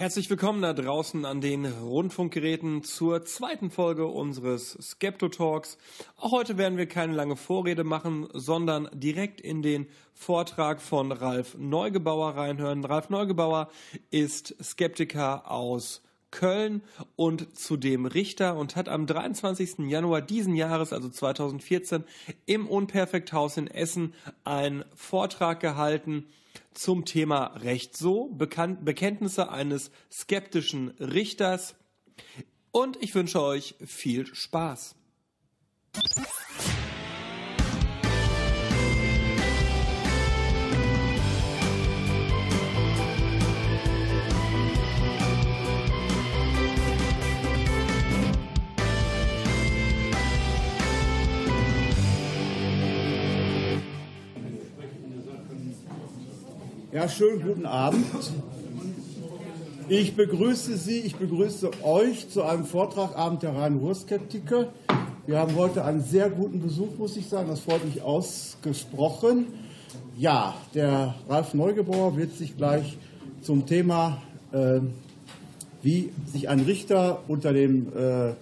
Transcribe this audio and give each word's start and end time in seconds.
Herzlich 0.00 0.30
willkommen 0.30 0.62
da 0.62 0.72
draußen 0.72 1.26
an 1.26 1.42
den 1.42 1.66
Rundfunkgeräten 1.66 2.82
zur 2.84 3.26
zweiten 3.26 3.70
Folge 3.70 4.06
unseres 4.06 4.78
Skepto 4.80 5.28
Talks. 5.28 5.76
Auch 6.16 6.32
heute 6.32 6.56
werden 6.56 6.78
wir 6.78 6.86
keine 6.86 7.12
lange 7.12 7.36
Vorrede 7.36 7.84
machen, 7.84 8.26
sondern 8.32 8.88
direkt 8.94 9.42
in 9.42 9.60
den 9.60 9.88
Vortrag 10.14 10.80
von 10.80 11.12
Ralf 11.12 11.54
Neugebauer 11.58 12.34
reinhören. 12.34 12.82
Ralf 12.82 13.10
Neugebauer 13.10 13.68
ist 14.10 14.54
Skeptiker 14.64 15.50
aus 15.50 16.00
Köln 16.30 16.80
und 17.14 17.58
zudem 17.58 18.06
Richter 18.06 18.56
und 18.56 18.76
hat 18.76 18.88
am 18.88 19.06
23. 19.06 19.80
Januar 19.80 20.22
diesen 20.22 20.54
Jahres, 20.54 20.94
also 20.94 21.10
2014, 21.10 22.04
im 22.46 22.66
Unperfekthaus 22.66 23.58
in 23.58 23.66
Essen 23.66 24.14
einen 24.44 24.82
Vortrag 24.94 25.60
gehalten 25.60 26.24
zum 26.74 27.04
Thema 27.04 27.46
Recht 27.56 27.96
so, 27.96 28.28
Bekan 28.28 28.84
Bekenntnisse 28.84 29.50
eines 29.50 29.90
skeptischen 30.10 30.90
Richters. 30.98 31.74
Und 32.70 33.02
ich 33.02 33.14
wünsche 33.14 33.42
euch 33.42 33.74
viel 33.84 34.26
Spaß. 34.32 34.94
Ja, 56.92 57.08
schönen 57.08 57.40
guten 57.40 57.66
Abend. 57.66 58.04
Ich 59.88 60.16
begrüße 60.16 60.76
Sie, 60.76 60.98
ich 60.98 61.14
begrüße 61.14 61.70
euch 61.84 62.28
zu 62.28 62.42
einem 62.42 62.64
Vortrag 62.64 63.16
Abend 63.16 63.44
der 63.44 63.54
Rhein-Ruhr-Skeptiker. 63.54 64.72
Wir 65.24 65.38
haben 65.38 65.54
heute 65.54 65.84
einen 65.84 66.02
sehr 66.02 66.28
guten 66.30 66.60
Besuch, 66.60 66.98
muss 66.98 67.16
ich 67.16 67.28
sagen. 67.28 67.46
Das 67.46 67.60
freut 67.60 67.84
mich 67.84 68.02
ausgesprochen. 68.02 69.46
Ja, 70.18 70.56
der 70.74 71.14
Ralf 71.28 71.54
Neugebauer 71.54 72.16
wird 72.16 72.36
sich 72.36 72.56
gleich 72.56 72.98
zum 73.40 73.66
Thema, 73.66 74.20
äh, 74.50 74.80
wie 75.82 76.10
sich 76.26 76.48
ein 76.48 76.58
Richter 76.58 77.22
unter 77.28 77.52
dem 77.52 77.86
äh, 77.96 78.32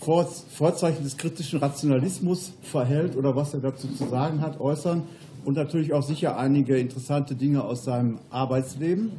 Vorzeichen 0.00 1.02
des 1.02 1.16
kritischen 1.16 1.60
Rationalismus 1.60 2.52
verhält 2.62 3.16
oder 3.16 3.34
was 3.34 3.54
er 3.54 3.60
dazu 3.60 3.88
zu 3.88 4.06
sagen 4.06 4.42
hat, 4.42 4.60
äußern 4.60 5.04
und 5.46 5.56
natürlich 5.56 5.92
auch 5.92 6.02
sicher 6.02 6.36
einige 6.36 6.76
interessante 6.76 7.36
Dinge 7.36 7.62
aus 7.62 7.84
seinem 7.84 8.18
Arbeitsleben. 8.30 9.12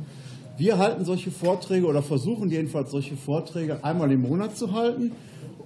Wir 0.57 0.77
halten 0.77 1.05
solche 1.05 1.31
Vorträge 1.31 1.87
oder 1.87 2.03
versuchen 2.03 2.49
jedenfalls 2.49 2.91
solche 2.91 3.15
Vorträge 3.15 3.81
einmal 3.83 4.11
im 4.11 4.23
Monat 4.23 4.57
zu 4.57 4.73
halten. 4.73 5.13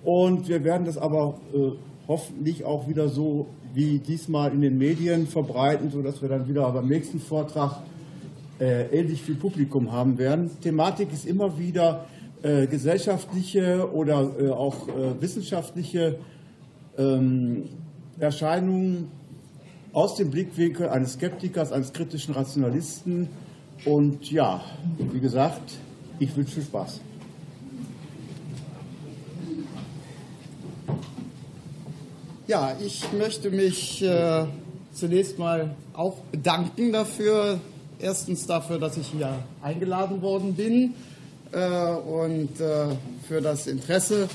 Und 0.03 0.47
wir 0.47 0.63
werden 0.63 0.85
das 0.85 0.99
aber 0.99 1.39
äh, 1.51 1.71
hoffentlich 2.07 2.63
auch 2.63 2.87
wieder 2.87 3.09
so 3.09 3.47
wie 3.73 3.97
diesmal 3.97 4.51
in 4.51 4.61
den 4.61 4.77
Medien 4.77 5.25
verbreiten, 5.25 5.89
sodass 5.89 6.21
wir 6.21 6.29
dann 6.29 6.47
wieder 6.47 6.69
beim 6.71 6.87
nächsten 6.87 7.19
Vortrag 7.19 7.77
äh, 8.59 8.83
ähnlich 8.95 9.23
viel 9.23 9.35
Publikum 9.35 9.91
haben 9.91 10.19
werden. 10.19 10.51
Thematik 10.61 11.11
ist 11.11 11.25
immer 11.25 11.57
wieder 11.57 12.05
äh, 12.43 12.67
gesellschaftliche 12.67 13.91
oder 13.91 14.29
äh, 14.39 14.49
auch 14.49 14.87
äh, 14.89 15.19
wissenschaftliche 15.19 16.17
ähm, 16.99 17.63
Erscheinungen 18.19 19.09
aus 19.93 20.15
dem 20.15 20.31
Blickwinkel 20.31 20.89
eines 20.89 21.13
Skeptikers, 21.13 21.71
eines 21.71 21.91
kritischen 21.93 22.33
Rationalisten. 22.33 23.29
Und 23.85 24.31
ja, 24.31 24.61
wie 24.97 25.19
gesagt, 25.19 25.73
ich 26.19 26.35
wünsche 26.35 26.53
viel 26.53 26.63
Spaß. 26.63 27.01
Ja, 32.47 32.75
ich 32.85 33.11
möchte 33.13 33.49
mich 33.49 34.03
äh, 34.03 34.45
zunächst 34.93 35.39
mal 35.39 35.75
auch 35.93 36.17
bedanken 36.31 36.91
dafür. 36.91 37.59
Erstens 37.99 38.45
dafür, 38.45 38.79
dass 38.79 38.97
ich 38.97 39.07
hier 39.07 39.39
eingeladen 39.61 40.21
worden 40.21 40.55
bin 40.55 40.95
äh, 41.51 41.93
und 41.93 42.59
äh, 42.59 42.87
für 43.27 43.41
das 43.41 43.67
Interesse 43.67 44.27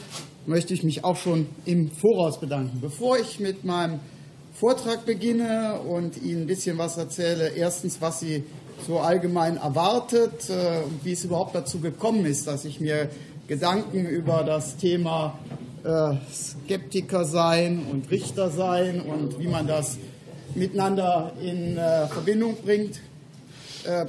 möchte 0.47 0.73
ich 0.73 0.85
mich 0.85 1.05
auch 1.05 1.17
schon 1.17 1.47
im 1.65 1.91
Voraus 1.91 2.39
bedanken. 2.39 2.81
Bevor 2.81 3.19
ich 3.19 3.41
mit 3.41 3.65
meinem 3.65 4.01
Vortrag 4.59 5.05
beginne 5.05 5.81
und 5.87 6.17
Ihnen 6.23 6.45
ein 6.45 6.47
bisschen 6.47 6.79
was 6.79 6.97
erzähle. 6.97 7.49
Erstens, 7.49 8.01
was 8.01 8.21
Sie 8.21 8.43
so 8.87 9.01
allgemein 9.01 9.59
erwartet 9.59 10.49
äh, 10.49 10.83
und 10.83 11.05
wie 11.05 11.13
es 11.13 11.25
überhaupt 11.25 11.55
dazu 11.55 11.79
gekommen 11.81 12.25
ist, 12.25 12.47
dass 12.47 12.65
ich 12.65 12.81
mir 12.81 13.11
Gedanken 13.49 14.07
über 14.07 14.45
das 14.45 14.79
Thema 14.79 15.39
äh, 15.85 16.15
Skeptiker 16.33 17.27
sein 17.27 17.85
und 17.91 18.11
Richter 18.11 18.51
sein 18.51 19.03
und 19.03 19.39
wie 19.39 19.47
man 19.47 19.67
das 19.67 19.99
miteinander 20.55 21.33
in 21.43 21.77
äh, 21.77 22.07
Verbindung 22.07 22.57
bringt. 22.65 23.01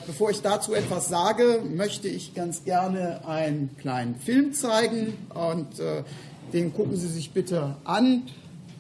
Bevor 0.08 0.32
ich 0.32 0.42
dazu 0.42 0.74
etwas 0.74 1.08
sage, 1.08 1.62
möchte 1.64 2.08
ich 2.08 2.34
ganz 2.34 2.64
gerne 2.64 3.28
einen 3.28 3.70
kleinen 3.78 4.16
Film 4.16 4.52
zeigen 4.54 5.14
und 5.36 5.68
den 6.52 6.74
gucken 6.74 6.98
Sie 6.98 7.08
sich 7.08 7.30
bitte 7.30 7.76
an. 7.84 8.24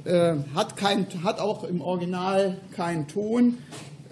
Äh, 0.07 0.37
hat, 0.55 0.77
kein, 0.77 1.05
hat 1.23 1.41
auch 1.41 1.65
im 1.65 1.81
Original 1.81 2.57
keinen 2.71 3.09
Ton. 3.09 3.57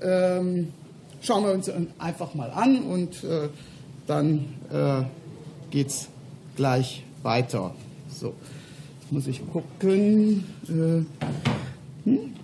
Ähm, 0.01 0.73
schauen 1.21 1.45
wir 1.45 1.53
uns 1.53 1.71
einfach 1.99 2.33
mal 2.33 2.51
an 2.51 2.81
und 2.81 3.23
äh, 3.23 3.47
dann 4.05 4.45
äh, 4.73 5.03
geht 5.71 5.87
es 5.87 6.09
gleich 6.57 7.03
weiter. 7.23 7.73
So, 8.09 8.33
jetzt 8.99 9.11
muss 9.11 9.25
ich 9.27 9.41
gucken. 9.53 10.43
Äh, 10.67 12.09
hm? 12.09 12.35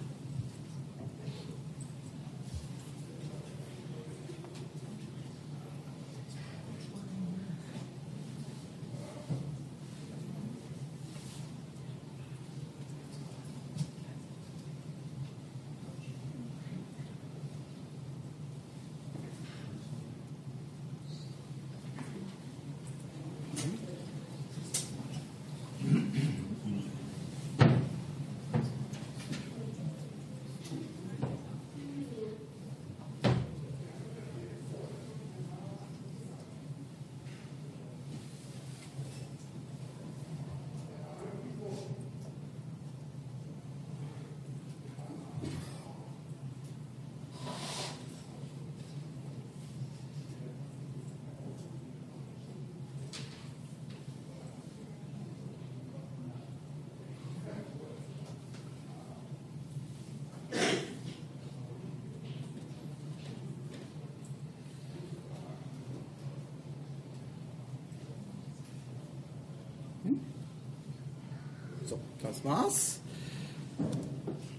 So, 71.91 71.99
das 72.43 72.52
war's. 72.52 72.99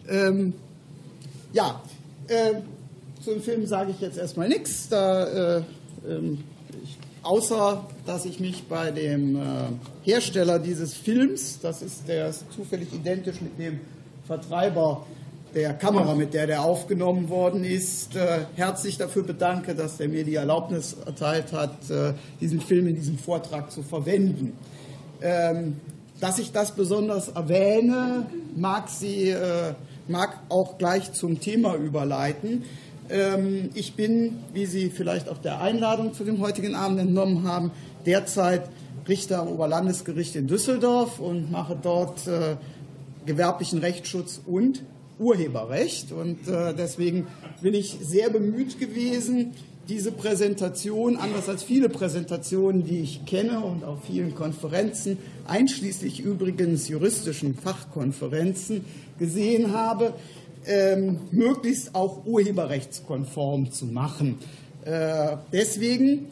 Ähm, 0.09 0.53
ja, 1.53 1.81
äh, 2.29 2.55
zu 3.23 3.31
dem 3.31 3.43
Film 3.43 3.67
sage 3.67 3.93
ich 3.93 4.01
jetzt 4.01 4.19
erstmal 4.19 4.49
nichts, 4.49 4.89
da, 4.89 5.59
äh, 5.59 5.63
ähm, 6.09 6.39
außer 7.23 7.87
dass 8.05 8.25
ich 8.25 8.41
mich 8.41 8.65
bei 8.65 8.91
dem 8.91 9.37
äh, 9.37 9.41
Hersteller 10.03 10.59
dieses 10.59 10.95
Films, 10.95 11.61
das 11.61 11.83
ist 11.83 12.09
der 12.09 12.29
ist 12.29 12.45
zufällig 12.53 12.93
identisch 12.93 13.41
mit 13.41 13.59
dem 13.59 13.81
Vertreiber 14.27 15.07
der 15.55 15.75
Kamera, 15.75 16.15
mit 16.15 16.35
der 16.35 16.47
der 16.47 16.63
aufgenommen 16.63 17.29
worden 17.29 17.63
ist, 17.63 18.17
äh, 18.17 18.47
herzlich 18.57 18.99
dafür 18.99 19.23
bedanke, 19.23 19.75
dass 19.75 20.01
er 20.01 20.09
mir 20.09 20.25
die 20.25 20.35
Erlaubnis 20.35 20.97
erteilt 21.05 21.53
hat, 21.53 21.91
äh, 21.91 22.15
diesen 22.41 22.61
Film 22.61 22.89
in 22.89 22.97
diesem 22.97 23.19
Vortrag 23.19 23.71
zu 23.71 23.83
verwenden. 23.83 24.57
Ähm, 25.21 25.77
dass 26.23 26.39
ich 26.39 26.53
das 26.53 26.71
besonders 26.71 27.29
erwähne, 27.29 28.27
mag 28.55 28.89
sie 28.89 29.31
äh, 29.31 29.75
mag 30.07 30.39
auch 30.49 30.79
gleich 30.79 31.13
zum 31.13 31.41
Thema 31.41 31.75
überleiten. 31.75 32.63
Ähm, 33.11 33.71
ich 33.75 33.95
bin, 33.95 34.39
wie 34.53 34.67
Sie 34.67 34.91
vielleicht 34.91 35.29
auf 35.29 35.41
der 35.41 35.61
Einladung 35.61 36.15
zu 36.15 36.23
dem 36.23 36.41
heutigen 36.41 36.77
Abend 36.77 37.01
entnommen 37.01 37.43
haben, 37.43 37.73
derzeit 38.07 38.69
Richter 39.09 39.41
am 39.41 39.49
Oberlandesgericht 39.49 40.37
in 40.37 40.47
Düsseldorf 40.47 41.19
und 41.19 41.51
mache 41.51 41.77
dort 41.81 42.29
äh, 42.29 42.57
gewerblichen 43.27 43.81
Rechtsschutz 43.81 44.41
und 44.47 44.85
Urheberrecht. 45.19 46.13
Und 46.13 46.47
äh, 46.47 46.73
deswegen 46.73 47.27
bin 47.61 47.75
ich 47.75 47.99
sehr 48.01 48.31
bemüht 48.31 48.79
gewesen, 48.79 49.55
diese 49.89 50.13
Präsentation, 50.13 51.17
anders 51.17 51.49
als 51.49 51.63
viele 51.63 51.89
Präsentationen, 51.89 52.85
die 52.85 53.01
ich 53.01 53.25
kenne 53.27 53.61
und 53.61 53.85
auf 53.85 54.05
vielen 54.05 54.35
Konferenzen, 54.35 55.19
einschließlich 55.47 56.21
übrigens 56.21 56.89
juristischen 56.89 57.55
Fachkonferenzen 57.55 58.85
gesehen 59.19 59.73
habe, 59.73 60.15
ähm, 60.67 61.19
möglichst 61.33 61.95
auch 61.95 62.25
urheberrechtskonform 62.25 63.73
zu 63.73 63.87
machen. 63.87 64.39
Äh, 64.85 65.37
deswegen, 65.53 66.27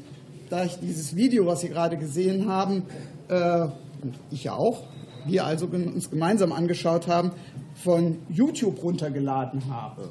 da 0.48 0.64
ich 0.64 0.76
dieses 0.76 1.16
Video, 1.16 1.46
was 1.46 1.62
Sie 1.62 1.68
gerade 1.68 1.96
gesehen 1.96 2.48
haben, 2.48 2.84
äh, 3.28 3.62
und 4.02 4.14
ich 4.30 4.44
ja 4.44 4.54
auch, 4.54 4.84
wir 5.26 5.44
also 5.44 5.66
uns 5.66 6.08
gemeinsam 6.08 6.52
angeschaut 6.52 7.08
haben, 7.08 7.32
von 7.74 8.18
YouTube 8.28 8.82
runtergeladen 8.82 9.68
habe 9.68 10.08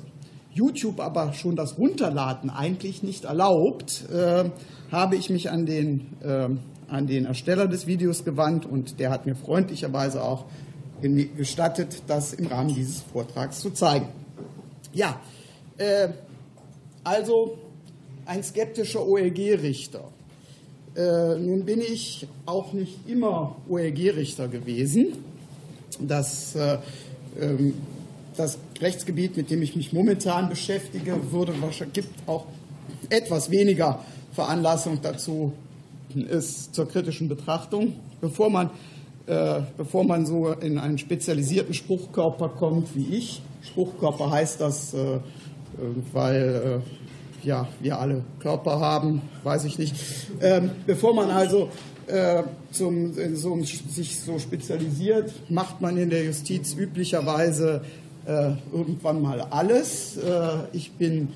YouTube 0.54 1.00
aber 1.00 1.34
schon 1.34 1.56
das 1.56 1.78
Runterladen 1.78 2.50
eigentlich 2.50 3.04
nicht 3.04 3.26
erlaubt, 3.26 4.06
äh, 4.12 4.46
habe 4.92 5.16
ich 5.16 5.30
mich 5.30 5.50
an 5.50 5.66
den, 5.66 6.08
äh, 6.22 6.50
an 6.88 7.08
den 7.08 7.26
Ersteller 7.26 7.68
des 7.68 7.88
Videos 7.88 8.26
gewandt 8.26 8.66
und 8.66 9.00
der 9.00 9.12
hat 9.12 9.26
mir 9.26 9.36
freundlicherweise 9.36 10.24
auch 10.24 10.46
gestattet, 11.02 12.04
das 12.08 12.34
im 12.34 12.48
Rahmen 12.48 12.74
dieses 12.74 13.02
Vortrags 13.02 13.62
zu 13.62 13.70
zeigen. 13.70 14.08
Ja, 14.94 15.20
äh, 15.78 16.10
also 17.04 17.58
ein 18.26 18.44
skeptischer 18.44 19.08
OLG-Richter. 19.08 20.04
Äh, 20.96 21.38
nun 21.38 21.64
bin 21.64 21.80
ich 21.80 22.28
auch 22.46 22.74
nicht 22.74 23.08
immer 23.08 23.56
OLG-Richter 23.70 24.48
gewesen. 24.48 25.24
Das 26.00 26.56
äh, 26.56 26.80
ähm, 27.40 27.74
das 28.36 28.58
Rechtsgebiet, 28.82 29.36
mit 29.36 29.50
dem 29.50 29.62
ich 29.62 29.76
mich 29.76 29.94
momentan 29.94 30.50
beschäftige, 30.50 31.32
würde 31.32 31.54
gibt 31.94 32.28
auch 32.28 32.46
etwas 33.10 33.52
weniger 33.52 34.00
Veranlassung 34.32 35.00
dazu 35.02 35.54
ist 36.16 36.74
zur 36.74 36.88
kritischen 36.88 37.28
Betrachtung, 37.28 37.94
bevor 38.22 38.50
man, 38.50 38.70
äh, 39.28 39.62
bevor 39.78 40.04
man 40.04 40.26
so 40.26 40.52
in 40.54 40.78
einen 40.78 40.98
spezialisierten 40.98 41.74
Spruchkörper 41.74 42.50
kommt 42.50 42.96
wie 42.96 43.16
ich. 43.16 43.42
Spruchkörper 43.62 44.32
heißt 44.32 44.62
das, 44.62 44.94
äh, 44.94 44.98
äh 44.98 45.20
weil 46.14 46.82
äh, 47.44 47.48
ja, 47.48 47.68
wir 47.80 48.00
alle 48.00 48.24
Körper 48.40 48.80
haben, 48.80 49.22
weiß 49.44 49.66
ich 49.66 49.78
nicht. 49.78 49.96
Ähm, 50.42 50.72
bevor 50.86 51.14
man 51.14 51.30
also 51.30 51.70
äh, 52.08 52.44
zum, 52.72 53.14
so, 53.36 53.62
sich 53.62 54.20
so 54.20 54.40
spezialisiert, 54.40 55.32
macht 55.50 55.80
man 55.80 55.96
in 55.98 56.10
der 56.10 56.26
Justiz 56.26 56.74
üblicherweise 56.74 57.82
äh, 58.26 58.52
irgendwann 58.72 59.22
mal 59.22 59.42
alles. 59.50 60.18
Äh, 60.18 60.50
ich 60.74 60.92
bin 60.92 61.30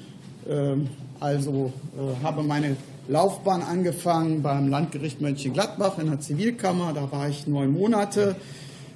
ähm, 0.50 0.90
also 1.20 1.72
äh, 1.98 2.24
habe 2.24 2.44
meine 2.44 2.76
Laufbahn 3.08 3.62
angefangen 3.62 4.42
beim 4.42 4.70
Landgericht 4.70 5.22
Mönchengladbach 5.22 5.98
in 5.98 6.08
der 6.08 6.20
Zivilkammer. 6.20 6.94
Da 6.94 7.12
war 7.12 7.30
ich 7.30 7.48
neun 7.48 7.72
Monate 7.72 8.36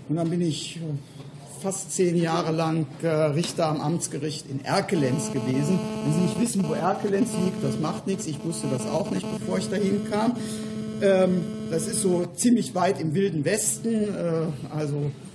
und 0.10 0.18
dann 0.18 0.30
bin 0.30 0.42
ich 0.42 0.80
fast 1.62 1.92
zehn 1.92 2.16
Jahre 2.16 2.51
lang 2.51 2.86
Richter 3.01 3.68
am 3.68 3.81
Amtsgericht 3.81 4.45
in 4.50 4.63
Erkelenz 4.63 5.33
gewesen. 5.33 5.80
Wenn 6.04 6.13
Sie 6.13 6.19
nicht 6.22 6.40
wissen, 6.40 6.63
wo 6.69 6.74
Erkelenz 6.74 7.30
liegt, 7.44 7.63
das 7.63 7.80
macht 7.80 8.07
nichts. 8.07 8.28
Ich 8.28 8.42
wusste 8.45 8.68
das 8.68 8.86
auch 8.86 9.12
nicht, 9.12 9.25
bevor 9.40 9.57
ich 9.57 9.69
dahin 9.69 10.10
kam. 10.10 10.33
Ähm, 11.01 11.42
das 11.72 11.88
ist 11.88 12.01
so 12.01 12.25
ziemlich 12.36 12.75
weit 12.75 13.01
im 13.01 13.13
Wilden 13.13 13.44
Westen, 13.44 14.07
also 14.74 14.95
äh, 14.95 15.26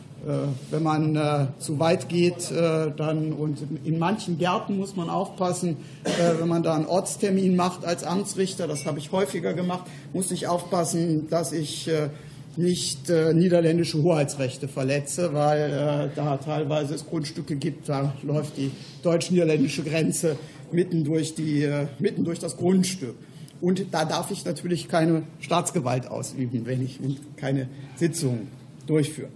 wenn 0.71 0.83
man 0.83 1.17
äh, 1.17 1.47
zu 1.59 1.81
weit 1.81 2.09
geht, 2.09 2.51
äh, 2.51 2.93
dann 2.97 3.33
und 3.33 3.59
in 3.85 3.99
manchen 3.99 4.39
Gärten 4.39 4.79
muss 4.79 4.95
man 4.95 5.11
aufpassen, 5.11 5.79
äh, 6.05 6.39
wenn 6.39 6.49
man 6.49 6.63
da 6.63 6.75
einen 6.75 6.87
Ortstermin 6.87 7.57
macht 7.57 7.85
als 7.85 8.05
Amtsrichter, 8.05 8.69
das 8.69 8.87
habe 8.87 9.01
ich 9.01 9.11
häufiger 9.11 9.53
gemacht, 9.53 9.91
muss 10.13 10.31
ich 10.31 10.47
aufpassen, 10.47 11.29
dass 11.29 11.53
ich 11.53 11.89
äh, 11.89 12.11
nicht 12.57 13.11
äh, 13.11 13.35
niederländische 13.35 14.03
Hoheitsrechte 14.03 14.69
verletze, 14.69 15.33
weil 15.35 16.13
da 16.15 16.37
teilweise 16.37 16.95
es 16.95 17.07
Grundstücke 17.07 17.57
gibt, 17.57 17.89
da 17.89 18.15
läuft 18.23 18.59
die 18.59 18.71
deutsch-niederländische 19.03 19.83
Grenze 19.83 20.37
mitten 20.71 21.03
durch, 21.03 21.35
die, 21.35 21.69
mitten 21.99 22.25
durch 22.25 22.39
das 22.39 22.57
Grundstück. 22.57 23.15
Und 23.61 23.87
da 23.93 24.05
darf 24.05 24.31
ich 24.31 24.45
natürlich 24.45 24.89
keine 24.89 25.23
Staatsgewalt 25.41 26.09
ausüben, 26.09 26.67
wenn 26.67 26.83
ich 26.83 26.99
keine 27.37 27.69
Sitzungen 27.97 28.49
durchführe. 28.87 29.29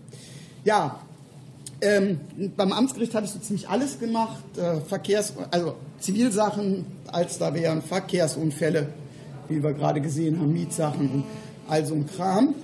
Ja, 0.67 0.99
ähm, 1.81 2.19
beim 2.57 2.73
Amtsgericht 2.73 3.15
habe 3.15 3.25
ich 3.25 3.31
so 3.31 3.39
ziemlich 3.39 3.69
alles 3.69 4.01
gemacht. 4.01 4.43
Äh, 4.57 4.81
Verkehrs-, 4.81 5.33
also 5.53 5.77
Zivilsachen, 6.01 6.85
als 7.07 7.39
da 7.39 7.55
wären 7.55 7.83
Verkehrsunfälle, 7.83 8.89
wie 9.49 9.63
wir 9.63 9.75
gerade 9.75 10.01
gesehen 10.01 10.41
haben, 10.41 10.53
Mietsachen 10.53 11.09
und 11.09 11.25
all 11.69 11.87
so 11.87 11.95
ein 11.95 12.09
Kram. 12.09 12.57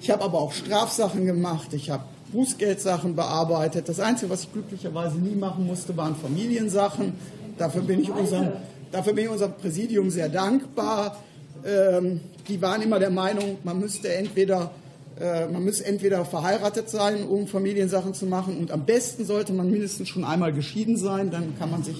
Ich 0.00 0.10
habe 0.10 0.24
aber 0.24 0.38
auch 0.40 0.52
Strafsachen 0.52 1.26
gemacht. 1.26 1.74
Ich 1.74 1.90
habe 1.90 2.04
Bußgeldsachen 2.32 3.14
bearbeitet. 3.14 3.90
Das 3.90 4.00
Einzige, 4.00 4.30
was 4.30 4.44
ich 4.44 4.52
glücklicherweise 4.54 5.18
nie 5.18 5.34
machen 5.34 5.66
musste, 5.66 5.94
waren 5.98 6.16
Familiensachen. 6.16 7.12
Dafür 7.58 7.82
bin 7.82 8.00
ich 8.00 8.10
unserem, 8.10 8.52
dafür 8.90 9.12
bin 9.12 9.24
ich 9.24 9.30
unserem 9.30 9.52
Präsidium 9.52 10.08
sehr 10.08 10.30
dankbar. 10.30 11.18
Ähm, 11.62 12.22
die 12.48 12.62
waren 12.62 12.80
immer 12.80 12.98
der 12.98 13.10
Meinung, 13.10 13.58
man 13.64 13.78
müsste 13.78 14.14
entweder 14.14 14.70
äh, 15.20 15.46
man 15.48 15.64
muss 15.64 15.80
entweder 15.80 16.24
verheiratet 16.24 16.88
sein, 16.88 17.24
um 17.24 17.46
Familiensachen 17.46 18.14
zu 18.14 18.24
machen, 18.24 18.56
und 18.56 18.70
am 18.70 18.86
besten 18.86 19.26
sollte 19.26 19.52
man 19.52 19.70
mindestens 19.70 20.08
schon 20.08 20.24
einmal 20.24 20.52
geschieden 20.52 20.96
sein. 20.96 21.30
Dann 21.30 21.58
kann 21.58 21.70
man 21.70 21.82
sich 21.82 21.96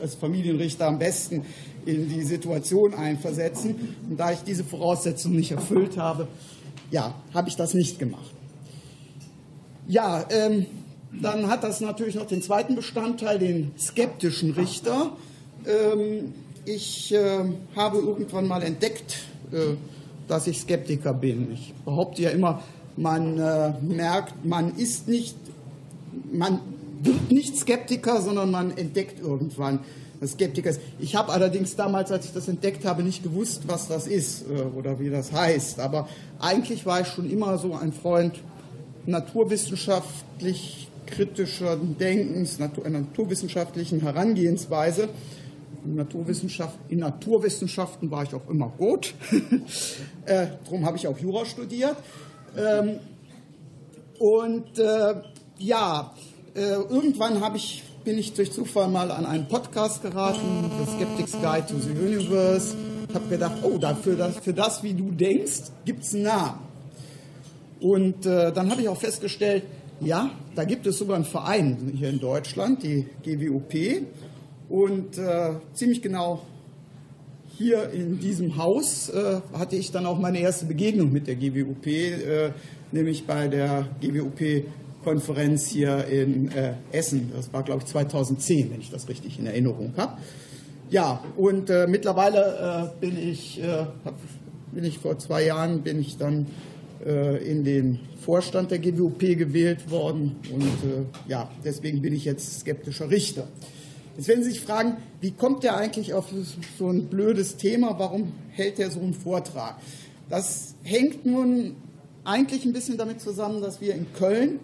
als 0.00 0.14
Familienrichter 0.14 0.86
am 0.86 0.98
besten 0.98 1.46
in 1.86 2.08
die 2.10 2.22
Situation 2.22 2.92
einversetzen. 2.92 3.96
Und 4.10 4.20
da 4.20 4.32
ich 4.32 4.40
diese 4.40 4.64
Voraussetzung 4.64 5.32
nicht 5.32 5.52
erfüllt 5.52 5.96
habe, 5.96 6.28
ja, 6.90 7.14
habe 7.32 7.48
ich 7.48 7.56
das 7.56 7.72
nicht 7.72 7.98
gemacht. 7.98 8.30
Ja, 9.86 10.26
ähm, 10.28 10.66
dann 11.18 11.48
hat 11.48 11.64
das 11.64 11.80
natürlich 11.80 12.16
noch 12.16 12.26
den 12.26 12.42
zweiten 12.42 12.76
Bestandteil, 12.76 13.38
den 13.38 13.72
skeptischen 13.78 14.52
Richter. 14.52 15.16
Ähm, 15.66 16.34
ich 16.66 17.14
äh, 17.14 17.44
habe 17.74 17.98
irgendwann 17.98 18.46
mal 18.46 18.62
entdeckt, 18.62 19.20
äh, 19.52 19.76
dass 20.28 20.46
ich 20.46 20.60
Skeptiker 20.60 21.14
bin. 21.14 21.52
Ich 21.52 21.74
behaupte 21.84 22.22
ja 22.22 22.30
immer, 22.30 22.62
man 22.96 23.38
äh, 23.38 23.72
merkt, 23.82 24.44
man 24.44 24.76
ist 24.76 25.08
nicht, 25.08 25.36
man 26.32 26.60
wird 27.02 27.30
nicht 27.30 27.56
Skeptiker, 27.56 28.20
sondern 28.20 28.50
man 28.50 28.76
entdeckt 28.76 29.20
irgendwann, 29.20 29.80
was 30.20 30.32
Skeptiker 30.32 30.70
ist. 30.70 30.80
Ich 30.98 31.14
habe 31.14 31.32
allerdings 31.32 31.76
damals, 31.76 32.10
als 32.10 32.26
ich 32.26 32.32
das 32.32 32.48
entdeckt 32.48 32.84
habe, 32.84 33.02
nicht 33.02 33.22
gewusst, 33.22 33.62
was 33.66 33.88
das 33.88 34.06
ist 34.06 34.44
äh, 34.50 34.62
oder 34.76 34.98
wie 35.00 35.10
das 35.10 35.32
heißt. 35.32 35.80
Aber 35.80 36.08
eigentlich 36.38 36.86
war 36.86 37.00
ich 37.00 37.08
schon 37.08 37.30
immer 37.30 37.58
so 37.58 37.74
ein 37.74 37.92
Freund 37.92 38.34
naturwissenschaftlich 39.06 40.88
kritischer 41.06 41.76
Denkens, 41.76 42.58
natur, 42.58 42.88
naturwissenschaftlichen 42.88 44.00
Herangehensweise. 44.00 45.08
Naturwissenschaft, 45.84 46.78
in 46.88 46.98
Naturwissenschaften 46.98 48.10
war 48.10 48.22
ich 48.24 48.34
auch 48.34 48.48
immer 48.48 48.72
gut. 48.76 49.14
äh, 50.26 50.48
darum 50.64 50.84
habe 50.84 50.96
ich 50.96 51.06
auch 51.06 51.18
Jura 51.18 51.44
studiert. 51.44 51.96
Ähm, 52.56 52.98
und 54.18 54.78
äh, 54.78 55.14
ja, 55.58 56.14
äh, 56.54 56.60
irgendwann 56.60 57.40
ich, 57.54 57.82
bin 58.04 58.18
ich 58.18 58.32
durch 58.34 58.52
Zufall 58.52 58.88
mal 58.88 59.10
an 59.10 59.26
einen 59.26 59.46
Podcast 59.48 60.02
geraten, 60.02 60.70
The 60.78 60.92
Skeptics 60.96 61.32
Guide 61.32 61.66
to 61.66 61.78
the 61.78 61.90
Universe. 61.90 62.74
Ich 63.08 63.14
habe 63.14 63.28
gedacht, 63.28 63.56
oh, 63.62 63.78
dafür, 63.78 64.16
das, 64.16 64.36
für 64.38 64.52
das, 64.52 64.82
wie 64.82 64.94
du 64.94 65.10
denkst, 65.10 65.70
gibt 65.84 66.02
es 66.02 66.14
einen 66.14 66.24
Namen. 66.24 66.60
Und 67.80 68.26
äh, 68.26 68.52
dann 68.52 68.70
habe 68.70 68.82
ich 68.82 68.88
auch 68.88 68.98
festgestellt, 68.98 69.64
ja, 70.00 70.30
da 70.54 70.64
gibt 70.64 70.86
es 70.86 70.98
sogar 70.98 71.16
einen 71.16 71.24
Verein 71.24 71.92
hier 71.96 72.08
in 72.08 72.20
Deutschland, 72.20 72.82
die 72.82 73.06
GWOP. 73.24 74.04
Und 74.68 75.16
äh, 75.16 75.54
ziemlich 75.72 76.02
genau 76.02 76.42
hier 77.58 77.90
in 77.90 78.20
diesem 78.20 78.56
Haus 78.56 79.08
äh, 79.08 79.40
hatte 79.52 79.76
ich 79.76 79.90
dann 79.90 80.06
auch 80.06 80.18
meine 80.18 80.38
erste 80.38 80.66
Begegnung 80.66 81.12
mit 81.12 81.26
der 81.26 81.34
GWUP, 81.34 81.86
äh, 81.86 82.50
nämlich 82.92 83.26
bei 83.26 83.48
der 83.48 83.88
GWUP-Konferenz 84.00 85.66
hier 85.66 86.04
in 86.06 86.52
äh, 86.52 86.74
Essen. 86.92 87.32
Das 87.34 87.52
war, 87.52 87.64
glaube 87.64 87.82
ich, 87.82 87.86
2010, 87.86 88.70
wenn 88.70 88.80
ich 88.80 88.90
das 88.90 89.08
richtig 89.08 89.38
in 89.40 89.46
Erinnerung 89.46 89.92
habe. 89.96 90.18
Ja, 90.90 91.24
und 91.36 91.68
äh, 91.68 91.86
mittlerweile 91.88 92.92
äh, 92.94 93.00
bin 93.00 93.18
ich, 93.18 93.60
hab, 94.04 94.14
bin 94.72 94.84
ich 94.84 94.98
vor 94.98 95.18
zwei 95.18 95.44
Jahren 95.44 95.82
bin 95.82 96.00
ich 96.00 96.16
dann 96.16 96.46
in 97.44 97.62
den 97.62 98.00
Vorstand 98.20 98.72
der 98.72 98.80
GWUP 98.80 99.20
gewählt 99.20 99.88
worden 99.88 100.34
und 100.52 101.06
ja, 101.28 101.48
deswegen 101.64 102.02
bin 102.02 102.12
ich 102.12 102.24
jetzt 102.24 102.58
skeptischer 102.58 103.08
Richter. 103.08 103.46
Jetzt 104.18 104.26
werden 104.26 104.42
Sie 104.42 104.50
sich 104.50 104.60
fragen, 104.62 104.96
wie 105.20 105.30
kommt 105.30 105.62
der 105.62 105.76
eigentlich 105.76 106.12
auf 106.12 106.26
so 106.76 106.90
ein 106.90 107.06
blödes 107.06 107.56
Thema? 107.56 108.00
Warum 108.00 108.32
hält 108.50 108.80
er 108.80 108.90
so 108.90 108.98
einen 108.98 109.14
Vortrag? 109.14 109.76
Das 110.28 110.74
hängt 110.82 111.24
nun 111.24 111.76
eigentlich 112.24 112.64
ein 112.64 112.72
bisschen 112.72 112.98
damit 112.98 113.20
zusammen, 113.20 113.62
dass 113.62 113.80
wir 113.80 113.94
in 113.94 114.12
Köln, 114.14 114.58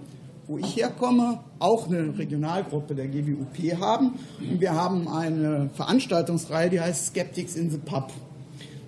wo 0.49 0.59
ich 0.59 0.75
herkomme, 0.75 1.39
auch 1.61 1.87
eine 1.87 2.19
Regionalgruppe 2.19 2.97
der 2.97 3.07
GWUP 3.07 3.81
haben. 3.81 4.19
Und 4.41 4.61
wir 4.61 4.75
haben 4.75 5.07
eine 5.07 5.71
Veranstaltungsreihe, 5.73 6.71
die 6.71 6.81
heißt 6.81 7.07
Skeptics 7.07 7.55
in 7.55 7.71
the 7.71 7.79
Pub. 7.79 8.11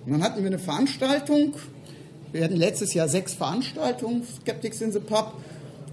Und 0.05 0.11
dann 0.11 0.21
hatten 0.21 0.41
wir 0.41 0.47
eine 0.47 0.59
Veranstaltung. 0.59 1.53
Wir 2.33 2.43
hatten 2.43 2.57
letztes 2.57 2.93
Jahr 2.93 3.07
sechs 3.07 3.33
Veranstaltungen, 3.35 4.23
Skeptics 4.41 4.81
in 4.81 4.91
the 4.91 4.99
Pub. 4.99 5.31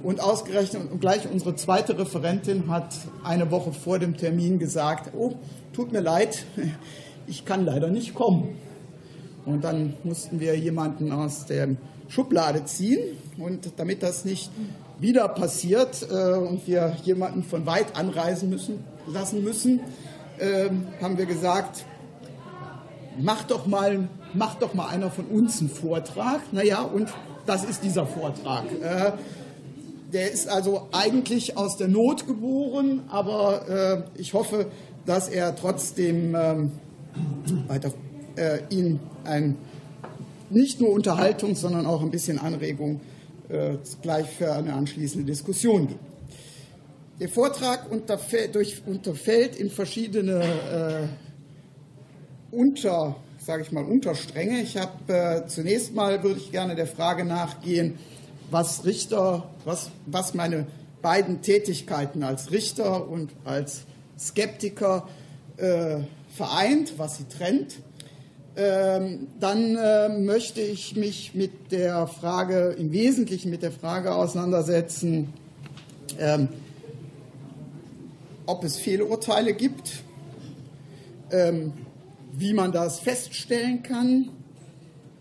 Und 0.05 0.21
ausgerechnet 0.21 0.91
und 0.93 1.01
gleich 1.01 1.27
unsere 1.33 1.57
zweite 1.57 1.99
Referentin 1.99 2.69
hat 2.69 2.95
eine 3.25 3.51
Woche 3.51 3.73
vor 3.73 3.99
dem 3.99 4.19
Termin 4.19 4.59
gesagt, 4.59 5.15
oh, 5.17 5.33
tut 5.73 5.93
mir 5.93 6.01
leid, 6.01 6.45
ich 7.27 7.47
kann 7.47 7.65
leider 7.65 7.89
nicht 7.89 8.15
kommen. 8.15 8.55
Und 9.47 9.65
dann 9.65 9.95
mussten 10.05 10.41
wir 10.41 10.59
jemanden 10.59 11.11
aus 11.11 11.47
der 11.47 11.69
Schublade 12.09 12.67
ziehen. 12.67 13.01
Und 13.39 13.73
damit 13.79 14.03
das 14.03 14.27
nicht 14.27 14.51
wieder 14.99 15.27
passiert 15.27 16.07
äh, 16.11 16.35
und 16.35 16.67
wir 16.67 16.95
jemanden 17.05 17.43
von 17.43 17.65
weit 17.65 17.97
anreisen 17.97 18.51
müssen, 18.51 18.85
lassen 19.07 19.43
müssen, 19.43 19.81
äh, 20.39 20.69
haben 21.01 21.17
wir 21.17 21.25
gesagt, 21.25 21.87
mach 23.19 23.45
doch 23.45 23.67
mal, 23.67 24.07
mach 24.35 24.57
doch 24.57 24.75
mal 24.75 24.89
einer 24.89 25.11
von 25.11 25.25
uns 25.25 25.61
einen 25.61 25.71
Vortrag. 25.71 26.41
Naja, 26.53 26.83
und 26.83 27.09
das 27.47 27.65
ist 27.65 27.83
dieser 27.83 28.07
Vortrag. 28.07 28.65
Äh, 28.83 29.13
der 30.15 30.31
ist 30.31 30.49
also 30.49 30.89
eigentlich 30.93 31.57
aus 31.57 31.77
der 31.77 31.89
Not 31.89 32.27
geboren, 32.27 33.03
aber 33.09 34.07
äh, 34.17 34.21
ich 34.21 34.33
hoffe, 34.33 34.67
dass 35.05 35.29
er 35.29 35.57
trotzdem 35.57 36.35
ähm, 36.35 36.73
weiter 37.67 37.93
äh, 38.37 38.61
ihn 38.71 39.01
ein 39.25 39.57
nicht 40.51 40.81
nur 40.81 40.91
Unterhaltung, 40.91 41.57
sondern 41.57 41.85
auch 41.85 42.01
ein 42.01 42.13
bisschen 42.13 42.39
Anregung 42.39 43.01
äh, 43.49 43.75
gleich 44.03 44.27
für 44.27 44.53
eine 44.53 44.75
anschließende 44.75 45.27
Diskussion 45.27 45.89
gibt. 45.89 46.01
Der 47.19 47.29
Vortrag 47.29 47.91
unterfällt, 47.91 48.55
durch, 48.55 48.83
unterfällt 48.87 49.57
in 49.57 49.69
verschiedene 49.69 50.43
äh, 50.43 52.57
Unter, 52.57 53.17
sage 53.39 53.63
ich 53.63 53.73
mal, 53.73 53.85
Unterstränge. 53.85 54.61
Ich 54.61 54.77
habe 54.77 55.13
äh, 55.13 55.47
zunächst 55.49 55.93
mal 55.93 56.23
würde 56.23 56.39
ich 56.39 56.53
gerne 56.53 56.77
der 56.77 56.87
Frage 56.87 57.25
nachgehen, 57.25 57.99
was 58.51 58.85
Richter, 58.85 59.49
was, 59.65 59.91
was 60.07 60.35
meine 60.35 60.67
beiden 61.03 61.43
Tätigkeiten 61.43 62.23
als 62.23 62.51
Richter 62.51 63.09
und 63.09 63.31
als 63.45 63.85
Skeptiker 64.19 65.09
äh, 65.57 65.99
vereint, 66.29 66.95
was 66.99 67.19
sie 67.19 67.25
trennt. 67.29 67.77
Ähm, 68.57 69.27
dann 69.41 69.77
äh, 69.77 70.09
möchte 70.09 70.61
ich 70.61 70.95
mich 70.95 71.35
mit 71.35 71.73
der 71.73 72.07
Frage, 72.07 72.77
im 72.79 72.93
Wesentlichen 72.93 73.51
mit 73.51 73.63
der 73.63 73.73
Frage 73.73 74.15
auseinandersetzen, 74.15 75.33
ähm, 76.19 76.49
ob 78.47 78.63
es 78.63 78.77
Fehlurteile 78.77 79.55
gibt, 79.55 80.05
ähm, 81.33 81.73
wie 82.33 82.53
man 82.53 82.71
das 82.71 83.01
feststellen 83.01 83.83
kann 83.83 84.31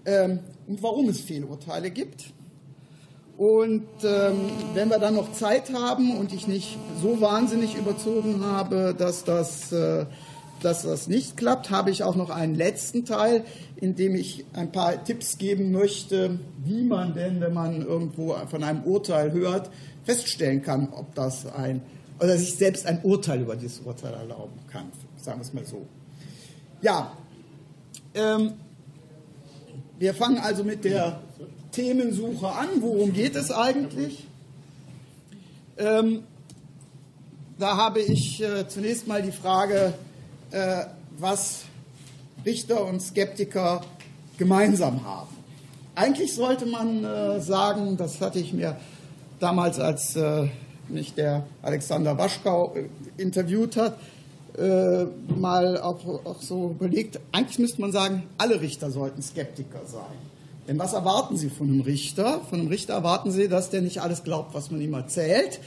ähm, 0.06 0.39
und 0.68 0.84
warum 0.84 1.10
es 1.10 1.22
Fehlurteile 1.22 1.89
gibt. 1.89 2.34
Und 3.38 3.88
ähm, 4.04 4.36
wenn 4.74 4.90
wir 4.90 5.00
dann 5.00 5.16
noch 5.16 5.32
Zeit 5.32 5.74
haben 5.74 6.18
und 6.18 6.34
ich 6.34 6.48
nicht 6.48 6.78
so 7.02 7.20
wahnsinnig 7.20 7.75
überzogen 7.75 8.46
habe, 8.46 8.94
dass 8.96 9.24
das, 9.24 9.72
äh, 9.72 10.06
dass 10.62 10.84
das 10.84 11.08
nicht 11.08 11.36
klappt, 11.36 11.72
habe 11.72 11.90
ich 11.90 12.04
auch 12.04 12.16
noch 12.16 12.30
einen 12.30 12.54
letzten 12.54 13.06
Teil, 13.06 13.44
in 13.75 13.96
dem 13.96 14.13
ich 14.13 14.46
ein 14.54 14.72
paar 14.72 15.04
Tipps 15.04 15.40
geben 15.40 15.72
möchte, 15.72 16.40
wie 16.63 16.84
man 16.84 17.16
denn, 17.16 17.42
wenn 17.42 17.54
man 17.54 17.82
irgendwo 17.82 18.36
von 18.50 18.63
einem 18.63 18.84
Urteil 18.84 19.32
hört, 19.32 19.72
feststellen 20.04 20.62
kann, 20.62 20.90
ob 20.94 21.16
das 21.16 21.48
ein, 21.48 21.82
oder 22.20 22.38
sich 22.38 22.56
selbst 22.56 22.86
ein 22.86 23.02
Urteil 23.02 23.42
über 23.42 23.56
dieses 23.56 23.80
Urteil 23.80 24.13
erlauben 24.13 24.60
kann, 24.72 24.92
sagen 25.18 25.40
wir 25.40 25.44
es 25.44 25.54
mal 25.54 25.66
so. 25.66 25.88
Ja, 26.82 27.13
ähm, 28.13 28.54
wir 29.98 30.13
fangen 30.13 30.38
also 30.38 30.63
mit 30.63 30.86
der 30.86 31.20
Themensuche 31.74 32.48
an. 32.48 32.70
Worum 32.80 33.12
geht 33.12 33.36
es 33.36 33.51
eigentlich? 33.51 34.25
Ähm, 35.77 36.24
da 37.60 37.77
habe 37.77 38.00
ich 38.00 38.42
äh, 38.42 38.68
zunächst 38.68 39.08
mal 39.08 39.22
die 39.22 39.32
Frage, 39.32 39.94
äh, 40.51 40.86
was 41.18 41.63
Richter 42.46 42.86
und 42.86 43.01
Skeptiker 43.01 43.82
gemeinsam 44.38 45.03
haben. 45.06 45.36
Eigentlich 45.96 46.34
sollte 46.34 46.65
man 46.65 47.03
äh, 47.03 47.39
sagen, 47.42 47.98
das 47.98 48.22
hatte 48.22 48.39
ich 48.39 48.53
mir 48.53 48.77
damals, 49.39 49.80
als 49.80 50.15
äh, 50.15 50.48
mich 50.89 51.13
der 51.13 51.46
Alexander 51.62 52.18
Waschkau 52.18 52.74
äh, 52.75 52.88
interviewt 53.22 53.77
hat, 53.77 53.98
äh, 54.58 55.06
mal 55.36 55.80
auch, 55.80 56.25
auch 56.25 56.42
so 56.42 56.72
überlegt, 56.72 57.20
eigentlich 57.32 57.60
müsste 57.60 57.82
man 57.82 57.92
sagen, 57.92 58.24
alle 58.38 58.62
Richter 58.62 58.92
sollten 58.92 59.22
Skeptiker 59.22 59.82
sein. 59.86 60.33
Denn 60.67 60.79
was 60.79 60.93
erwarten 60.93 61.36
Sie 61.36 61.50
von 61.50 61.67
einem 61.67 61.82
Richter? 61.82 62.41
Von 62.50 62.60
einem 62.60 62.70
Richter 62.70 62.93
erwarten 62.93 63.32
Sie, 63.32 63.50
dass 63.50 63.70
der 63.70 63.82
nicht 63.82 64.01
alles 64.01 64.24
glaubt, 64.24 64.53
was 64.53 64.72
man 64.72 64.79
ihm 64.79 64.93
erzählt, 64.93 65.60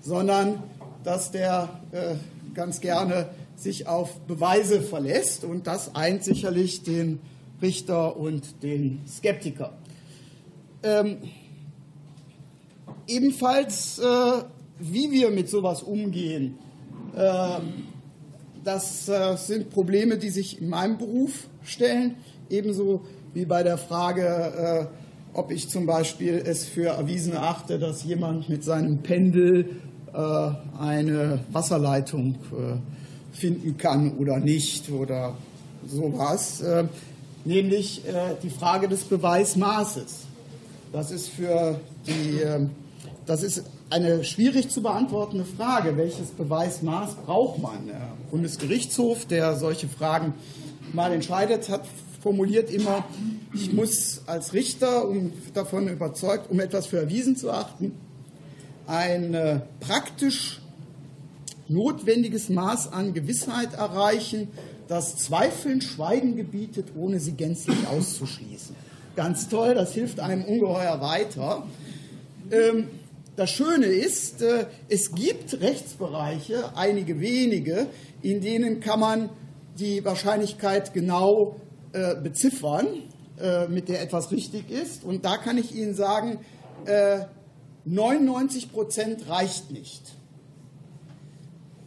sondern 0.00 0.62
dass 1.02 1.32
der 1.32 1.80
äh, 1.90 2.14
ganz 2.54 2.80
gerne 2.80 3.30
sich 3.56 3.88
auf 3.88 4.20
Beweise 4.20 4.80
verlässt. 4.80 5.44
Und 5.44 5.66
das 5.66 5.94
eint 5.96 6.22
sicherlich 6.22 6.82
den 6.82 7.18
Richter 7.60 8.16
und 8.16 8.62
den 8.62 9.00
Skeptiker. 9.08 9.72
Ähm, 10.82 11.18
ebenfalls, 13.08 13.98
äh, 13.98 14.42
wie 14.78 15.10
wir 15.10 15.30
mit 15.30 15.48
sowas 15.48 15.82
umgehen, 15.82 16.58
äh, 17.16 17.58
das 18.62 19.10
sind 19.46 19.68
Probleme, 19.68 20.16
die 20.16 20.30
sich 20.30 20.58
in 20.58 20.70
meinem 20.70 20.96
Beruf 20.96 21.48
stellen, 21.62 22.16
ebenso 22.48 23.04
wie 23.34 23.44
bei 23.44 23.62
der 23.62 23.76
Frage, 23.76 24.88
äh, 24.92 25.36
ob 25.36 25.50
ich 25.50 25.68
zum 25.68 25.86
Beispiel 25.86 26.42
es 26.46 26.64
für 26.64 26.90
erwiesen 26.90 27.36
achte, 27.36 27.78
dass 27.78 28.04
jemand 28.04 28.48
mit 28.48 28.62
seinem 28.62 28.98
Pendel 28.98 29.70
äh, 30.12 30.50
eine 30.80 31.40
Wasserleitung 31.50 32.36
äh, 32.52 33.36
finden 33.36 33.76
kann 33.76 34.16
oder 34.18 34.38
nicht 34.38 34.90
oder 34.90 35.34
sowas, 35.86 36.60
äh, 36.60 36.84
nämlich 37.44 38.06
äh, 38.06 38.36
die 38.42 38.50
Frage 38.50 38.88
des 38.88 39.02
Beweismaßes. 39.04 40.20
Das 40.92 41.10
ist 41.10 41.28
für 41.28 41.80
die, 42.06 42.40
äh, 42.40 42.66
das 43.26 43.42
ist 43.42 43.64
eine 43.90 44.22
schwierig 44.22 44.70
zu 44.70 44.80
beantwortende 44.80 45.44
Frage. 45.44 45.96
Welches 45.96 46.28
Beweismaß 46.30 47.16
braucht 47.26 47.60
man? 47.60 47.88
Der 47.88 48.12
Bundesgerichtshof, 48.30 49.26
der 49.26 49.56
solche 49.56 49.88
Fragen 49.88 50.34
mal 50.92 51.12
entscheidet, 51.12 51.68
hat 51.68 51.82
formuliert 52.24 52.70
immer, 52.70 53.04
ich 53.52 53.74
muss 53.74 54.22
als 54.24 54.54
Richter, 54.54 55.06
um 55.06 55.30
davon 55.52 55.88
überzeugt, 55.88 56.50
um 56.50 56.58
etwas 56.58 56.86
für 56.86 56.96
erwiesen 56.96 57.36
zu 57.36 57.50
achten, 57.50 57.92
ein 58.86 59.34
äh, 59.34 59.60
praktisch 59.78 60.62
notwendiges 61.68 62.48
Maß 62.48 62.94
an 62.94 63.12
Gewissheit 63.12 63.74
erreichen, 63.74 64.48
das 64.88 65.16
Zweifeln 65.16 65.82
Schweigen 65.82 66.34
gebietet, 66.34 66.92
ohne 66.96 67.20
sie 67.20 67.32
gänzlich 67.32 67.86
auszuschließen. 67.88 68.74
Ganz 69.16 69.50
toll, 69.50 69.74
das 69.74 69.92
hilft 69.92 70.18
einem 70.18 70.44
ungeheuer 70.44 71.02
weiter. 71.02 71.66
Ähm, 72.50 72.88
das 73.36 73.50
Schöne 73.50 73.84
ist, 73.84 74.40
äh, 74.40 74.64
es 74.88 75.14
gibt 75.14 75.60
Rechtsbereiche, 75.60 76.74
einige 76.74 77.20
wenige, 77.20 77.86
in 78.22 78.40
denen 78.40 78.80
kann 78.80 79.00
man 79.00 79.28
die 79.78 80.02
Wahrscheinlichkeit 80.06 80.94
genau 80.94 81.60
äh, 81.94 82.16
beziffern, 82.20 82.86
äh, 83.40 83.68
mit 83.68 83.88
der 83.88 84.02
etwas 84.02 84.32
richtig 84.32 84.68
ist. 84.68 85.04
Und 85.04 85.24
da 85.24 85.36
kann 85.36 85.58
ich 85.58 85.74
Ihnen 85.74 85.94
sagen, 85.94 86.40
äh, 86.86 87.20
99 87.84 88.72
Prozent 88.72 89.28
reicht 89.28 89.70
nicht. 89.70 90.02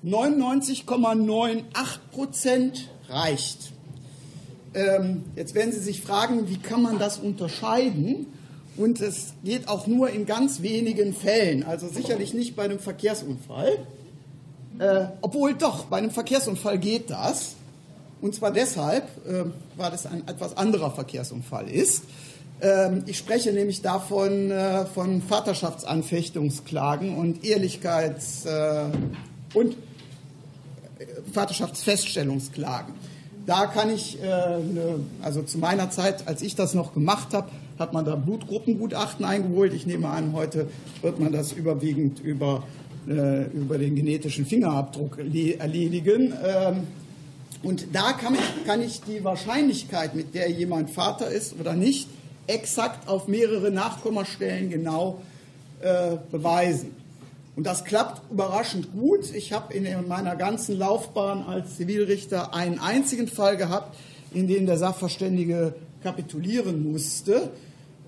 99,98 0.06 1.66
Prozent 2.12 2.90
reicht. 3.10 3.74
Ähm, 4.74 5.26
jetzt 5.36 5.56
werden 5.56 5.74
Sie 5.74 5.80
sich 5.80 6.02
fragen, 6.02 6.50
wie 6.50 6.58
kann 6.58 6.82
man 6.82 7.00
das 7.00 7.18
unterscheiden? 7.18 8.28
Und 8.78 9.02
es 9.02 9.34
geht 9.44 9.68
auch 9.68 9.88
nur 9.88 10.10
in 10.10 10.26
ganz 10.26 10.62
wenigen 10.62 11.14
Fällen, 11.14 11.64
also 11.64 11.90
sicherlich 11.90 12.34
nicht 12.34 12.56
bei 12.56 12.64
einem 12.64 12.80
Verkehrsunfall. 12.80 13.80
Äh, 14.80 15.08
obwohl 15.22 15.56
doch, 15.56 15.86
bei 15.86 15.98
einem 15.98 16.12
Verkehrsunfall 16.12 16.78
geht 16.78 17.10
das. 17.10 17.57
Und 18.22 18.34
zwar 18.34 18.52
deshalb, 18.52 19.04
äh, 19.28 19.46
weil 19.76 19.94
es 19.94 20.06
ein 20.06 20.28
etwas 20.28 20.58
anderer 20.58 20.92
Verkehrsunfall 20.92 21.70
ist. 21.70 22.04
Ähm, 22.62 23.04
ich 23.06 23.18
spreche 23.18 23.54
nämlich 23.54 23.82
davon 23.82 24.50
äh, 24.50 24.86
von 24.86 25.22
Vaterschaftsanfechtungsklagen 25.22 27.16
und 27.16 27.44
Ehrlichkeits- 27.44 28.48
äh, 28.48 28.90
und 29.54 29.78
Vaterschaftsfeststellungsklagen. 31.32 32.94
Da 33.46 33.68
kann 33.68 33.90
ich, 33.90 34.22
äh, 34.22 34.26
ne, 34.26 35.00
also 35.22 35.42
zu 35.44 35.58
meiner 35.58 35.90
Zeit, 35.90 36.28
als 36.28 36.42
ich 36.42 36.56
das 36.56 36.74
noch 36.74 36.94
gemacht 36.94 37.34
habe, 37.34 37.50
hat 37.80 37.94
man 37.94 38.06
da 38.06 38.16
Blutgruppengutachten 38.16 39.24
eingeholt. 39.24 39.74
Ich 39.74 39.86
nehme 39.86 40.10
an, 40.10 40.34
heute 40.34 40.68
wird 41.02 41.20
man 41.20 41.32
das 41.32 41.52
überwiegend 41.52 42.20
über, 42.20 42.64
äh, 43.08 43.44
über 43.52 43.78
den 43.78 43.96
genetischen 43.96 44.46
Fingerabdruck 44.46 45.20
erledigen. 45.20 46.34
Ähm, 46.44 46.88
und 47.68 47.94
da 47.94 48.14
kann 48.14 48.34
ich, 48.34 48.66
kann 48.66 48.82
ich 48.82 49.02
die 49.02 49.26
Wahrscheinlichkeit, 49.26 50.16
mit 50.16 50.34
der 50.34 50.50
jemand 50.50 50.90
Vater 50.90 51.30
ist 51.30 51.60
oder 51.60 51.74
nicht, 51.74 52.08
exakt 52.48 53.10
auf 53.10 53.28
mehrere 53.28 53.72
Nachkommastellen 53.72 54.70
genau 54.70 55.20
äh, 55.82 56.16
beweisen. 56.32 56.96
Und 57.58 57.68
das 57.68 57.84
klappt 57.84 58.32
überraschend 58.32 58.94
gut. 58.94 59.36
Ich 59.36 59.52
habe 59.52 59.74
in 59.74 60.08
meiner 60.08 60.38
ganzen 60.38 60.78
Laufbahn 60.78 61.44
als 61.44 61.76
Zivilrichter 61.76 62.54
einen 62.54 62.80
einzigen 62.80 63.28
Fall 63.28 63.58
gehabt, 63.58 63.98
in 64.34 64.48
dem 64.48 64.66
der 64.66 64.78
Sachverständige 64.78 65.76
kapitulieren 66.02 66.90
musste. 66.90 67.50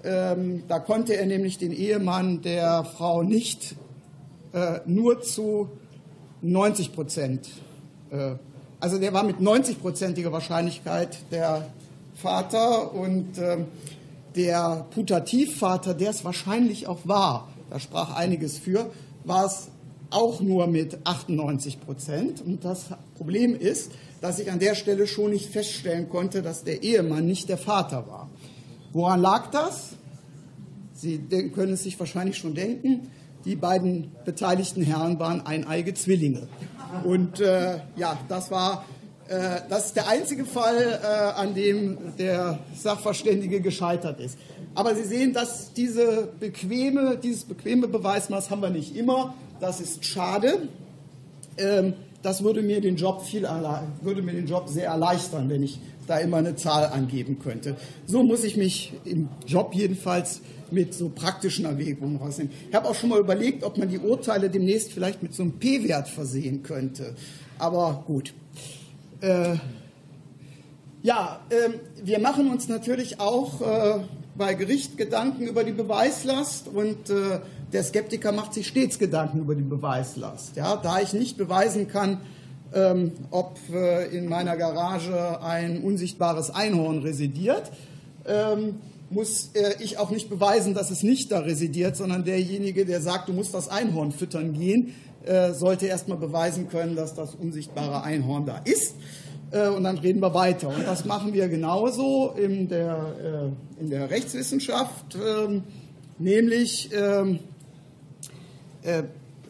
Ähm, 0.05 0.63
da 0.69 0.79
konnte 0.79 1.17
er 1.17 1.25
nämlich 1.25 1.57
den 1.57 1.73
Ehemann 1.73 2.41
der 2.43 2.85
Frau 2.85 3.23
nicht 3.23 3.75
äh, 4.53 4.79
nur 4.85 5.21
zu 5.21 5.67
90 6.43 6.93
Prozent, 6.93 7.49
äh, 8.09 8.35
also 8.79 8.97
der 8.97 9.13
war 9.13 9.23
mit 9.23 9.37
90-prozentiger 9.37 10.31
Wahrscheinlichkeit 10.31 11.17
der 11.31 11.67
Vater 12.15 12.93
und 12.93 13.37
äh, 13.37 13.57
der 14.35 14.85
Putativvater, 14.91 15.93
der 15.93 16.11
es 16.11 16.23
wahrscheinlich 16.23 16.87
auch 16.87 16.99
war, 17.03 17.49
da 17.69 17.79
sprach 17.79 18.15
einiges 18.15 18.57
für, 18.57 18.91
war 19.23 19.45
es 19.45 19.67
auch 20.11 20.41
nur 20.41 20.67
mit 20.67 21.05
98 21.05 21.81
Prozent. 21.81 22.41
Und 22.41 22.65
das 22.65 22.85
Problem 23.15 23.55
ist, 23.55 23.91
dass 24.21 24.39
ich 24.39 24.51
an 24.51 24.59
der 24.59 24.75
Stelle 24.75 25.07
schon 25.07 25.31
nicht 25.31 25.49
feststellen 25.49 26.09
konnte, 26.09 26.41
dass 26.41 26.63
der 26.63 26.83
Ehemann 26.83 27.25
nicht 27.25 27.49
der 27.49 27.57
Vater 27.57 28.07
war. 28.07 28.29
Woran 28.91 29.21
lag 29.21 29.51
das? 29.51 29.91
Sie 30.93 31.19
können 31.53 31.73
es 31.73 31.83
sich 31.83 31.99
wahrscheinlich 31.99 32.37
schon 32.37 32.55
denken. 32.55 33.09
Die 33.45 33.55
beiden 33.55 34.11
beteiligten 34.25 34.83
Herren 34.83 35.19
waren 35.19 35.45
eineige 35.45 35.93
Zwillinge. 35.93 36.47
Und 37.03 37.39
äh, 37.39 37.79
ja, 37.95 38.17
das 38.27 38.51
war 38.51 38.85
äh, 39.29 39.61
das 39.69 39.87
ist 39.87 39.95
der 39.95 40.07
einzige 40.07 40.43
Fall, 40.43 40.99
äh, 41.03 41.07
an 41.39 41.53
dem 41.53 41.97
der 42.17 42.59
Sachverständige 42.75 43.61
gescheitert 43.61 44.19
ist. 44.19 44.37
Aber 44.73 44.95
Sie 44.95 45.03
sehen, 45.03 45.33
dass 45.33 45.71
diese 45.73 46.29
bequeme, 46.39 47.17
dieses 47.17 47.43
bequeme 47.43 47.87
Beweismaß 47.87 48.49
haben 48.49 48.61
wir 48.61 48.71
nicht 48.71 48.95
immer. 48.95 49.35
Das 49.59 49.79
ist 49.81 50.03
schade. 50.03 50.67
Ähm, 51.57 51.93
das 52.23 52.43
würde 52.43 52.63
mir 52.63 52.81
den 52.81 52.95
Job 52.95 53.21
viel 53.23 53.47
würde 54.01 54.21
mir 54.21 54.33
den 54.33 54.47
Job 54.47 54.67
sehr 54.67 54.87
erleichtern, 54.87 55.47
wenn 55.49 55.63
ich 55.63 55.79
da 56.09 56.17
immer 56.17 56.37
eine 56.37 56.55
Zahl 56.55 56.85
angeben 56.85 57.39
könnte. 57.39 57.75
So 58.05 58.23
muss 58.23 58.43
ich 58.43 58.57
mich 58.57 58.93
im 59.05 59.29
Job 59.45 59.73
jedenfalls 59.73 60.41
mit 60.71 60.93
so 60.93 61.09
praktischen 61.09 61.65
Erwägungen 61.65 62.17
rausnehmen. 62.17 62.53
Ich 62.69 62.75
habe 62.75 62.87
auch 62.87 62.95
schon 62.95 63.09
mal 63.09 63.19
überlegt, 63.19 63.63
ob 63.63 63.77
man 63.77 63.89
die 63.89 63.99
Urteile 63.99 64.49
demnächst 64.49 64.91
vielleicht 64.91 65.23
mit 65.23 65.33
so 65.33 65.43
einem 65.43 65.53
P-Wert 65.53 66.07
versehen 66.07 66.63
könnte. 66.63 67.15
Aber 67.57 68.03
gut. 68.05 68.33
Äh, 69.21 69.55
ja, 71.01 71.39
äh, 71.49 71.69
wir 72.03 72.19
machen 72.19 72.49
uns 72.49 72.67
natürlich 72.67 73.19
auch 73.19 73.61
äh, 73.61 73.99
bei 74.35 74.53
Gericht 74.53 74.97
Gedanken 74.97 75.47
über 75.47 75.63
die 75.63 75.71
Beweislast 75.71 76.67
und 76.67 77.09
äh, 77.09 77.39
der 77.71 77.83
Skeptiker 77.83 78.31
macht 78.31 78.53
sich 78.53 78.67
stets 78.67 78.97
Gedanken 78.97 79.39
über 79.39 79.55
die 79.55 79.63
Beweislast. 79.63 80.55
Ja, 80.55 80.75
da 80.75 80.99
ich 80.99 81.13
nicht 81.13 81.37
beweisen 81.37 81.87
kann, 81.87 82.19
ähm, 82.73 83.13
ob 83.31 83.57
äh, 83.71 84.15
in 84.15 84.27
meiner 84.27 84.57
Garage 84.57 85.41
ein 85.41 85.81
unsichtbares 85.81 86.49
Einhorn 86.49 86.99
residiert, 86.99 87.71
ähm, 88.27 88.75
muss 89.09 89.51
äh, 89.53 89.73
ich 89.79 89.97
auch 89.97 90.11
nicht 90.11 90.29
beweisen, 90.29 90.73
dass 90.73 90.91
es 90.91 91.03
nicht 91.03 91.31
da 91.31 91.39
residiert, 91.39 91.95
sondern 91.95 92.23
derjenige, 92.23 92.85
der 92.85 93.01
sagt, 93.01 93.27
du 93.29 93.33
musst 93.33 93.53
das 93.53 93.69
Einhorn 93.69 94.11
füttern 94.11 94.53
gehen, 94.53 94.93
äh, 95.25 95.53
sollte 95.53 95.87
erstmal 95.87 96.17
beweisen 96.17 96.69
können, 96.69 96.95
dass 96.95 97.15
das 97.15 97.35
unsichtbare 97.35 98.03
Einhorn 98.03 98.45
da 98.45 98.61
ist. 98.63 98.95
Äh, 99.51 99.69
und 99.69 99.83
dann 99.83 99.97
reden 99.97 100.21
wir 100.21 100.33
weiter. 100.33 100.69
Und 100.69 100.85
das 100.85 101.05
machen 101.05 101.33
wir 101.33 101.47
genauso 101.49 102.33
in 102.37 102.67
der, 102.69 103.51
äh, 103.79 103.81
in 103.81 103.89
der 103.89 104.09
Rechtswissenschaft, 104.09 105.15
ähm, 105.15 105.63
nämlich 106.17 106.89
ähm, 106.93 107.39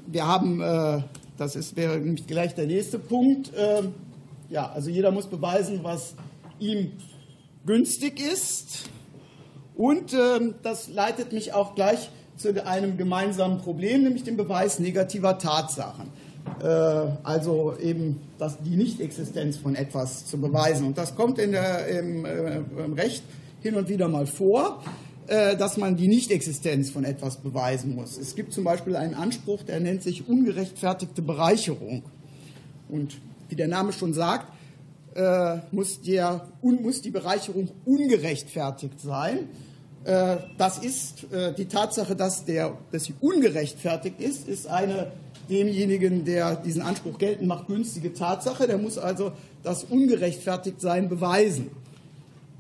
wir 0.08 0.26
haben, 0.26 0.60
das 1.40 1.56
ist, 1.56 1.76
wäre 1.76 1.98
nämlich 1.98 2.28
gleich 2.28 2.56
der 2.56 2.66
nächste 2.66 3.00
Punkt, 3.00 3.52
ähm, 3.58 3.94
ja, 4.50 4.70
also 4.72 4.90
jeder 4.90 5.12
muss 5.12 5.28
beweisen, 5.28 5.80
was 5.84 6.16
ihm 6.60 6.92
günstig 7.66 8.20
ist. 8.20 8.90
Und 9.76 10.14
das 10.64 10.90
leitet 10.90 11.32
mich 11.32 11.54
auch 11.54 11.76
gleich 11.76 12.10
zu 12.36 12.66
einem 12.66 12.98
gemeinsamen 12.98 13.60
Problem, 13.60 14.04
nämlich 14.04 14.24
dem 14.24 14.38
Beweis 14.38 14.80
negativer 14.80 15.38
Tatsachen. 15.38 16.08
Äh, 16.62 16.68
also 17.24 17.76
eben 17.82 18.22
das, 18.38 18.58
die 18.64 18.76
Nichtexistenz 18.76 19.58
von 19.58 19.76
etwas 19.76 20.26
zu 20.26 20.40
beweisen. 20.40 20.88
Und 20.88 20.98
das 20.98 21.16
kommt 21.16 21.38
der, 21.38 21.88
im, 21.88 22.26
äh, 22.26 22.58
im 22.84 22.94
Recht 22.94 23.24
hin 23.62 23.76
und 23.76 23.90
wieder 23.90 24.08
mal 24.08 24.26
vor, 24.26 24.82
äh, 25.30 25.56
dass 25.56 25.78
man 25.78 25.96
die 25.96 26.08
Nichtexistenz 26.08 26.90
von 26.90 27.04
etwas 27.04 27.38
beweisen 27.38 27.96
muss. 27.96 28.18
Es 28.18 28.36
gibt 28.36 28.54
zum 28.54 28.64
Beispiel 28.64 28.96
einen 28.96 29.14
Anspruch, 29.14 29.64
der 29.64 29.80
nennt 29.80 30.04
sich 30.04 30.28
ungerechtfertigte 30.28 31.22
Bereicherung. 31.22 32.04
Und 32.90 33.18
wie 33.48 33.56
der 33.56 33.68
Name 33.68 33.94
schon 33.94 34.14
sagt, 34.14 34.48
muss, 35.72 36.02
der, 36.02 36.48
muss 36.62 37.02
die 37.02 37.10
Bereicherung 37.10 37.70
ungerechtfertigt 37.84 39.02
sein. 39.02 39.50
Äh, 40.04 40.38
das 40.58 40.78
ist 40.80 41.32
äh, 41.32 41.54
die 41.54 41.66
Tatsache, 41.66 42.16
dass, 42.16 42.46
der, 42.46 42.78
dass 42.92 43.06
sie 43.06 43.14
ungerechtfertigt 43.20 44.20
ist, 44.20 44.48
ist 44.48 44.68
eine 44.68 45.12
demjenigen, 45.50 46.26
der 46.26 46.56
diesen 46.56 46.82
Anspruch 46.82 47.18
geltend 47.18 47.48
macht, 47.48 47.68
günstige 47.68 48.14
Tatsache. 48.14 48.68
Der 48.68 48.78
muss 48.78 48.98
also 48.98 49.34
das 49.64 49.84
Ungerechtfertigtsein 49.84 51.10
beweisen. 51.10 51.70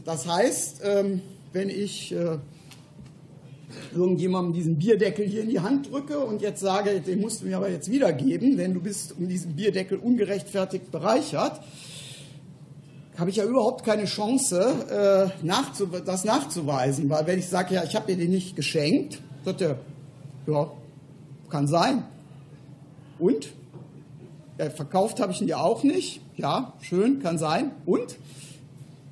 Das 0.05 0.27
heißt, 0.27 0.81
ähm, 0.83 1.21
wenn 1.53 1.69
ich 1.69 2.11
äh, 2.11 2.37
irgendjemandem 3.93 4.53
diesen 4.53 4.77
Bierdeckel 4.77 5.25
hier 5.25 5.41
in 5.41 5.49
die 5.49 5.59
Hand 5.59 5.91
drücke 5.91 6.19
und 6.19 6.41
jetzt 6.41 6.59
sage, 6.59 7.01
den 7.01 7.21
musst 7.21 7.41
du 7.41 7.45
mir 7.45 7.57
aber 7.57 7.69
jetzt 7.69 7.91
wiedergeben, 7.91 8.57
denn 8.57 8.73
du 8.73 8.81
bist 8.81 9.15
um 9.17 9.27
diesen 9.27 9.55
Bierdeckel 9.55 9.97
ungerechtfertigt 9.97 10.91
bereichert, 10.91 11.61
habe 13.17 13.29
ich 13.29 13.35
ja 13.35 13.45
überhaupt 13.45 13.83
keine 13.83 14.05
Chance, 14.05 15.31
äh, 15.43 16.01
das 16.05 16.23
nachzuweisen. 16.23 17.09
Weil 17.09 17.27
wenn 17.27 17.39
ich 17.39 17.47
sage, 17.47 17.75
ja, 17.75 17.83
ich 17.83 17.95
habe 17.95 18.07
dir 18.07 18.17
den 18.17 18.31
nicht 18.31 18.55
geschenkt, 18.55 19.21
sagt 19.43 19.61
er, 19.61 19.79
ja, 20.47 20.71
kann 21.49 21.67
sein. 21.67 22.03
Und? 23.17 23.49
Ja, 24.57 24.69
verkauft 24.69 25.19
habe 25.19 25.31
ich 25.31 25.41
ihn 25.41 25.47
ja 25.47 25.57
auch 25.57 25.83
nicht. 25.83 26.21
Ja, 26.37 26.73
schön, 26.81 27.21
kann 27.21 27.37
sein. 27.37 27.71
Und? 27.85 28.17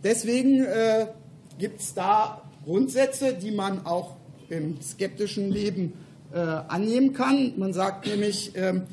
Deswegen 0.03 0.63
äh, 0.63 1.07
gibt 1.57 1.81
es 1.81 1.93
da 1.93 2.41
Grundsätze, 2.63 3.33
die 3.33 3.51
man 3.51 3.85
auch 3.85 4.16
im 4.49 4.81
skeptischen 4.81 5.51
Leben 5.51 5.93
äh, 6.33 6.39
annehmen 6.39 7.13
kann. 7.13 7.53
Man 7.57 7.73
sagt 7.73 8.07
nämlich, 8.07 8.51
ähm, 8.55 8.83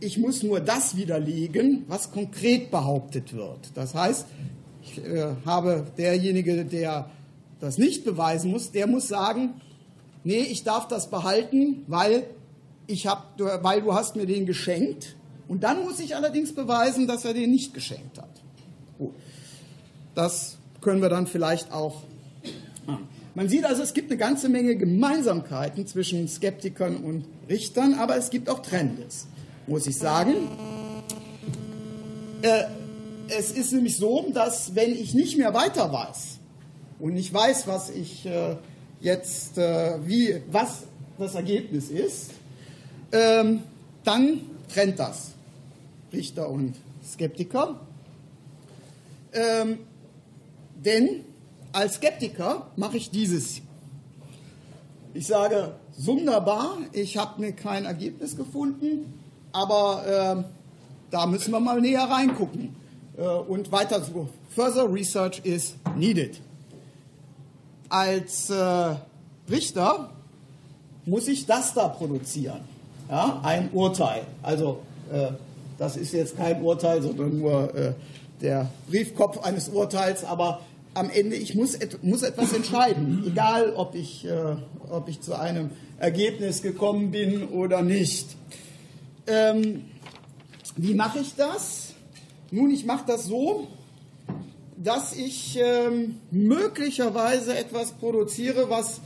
ich 0.00 0.18
muss 0.18 0.42
nur 0.42 0.60
das 0.60 0.96
widerlegen, 0.96 1.84
was 1.88 2.10
konkret 2.10 2.70
behauptet 2.70 3.34
wird. 3.34 3.70
Das 3.74 3.94
heißt, 3.94 4.26
ich 4.82 5.04
äh, 5.04 5.34
habe 5.46 5.86
derjenige, 5.96 6.64
der 6.64 7.10
das 7.60 7.78
nicht 7.78 8.04
beweisen 8.04 8.50
muss, 8.50 8.72
der 8.72 8.86
muss 8.86 9.08
sagen, 9.08 9.54
nee, 10.24 10.40
ich 10.40 10.64
darf 10.64 10.88
das 10.88 11.08
behalten, 11.08 11.84
weil, 11.86 12.26
ich 12.86 13.06
hab, 13.06 13.38
weil 13.38 13.80
du 13.80 13.94
hast 13.94 14.16
mir 14.16 14.26
den 14.26 14.44
geschenkt. 14.44 15.16
Und 15.48 15.62
dann 15.62 15.84
muss 15.84 16.00
ich 16.00 16.16
allerdings 16.16 16.54
beweisen, 16.54 17.06
dass 17.06 17.24
er 17.24 17.34
den 17.34 17.50
nicht 17.50 17.72
geschenkt 17.72 18.18
hat. 18.18 18.30
Gut. 18.98 19.14
Das 20.14 20.58
können 20.80 21.00
wir 21.00 21.08
dann 21.08 21.26
vielleicht 21.26 21.72
auch. 21.72 22.02
Man 23.34 23.48
sieht 23.48 23.64
also, 23.64 23.82
es 23.82 23.94
gibt 23.94 24.10
eine 24.10 24.18
ganze 24.18 24.48
Menge 24.48 24.76
Gemeinsamkeiten 24.76 25.86
zwischen 25.86 26.28
Skeptikern 26.28 26.96
und 26.96 27.24
Richtern, 27.48 27.94
aber 27.94 28.16
es 28.16 28.30
gibt 28.30 28.48
auch 28.48 28.60
Trends 28.60 29.26
muss 29.66 29.86
ich 29.86 29.96
sagen. 29.96 30.34
Äh, 32.42 32.64
es 33.28 33.52
ist 33.52 33.72
nämlich 33.72 33.96
so, 33.96 34.30
dass 34.32 34.74
wenn 34.74 34.92
ich 34.92 35.14
nicht 35.14 35.38
mehr 35.38 35.54
weiter 35.54 35.92
weiß 35.92 36.38
und 36.98 37.14
nicht 37.14 37.32
weiß, 37.32 37.66
was 37.66 37.90
ich 37.90 38.26
äh, 38.26 38.56
jetzt, 39.00 39.58
äh, 39.58 39.98
wie, 40.06 40.42
was 40.50 40.82
das 41.18 41.34
Ergebnis 41.34 41.90
ist, 41.90 42.32
ähm, 43.12 43.62
dann 44.04 44.40
trennt 44.72 44.98
das 44.98 45.32
Richter 46.12 46.50
und 46.50 46.74
Skeptiker. 47.06 47.80
Ähm, 49.32 49.78
denn 50.84 51.24
als 51.74 51.94
Skeptiker 51.94 52.68
mache 52.76 52.96
ich 52.96 53.10
dieses. 53.10 53.60
Ich 55.12 55.26
sage, 55.26 55.74
wunderbar, 55.96 56.78
ich 56.92 57.16
habe 57.16 57.40
mir 57.40 57.52
kein 57.52 57.84
Ergebnis 57.84 58.36
gefunden, 58.36 59.20
aber 59.52 60.06
äh, 60.06 60.44
da 61.10 61.26
müssen 61.26 61.52
wir 61.52 61.60
mal 61.60 61.80
näher 61.80 62.04
reingucken. 62.04 62.74
Äh, 63.16 63.22
und 63.22 63.70
weiter 63.70 64.02
so. 64.02 64.28
Further 64.50 64.92
research 64.92 65.40
is 65.44 65.74
needed. 65.96 66.40
Als 67.88 68.50
äh, 68.50 68.94
Richter 69.50 70.10
muss 71.06 71.28
ich 71.28 71.46
das 71.46 71.74
da 71.74 71.88
produzieren. 71.88 72.60
Ja, 73.08 73.40
ein 73.42 73.70
Urteil. 73.72 74.22
Also 74.42 74.80
äh, 75.12 75.28
das 75.78 75.96
ist 75.96 76.12
jetzt 76.12 76.36
kein 76.36 76.62
Urteil, 76.62 77.02
sondern 77.02 77.38
nur 77.38 77.74
äh, 77.74 77.92
der 78.40 78.70
Briefkopf 78.88 79.38
eines 79.44 79.68
Urteils, 79.68 80.24
aber 80.24 80.60
am 80.94 81.10
Ende, 81.10 81.36
ich 81.36 81.54
muss, 81.54 81.78
muss 82.02 82.22
etwas 82.22 82.52
entscheiden, 82.52 83.24
egal 83.26 83.74
ob 83.74 83.94
ich, 83.94 84.24
äh, 84.24 84.56
ob 84.90 85.08
ich 85.08 85.20
zu 85.20 85.34
einem 85.34 85.70
Ergebnis 85.98 86.62
gekommen 86.62 87.10
bin 87.10 87.48
oder 87.48 87.82
nicht. 87.82 88.36
Ähm, 89.26 89.84
wie 90.76 90.94
mache 90.94 91.20
ich 91.20 91.34
das? 91.34 91.94
Nun, 92.50 92.70
ich 92.70 92.84
mache 92.84 93.04
das 93.06 93.26
so, 93.26 93.66
dass 94.76 95.16
ich 95.16 95.58
ähm, 95.60 96.16
möglicherweise 96.30 97.56
etwas 97.56 97.92
produziere, 97.92 98.70
was 98.70 99.00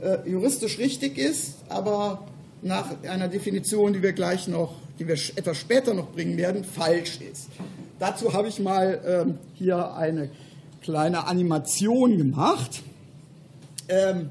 äh, 0.00 0.28
juristisch 0.28 0.78
richtig 0.78 1.18
ist, 1.18 1.56
aber 1.68 2.26
nach 2.62 3.02
einer 3.02 3.28
Definition, 3.28 3.92
die 3.92 4.02
wir 4.02 4.12
gleich 4.12 4.48
noch, 4.48 4.74
die 4.98 5.06
wir 5.06 5.14
etwas 5.14 5.56
später 5.58 5.94
noch 5.94 6.10
bringen 6.10 6.36
werden, 6.36 6.64
falsch 6.64 7.20
ist. 7.20 7.48
Dazu 7.98 8.32
habe 8.32 8.48
ich 8.48 8.58
mal 8.58 9.00
ähm, 9.04 9.38
hier 9.54 9.94
eine 9.94 10.30
kleine 10.82 11.26
Animation 11.26 12.18
gemacht. 12.18 12.82
Ähm, 13.88 14.30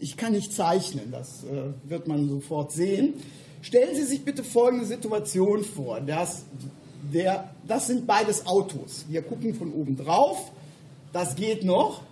ich 0.00 0.16
kann 0.16 0.32
nicht 0.32 0.52
zeichnen, 0.52 1.12
das 1.12 1.44
äh, 1.44 1.72
wird 1.88 2.08
man 2.08 2.28
sofort 2.28 2.72
sehen. 2.72 3.14
Stellen 3.62 3.94
Sie 3.94 4.02
sich 4.02 4.24
bitte 4.24 4.42
folgende 4.42 4.84
Situation 4.84 5.62
vor. 5.62 6.00
Das, 6.00 6.42
der, 7.12 7.50
das 7.66 7.86
sind 7.86 8.06
beides 8.06 8.46
Autos. 8.46 9.04
Wir 9.08 9.22
gucken 9.22 9.54
von 9.54 9.72
oben 9.72 9.96
drauf. 9.96 10.50
Das 11.12 11.36
geht 11.36 11.64
noch. 11.64 12.02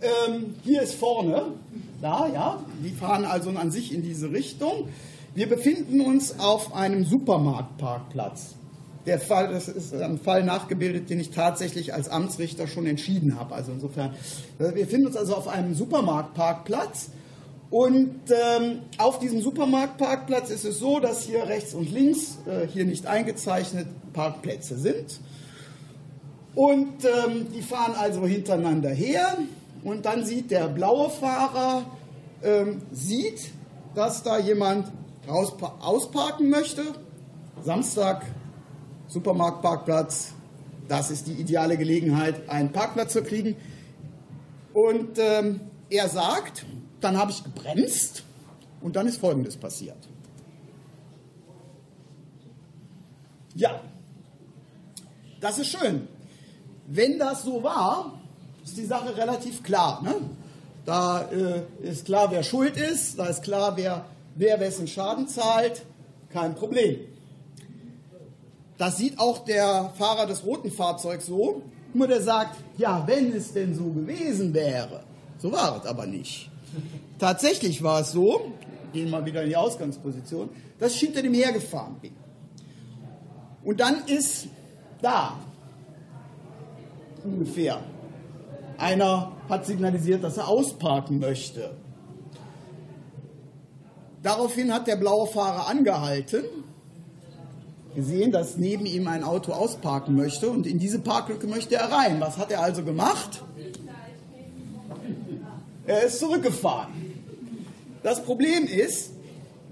Ähm, 0.00 0.56
hier 0.64 0.82
ist 0.82 0.94
vorne, 0.94 1.52
da, 2.00 2.28
ja, 2.28 2.62
die 2.84 2.90
fahren 2.90 3.24
also 3.24 3.50
an 3.50 3.70
sich 3.70 3.92
in 3.92 4.02
diese 4.02 4.32
Richtung. 4.32 4.88
Wir 5.34 5.48
befinden 5.48 6.00
uns 6.00 6.38
auf 6.38 6.74
einem 6.74 7.04
Supermarktparkplatz. 7.04 8.54
Der 9.08 9.18
Fall, 9.18 9.48
das 9.48 9.68
ist 9.68 9.94
ein 9.94 10.18
Fall 10.18 10.44
nachgebildet, 10.44 11.08
den 11.08 11.18
ich 11.18 11.30
tatsächlich 11.30 11.94
als 11.94 12.10
Amtsrichter 12.10 12.66
schon 12.66 12.84
entschieden 12.84 13.40
habe. 13.40 13.54
Also 13.54 13.72
insofern, 13.72 14.10
äh, 14.58 14.74
wir 14.74 14.84
befinden 14.84 15.06
uns 15.06 15.16
also 15.16 15.34
auf 15.34 15.48
einem 15.48 15.74
Supermarktparkplatz. 15.74 17.08
Und 17.70 18.20
ähm, 18.28 18.80
auf 18.98 19.18
diesem 19.18 19.40
Supermarktparkplatz 19.40 20.50
ist 20.50 20.66
es 20.66 20.78
so, 20.78 21.00
dass 21.00 21.22
hier 21.22 21.44
rechts 21.48 21.72
und 21.72 21.90
links, 21.90 22.36
äh, 22.46 22.66
hier 22.66 22.84
nicht 22.84 23.06
eingezeichnet, 23.06 23.86
Parkplätze 24.12 24.76
sind. 24.76 25.20
Und 26.54 27.06
ähm, 27.06 27.46
die 27.54 27.62
fahren 27.62 27.94
also 27.96 28.26
hintereinander 28.26 28.90
her. 28.90 29.38
Und 29.84 30.04
dann 30.04 30.26
sieht 30.26 30.50
der 30.50 30.68
blaue 30.68 31.08
Fahrer, 31.08 31.84
ähm, 32.42 32.82
sieht, 32.92 33.52
dass 33.94 34.22
da 34.22 34.38
jemand 34.38 34.92
ausparken 35.26 36.50
möchte. 36.50 36.82
Samstag, 37.64 38.26
Supermarktparkplatz, 39.08 40.32
das 40.86 41.10
ist 41.10 41.26
die 41.26 41.32
ideale 41.32 41.76
Gelegenheit, 41.76 42.48
einen 42.48 42.72
Parkplatz 42.72 43.12
zu 43.12 43.22
kriegen. 43.22 43.56
Und 44.72 45.18
ähm, 45.18 45.60
er 45.90 46.08
sagt, 46.08 46.64
dann 47.00 47.16
habe 47.16 47.30
ich 47.30 47.42
gebremst 47.42 48.24
und 48.80 48.96
dann 48.96 49.06
ist 49.06 49.18
Folgendes 49.18 49.56
passiert. 49.56 49.96
Ja, 53.54 53.80
das 55.40 55.58
ist 55.58 55.68
schön. 55.68 56.06
Wenn 56.86 57.18
das 57.18 57.42
so 57.42 57.62
war, 57.62 58.20
ist 58.64 58.76
die 58.76 58.84
Sache 58.84 59.16
relativ 59.16 59.62
klar. 59.62 60.02
Ne? 60.02 60.14
Da 60.84 61.22
äh, 61.30 61.62
ist 61.82 62.06
klar, 62.06 62.30
wer 62.30 62.42
schuld 62.42 62.76
ist, 62.76 63.18
da 63.18 63.26
ist 63.26 63.42
klar, 63.42 63.76
wer, 63.76 64.04
wer 64.36 64.60
wessen 64.60 64.86
Schaden 64.86 65.28
zahlt, 65.28 65.82
kein 66.30 66.54
Problem. 66.54 67.00
Das 68.78 68.96
sieht 68.96 69.18
auch 69.18 69.44
der 69.44 69.92
Fahrer 69.98 70.26
des 70.26 70.44
roten 70.44 70.70
Fahrzeugs 70.70 71.26
so, 71.26 71.62
nur 71.92 72.06
der 72.06 72.22
sagt, 72.22 72.56
ja, 72.76 73.02
wenn 73.06 73.32
es 73.32 73.52
denn 73.52 73.74
so 73.74 73.90
gewesen 73.90 74.54
wäre. 74.54 75.02
So 75.38 75.52
war 75.52 75.80
es 75.80 75.86
aber 75.86 76.06
nicht. 76.06 76.50
Tatsächlich 77.18 77.82
war 77.82 78.00
es 78.00 78.12
so, 78.12 78.52
gehen 78.92 79.10
wir 79.10 79.24
wieder 79.24 79.42
in 79.42 79.48
die 79.48 79.56
Ausgangsposition, 79.56 80.48
dass 80.78 80.94
ich 80.94 81.00
hinter 81.00 81.22
dem 81.22 81.34
hergefahren 81.34 81.96
bin. 82.00 82.12
Und 83.64 83.80
dann 83.80 84.04
ist 84.06 84.46
da 85.02 85.36
ungefähr 87.24 87.80
einer 88.78 89.32
hat 89.48 89.66
signalisiert, 89.66 90.22
dass 90.22 90.36
er 90.36 90.48
ausparken 90.48 91.18
möchte. 91.18 91.72
Daraufhin 94.22 94.72
hat 94.72 94.86
der 94.86 94.96
blaue 94.96 95.26
Fahrer 95.26 95.68
angehalten, 95.68 96.44
gesehen, 97.98 98.30
dass 98.30 98.56
neben 98.56 98.86
ihm 98.86 99.08
ein 99.08 99.24
Auto 99.24 99.50
ausparken 99.50 100.14
möchte 100.14 100.48
und 100.48 100.68
in 100.68 100.78
diese 100.78 101.00
Parklücke 101.00 101.48
möchte 101.48 101.74
er 101.74 101.90
rein. 101.90 102.20
Was 102.20 102.38
hat 102.38 102.52
er 102.52 102.62
also 102.62 102.84
gemacht? 102.84 103.42
Er 105.84 106.04
ist 106.04 106.20
zurückgefahren. 106.20 106.92
Das 108.04 108.22
Problem 108.22 108.66
ist, 108.66 109.10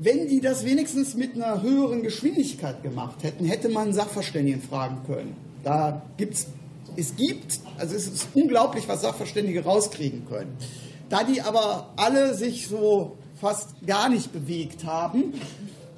wenn 0.00 0.26
die 0.26 0.40
das 0.40 0.64
wenigstens 0.64 1.14
mit 1.14 1.36
einer 1.36 1.62
höheren 1.62 2.02
Geschwindigkeit 2.02 2.82
gemacht 2.82 3.22
hätten, 3.22 3.44
hätte 3.44 3.68
man 3.68 3.92
Sachverständigen 3.92 4.60
fragen 4.60 5.02
können. 5.06 5.36
Da 5.62 6.02
gibt's, 6.16 6.48
es 6.96 7.14
gibt, 7.14 7.60
also 7.78 7.94
es 7.94 8.08
ist 8.08 8.26
unglaublich, 8.34 8.88
was 8.88 9.02
Sachverständige 9.02 9.62
rauskriegen 9.62 10.26
können. 10.26 10.56
Da 11.10 11.22
die 11.22 11.42
aber 11.42 11.90
alle 11.94 12.34
sich 12.34 12.66
so 12.66 13.16
fast 13.40 13.68
gar 13.86 14.08
nicht 14.08 14.32
bewegt 14.32 14.84
haben, 14.84 15.32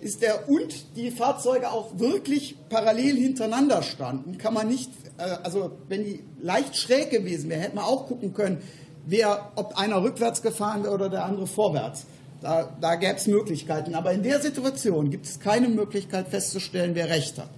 ist 0.01 0.23
der 0.23 0.49
und 0.49 0.97
die 0.97 1.11
Fahrzeuge 1.11 1.71
auch 1.71 1.99
wirklich 1.99 2.57
parallel 2.69 3.17
hintereinander 3.17 3.83
standen, 3.83 4.39
kann 4.39 4.55
man 4.55 4.69
nicht, 4.69 4.91
äh, 5.19 5.23
also 5.43 5.73
wenn 5.89 6.05
die 6.05 6.23
leicht 6.41 6.77
schräg 6.77 7.11
gewesen 7.11 7.51
wären, 7.51 7.61
hätte 7.61 7.77
man 7.77 7.85
auch 7.85 8.07
gucken 8.07 8.35
können, 8.35 8.63
wer, 9.07 9.53
ob 9.57 9.77
einer 9.79 10.03
rückwärts 10.03 10.43
gefahren 10.43 10.85
wäre 10.85 10.95
oder 10.95 11.09
der 11.09 11.25
andere 11.25 11.47
vorwärts. 11.47 12.07
Da, 12.41 12.73
da 12.81 12.95
gäbe 12.95 13.17
es 13.17 13.27
Möglichkeiten. 13.27 13.95
Aber 13.95 14.13
in 14.13 14.23
der 14.23 14.41
Situation 14.41 15.11
gibt 15.11 15.27
es 15.27 15.41
keine 15.41 15.69
Möglichkeit 15.69 16.29
festzustellen, 16.29 16.95
wer 16.95 17.09
recht 17.09 17.37
hat. 17.39 17.49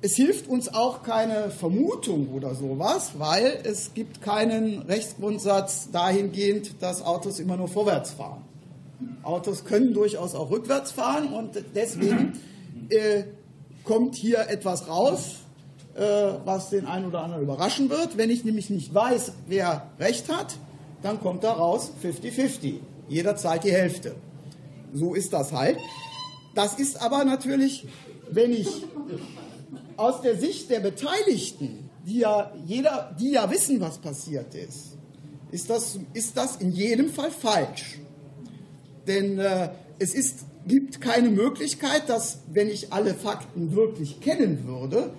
Es 0.00 0.14
hilft 0.14 0.48
uns 0.48 0.72
auch 0.72 1.02
keine 1.02 1.50
Vermutung 1.50 2.28
oder 2.32 2.54
sowas, 2.54 3.12
weil 3.18 3.58
es 3.64 3.94
gibt 3.94 4.22
keinen 4.22 4.82
Rechtsgrundsatz 4.82 5.90
dahingehend, 5.90 6.82
dass 6.82 7.02
Autos 7.02 7.40
immer 7.40 7.56
nur 7.56 7.68
vorwärts 7.68 8.12
fahren. 8.12 8.44
Autos 9.22 9.64
können 9.64 9.94
durchaus 9.94 10.34
auch 10.34 10.50
rückwärts 10.50 10.92
fahren 10.92 11.32
und 11.32 11.62
deswegen 11.74 12.32
äh, 12.88 13.24
kommt 13.84 14.16
hier 14.16 14.48
etwas 14.48 14.88
raus, 14.88 15.36
äh, 15.94 16.02
was 16.44 16.70
den 16.70 16.86
einen 16.86 17.06
oder 17.06 17.22
anderen 17.22 17.42
überraschen 17.42 17.90
wird. 17.90 18.16
Wenn 18.16 18.30
ich 18.30 18.44
nämlich 18.44 18.70
nicht 18.70 18.92
weiß, 18.92 19.32
wer 19.46 19.90
recht 19.98 20.28
hat, 20.32 20.56
dann 21.02 21.20
kommt 21.20 21.44
da 21.44 21.52
raus 21.52 21.92
50-50. 22.02 22.74
Jeder 23.08 23.36
zahlt 23.36 23.64
die 23.64 23.72
Hälfte. 23.72 24.14
So 24.92 25.14
ist 25.14 25.32
das 25.32 25.52
halt. 25.52 25.78
Das 26.54 26.74
ist 26.74 27.00
aber 27.00 27.24
natürlich, 27.24 27.86
wenn 28.30 28.52
ich 28.52 28.84
aus 29.96 30.22
der 30.22 30.36
Sicht 30.36 30.70
der 30.70 30.80
Beteiligten, 30.80 31.90
die 32.04 32.18
ja, 32.18 32.52
jeder, 32.66 33.14
die 33.18 33.32
ja 33.32 33.50
wissen, 33.50 33.80
was 33.80 33.98
passiert 33.98 34.54
ist, 34.54 34.96
ist 35.50 35.70
das, 35.70 35.98
ist 36.14 36.36
das 36.36 36.56
in 36.56 36.72
jedem 36.72 37.10
Fall 37.10 37.30
falsch. 37.30 37.98
Denn 39.08 39.38
äh, 39.38 39.70
es 39.98 40.14
ist, 40.14 40.44
gibt 40.66 41.00
keine 41.00 41.30
Möglichkeit, 41.30 42.08
dass, 42.08 42.40
wenn 42.52 42.68
ich 42.68 42.92
alle 42.92 43.14
Fakten 43.14 43.74
wirklich 43.74 44.20
kennen 44.20 44.66
würde, 44.66 45.10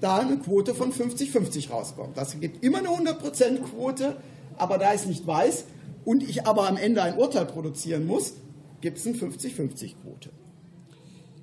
da 0.00 0.18
eine 0.18 0.38
Quote 0.38 0.74
von 0.74 0.92
50-50 0.92 1.70
rauskommt. 1.70 2.16
Das 2.16 2.38
gibt 2.40 2.64
immer 2.64 2.78
eine 2.78 2.88
100% 2.88 3.58
Quote, 3.62 4.16
aber 4.56 4.78
da 4.78 4.94
ich 4.94 5.02
es 5.02 5.06
nicht 5.06 5.26
weiß 5.26 5.64
und 6.04 6.22
ich 6.22 6.46
aber 6.46 6.68
am 6.68 6.76
Ende 6.76 7.02
ein 7.02 7.16
Urteil 7.16 7.46
produzieren 7.46 8.06
muss, 8.06 8.34
gibt 8.80 8.98
es 8.98 9.06
eine 9.06 9.16
50-50 9.16 9.94
Quote. 10.02 10.30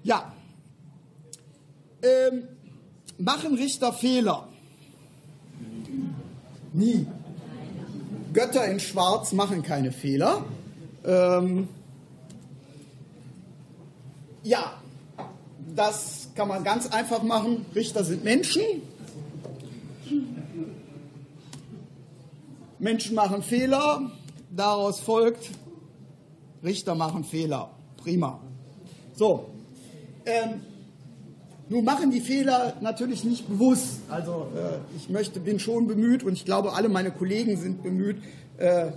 Ja. 0.03 0.33
Ähm, 2.01 2.43
machen 3.17 3.55
Richter 3.55 3.93
Fehler? 3.93 4.47
Nie. 6.73 7.07
Götter 8.33 8.65
in 8.65 8.79
Schwarz 8.79 9.33
machen 9.33 9.63
keine 9.63 9.91
Fehler. 9.91 10.45
Ähm, 11.05 11.67
ja, 14.43 14.73
das 15.75 16.29
kann 16.35 16.47
man 16.47 16.63
ganz 16.63 16.87
einfach 16.91 17.23
machen. 17.23 17.65
Richter 17.75 18.03
sind 18.03 18.23
Menschen. 18.23 18.61
Menschen 22.79 23.15
machen 23.15 23.43
Fehler. 23.43 24.11
Daraus 24.51 24.99
folgt, 24.99 25.51
Richter 26.63 26.95
machen 26.95 27.23
Fehler. 27.23 27.69
Prima. 27.97 28.39
So. 29.13 29.45
Ähm, 30.25 30.61
Nun 31.69 31.85
machen 31.85 32.09
die 32.09 32.19
Fehler 32.21 32.73
natürlich 32.81 33.23
nicht 33.23 33.47
bewusst. 33.47 33.99
Also 34.09 34.47
äh, 34.55 34.79
ich 34.97 35.07
möchte, 35.09 35.39
bin 35.39 35.59
schon 35.59 35.87
bemüht 35.87 36.23
und 36.23 36.33
ich 36.33 36.45
glaube, 36.45 36.73
alle 36.73 36.89
meine 36.89 37.11
Kollegen 37.11 37.57
sind 37.57 37.83
bemüht, 37.83 38.17
äh, 38.57 38.87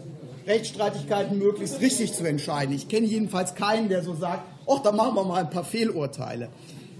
Rechtsstreitigkeiten 0.46 1.38
möglichst 1.38 1.80
richtig 1.80 2.12
zu 2.12 2.24
entscheiden. 2.24 2.74
Ich 2.74 2.88
kenne 2.88 3.06
jedenfalls 3.06 3.54
keinen, 3.54 3.88
der 3.88 4.02
so 4.02 4.14
sagt, 4.14 4.44
ach, 4.68 4.80
da 4.80 4.92
machen 4.92 5.14
wir 5.14 5.24
mal 5.24 5.40
ein 5.40 5.50
paar 5.50 5.64
Fehlurteile. 5.64 6.48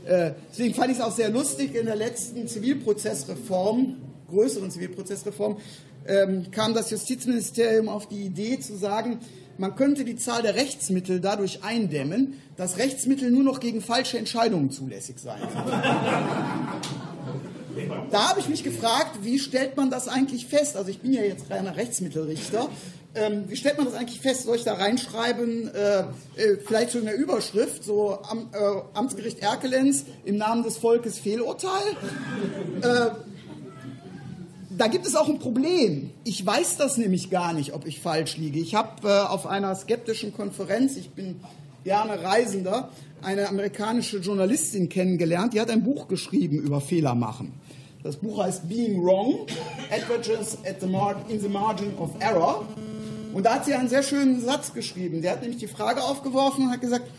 Äh, 0.04 0.32
deswegen 0.50 0.74
fand 0.74 0.90
ich 0.90 0.98
es 0.98 1.02
auch 1.02 1.12
sehr 1.12 1.30
lustig, 1.30 1.74
in 1.74 1.86
der 1.86 1.96
letzten 1.96 2.48
Zivilprozessreform, 2.48 3.96
größeren 4.28 4.70
Zivilprozessreform, 4.70 5.58
ähm, 6.06 6.50
kam 6.50 6.74
das 6.74 6.90
Justizministerium 6.90 7.88
auf 7.88 8.08
die 8.08 8.22
Idee 8.22 8.58
zu 8.58 8.76
sagen, 8.76 9.20
man 9.58 9.76
könnte 9.76 10.04
die 10.04 10.16
Zahl 10.16 10.42
der 10.42 10.54
Rechtsmittel 10.56 11.20
dadurch 11.20 11.62
eindämmen, 11.62 12.34
dass 12.56 12.78
Rechtsmittel 12.78 13.30
nur 13.30 13.44
noch 13.44 13.60
gegen 13.60 13.80
falsche 13.80 14.18
Entscheidungen 14.18 14.70
zulässig 14.70 15.18
seien. 15.18 15.42
Da 18.10 18.30
habe 18.30 18.40
ich 18.40 18.48
mich 18.48 18.64
gefragt, 18.64 19.18
wie 19.22 19.38
stellt 19.38 19.76
man 19.76 19.90
das 19.90 20.08
eigentlich 20.08 20.46
fest? 20.46 20.76
Also 20.76 20.90
ich 20.90 21.00
bin 21.00 21.12
ja 21.12 21.22
jetzt 21.22 21.50
reiner 21.50 21.76
Rechtsmittelrichter. 21.76 22.68
Ähm, 23.14 23.44
wie 23.48 23.56
stellt 23.56 23.76
man 23.76 23.86
das 23.86 23.94
eigentlich 23.94 24.20
fest? 24.20 24.44
Soll 24.44 24.56
ich 24.56 24.64
da 24.64 24.74
reinschreiben, 24.74 25.68
äh, 25.74 26.00
äh, 26.00 26.04
vielleicht 26.64 26.92
so 26.92 26.98
in 26.98 27.04
der 27.04 27.16
Überschrift, 27.16 27.84
so 27.84 28.18
Am, 28.22 28.48
äh, 28.52 28.98
Amtsgericht 28.98 29.40
Erkelenz 29.40 30.06
im 30.24 30.38
Namen 30.38 30.62
des 30.62 30.78
Volkes 30.78 31.18
Fehlurteil? 31.18 31.96
Äh, 32.80 33.10
da 34.70 34.86
gibt 34.86 35.06
es 35.06 35.14
auch 35.14 35.28
ein 35.28 35.38
Problem. 35.38 36.10
Ich 36.24 36.44
weiß 36.44 36.78
das 36.78 36.96
nämlich 36.96 37.28
gar 37.28 37.52
nicht, 37.52 37.74
ob 37.74 37.86
ich 37.86 38.00
falsch 38.00 38.38
liege. 38.38 38.58
Ich 38.58 38.74
habe 38.74 39.06
äh, 39.06 39.20
auf 39.28 39.46
einer 39.46 39.74
skeptischen 39.74 40.32
Konferenz, 40.32 40.96
ich 40.96 41.10
bin 41.10 41.40
gerne 41.84 42.22
Reisender, 42.22 42.88
eine 43.20 43.48
amerikanische 43.48 44.18
Journalistin 44.18 44.88
kennengelernt, 44.88 45.52
die 45.52 45.60
hat 45.60 45.70
ein 45.70 45.84
Buch 45.84 46.08
geschrieben 46.08 46.58
über 46.58 46.80
Fehler 46.80 47.14
machen. 47.14 47.52
Das 48.02 48.16
Buch 48.16 48.42
heißt 48.42 48.68
Being 48.68 49.04
Wrong, 49.04 49.46
Adventures 49.90 50.56
at 50.64 50.80
the 50.80 50.88
in 51.32 51.40
the 51.40 51.48
Margin 51.48 51.96
of 51.98 52.10
Error. 52.18 52.66
Und 53.32 53.44
da 53.44 53.54
hat 53.54 53.64
sie 53.64 53.74
einen 53.74 53.88
sehr 53.88 54.02
schönen 54.02 54.40
Satz 54.40 54.72
geschrieben. 54.74 55.22
Der 55.22 55.32
hat 55.32 55.40
nämlich 55.40 55.58
die 55.58 55.68
Frage 55.68 56.02
aufgeworfen 56.02 56.66
und 56.66 56.70
hat 56.70 56.80
gesagt, 56.80 57.10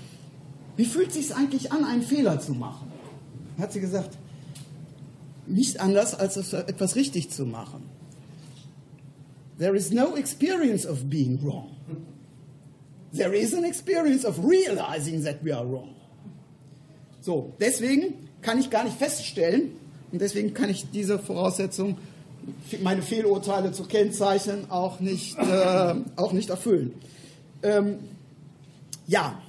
wie 0.76 0.86
fühlt 0.86 1.10
es 1.10 1.15
sich 1.15 1.36
eigentlich 1.36 1.71
an, 1.71 1.84
einen 1.84 2.02
Fehler 2.02 2.39
zu 2.39 2.54
machen? 2.54 2.91
Hat 3.58 3.73
sie 3.73 3.80
gesagt, 3.80 4.17
nicht 5.45 5.80
anders, 5.80 6.15
als 6.15 6.38
etwas 6.54 6.95
richtig 6.95 7.30
zu 7.30 7.45
machen. 7.45 7.84
There 9.60 9.76
is 9.76 9.91
no 9.91 10.15
experience 10.15 10.86
of 10.86 11.10
being 11.10 11.39
wrong. 11.43 11.76
There 13.13 13.36
is 13.36 13.54
an 13.54 13.63
experience 13.63 14.26
of 14.26 14.39
realizing 14.39 15.23
that 15.23 15.43
we 15.43 15.56
are 15.56 15.65
wrong. 15.65 15.95
So, 17.21 17.54
deswegen 17.60 18.15
kann 18.41 18.60
ich 18.60 18.69
gar 18.69 18.84
nicht 18.84 18.97
feststellen, 18.97 19.71
und 20.12 20.19
deswegen 20.19 20.54
kann 20.54 20.69
ich 20.69 20.89
diese 20.91 21.19
Voraussetzung, 21.19 21.97
meine 22.82 23.01
Fehlurteile 23.01 23.71
zu 23.71 23.84
kennzeichnen, 23.84 24.69
auch 24.69 24.99
nicht, 24.99 25.38
äh, 25.38 25.95
auch 26.15 26.34
nicht 26.34 26.49
erfüllen. 26.49 26.93
Ähm, 27.62 27.99
ja, 29.08 29.41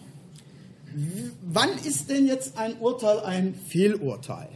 wann 1.43 1.71
ist 1.85 2.11
denn 2.11 2.27
jetzt 2.27 2.59
ein 2.59 2.77
Urteil 2.79 3.21
ein 3.21 3.55
Fehlurteil? 3.55 4.49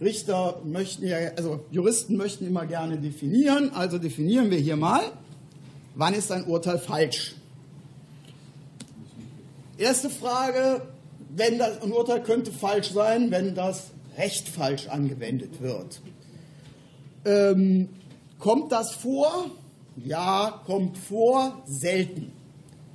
Richter 0.00 0.60
möchten 0.64 1.06
ja, 1.06 1.16
also 1.36 1.60
Juristen 1.70 2.16
möchten 2.16 2.46
immer 2.46 2.66
gerne 2.66 2.98
definieren, 2.98 3.70
also 3.70 3.98
definieren 3.98 4.50
wir 4.50 4.58
hier 4.58 4.76
mal, 4.76 5.02
wann 5.94 6.12
ist 6.12 6.30
ein 6.30 6.44
Urteil 6.44 6.78
falsch? 6.78 7.34
Erste 9.78 10.10
Frage, 10.10 10.82
wenn 11.34 11.58
das, 11.58 11.82
ein 11.82 11.92
Urteil 11.92 12.22
könnte 12.22 12.52
falsch 12.52 12.92
sein, 12.92 13.30
wenn 13.30 13.54
das 13.54 13.90
Recht 14.16 14.48
falsch 14.48 14.88
angewendet 14.88 15.60
wird. 15.60 16.00
Ähm, 17.24 17.88
kommt 18.38 18.72
das 18.72 18.92
vor? 18.92 19.50
Ja, 19.96 20.62
kommt 20.66 20.98
vor, 20.98 21.62
selten. 21.66 22.32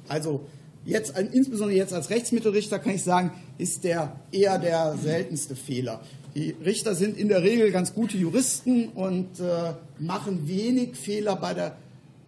Also 0.07 0.45
jetzt, 0.85 1.17
insbesondere 1.17 1.77
jetzt 1.77 1.93
als 1.93 2.09
Rechtsmittelrichter 2.09 2.79
kann 2.79 2.95
ich 2.95 3.03
sagen, 3.03 3.31
ist 3.57 3.83
der 3.83 4.15
eher 4.31 4.59
der 4.59 4.97
seltenste 4.97 5.55
Fehler. 5.55 6.01
Die 6.35 6.55
Richter 6.63 6.95
sind 6.95 7.17
in 7.17 7.27
der 7.27 7.43
Regel 7.43 7.71
ganz 7.71 7.93
gute 7.93 8.17
Juristen 8.17 8.87
und 8.89 9.39
äh, 9.39 9.73
machen 9.99 10.47
wenig 10.47 10.95
Fehler 10.95 11.35
bei 11.35 11.53
der, 11.53 11.75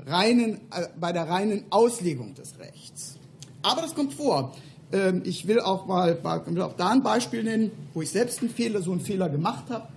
reinen, 0.05 0.55
äh, 0.71 0.87
bei 0.99 1.13
der 1.13 1.29
reinen 1.29 1.63
Auslegung 1.69 2.33
des 2.35 2.59
Rechts. 2.59 3.17
Aber 3.61 3.81
das 3.81 3.95
kommt 3.95 4.13
vor. 4.13 4.53
Ähm, 4.93 5.23
ich 5.25 5.47
will 5.47 5.59
auch 5.59 5.87
mal 5.87 6.17
will 6.45 6.61
auch 6.61 6.77
da 6.77 6.89
ein 6.89 7.03
Beispiel 7.03 7.43
nennen, 7.43 7.71
wo 7.93 8.01
ich 8.01 8.11
selbst 8.11 8.39
einen 8.39 8.51
Fehler, 8.51 8.81
so 8.81 8.91
einen 8.91 9.01
Fehler 9.01 9.27
gemacht 9.27 9.65
habe. 9.69 9.87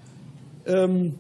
Ähm, 0.66 1.14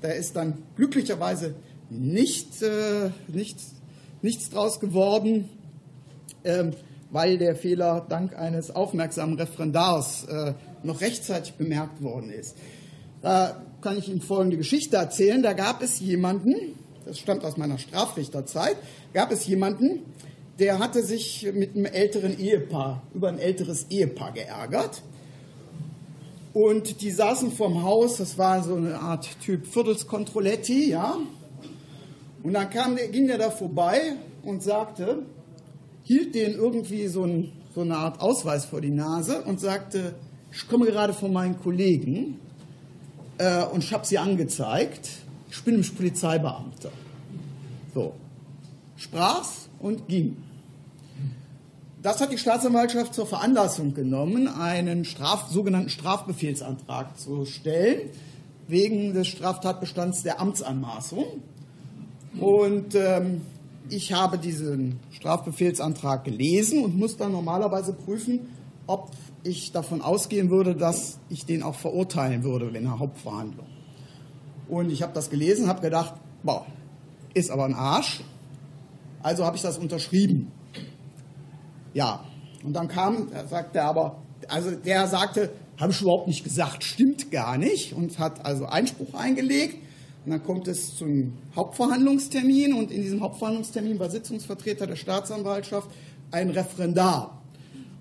da 0.00 0.08
ist 0.08 0.34
dann 0.34 0.54
glücklicherweise 0.76 1.54
nicht, 1.90 2.62
äh, 2.62 3.10
nichts, 3.28 3.74
nichts 4.22 4.50
draus 4.50 4.80
geworden. 4.80 5.48
Ähm, 6.42 6.72
weil 7.10 7.38
der 7.38 7.56
Fehler 7.56 8.04
dank 8.08 8.36
eines 8.36 8.74
aufmerksamen 8.74 9.38
Referendars 9.38 10.24
äh, 10.24 10.54
noch 10.82 11.00
rechtzeitig 11.00 11.54
bemerkt 11.54 12.02
worden 12.02 12.30
ist. 12.30 12.56
Da 13.22 13.62
kann 13.80 13.98
ich 13.98 14.08
Ihnen 14.08 14.20
folgende 14.20 14.56
Geschichte 14.56 14.96
erzählen. 14.96 15.42
Da 15.42 15.52
gab 15.52 15.82
es 15.82 16.00
jemanden, 16.00 16.54
das 17.06 17.18
stammt 17.18 17.44
aus 17.44 17.56
meiner 17.56 17.78
Strafrichterzeit, 17.78 18.76
gab 19.14 19.32
es 19.32 19.46
jemanden, 19.46 20.00
der 20.58 20.80
hatte 20.80 21.02
sich 21.02 21.48
mit 21.54 21.76
einem 21.76 21.86
älteren 21.86 22.38
Ehepaar, 22.38 23.02
über 23.14 23.28
ein 23.28 23.38
älteres 23.38 23.86
Ehepaar 23.90 24.32
geärgert. 24.32 25.02
Und 26.52 27.00
die 27.00 27.10
saßen 27.10 27.52
vorm 27.52 27.84
Haus, 27.84 28.16
das 28.16 28.38
war 28.38 28.62
so 28.64 28.74
eine 28.74 28.98
Art 28.98 29.28
Typ 29.40 29.66
Viertelskontrolletti, 29.66 30.90
ja. 30.90 31.16
Und 32.42 32.54
dann 32.54 32.70
kam 32.70 32.96
der, 32.96 33.08
ging 33.08 33.28
der 33.28 33.38
da 33.38 33.50
vorbei 33.50 34.16
und 34.42 34.62
sagte, 34.62 35.22
hielt 36.02 36.34
den 36.34 36.54
irgendwie 36.54 37.06
so, 37.06 37.24
ein, 37.24 37.52
so 37.74 37.82
eine 37.82 37.96
Art 37.96 38.20
Ausweis 38.20 38.64
vor 38.64 38.80
die 38.80 38.90
Nase 38.90 39.42
und 39.42 39.60
sagte, 39.60 40.14
ich 40.50 40.66
komme 40.66 40.86
gerade 40.86 41.12
von 41.12 41.32
meinen 41.32 41.60
Kollegen 41.60 42.40
äh, 43.36 43.64
und 43.64 43.84
ich 43.84 43.92
habe 43.92 44.06
sie 44.06 44.18
angezeigt. 44.18 45.08
Ich 45.50 45.62
bin 45.62 45.74
nämlich 45.74 45.94
Polizeibeamter. 45.94 46.90
So, 47.94 48.14
sprach's 48.96 49.68
und 49.78 50.08
ging. 50.08 50.47
Das 52.08 52.22
hat 52.22 52.32
die 52.32 52.38
Staatsanwaltschaft 52.38 53.12
zur 53.12 53.26
Veranlassung 53.26 53.92
genommen, 53.92 54.48
einen 54.48 55.04
Straf, 55.04 55.50
sogenannten 55.50 55.90
Strafbefehlsantrag 55.90 57.18
zu 57.18 57.44
stellen, 57.44 58.08
wegen 58.66 59.12
des 59.12 59.26
Straftatbestands 59.26 60.22
der 60.22 60.40
Amtsanmaßung. 60.40 61.26
Und 62.40 62.94
ähm, 62.94 63.42
ich 63.90 64.14
habe 64.14 64.38
diesen 64.38 65.00
Strafbefehlsantrag 65.10 66.24
gelesen 66.24 66.82
und 66.82 66.96
muss 66.96 67.18
dann 67.18 67.32
normalerweise 67.32 67.92
prüfen, 67.92 68.48
ob 68.86 69.10
ich 69.44 69.72
davon 69.72 70.00
ausgehen 70.00 70.48
würde, 70.48 70.74
dass 70.74 71.18
ich 71.28 71.44
den 71.44 71.62
auch 71.62 71.74
verurteilen 71.74 72.42
würde 72.42 72.68
in 72.68 72.84
der 72.84 72.98
Hauptverhandlung. 72.98 73.66
Und 74.66 74.90
ich 74.90 75.02
habe 75.02 75.12
das 75.12 75.28
gelesen, 75.28 75.68
habe 75.68 75.82
gedacht, 75.82 76.14
boah, 76.42 76.64
ist 77.34 77.50
aber 77.50 77.66
ein 77.66 77.74
Arsch. 77.74 78.22
Also 79.22 79.44
habe 79.44 79.56
ich 79.56 79.62
das 79.62 79.76
unterschrieben. 79.76 80.52
Ja, 81.94 82.24
und 82.64 82.74
dann 82.74 82.88
kam, 82.88 83.28
sagte 83.48 83.78
er 83.78 83.86
aber, 83.86 84.22
also 84.48 84.70
der 84.70 85.06
sagte, 85.06 85.50
habe 85.78 85.92
ich 85.92 86.00
überhaupt 86.00 86.26
nicht 86.26 86.44
gesagt, 86.44 86.84
stimmt 86.84 87.30
gar 87.30 87.56
nicht 87.56 87.92
und 87.92 88.18
hat 88.18 88.44
also 88.44 88.66
Einspruch 88.66 89.14
eingelegt. 89.14 89.76
Und 90.24 90.32
dann 90.32 90.44
kommt 90.44 90.68
es 90.68 90.96
zum 90.96 91.34
Hauptverhandlungstermin 91.54 92.74
und 92.74 92.90
in 92.90 93.02
diesem 93.02 93.20
Hauptverhandlungstermin 93.20 93.98
war 93.98 94.10
Sitzungsvertreter 94.10 94.86
der 94.86 94.96
Staatsanwaltschaft 94.96 95.88
ein 96.32 96.50
Referendar. 96.50 97.40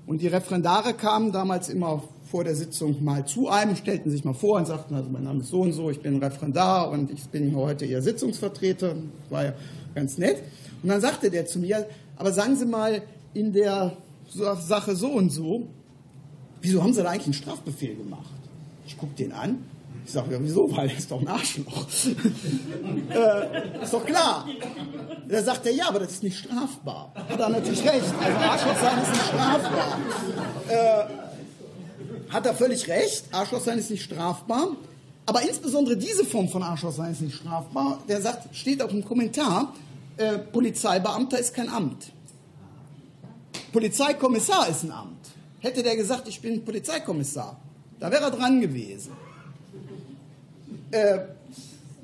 Und 0.08 0.22
die 0.22 0.28
Referendare 0.28 0.94
kamen 0.94 1.32
damals 1.32 1.70
immer 1.70 2.04
vor 2.30 2.44
der 2.44 2.56
Sitzung 2.56 3.04
mal 3.04 3.26
zu 3.26 3.48
einem, 3.48 3.76
stellten 3.76 4.12
sich 4.12 4.26
mal 4.26 4.34
vor 4.34 4.58
und 4.58 4.66
sagten, 4.66 4.96
also 4.96 5.10
mein 5.10 5.24
Name 5.24 5.42
ist 5.42 5.50
so 5.50 5.62
und 5.62 5.72
so, 5.72 5.90
ich 5.90 6.02
bin 6.02 6.22
Referendar 6.22 6.90
und 6.90 7.12
ich 7.12 7.24
bin 7.28 7.56
heute 7.56 7.86
Ihr 7.86 8.02
Sitzungsvertreter. 8.02 8.96
War 9.30 9.46
ja 9.46 9.54
ganz 9.96 10.18
nett. 10.18 10.44
Und 10.84 10.90
dann 10.90 11.00
sagte 11.00 11.30
der 11.30 11.46
zu 11.46 11.60
mir, 11.60 11.88
aber 12.18 12.34
sagen 12.34 12.56
Sie 12.56 12.66
mal 12.66 13.02
in 13.34 13.54
der 13.54 13.98
Sache 14.28 14.96
so 14.96 15.08
und 15.08 15.30
so, 15.30 15.68
wieso 16.62 16.84
haben 16.84 16.94
Sie 16.94 17.02
da 17.02 17.10
eigentlich 17.10 17.26
einen 17.26 17.34
Strafbefehl 17.34 17.96
gemacht? 17.96 18.34
Ich 18.86 18.98
gucke 18.98 19.16
den 19.16 19.32
an 19.32 19.64
ich 20.08 20.14
sage, 20.14 20.32
ja, 20.32 20.38
wieso? 20.42 20.72
Weil 20.72 20.90
er 20.90 20.98
ist 20.98 21.12
doch 21.12 21.20
ein 21.20 21.28
Arschloch. 21.28 21.86
äh, 23.10 23.84
ist 23.84 23.94
doch 23.94 24.06
klar. 24.06 24.48
Da 25.28 25.44
sagt 25.44 25.66
er, 25.66 25.74
ja, 25.74 25.90
aber 25.90 26.00
das 26.00 26.14
ist 26.14 26.24
nicht 26.24 26.38
strafbar. 26.38 27.12
Hat 27.14 27.38
er 27.38 27.50
natürlich 27.50 27.84
recht. 27.84 28.06
Also 28.24 28.38
Arschloch 28.38 28.80
sein 28.80 29.02
ist 29.02 29.10
nicht 29.10 29.26
strafbar. 29.26 30.00
Äh, 30.70 32.34
hat 32.34 32.46
er 32.46 32.54
völlig 32.56 32.88
recht. 32.88 33.26
Arschloch 33.34 33.60
sein 33.60 33.80
ist 33.80 33.92
nicht 33.92 34.04
strafbar. 34.04 34.70
Aber 35.26 35.42
insbesondere 35.42 35.98
diese 35.98 36.24
Form 36.24 36.48
von 36.48 36.64
Arschloch 36.64 36.94
sein 36.94 37.12
ist 37.12 37.20
nicht 37.20 37.36
strafbar. 37.36 38.02
Der 38.08 38.22
sagt, 38.22 38.56
steht 38.56 38.82
auch 38.82 38.92
im 38.92 39.04
Kommentar, 39.04 39.74
äh, 40.16 40.38
Polizeibeamter 40.38 41.38
ist 41.38 41.54
kein 41.54 41.68
Amt. 41.68 42.14
Polizeikommissar 43.78 44.70
ist 44.70 44.86
ein 44.86 44.92
Amt. 44.92 45.28
hätte 45.60 45.84
der 45.84 45.96
gesagt, 45.96 46.28
ich 46.28 46.42
bin 46.42 46.66
Polizeikommissar, 46.66 47.60
da 48.00 48.10
wäre 48.10 48.24
er 48.24 48.32
dran 48.32 48.60
gewesen. 48.60 49.12
Äh, 50.90 51.20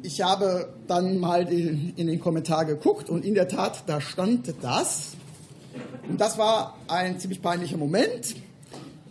ich 0.04 0.22
habe 0.22 0.72
dann 0.88 1.18
mal 1.18 1.52
in, 1.52 1.94
in 1.96 2.06
den 2.06 2.20
Kommentar 2.20 2.66
geguckt 2.66 3.10
und 3.10 3.26
in 3.26 3.34
der 3.34 3.48
Tat, 3.48 3.86
da 3.88 4.02
stand 4.02 4.54
das. 4.62 5.14
Und 6.08 6.22
das 6.22 6.38
war 6.38 6.78
ein 6.88 7.20
ziemlich 7.20 7.42
peinlicher 7.42 7.78
Moment. 7.78 8.36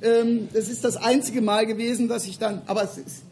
Ähm, 0.01 0.49
es 0.53 0.69
ist 0.69 0.85
das 0.85 0.97
einzige 0.97 1.41
Mal 1.41 1.67
gewesen, 1.67 2.07
dass 2.07 2.29
ich 2.29 2.39
dann, 2.39 2.63
aber 2.67 2.85
es 2.85 2.97
ist 2.97 3.23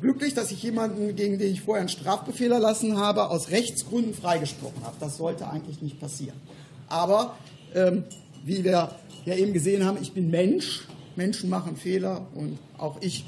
glücklich, 0.00 0.34
dass 0.34 0.52
ich 0.52 0.62
jemanden, 0.62 1.16
gegen 1.16 1.36
den 1.40 1.50
ich 1.50 1.62
vorher 1.62 1.80
einen 1.80 1.88
Strafbefehl 1.88 2.52
erlassen 2.52 2.96
habe, 2.96 3.28
aus 3.28 3.50
Rechtsgründen 3.50 4.14
freigesprochen 4.14 4.84
habe. 4.84 4.94
Das 5.00 5.16
sollte 5.16 5.48
eigentlich 5.50 5.82
nicht 5.82 5.98
passieren. 5.98 6.40
Aber 6.88 7.34
ähm, 7.74 8.04
wie 8.44 8.64
wir 8.64 8.90
ja 9.24 9.34
eben 9.34 9.52
gesehen 9.52 9.84
haben, 9.84 9.98
ich 10.00 10.12
bin 10.12 10.30
Mensch. 10.30 10.86
Menschen 11.16 11.50
machen 11.50 11.76
Fehler 11.76 12.28
und 12.34 12.58
auch 12.78 12.98
ich 13.00 13.24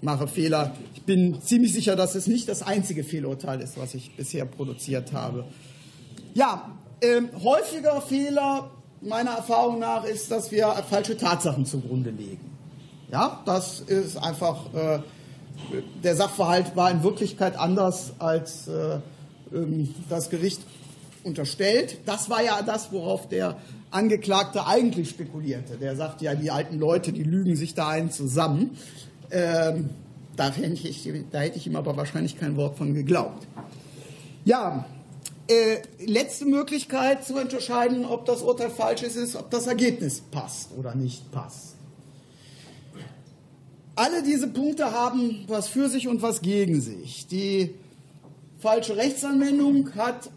mache 0.00 0.26
Fehler. 0.26 0.74
Ich 0.94 1.02
bin 1.02 1.40
ziemlich 1.42 1.72
sicher, 1.72 1.94
dass 1.96 2.14
es 2.14 2.26
nicht 2.26 2.48
das 2.48 2.62
einzige 2.62 3.04
Fehlurteil 3.04 3.60
ist, 3.60 3.78
was 3.78 3.94
ich 3.94 4.16
bisher 4.16 4.46
produziert 4.46 5.12
habe. 5.12 5.44
Ja, 6.34 6.70
ähm, 7.02 7.28
häufiger 7.42 8.00
Fehler 8.00 8.70
meiner 9.00 9.32
Erfahrung 9.32 9.78
nach 9.78 10.04
ist, 10.04 10.30
dass 10.30 10.50
wir 10.50 10.68
falsche 10.88 11.16
Tatsachen 11.16 11.66
zugrunde 11.66 12.10
legen. 12.10 12.50
Ja, 13.10 13.42
das 13.44 13.80
ist 13.80 14.16
einfach, 14.16 14.74
äh, 14.74 15.00
der 16.02 16.16
Sachverhalt 16.16 16.74
war 16.74 16.90
in 16.90 17.02
Wirklichkeit 17.02 17.58
anders, 17.58 18.14
als 18.18 18.68
äh, 18.68 18.98
ähm, 19.54 19.94
das 20.08 20.30
Gericht 20.30 20.60
unterstellt. 21.22 21.98
Das 22.06 22.30
war 22.30 22.42
ja 22.42 22.62
das, 22.62 22.92
worauf 22.92 23.28
der 23.28 23.56
Angeklagte 23.96 24.66
eigentlich 24.66 25.08
spekulierte. 25.10 25.76
Der 25.76 25.96
sagt 25.96 26.20
ja, 26.22 26.34
die 26.34 26.50
alten 26.50 26.78
Leute, 26.78 27.12
die 27.12 27.22
lügen 27.22 27.56
sich 27.56 27.74
da 27.74 27.88
einen 27.88 28.10
zusammen. 28.10 28.76
Ähm, 29.30 29.90
da, 30.36 30.52
ich, 30.60 31.08
da, 31.32 31.38
hätte 31.40 31.56
ich 31.56 31.66
ihm 31.66 31.76
aber 31.76 31.96
wahrscheinlich 31.96 32.38
kein 32.38 32.56
Wort 32.56 32.76
von 32.76 32.94
geglaubt. 32.94 33.46
Ja, 34.44 34.84
äh, 35.48 35.78
letzte 36.04 36.44
Möglichkeit 36.44 37.24
zu 37.24 37.34
unterscheiden, 37.34 38.04
ob 38.04 38.26
das 38.26 38.42
Urteil 38.42 38.70
falsch 38.70 39.02
ist, 39.02 39.16
ist, 39.16 39.34
ob 39.34 39.50
das 39.50 39.66
Ergebnis 39.66 40.20
passt 40.20 40.70
oder 40.76 40.94
nicht 40.94 41.30
passt. 41.32 41.76
Alle 43.94 44.22
diese 44.22 44.48
Punkte 44.48 44.92
haben 44.92 45.44
was 45.48 45.68
für 45.68 45.88
sich 45.88 46.06
und 46.06 46.20
was 46.20 46.42
gegen 46.42 46.82
sich. 46.82 47.26
Die 47.28 47.74
falsche 48.58 48.96
Rechtsanwendung 48.96 49.94
hat 49.94 50.30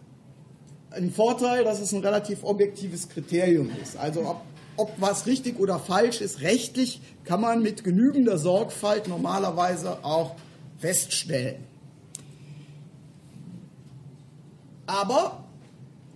einen 0.91 1.12
Vorteil, 1.12 1.63
dass 1.63 1.80
es 1.80 1.91
ein 1.91 2.02
relativ 2.02 2.43
objektives 2.43 3.10
Kriterium 3.10 3.69
ist. 3.82 3.97
Also 3.97 4.21
ob, 4.21 4.41
ob 4.78 4.93
was 4.97 5.25
richtig 5.25 5.60
oder 5.60 5.80
falsch 5.80 6.21
ist, 6.21 6.41
rechtlich 6.41 7.02
kann 7.25 7.41
man 7.41 7.62
mit 7.62 7.84
genügender 7.84 8.38
Sorgfalt 8.38 9.08
normalerweise 9.08 10.04
auch 10.04 10.36
feststellen. 10.80 11.63
Aber 14.88 15.43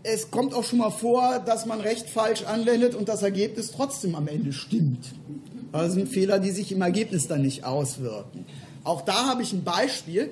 es 0.02 0.32
kommt 0.32 0.54
auch 0.54 0.64
schon 0.64 0.80
mal 0.80 0.90
vor, 0.90 1.40
dass 1.46 1.66
man 1.66 1.80
Recht 1.80 2.10
falsch 2.10 2.44
anwendet 2.44 2.96
und 2.96 3.08
das 3.08 3.22
Ergebnis 3.22 3.72
trotzdem 3.72 4.16
am 4.16 4.28
Ende 4.28 4.52
stimmt. 4.52 5.14
Das 5.72 5.94
sind 5.94 6.10
Fehler, 6.10 6.40
die 6.40 6.52
sich 6.52 6.72
im 6.72 6.82
Ergebnis 6.82 7.28
dann 7.28 7.42
nicht 7.42 7.64
auswirken. 7.64 8.46
Auch 8.84 9.02
da 9.02 9.28
habe 9.28 9.44
ich 9.44 9.54
ein 9.54 9.64
Beispiel. 9.64 10.32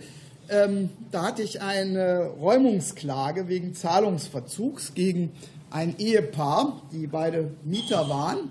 Ähm, 0.51 0.89
da 1.11 1.23
hatte 1.23 1.43
ich 1.43 1.61
eine 1.61 2.25
Räumungsklage 2.25 3.47
wegen 3.47 3.73
Zahlungsverzugs 3.73 4.93
gegen 4.93 5.31
ein 5.69 5.95
Ehepaar, 5.97 6.81
die 6.91 7.07
beide 7.07 7.51
Mieter 7.63 8.09
waren. 8.09 8.49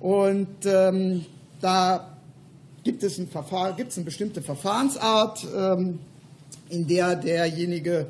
Und 0.00 0.48
ähm, 0.64 1.26
da 1.60 2.16
gibt 2.82 3.02
es, 3.02 3.18
ein 3.18 3.28
Verfahren, 3.28 3.76
gibt 3.76 3.94
eine 3.94 4.06
bestimmte 4.06 4.40
Verfahrensart, 4.40 5.46
ähm, 5.54 5.98
in 6.70 6.86
der 6.86 7.14
derjenige 7.14 8.06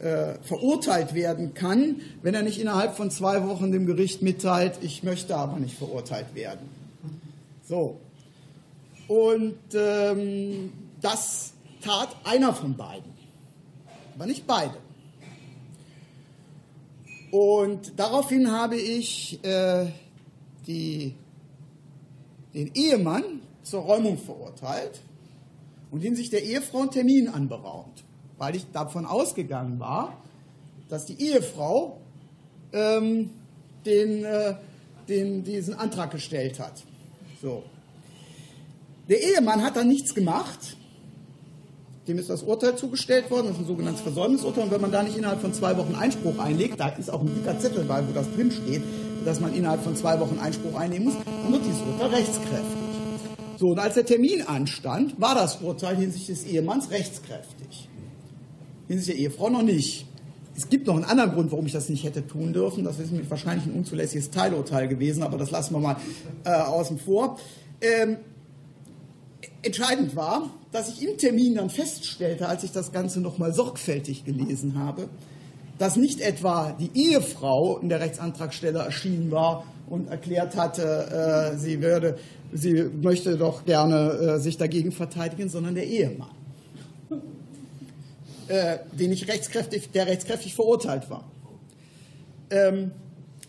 äh, 0.00 0.34
verurteilt 0.42 1.12
werden 1.12 1.52
kann, 1.52 1.96
wenn 2.22 2.34
er 2.34 2.42
nicht 2.42 2.58
innerhalb 2.58 2.96
von 2.96 3.10
zwei 3.10 3.46
Wochen 3.46 3.70
dem 3.70 3.84
Gericht 3.84 4.22
mitteilt, 4.22 4.78
ich 4.80 5.02
möchte 5.02 5.36
aber 5.36 5.58
nicht 5.58 5.76
verurteilt 5.76 6.34
werden. 6.34 6.68
So. 7.68 7.98
Und 9.08 9.58
ähm, 9.74 10.72
das 11.02 11.51
tat 11.82 12.16
einer 12.24 12.54
von 12.54 12.76
beiden, 12.76 13.12
aber 14.14 14.26
nicht 14.26 14.46
beide. 14.46 14.76
Und 17.30 17.98
daraufhin 17.98 18.50
habe 18.50 18.76
ich 18.76 19.42
äh, 19.44 19.86
die, 20.66 21.14
den 22.54 22.70
Ehemann 22.74 23.40
zur 23.62 23.82
Räumung 23.82 24.18
verurteilt 24.18 25.00
und 25.90 26.00
hinsichtlich 26.00 26.42
der 26.42 26.50
Ehefrau 26.50 26.80
einen 26.80 26.90
Termin 26.90 27.28
anberaumt, 27.28 28.04
weil 28.38 28.56
ich 28.56 28.70
davon 28.72 29.06
ausgegangen 29.06 29.80
war, 29.80 30.16
dass 30.88 31.06
die 31.06 31.20
Ehefrau 31.22 31.98
ähm, 32.72 33.30
den, 33.86 34.24
äh, 34.24 34.54
den, 35.08 35.42
diesen 35.42 35.74
Antrag 35.74 36.10
gestellt 36.10 36.60
hat. 36.60 36.82
So. 37.40 37.62
Der 39.08 39.22
Ehemann 39.22 39.62
hat 39.62 39.76
dann 39.76 39.88
nichts 39.88 40.14
gemacht 40.14 40.76
dem 42.08 42.18
ist 42.18 42.30
das 42.30 42.42
Urteil 42.42 42.76
zugestellt 42.76 43.30
worden, 43.30 43.48
das 43.48 43.56
ist 43.56 43.62
ein 43.62 43.66
sogenanntes 43.66 44.02
Versäumnisurteil. 44.02 44.64
Und 44.64 44.70
wenn 44.72 44.80
man 44.80 44.90
da 44.92 45.02
nicht 45.02 45.16
innerhalb 45.16 45.40
von 45.40 45.54
zwei 45.54 45.76
Wochen 45.76 45.94
Einspruch 45.94 46.38
einlegt, 46.38 46.80
da 46.80 46.88
ist 46.88 47.10
auch 47.10 47.20
ein 47.20 47.32
dicker 47.34 47.58
Zettel 47.58 47.84
bei, 47.84 48.06
wo 48.06 48.12
das 48.12 48.32
drin 48.32 48.50
steht, 48.50 48.82
dass 49.24 49.40
man 49.40 49.54
innerhalb 49.54 49.82
von 49.82 49.94
zwei 49.94 50.18
Wochen 50.18 50.38
Einspruch 50.38 50.74
einnehmen 50.74 51.06
muss, 51.06 51.14
dann 51.24 51.52
wird 51.52 51.64
dieses 51.64 51.80
Urteil 51.80 52.08
rechtskräftig. 52.08 52.82
So, 53.56 53.68
und 53.68 53.78
als 53.78 53.94
der 53.94 54.04
Termin 54.04 54.42
anstand, 54.42 55.20
war 55.20 55.36
das 55.36 55.60
Urteil 55.60 55.96
hinsichtlich 55.96 56.38
des 56.38 56.46
Ehemanns 56.46 56.90
rechtskräftig. 56.90 57.88
Hinsichtlich 58.88 59.16
der 59.16 59.24
Ehefrau 59.24 59.50
noch 59.50 59.62
nicht. 59.62 60.06
Es 60.56 60.68
gibt 60.68 60.88
noch 60.88 60.96
einen 60.96 61.04
anderen 61.04 61.32
Grund, 61.32 61.52
warum 61.52 61.66
ich 61.66 61.72
das 61.72 61.88
nicht 61.88 62.02
hätte 62.04 62.26
tun 62.26 62.52
dürfen. 62.52 62.84
Das 62.84 62.98
ist 62.98 63.12
wahrscheinlich 63.30 63.66
ein 63.66 63.72
unzulässiges 63.72 64.30
Teilurteil 64.30 64.88
gewesen, 64.88 65.22
aber 65.22 65.38
das 65.38 65.52
lassen 65.52 65.74
wir 65.74 65.80
mal 65.80 65.96
äh, 66.44 66.50
außen 66.50 66.98
vor. 66.98 67.38
Ähm, 67.80 68.16
entscheidend 69.62 70.16
war, 70.16 70.50
dass 70.72 70.88
ich 70.88 71.06
im 71.06 71.18
Termin 71.18 71.54
dann 71.54 71.70
feststellte, 71.70 72.48
als 72.48 72.64
ich 72.64 72.72
das 72.72 72.92
Ganze 72.92 73.20
nochmal 73.20 73.52
sorgfältig 73.52 74.24
gelesen 74.24 74.78
habe, 74.78 75.08
dass 75.78 75.96
nicht 75.96 76.20
etwa 76.20 76.72
die 76.72 76.90
Ehefrau 76.94 77.78
in 77.78 77.88
der 77.88 78.00
Rechtsantragstelle 78.00 78.78
erschienen 78.78 79.30
war 79.30 79.64
und 79.88 80.08
erklärt 80.08 80.56
hatte, 80.56 81.52
äh, 81.52 81.58
sie 81.58 81.82
würde, 81.82 82.16
sie 82.52 82.84
möchte 83.02 83.36
doch 83.36 83.64
gerne 83.64 84.10
äh, 84.12 84.38
sich 84.38 84.56
dagegen 84.56 84.92
verteidigen, 84.92 85.50
sondern 85.50 85.74
der 85.74 85.86
Ehemann, 85.86 86.30
äh, 88.48 88.78
den 88.92 89.12
ich 89.12 89.28
rechtskräftig, 89.28 89.90
der 89.90 90.06
rechtskräftig 90.06 90.54
verurteilt 90.54 91.10
war. 91.10 91.24
Ähm, 92.50 92.92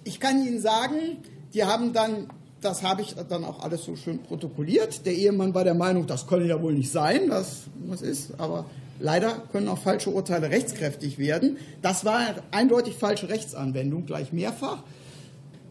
ich 0.03 0.19
kann 0.19 0.45
Ihnen 0.45 0.59
sagen, 0.59 1.17
die 1.53 1.63
haben 1.63 1.93
dann 1.93 2.27
das 2.63 2.83
habe 2.83 3.01
ich 3.01 3.15
dann 3.29 3.43
auch 3.43 3.61
alles 3.61 3.83
so 3.83 3.95
schön 3.95 4.19
protokolliert. 4.19 5.05
Der 5.05 5.13
Ehemann 5.13 5.53
war 5.53 5.63
der 5.63 5.73
Meinung, 5.73 6.07
das 6.07 6.27
könne 6.27 6.47
ja 6.47 6.61
wohl 6.61 6.73
nicht 6.73 6.91
sein, 6.91 7.29
dass 7.29 7.63
was 7.85 8.01
ist, 8.01 8.39
aber 8.39 8.65
leider 8.99 9.43
können 9.51 9.67
auch 9.67 9.77
falsche 9.77 10.09
Urteile 10.09 10.49
rechtskräftig 10.49 11.17
werden. 11.17 11.57
Das 11.81 12.05
war 12.05 12.21
eindeutig 12.51 12.95
falsche 12.95 13.29
Rechtsanwendung, 13.29 14.05
gleich 14.05 14.33
mehrfach. 14.33 14.83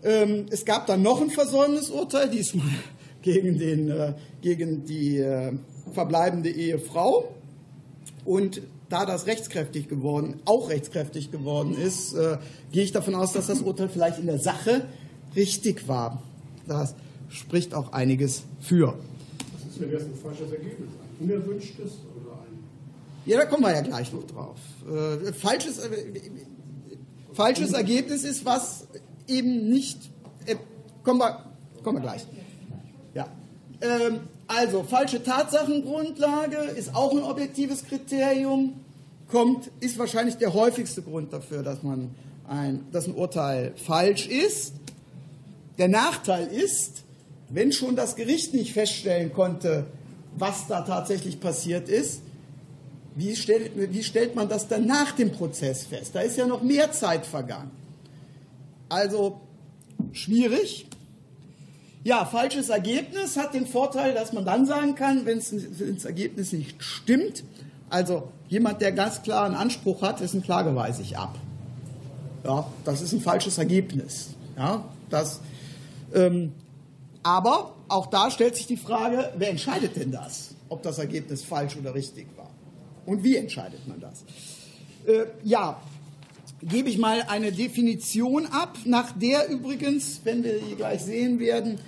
Ähm, 0.04 0.46
es 0.50 0.64
gab 0.64 0.86
dann 0.86 1.02
noch 1.02 1.20
ein 1.20 1.30
Versäumnisurteil, 1.30 2.28
diesmal 2.28 2.66
gegen, 3.22 3.58
den, 3.58 3.90
äh, 3.90 4.14
gegen 4.40 4.84
die 4.84 5.18
äh, 5.18 5.52
verbleibende 5.92 6.50
Ehefrau. 6.50 7.34
Und 8.24 8.62
da 8.88 9.06
das 9.06 9.26
rechtskräftig 9.26 9.88
geworden, 9.88 10.40
auch 10.44 10.68
rechtskräftig 10.68 11.30
geworden 11.30 11.74
ist, 11.74 12.12
äh, 12.12 12.36
gehe 12.72 12.84
ich 12.84 12.92
davon 12.92 13.14
aus, 13.14 13.32
dass 13.32 13.46
das 13.46 13.62
Urteil 13.62 13.88
vielleicht 13.88 14.18
in 14.18 14.26
der 14.26 14.38
Sache 14.38 14.84
richtig 15.34 15.88
war. 15.88 16.22
Das 16.66 16.94
spricht 17.28 17.74
auch 17.74 17.92
einiges 17.92 18.42
für. 18.60 18.94
Was 19.52 19.72
ist, 19.72 19.80
wenn 19.80 19.92
das 19.92 20.02
ein 20.02 20.14
falsches 20.14 20.52
Ergebnis 20.52 20.88
ein 20.88 21.28
unerwünschtes 21.28 21.92
oder 22.16 22.34
ein. 22.42 22.64
Ja, 23.26 23.38
da 23.38 23.46
kommen 23.46 23.62
wir 23.62 23.74
ja 23.74 23.80
gleich 23.80 24.12
noch 24.12 24.26
drauf. 24.26 24.58
Äh, 24.86 25.32
falsches, 25.32 25.78
äh, 25.78 25.90
falsches 27.32 27.72
Ergebnis 27.72 28.24
ist, 28.24 28.44
was 28.44 28.86
eben 29.26 29.68
nicht. 29.68 29.98
Äh, 30.46 30.56
kommen, 31.02 31.20
wir, 31.20 31.38
kommen 31.82 31.98
wir 31.98 32.02
gleich. 32.02 32.26
Ja. 33.14 33.28
Ähm, 33.80 34.20
also, 34.46 34.82
falsche 34.82 35.22
Tatsachengrundlage 35.22 36.56
ist 36.56 36.94
auch 36.94 37.12
ein 37.12 37.22
objektives 37.22 37.84
Kriterium. 37.84 38.74
Kommt, 39.28 39.70
ist 39.80 39.98
wahrscheinlich 39.98 40.36
der 40.36 40.52
häufigste 40.52 41.00
Grund 41.00 41.32
dafür, 41.32 41.62
dass 41.62 41.82
man 41.82 42.10
ein, 42.46 42.84
dass 42.92 43.06
ein 43.06 43.14
Urteil 43.14 43.72
falsch 43.76 44.26
ist. 44.26 44.74
Der 45.82 45.88
Nachteil 45.88 46.46
ist, 46.46 47.02
wenn 47.48 47.72
schon 47.72 47.96
das 47.96 48.14
Gericht 48.14 48.54
nicht 48.54 48.72
feststellen 48.72 49.32
konnte, 49.32 49.86
was 50.38 50.68
da 50.68 50.82
tatsächlich 50.82 51.40
passiert 51.40 51.88
ist, 51.88 52.22
wie 53.16 53.34
stellt, 53.34 53.72
wie 53.74 54.04
stellt 54.04 54.36
man 54.36 54.48
das 54.48 54.68
dann 54.68 54.86
nach 54.86 55.10
dem 55.10 55.32
Prozess 55.32 55.84
fest? 55.84 56.14
Da 56.14 56.20
ist 56.20 56.36
ja 56.36 56.46
noch 56.46 56.62
mehr 56.62 56.92
Zeit 56.92 57.26
vergangen. 57.26 57.72
Also 58.88 59.40
schwierig. 60.12 60.86
Ja, 62.04 62.26
falsches 62.26 62.68
Ergebnis 62.68 63.36
hat 63.36 63.52
den 63.52 63.66
Vorteil, 63.66 64.14
dass 64.14 64.32
man 64.32 64.44
dann 64.44 64.66
sagen 64.66 64.94
kann, 64.94 65.26
wenn 65.26 65.40
das 65.40 66.04
Ergebnis 66.04 66.52
nicht 66.52 66.80
stimmt, 66.80 67.42
also 67.90 68.28
jemand, 68.48 68.80
der 68.82 68.92
ganz 68.92 69.24
klar 69.24 69.46
einen 69.46 69.56
Anspruch 69.56 70.02
hat, 70.02 70.20
ist 70.20 70.34
ein 70.34 70.44
Klageweise 70.44 71.02
ich 71.02 71.18
ab. 71.18 71.36
Ja, 72.44 72.68
das 72.84 73.00
ist 73.02 73.12
ein 73.12 73.20
falsches 73.20 73.58
Ergebnis. 73.58 74.28
Ja, 74.56 74.84
das, 75.10 75.40
ähm, 76.14 76.52
aber 77.22 77.74
auch 77.88 78.06
da 78.06 78.30
stellt 78.30 78.56
sich 78.56 78.66
die 78.66 78.76
Frage, 78.76 79.32
wer 79.36 79.50
entscheidet 79.50 79.96
denn 79.96 80.10
das, 80.10 80.54
ob 80.68 80.82
das 80.82 80.98
Ergebnis 80.98 81.44
falsch 81.44 81.76
oder 81.76 81.94
richtig 81.94 82.26
war? 82.36 82.50
Und 83.06 83.22
wie 83.22 83.36
entscheidet 83.36 83.86
man 83.86 84.00
das? 84.00 84.24
Äh, 85.06 85.26
ja, 85.44 85.80
gebe 86.62 86.88
ich 86.88 86.98
mal 86.98 87.22
eine 87.28 87.52
Definition 87.52 88.46
ab, 88.46 88.78
nach 88.84 89.12
der 89.12 89.48
übrigens, 89.48 90.20
wenn 90.24 90.44
wir 90.44 90.60
die 90.60 90.76
gleich 90.76 91.02
sehen 91.02 91.40
werden, 91.40 91.78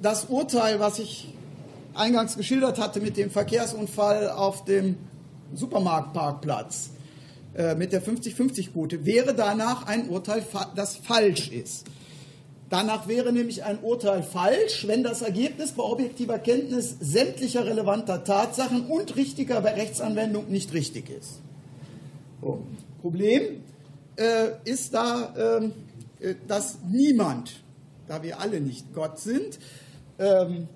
das 0.00 0.26
Urteil, 0.26 0.80
was 0.80 0.98
ich 0.98 1.28
eingangs 1.94 2.36
geschildert 2.36 2.78
hatte 2.78 3.00
mit 3.00 3.16
dem 3.16 3.30
Verkehrsunfall 3.30 4.30
auf 4.30 4.64
dem 4.64 4.96
Supermarktparkplatz 5.54 6.90
äh, 7.54 7.74
mit 7.74 7.92
der 7.92 8.02
50-50-Quote, 8.02 9.04
wäre 9.04 9.34
danach 9.34 9.86
ein 9.86 10.08
Urteil, 10.08 10.44
das 10.74 10.96
falsch 10.96 11.50
ist. 11.50 11.86
Danach 12.74 13.06
wäre 13.06 13.32
nämlich 13.32 13.62
ein 13.62 13.78
Urteil 13.82 14.24
falsch, 14.24 14.88
wenn 14.88 15.04
das 15.04 15.22
Ergebnis 15.22 15.70
bei 15.70 15.84
objektiver 15.84 16.40
Kenntnis 16.40 16.96
sämtlicher 16.98 17.64
relevanter 17.64 18.24
Tatsachen 18.24 18.86
und 18.86 19.14
richtiger 19.14 19.62
Rechtsanwendung 19.62 20.50
nicht 20.50 20.72
richtig 20.72 21.08
ist. 21.08 21.38
So. 22.42 22.64
Problem 23.00 23.62
äh, 24.16 24.48
ist 24.64 24.92
da, 24.92 25.60
ähm, 25.60 25.72
äh, 26.18 26.34
dass 26.48 26.78
niemand, 26.90 27.62
da 28.08 28.24
wir 28.24 28.40
alle 28.40 28.60
nicht 28.60 28.92
Gott 28.92 29.20
sind, 29.20 29.60
ähm, 30.18 30.66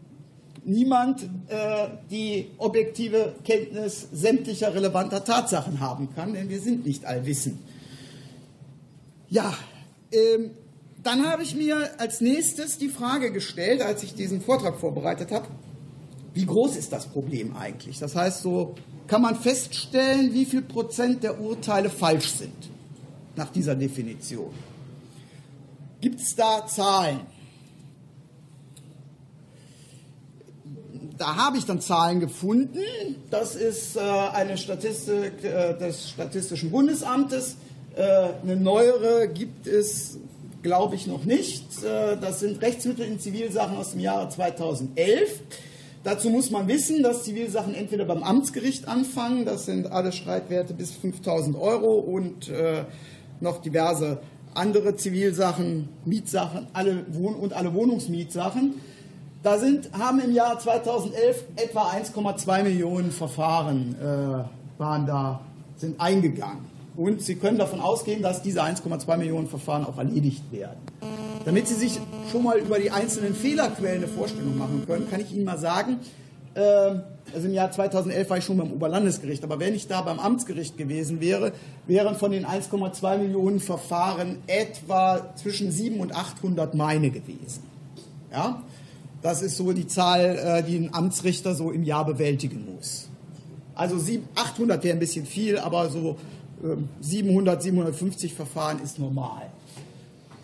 niemand 0.65 1.25
äh, 1.49 1.89
die 2.13 2.53
objektive 2.59 3.35
Kenntnis 3.43 4.07
sämtlicher 4.13 4.73
relevanter 4.73 5.25
Tatsachen 5.25 5.81
haben 5.81 6.15
kann, 6.15 6.35
denn 6.35 6.49
wir 6.49 6.61
sind 6.61 6.87
nicht 6.87 7.05
allwissend. 7.07 7.59
Ja, 9.31 9.53
ähm, 10.13 10.53
dann 11.03 11.27
habe 11.27 11.43
ich 11.43 11.55
mir 11.55 11.91
als 11.99 12.21
nächstes 12.21 12.79
die 12.79 12.89
Frage 12.89 13.33
gestellt, 13.33 13.83
als 13.83 14.03
ich 14.03 14.15
diesen 14.15 14.41
Vortrag 14.41 14.79
vorbereitet 14.79 15.31
habe, 15.31 15.47
wie 16.35 16.47
groß 16.47 16.77
ist 16.77 16.93
das 16.93 17.07
Problem 17.07 17.57
eigentlich? 17.57 17.99
Das 17.99 18.15
heißt, 18.15 18.43
so 18.43 18.75
kann 19.07 19.23
man 19.23 19.37
feststellen, 19.37 20.35
wie 20.35 20.45
viel 20.45 20.63
Prozent 20.63 21.23
der 21.23 21.41
Urteile 21.41 21.91
falsch 21.91 22.31
sind 22.33 22.71
nach 23.37 23.51
dieser 23.51 23.75
Definition. 23.75 24.53
Gibt 26.01 26.21
es 26.21 26.37
da 26.37 26.67
Zahlen? 26.67 27.21
Da 31.17 31.35
habe 31.35 31.59
ich 31.59 31.65
dann 31.65 31.81
Zahlen 31.81 32.21
gefunden. 32.21 32.79
Das 33.31 33.57
ist 33.57 33.97
äh, 33.97 34.01
eine 34.01 34.57
Statistik 34.57 35.43
äh, 35.43 35.77
des 35.77 36.11
Statistischen 36.11 36.71
Bundesamtes. 36.71 37.57
Äh, 37.97 38.29
eine 38.43 38.55
neuere 38.55 39.27
gibt 39.27 39.67
es 39.67 40.19
glaube 40.63 40.97
ich 40.97 41.07
noch 41.07 41.25
nicht. 41.25 41.83
Äh, 41.83 42.17
das 42.17 42.41
sind 42.41 42.61
Rechtsmittel 42.63 43.07
in 43.07 43.21
Zivilsachen 43.21 43.77
aus 43.77 43.93
dem 43.93 44.01
Jahre 44.01 44.29
2011. 44.29 45.41
Dazu 46.05 46.31
muss 46.31 46.51
man 46.51 46.69
wissen, 46.69 47.03
dass 47.03 47.25
Zivilsachen 47.25 47.75
entweder 47.75 48.05
beim 48.05 48.23
Amtsgericht 48.23 48.89
anfangen, 48.89 49.45
das 49.45 49.67
sind 49.67 49.91
alle 49.91 50.13
Streitwerte 50.13 50.73
bis 50.73 50.93
5000 50.93 51.57
Euro 51.57 51.99
und 51.99 52.49
äh, 52.49 52.85
noch 53.41 53.61
diverse 53.61 54.21
andere 54.55 54.97
Zivilsachen, 54.97 55.89
Mietsachen 56.05 56.69
alle 56.73 57.05
Wohn 57.15 57.35
und 57.35 57.53
alle 57.53 57.75
Wohnungsmietsachen. 57.75 58.75
Da 59.43 59.59
sind, 59.59 59.91
haben 59.93 60.21
im 60.21 60.33
Jahr 60.33 60.59
2011 60.59 61.45
etwa 61.57 61.91
1,2 61.91 62.63
Millionen 62.63 63.13
Verfahren 63.13 63.95
äh, 64.01 64.81
waren 64.81 65.07
da, 65.07 65.41
sind 65.77 66.01
eingegangen. 66.01 66.78
Und 66.99 67.23
Sie 67.23 67.37
können 67.37 67.59
davon 67.59 67.81
ausgehen, 67.81 68.23
dass 68.23 68.43
diese 68.43 68.61
1,2 68.61 69.17
Millionen 69.19 69.47
Verfahren 69.47 69.87
auch 69.87 69.99
erledigt 69.99 70.43
werden. 70.51 70.81
Damit 71.45 71.69
Sie 71.69 71.75
sich 71.75 72.01
schon 72.33 72.43
mal 72.43 72.59
über 72.59 72.81
die 72.81 72.91
einzelnen 72.91 73.37
Fehlerquellen 73.37 74.03
eine 74.03 74.09
Vorstellung 74.09 74.59
machen 74.59 74.83
können, 74.85 75.09
kann 75.09 75.21
ich 75.21 75.33
Ihnen 75.33 75.45
mal 75.45 75.59
sagen, 75.59 76.01
äh, 76.55 76.61
also 77.33 77.47
im 77.47 77.53
Jahr 77.53 77.71
2011 77.71 78.29
war 78.29 78.39
ich 78.39 78.45
schon 78.45 78.57
beim 78.57 78.73
Oberlandesgericht, 78.73 79.45
aber 79.45 79.61
wenn 79.61 79.77
ich 79.77 79.87
da 79.87 80.03
beim 80.03 80.19
Amtsgericht 80.19 80.77
gewesen 80.77 81.21
wäre, 81.21 81.53
wären 81.87 82.17
von 82.17 82.33
den 82.33 82.45
1,2 82.45 83.19
Millionen 83.19 83.61
Verfahren 83.61 84.39
etwa 84.49 85.33
zwischen 85.37 85.71
700 85.71 86.11
und 86.11 86.17
800 86.17 86.75
meine 86.75 87.11
gewesen. 87.11 87.63
Ja? 88.33 88.65
Das 89.23 89.43
ist 89.43 89.57
so 89.57 89.73
die 89.73 89.87
Zahl, 89.87 90.37
äh, 90.37 90.63
die 90.65 90.77
ein 90.77 90.93
Amtsrichter 90.93 91.55
so 91.55 91.71
im 91.71 91.85
Jahr 91.85 92.05
bewältigen 92.05 92.67
muss. 92.75 93.09
Also 93.77 93.99
800 94.35 94.83
wäre 94.83 94.97
ein 94.97 94.99
bisschen 94.99 95.27
viel, 95.27 95.57
aber 95.59 95.89
so 95.91 96.17
700, 97.01 97.57
ähm, 97.57 97.61
750 97.63 98.35
Verfahren 98.35 98.81
ist 98.83 98.99
normal. 98.99 99.47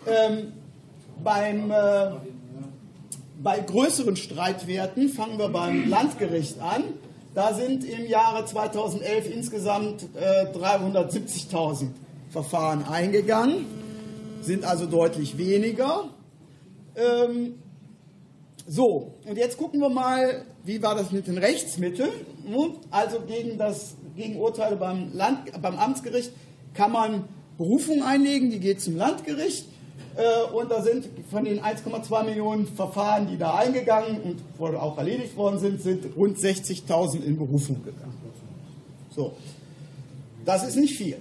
Ähm, 0.07 0.53
beim, 1.23 1.71
äh, 1.71 2.11
bei 3.41 3.59
größeren 3.59 4.15
Streitwerten 4.15 5.09
fangen 5.09 5.37
wir 5.37 5.49
beim 5.49 5.89
Landgericht 5.89 6.59
an. 6.59 6.83
Da 7.33 7.53
sind 7.53 7.83
im 7.83 8.05
Jahre 8.07 8.45
2011 8.45 9.29
insgesamt 9.33 10.03
äh, 10.15 10.45
370.000 10.57 11.87
Verfahren 12.29 12.83
eingegangen, 12.85 13.65
sind 14.41 14.63
also 14.63 14.85
deutlich 14.85 15.37
weniger. 15.37 16.05
Ähm, 16.95 17.55
so, 18.67 19.13
und 19.25 19.37
jetzt 19.37 19.57
gucken 19.57 19.79
wir 19.79 19.89
mal, 19.89 20.45
wie 20.63 20.81
war 20.81 20.95
das 20.95 21.11
mit 21.11 21.27
den 21.27 21.37
Rechtsmitteln? 21.37 22.11
Also 22.89 23.19
gegen 23.21 23.57
das 23.57 23.95
gegen 24.15 24.37
Urteile 24.37 24.75
beim, 24.75 25.13
Land, 25.13 25.39
beim 25.61 25.77
Amtsgericht 25.77 26.31
kann 26.73 26.91
man 26.91 27.23
Berufung 27.57 28.03
einlegen, 28.03 28.51
die 28.51 28.59
geht 28.59 28.81
zum 28.81 28.97
Landgericht. 28.97 29.65
Äh, 30.15 30.53
und 30.53 30.71
da 30.71 30.81
sind 30.81 31.07
von 31.29 31.43
den 31.43 31.59
1,2 31.59 32.23
Millionen 32.23 32.67
Verfahren, 32.67 33.27
die 33.27 33.37
da 33.37 33.55
eingegangen 33.55 34.21
und 34.21 34.75
auch 34.75 34.97
erledigt 34.97 35.35
worden 35.35 35.59
sind, 35.59 35.81
sind 35.81 36.15
rund 36.15 36.37
60.000 36.37 37.23
in 37.23 37.37
Berufung 37.37 37.83
gegangen. 37.83 38.13
So, 39.13 39.33
das 40.45 40.67
ist 40.67 40.75
nicht 40.75 40.97
viel. 40.97 41.17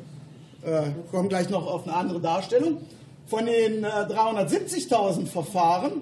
Äh, 0.64 0.90
kommen 1.10 1.28
gleich 1.28 1.50
noch 1.50 1.66
auf 1.66 1.86
eine 1.86 1.96
andere 1.96 2.20
Darstellung. 2.20 2.78
Von 3.26 3.46
den 3.46 3.84
370.000 3.84 5.22
äh, 5.22 5.26
Verfahren 5.26 5.92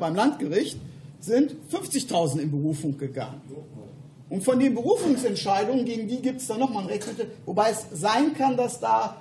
beim 0.00 0.16
Landgericht 0.16 0.76
sind 1.20 1.54
50.000 1.70 2.40
in 2.40 2.50
Berufung 2.50 2.98
gegangen. 2.98 3.40
Und 4.32 4.42
von 4.42 4.58
den 4.58 4.74
Berufungsentscheidungen, 4.74 5.84
gegen 5.84 6.08
die 6.08 6.22
gibt 6.22 6.40
es 6.40 6.46
dann 6.46 6.58
nochmal 6.58 6.84
ein 6.84 6.88
Rechtsmittel, 6.88 7.30
wobei 7.44 7.68
es 7.68 7.84
sein 7.92 8.32
kann, 8.32 8.56
dass 8.56 8.80
da 8.80 9.18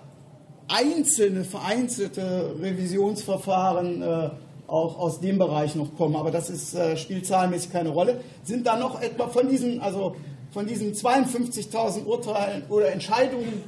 einzelne, 0.70 1.44
vereinzelte 1.44 2.56
Revisionsverfahren 2.62 4.02
äh, 4.02 4.30
auch 4.68 4.98
aus 4.98 5.20
dem 5.20 5.38
Bereich 5.38 5.76
noch 5.76 5.98
kommen, 5.98 6.16
aber 6.16 6.32
das 6.32 6.50
ist, 6.50 6.76
äh, 6.76 6.96
spielt 6.96 7.26
zahlenmäßig 7.26 7.74
keine 7.74 7.90
Rolle. 7.90 8.22
Sind 8.46 8.66
da 8.66 8.78
noch 8.78 9.02
etwa 9.02 9.28
von 9.28 9.50
diesen, 9.50 9.82
also 9.82 10.16
von 10.52 10.66
diesen 10.66 10.94
52.000 10.94 12.06
Urteilen 12.06 12.64
oder 12.70 12.94
Entscheidungen 12.94 13.64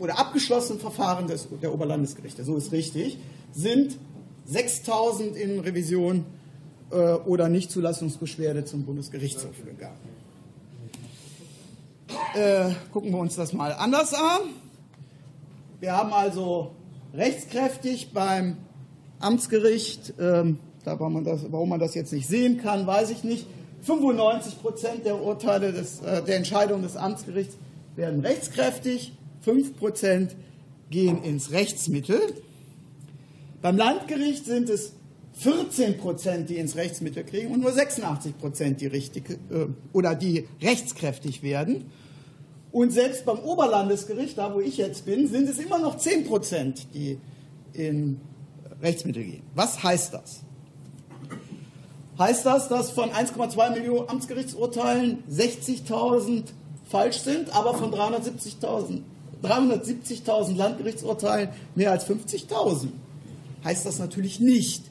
oder 0.00 0.18
abgeschlossenen 0.18 0.80
Verfahren 0.80 1.28
des, 1.28 1.46
der 1.62 1.72
Oberlandesgerichte, 1.72 2.42
so 2.42 2.56
ist 2.56 2.72
richtig, 2.72 3.18
sind 3.52 3.98
6.000 4.52 5.34
in 5.34 5.60
Revision 5.60 6.26
äh, 6.94 7.14
oder 7.28 7.48
Nichtzulassungsbeschwerde 7.48 8.64
zum 8.64 8.84
Bundesgerichtshof 8.84 9.64
gegangen. 9.64 9.98
Äh, 12.34 12.70
gucken 12.92 13.10
wir 13.10 13.18
uns 13.18 13.34
das 13.36 13.52
mal 13.52 13.72
anders 13.72 14.14
an. 14.14 14.40
Wir 15.80 15.96
haben 15.96 16.12
also 16.12 16.70
rechtskräftig 17.12 18.12
beim 18.12 18.56
Amtsgericht, 19.18 20.14
ähm, 20.20 20.58
da 20.84 20.98
warum, 21.00 21.14
man 21.14 21.24
das, 21.24 21.40
warum 21.50 21.68
man 21.68 21.80
das 21.80 21.94
jetzt 21.94 22.12
nicht 22.12 22.28
sehen 22.28 22.58
kann, 22.58 22.86
weiß 22.86 23.10
ich 23.10 23.24
nicht. 23.24 23.46
95 23.82 24.62
Prozent 24.62 25.04
der 25.04 25.20
Urteile 25.20 25.72
des, 25.72 26.00
äh, 26.00 26.22
der 26.22 26.36
Entscheidungen 26.36 26.82
des 26.82 26.96
Amtsgerichts 26.96 27.56
werden 27.96 28.20
rechtskräftig, 28.20 29.12
5 29.42 29.76
Prozent 29.76 30.36
gehen 30.90 31.22
ins 31.22 31.50
Rechtsmittel. 31.50 32.20
Beim 33.62 33.76
Landgericht 33.76 34.44
sind 34.44 34.68
es 34.68 34.92
14 35.34 35.98
Prozent, 35.98 36.48
die 36.48 36.56
ins 36.56 36.76
Rechtsmittel 36.76 37.24
kriegen 37.24 37.52
und 37.52 37.60
nur 37.60 37.72
86 37.72 38.38
Prozent, 38.38 38.80
die 38.80 38.86
richtig 38.86 39.30
äh, 39.30 39.66
oder 39.92 40.14
die 40.14 40.48
rechtskräftig 40.62 41.42
werden. 41.42 41.90
Und 42.70 42.92
selbst 42.92 43.24
beim 43.24 43.38
Oberlandesgericht, 43.38 44.38
da 44.38 44.54
wo 44.54 44.60
ich 44.60 44.76
jetzt 44.76 45.04
bin, 45.04 45.28
sind 45.28 45.48
es 45.48 45.58
immer 45.58 45.78
noch 45.78 45.98
10 45.98 46.26
Prozent, 46.26 46.86
die 46.94 47.18
in 47.72 48.20
Rechtsmittel 48.82 49.24
gehen. 49.24 49.42
Was 49.54 49.82
heißt 49.82 50.14
das? 50.14 50.40
Heißt 52.18 52.46
das, 52.46 52.68
dass 52.68 52.90
von 52.90 53.10
1,2 53.10 53.70
Millionen 53.72 54.08
Amtsgerichtsurteilen 54.08 55.24
60.000 55.30 56.44
falsch 56.88 57.18
sind, 57.18 57.54
aber 57.54 57.74
von 57.74 57.92
370.000 57.92 59.02
370 59.42 60.26
Landgerichtsurteilen 60.56 61.50
mehr 61.74 61.90
als 61.90 62.08
50.000? 62.08 62.88
Heißt 63.64 63.84
das 63.84 63.98
natürlich 63.98 64.40
nicht. 64.40 64.84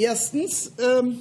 Erstens, 0.00 0.72
ähm, 0.78 1.18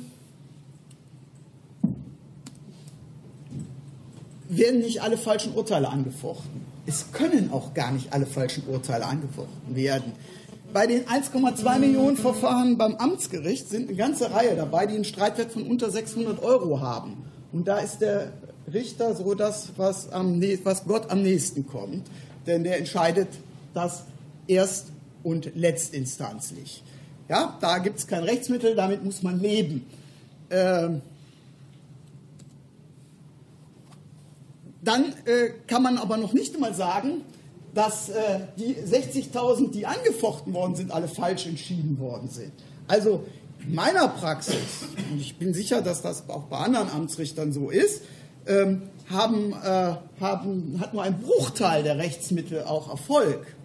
werden 4.47 4.79
nicht 4.79 5.01
alle 5.01 5.17
falschen 5.17 5.53
Urteile 5.53 5.89
angefochten. 5.89 6.61
Es 6.87 7.11
können 7.11 7.51
auch 7.51 7.73
gar 7.75 7.91
nicht 7.91 8.13
alle 8.13 8.25
falschen 8.25 8.63
Urteile 8.67 9.05
angefochten 9.05 9.75
werden. 9.75 10.13
Bei 10.73 10.87
den 10.87 11.05
1,2 11.05 11.79
Millionen 11.79 12.17
Verfahren 12.17 12.77
beim 12.77 12.95
Amtsgericht 12.95 13.69
sind 13.69 13.89
eine 13.89 13.97
ganze 13.97 14.31
Reihe 14.31 14.55
dabei, 14.55 14.85
die 14.87 14.95
einen 14.95 15.03
Streitwert 15.03 15.51
von 15.51 15.63
unter 15.63 15.91
600 15.91 16.41
Euro 16.41 16.79
haben. 16.79 17.17
Und 17.51 17.67
da 17.67 17.79
ist 17.79 17.99
der 17.99 18.31
Richter 18.71 19.15
so 19.15 19.35
das, 19.35 19.69
was, 19.77 20.11
am, 20.11 20.41
was 20.63 20.85
Gott 20.85 21.11
am 21.11 21.21
nächsten 21.21 21.67
kommt. 21.67 22.07
Denn 22.47 22.63
der 22.63 22.77
entscheidet 22.77 23.27
das 23.73 24.03
erst- 24.47 24.87
und 25.23 25.51
letztinstanzlich. 25.55 26.83
Ja, 27.29 27.57
da 27.61 27.77
gibt 27.77 27.99
es 27.99 28.07
kein 28.07 28.23
Rechtsmittel, 28.23 28.75
damit 28.75 29.03
muss 29.03 29.21
man 29.21 29.39
leben. 29.39 29.85
Ähm, 30.49 31.01
dann 34.81 35.13
äh, 35.25 35.51
kann 35.67 35.83
man 35.83 35.99
aber 35.99 36.17
noch 36.17 36.33
nicht 36.33 36.55
einmal 36.55 36.73
sagen, 36.73 37.21
dass 37.75 38.09
äh, 38.09 38.39
die 38.57 38.75
60.000, 38.75 39.69
die 39.69 39.85
angefochten 39.85 40.53
worden 40.53 40.75
sind, 40.75 40.91
alle 40.91 41.07
falsch 41.07 41.45
entschieden 41.45 41.99
worden 41.99 42.29
sind. 42.29 42.51
Also 42.87 43.25
in 43.59 43.75
meiner 43.75 44.07
Praxis, 44.07 44.87
und 45.11 45.21
ich 45.21 45.37
bin 45.37 45.53
sicher, 45.53 45.83
dass 45.83 46.01
das 46.01 46.27
auch 46.29 46.43
bei 46.43 46.57
anderen 46.57 46.89
Amtsrichtern 46.89 47.53
so 47.53 47.69
ist, 47.69 48.01
ähm, 48.47 48.83
haben, 49.07 49.53
äh, 49.53 49.95
haben, 50.19 50.79
hat 50.79 50.95
nur 50.95 51.03
ein 51.03 51.19
Bruchteil 51.19 51.83
der 51.83 51.97
Rechtsmittel 51.97 52.63
auch 52.63 52.89
Erfolg. 52.89 53.55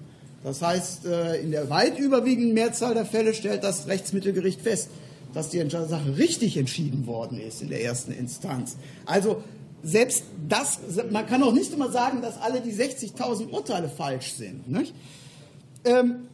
Das 0.44 0.60
heißt, 0.60 1.06
äh, 1.06 1.40
in 1.40 1.50
der 1.50 1.70
weit 1.70 1.98
überwiegenden 1.98 2.52
Mehrzahl 2.52 2.94
der 2.94 3.06
Fälle 3.06 3.34
stellt 3.34 3.64
das 3.64 3.88
Rechtsmittelgericht 3.88 4.60
fest, 4.60 4.90
dass 5.32 5.48
die 5.48 5.68
Sache 5.68 6.16
richtig 6.16 6.56
entschieden 6.56 7.06
worden 7.06 7.40
ist 7.40 7.62
in 7.62 7.70
der 7.70 7.82
ersten 7.82 8.12
Instanz. 8.12 8.76
Also 9.06 9.42
selbst 9.82 10.24
das, 10.48 10.78
man 11.10 11.26
kann 11.26 11.42
auch 11.42 11.52
nicht 11.52 11.72
immer 11.72 11.90
sagen, 11.90 12.22
dass 12.22 12.40
alle 12.40 12.60
die 12.60 12.72
60.000 12.72 13.50
Urteile 13.50 13.88
falsch 13.88 14.34
sind. 14.34 14.64
Ähm, 15.84 16.28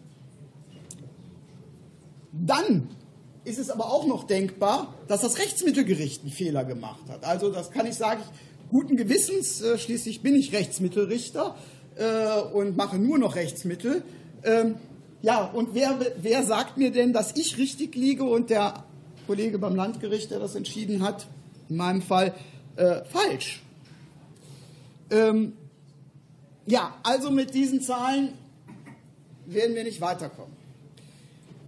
dann 2.33 2.89
ist 3.45 3.59
es 3.59 3.71
aber 3.71 3.93
auch 3.93 4.07
noch 4.07 4.25
denkbar, 4.25 4.95
dass 5.09 5.23
das 5.23 5.39
Rechtsmittelgericht 5.39 6.23
einen 6.23 6.33
Fehler 6.33 6.65
gemacht 6.65 7.09
hat. 7.09 7.25
Also 7.25 7.51
das 7.51 7.71
kann 7.71 7.87
ich 7.87 7.95
sagen, 7.95 8.23
guten 8.71 8.97
Gewissens, 8.97 9.61
äh, 9.61 9.79
schließlich 9.79 10.21
bin 10.21 10.35
ich 10.35 10.53
Rechtsmittelrichter 10.53 11.57
äh, 12.01 12.41
und 12.53 12.77
mache 12.77 12.99
nur 12.99 13.19
noch 13.19 13.37
Rechtsmittel. 13.37 14.03
Ähm, 14.43 14.77
ja, 15.23 15.45
und 15.45 15.75
wer, 15.75 15.99
wer 16.21 16.43
sagt 16.43 16.79
mir 16.79 16.91
denn, 16.91 17.13
dass 17.13 17.37
ich 17.37 17.59
richtig 17.59 17.95
liege 17.95 18.25
und 18.25 18.49
der 18.49 18.85
Kollege 19.27 19.59
beim 19.59 19.77
Landgericht, 19.77 20.31
der 20.31 20.39
das 20.39 20.55
entschieden 20.55 21.03
hat, 21.03 21.27
in 21.69 21.77
meinem 21.77 22.01
Fall, 22.01 22.35
äh, 22.77 23.05
falsch. 23.05 23.63
Ähm, 25.11 25.53
ja, 26.67 26.95
also 27.03 27.31
mit 27.31 27.55
diesen 27.55 27.83
Zahlen 27.83 28.33
werden 29.47 29.77
wir 29.77 29.85
nicht 29.85 30.01
weiterkommen. 30.01 30.55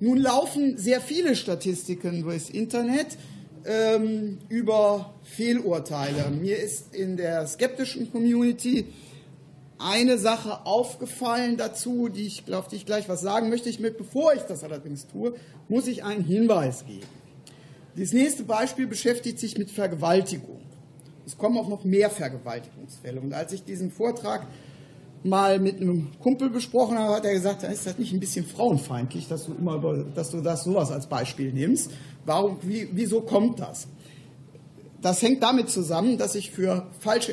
Nun 0.01 0.19
laufen 0.19 0.79
sehr 0.79 1.01
viele 1.01 1.37
Statistiken 1.37 2.23
durchs 2.23 2.49
Internet 2.49 3.19
ähm, 3.65 4.39
über 4.49 5.13
Fehlurteile. 5.25 6.31
Mir 6.31 6.59
ist 6.59 6.95
in 6.95 7.17
der 7.17 7.47
skeptischen 7.47 8.11
Community 8.11 8.87
eine 9.83 10.19
Sache 10.19 10.67
aufgefallen 10.67 11.57
dazu, 11.57 12.09
die 12.09 12.27
ich, 12.27 12.53
auf 12.53 12.69
die 12.69 12.77
ich 12.77 12.87
gleich 12.87 13.09
was 13.09 13.21
sagen 13.21 13.49
möchte. 13.49 13.69
Ich, 13.69 13.81
bevor 13.81 14.35
ich 14.35 14.43
das 14.43 14.65
allerdings 14.65 15.07
tue, 15.07 15.35
muss 15.69 15.87
ich 15.87 16.05
einen 16.05 16.25
Hinweis 16.25 16.87
geben. 16.87 17.07
Das 17.97 18.13
nächste 18.13 18.45
Beispiel 18.45 18.87
beschäftigt 18.87 19.39
sich 19.39 19.59
mit 19.59 19.71
Vergewaltigung. 19.71 20.61
Es 21.27 21.37
kommen 21.37 21.59
auch 21.59 21.69
noch 21.69 21.85
mehr 21.85 22.11
Vergewaltigungsfälle. 22.11 23.21
Und 23.21 23.33
als 23.33 23.53
ich 23.53 23.65
diesen 23.65 23.91
Vortrag 23.91 24.47
mal 25.25 25.59
mit 25.59 25.81
einem 25.81 26.09
Kumpel 26.19 26.51
besprochen 26.51 26.99
habe, 26.99 27.17
hat 27.17 27.25
er 27.25 27.35
gesagt, 27.35 27.63
ist 27.63 27.87
das 27.87 27.99
nicht 27.99 28.13
ein 28.13 28.21
bisschen 28.21 28.47
frauenfeindlich, 28.47 29.29
dass 29.29 29.47
du 29.47 29.55
immer 29.55 29.77
über, 29.77 30.05
dass 30.05 30.31
du 30.31 30.41
das 30.41 30.65
sowas 30.65 30.91
als 30.91 31.07
Beispiel 31.07 31.53
nimmst? 31.53 31.91
Warum, 32.25 32.59
wie, 32.63 32.89
wieso 32.93 33.21
kommt 33.21 33.61
das? 33.61 33.87
Das 35.01 35.21
hängt 35.21 35.43
damit 35.43 35.69
zusammen, 35.69 36.17
dass 36.17 36.33
sich 36.33 36.51
für 36.51 36.87
falsch, 37.01 37.31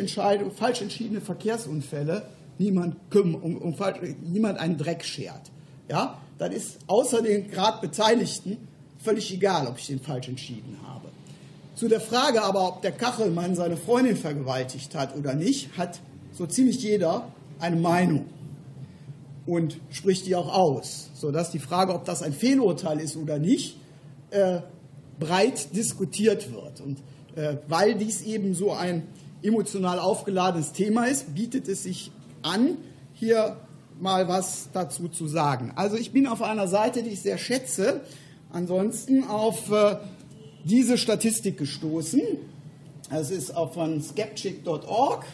falsch 0.55 0.81
entschiedene 0.81 1.21
Verkehrsunfälle 1.21 2.27
niemand, 2.59 2.95
um, 3.15 3.35
um, 3.35 3.57
um, 3.57 3.75
niemand 4.21 4.59
einen 4.59 4.77
Dreck 4.77 5.03
schert. 5.03 5.51
Ja, 5.89 6.19
dann 6.37 6.51
ist 6.51 6.77
außer 6.87 7.21
den 7.21 7.49
gerade 7.49 7.81
Beteiligten 7.81 8.57
völlig 8.99 9.33
egal, 9.33 9.67
ob 9.67 9.79
ich 9.79 9.87
den 9.87 9.99
falsch 9.99 10.27
entschieden 10.27 10.77
habe. 10.85 11.07
Zu 11.75 11.87
der 11.87 12.01
Frage 12.01 12.43
aber, 12.43 12.67
ob 12.67 12.81
der 12.81 12.91
Kachelmann 12.91 13.55
seine 13.55 13.77
Freundin 13.77 14.17
vergewaltigt 14.17 14.93
hat 14.95 15.15
oder 15.15 15.33
nicht, 15.33 15.77
hat 15.77 16.01
so 16.33 16.45
ziemlich 16.45 16.83
jeder 16.83 17.29
eine 17.59 17.77
Meinung 17.77 18.25
und 19.45 19.79
spricht 19.89 20.25
die 20.27 20.35
auch 20.35 20.53
aus, 20.53 21.09
sodass 21.15 21.51
die 21.51 21.59
Frage, 21.59 21.93
ob 21.93 22.05
das 22.05 22.21
ein 22.21 22.33
Fehlurteil 22.33 22.99
ist 22.99 23.15
oder 23.15 23.39
nicht, 23.39 23.77
äh, 24.31 24.59
breit 25.19 25.75
diskutiert 25.75 26.53
wird. 26.53 26.81
Und 26.81 26.99
äh, 27.35 27.57
weil 27.67 27.95
dies 27.95 28.21
eben 28.21 28.53
so 28.53 28.73
ein 28.73 29.03
emotional 29.41 29.99
aufgeladenes 29.99 30.73
Thema 30.73 31.05
ist, 31.05 31.33
bietet 31.33 31.67
es 31.67 31.83
sich 31.83 32.11
an, 32.41 32.77
hier 33.13 33.57
mal 33.99 34.27
was 34.27 34.69
dazu 34.73 35.09
zu 35.09 35.27
sagen. 35.27 35.73
Also 35.75 35.97
ich 35.97 36.11
bin 36.11 36.27
auf 36.27 36.41
einer 36.41 36.67
Seite, 36.67 37.03
die 37.03 37.11
ich 37.11 37.21
sehr 37.21 37.37
schätze, 37.37 38.01
ansonsten 38.51 39.25
auf 39.25 39.71
äh, 39.71 39.97
diese 40.63 40.97
Statistik 40.97 41.57
gestoßen. 41.57 42.21
Es 43.11 43.31
ist 43.31 43.55
auch 43.55 43.73
von 43.73 44.01
skeptic.org. 44.01 45.25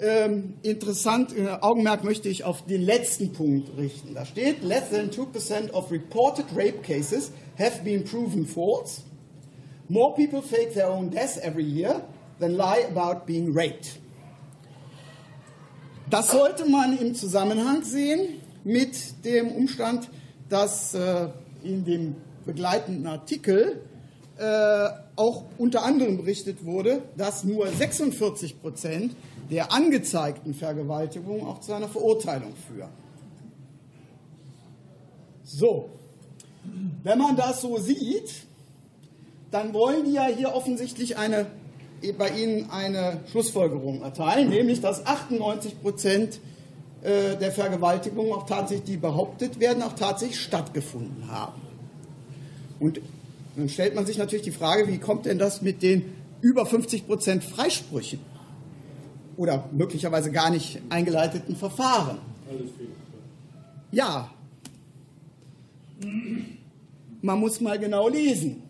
Ähm, 0.00 0.54
interessant, 0.62 1.36
äh, 1.36 1.48
Augenmerk 1.60 2.04
möchte 2.04 2.28
ich 2.28 2.44
auf 2.44 2.64
den 2.64 2.82
letzten 2.82 3.32
Punkt 3.32 3.76
richten. 3.76 4.14
Da 4.14 4.24
steht, 4.24 4.62
less 4.62 4.90
than 4.90 5.10
2% 5.10 5.72
of 5.72 5.90
reported 5.90 6.46
rape 6.54 6.82
cases 6.82 7.32
have 7.58 7.82
been 7.82 8.04
proven 8.04 8.46
false. 8.46 9.02
More 9.88 10.14
people 10.14 10.40
fake 10.40 10.74
their 10.74 10.88
own 10.88 11.10
deaths 11.10 11.38
every 11.38 11.64
year 11.64 12.02
than 12.38 12.56
lie 12.56 12.84
about 12.88 13.26
being 13.26 13.52
raped. 13.52 13.98
Das 16.10 16.30
sollte 16.30 16.64
man 16.64 16.96
im 16.96 17.14
Zusammenhang 17.14 17.84
sehen 17.84 18.40
mit 18.64 19.24
dem 19.26 19.48
Umstand, 19.48 20.08
dass 20.48 20.94
äh, 20.94 21.28
in 21.62 21.84
dem 21.84 22.16
begleitenden 22.46 23.06
Artikel 23.06 23.82
äh, 24.38 24.88
auch 25.16 25.44
unter 25.58 25.82
anderem 25.82 26.16
berichtet 26.16 26.64
wurde, 26.64 27.02
dass 27.16 27.44
nur 27.44 27.68
46 27.68 28.60
Prozent 28.60 29.14
der 29.50 29.70
angezeigten 29.70 30.54
Vergewaltigungen 30.54 31.46
auch 31.46 31.60
zu 31.60 31.74
einer 31.74 31.88
Verurteilung 31.88 32.54
führen. 32.56 32.90
So, 35.44 35.90
wenn 37.02 37.18
man 37.18 37.36
das 37.36 37.60
so 37.60 37.78
sieht, 37.78 38.30
dann 39.50 39.74
wollen 39.74 40.04
die 40.04 40.12
ja 40.12 40.26
hier 40.26 40.54
offensichtlich 40.54 41.18
eine, 41.18 41.46
bei 42.16 42.30
Ihnen 42.30 42.70
eine 42.70 43.20
Schlussfolgerung 43.30 44.02
erteilen, 44.02 44.50
nämlich 44.50 44.80
dass 44.80 45.06
98 45.06 45.80
Prozent 45.80 46.40
äh, 47.02 47.36
der 47.36 47.52
Vergewaltigungen 47.52 48.32
auch 48.32 48.46
tatsächlich, 48.46 48.84
die 48.84 48.96
behauptet 48.96 49.60
werden, 49.60 49.82
auch 49.82 49.94
tatsächlich 49.94 50.40
stattgefunden 50.40 51.30
haben. 51.30 51.60
Und 52.80 53.00
dann 53.56 53.68
stellt 53.68 53.94
man 53.94 54.06
sich 54.06 54.18
natürlich 54.18 54.44
die 54.44 54.52
Frage, 54.52 54.88
wie 54.88 54.98
kommt 54.98 55.26
denn 55.26 55.38
das 55.38 55.62
mit 55.62 55.82
den 55.82 56.12
über 56.40 56.66
50 56.66 57.06
Prozent 57.06 57.44
Freisprüchen 57.44 58.20
oder 59.36 59.68
möglicherweise 59.72 60.30
gar 60.30 60.50
nicht 60.50 60.80
eingeleiteten 60.88 61.56
Verfahren? 61.56 62.18
Ja, 63.90 64.30
man 67.22 67.40
muss 67.40 67.60
mal 67.60 67.78
genau 67.78 68.08
lesen. 68.08 68.62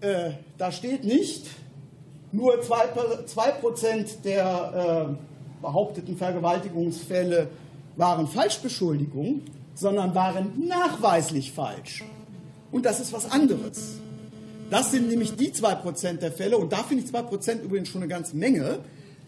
Äh, 0.00 0.32
da 0.58 0.72
steht 0.72 1.04
nicht, 1.04 1.46
nur 2.32 2.54
2%, 2.54 4.22
der 4.24 5.08
äh, 5.10 5.62
behaupteten 5.62 6.16
Vergewaltigungsfälle 6.16 7.48
waren 7.96 8.26
Falschbeschuldigungen, 8.26 9.42
sondern 9.74 10.14
waren 10.14 10.66
nachweislich 10.66 11.52
falsch. 11.52 12.04
Und 12.70 12.86
das 12.86 13.00
ist 13.00 13.12
was 13.12 13.30
anderes. 13.30 13.98
Das 14.70 14.90
sind 14.90 15.08
nämlich 15.08 15.36
die 15.36 15.52
2% 15.52 16.14
der 16.14 16.32
Fälle, 16.32 16.56
und 16.56 16.72
da 16.72 16.78
finde 16.78 17.04
ich 17.04 17.10
2% 17.10 17.60
übrigens 17.60 17.88
schon 17.88 18.02
eine 18.02 18.08
ganze 18.08 18.36
Menge. 18.36 18.78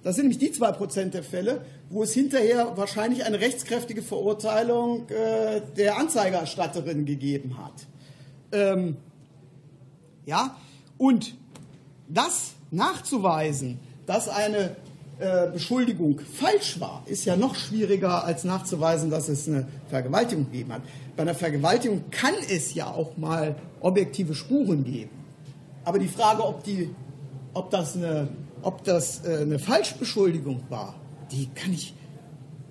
Das 0.02 0.16
sind 0.16 0.28
nämlich 0.28 0.38
die 0.38 0.58
2% 0.58 1.10
der 1.10 1.22
Fälle, 1.22 1.64
wo 1.90 2.02
es 2.02 2.14
hinterher 2.14 2.72
wahrscheinlich 2.76 3.24
eine 3.24 3.40
rechtskräftige 3.40 4.02
Verurteilung 4.02 5.08
äh, 5.10 5.60
der 5.76 5.98
Anzeigerstatterin 5.98 7.04
gegeben 7.04 7.58
hat. 7.58 7.86
Ähm, 8.52 8.96
ja, 10.24 10.56
und 10.96 11.34
das 12.08 12.53
nachzuweisen, 12.74 13.78
dass 14.06 14.28
eine 14.28 14.76
äh, 15.18 15.50
Beschuldigung 15.52 16.20
falsch 16.20 16.80
war, 16.80 17.02
ist 17.06 17.24
ja 17.24 17.36
noch 17.36 17.54
schwieriger 17.54 18.24
als 18.24 18.44
nachzuweisen, 18.44 19.10
dass 19.10 19.28
es 19.28 19.48
eine 19.48 19.66
Vergewaltigung 19.88 20.46
gegeben 20.46 20.72
hat. 20.72 20.82
Bei 21.16 21.22
einer 21.22 21.34
Vergewaltigung 21.34 22.04
kann 22.10 22.34
es 22.50 22.74
ja 22.74 22.88
auch 22.88 23.16
mal 23.16 23.54
objektive 23.80 24.34
Spuren 24.34 24.84
geben. 24.84 25.10
Aber 25.84 25.98
die 25.98 26.08
Frage, 26.08 26.44
ob, 26.44 26.64
die, 26.64 26.90
ob 27.52 27.70
das, 27.70 27.96
eine, 27.96 28.28
ob 28.62 28.82
das 28.84 29.24
äh, 29.24 29.42
eine 29.42 29.58
Falschbeschuldigung 29.58 30.62
war, 30.68 30.94
die 31.30 31.48
kann 31.54 31.72
ich 31.72 31.94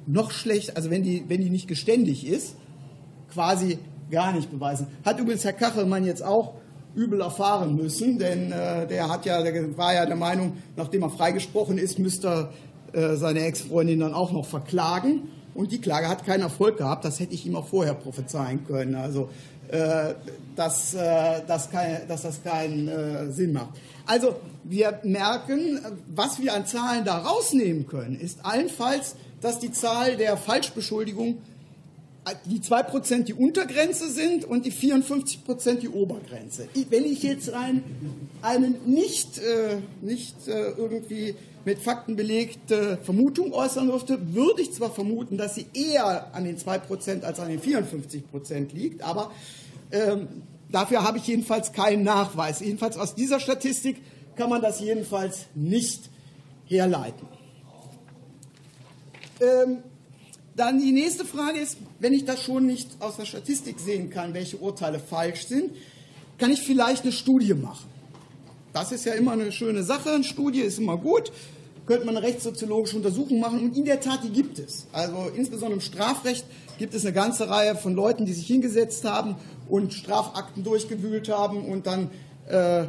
noch 0.05 0.31
schlecht, 0.31 0.75
also 0.75 0.89
wenn 0.89 1.03
die, 1.03 1.23
wenn 1.29 1.39
die 1.39 1.49
nicht 1.49 1.67
geständig 1.67 2.27
ist, 2.27 2.55
quasi 3.31 3.79
gar 4.11 4.33
nicht 4.33 4.51
beweisen. 4.51 4.87
Hat 5.05 5.19
übrigens 5.19 5.45
Herr 5.45 5.53
Kachelmann 5.53 6.05
jetzt 6.05 6.23
auch 6.23 6.55
übel 6.95 7.21
erfahren 7.21 7.75
müssen, 7.75 8.19
denn 8.19 8.51
äh, 8.51 8.87
der 8.87 9.09
hat 9.09 9.25
ja, 9.25 9.41
der 9.41 9.77
war 9.77 9.93
ja 9.93 10.05
der 10.05 10.15
Meinung, 10.15 10.57
nachdem 10.75 11.03
er 11.03 11.09
freigesprochen 11.09 11.77
ist, 11.77 11.99
müsste 11.99 12.49
er 12.93 13.13
äh, 13.13 13.15
seine 13.15 13.45
Ex-Freundin 13.45 13.99
dann 13.99 14.13
auch 14.13 14.31
noch 14.31 14.45
verklagen. 14.45 15.29
Und 15.55 15.71
die 15.71 15.79
Klage 15.81 16.07
hat 16.07 16.25
keinen 16.25 16.41
Erfolg 16.41 16.77
gehabt. 16.77 17.05
Das 17.05 17.19
hätte 17.19 17.33
ich 17.33 17.45
ihm 17.45 17.55
auch 17.55 17.67
vorher 17.67 17.93
prophezeien 17.93 18.65
können. 18.65 18.95
Also, 18.95 19.29
äh, 19.69 20.13
dass, 20.55 20.93
äh, 20.93 21.41
dass, 21.47 21.69
kein, 21.69 22.07
dass 22.07 22.23
das 22.23 22.43
keinen 22.43 22.87
äh, 22.87 23.31
Sinn 23.31 23.53
macht. 23.53 23.69
Also, 24.05 24.35
wir 24.63 24.99
merken, 25.03 25.79
was 26.13 26.39
wir 26.41 26.53
an 26.53 26.65
Zahlen 26.65 27.05
da 27.05 27.19
rausnehmen 27.19 27.87
können, 27.87 28.19
ist 28.19 28.45
allenfalls, 28.45 29.15
dass 29.41 29.59
die 29.59 29.71
Zahl 29.71 30.15
der 30.15 30.37
Falschbeschuldigungen 30.37 31.37
die 32.45 32.59
2% 32.59 33.23
die 33.23 33.33
Untergrenze 33.33 34.09
sind 34.09 34.45
und 34.45 34.65
die 34.65 34.71
54% 34.71 35.75
die 35.75 35.89
Obergrenze. 35.89 36.67
Wenn 36.89 37.05
ich 37.05 37.23
jetzt 37.23 37.51
ein, 37.51 37.83
eine 38.41 38.69
nicht, 38.85 39.39
äh, 39.39 39.77
nicht 40.01 40.47
äh, 40.47 40.71
irgendwie 40.71 41.35
mit 41.65 41.79
Fakten 41.79 42.15
belegte 42.15 42.97
Vermutung 43.03 43.53
äußern 43.53 43.87
dürfte, 43.87 44.33
würde 44.33 44.61
ich 44.61 44.73
zwar 44.73 44.91
vermuten, 44.91 45.37
dass 45.37 45.55
sie 45.55 45.65
eher 45.73 46.33
an 46.33 46.43
den 46.43 46.57
2% 46.57 47.23
als 47.23 47.39
an 47.39 47.49
den 47.49 47.61
54% 47.61 48.73
liegt, 48.73 49.03
aber 49.03 49.31
ähm, 49.91 50.27
dafür 50.69 51.03
habe 51.03 51.17
ich 51.17 51.27
jedenfalls 51.27 51.71
keinen 51.71 52.03
Nachweis. 52.03 52.59
Jedenfalls 52.59 52.97
aus 52.97 53.15
dieser 53.15 53.39
Statistik 53.39 54.01
kann 54.35 54.49
man 54.49 54.61
das 54.61 54.79
jedenfalls 54.79 55.45
nicht 55.55 56.09
herleiten. 56.65 57.27
Ähm, 59.39 59.83
dann 60.55 60.79
die 60.79 60.91
nächste 60.91 61.25
Frage 61.25 61.59
ist, 61.59 61.77
wenn 61.99 62.13
ich 62.13 62.25
das 62.25 62.43
schon 62.43 62.65
nicht 62.65 62.89
aus 62.99 63.17
der 63.17 63.25
Statistik 63.25 63.79
sehen 63.79 64.09
kann, 64.09 64.33
welche 64.33 64.57
Urteile 64.57 64.99
falsch 64.99 65.47
sind, 65.47 65.71
kann 66.37 66.51
ich 66.51 66.61
vielleicht 66.61 67.03
eine 67.03 67.11
Studie 67.11 67.53
machen. 67.53 67.87
Das 68.73 68.91
ist 68.91 69.05
ja 69.05 69.13
immer 69.13 69.31
eine 69.33 69.51
schöne 69.51 69.83
Sache. 69.83 70.11
Eine 70.11 70.23
Studie 70.23 70.61
ist 70.61 70.79
immer 70.79 70.97
gut. 70.97 71.31
Könnte 71.85 72.05
man 72.05 72.17
eine 72.17 72.25
rechtssoziologische 72.25 72.97
Untersuchung 72.97 73.39
machen. 73.39 73.59
Und 73.59 73.77
in 73.77 73.85
der 73.85 73.99
Tat, 73.99 74.23
die 74.23 74.29
gibt 74.29 74.57
es. 74.57 74.87
Also 74.91 75.31
insbesondere 75.35 75.73
im 75.73 75.81
Strafrecht 75.81 76.45
gibt 76.77 76.93
es 76.93 77.05
eine 77.05 77.13
ganze 77.13 77.49
Reihe 77.49 77.75
von 77.75 77.93
Leuten, 77.93 78.25
die 78.25 78.33
sich 78.33 78.47
hingesetzt 78.47 79.05
haben 79.05 79.35
und 79.69 79.93
Strafakten 79.93 80.63
durchgewühlt 80.63 81.29
haben 81.29 81.65
und 81.65 81.85
dann 81.85 82.09
äh, 82.47 82.85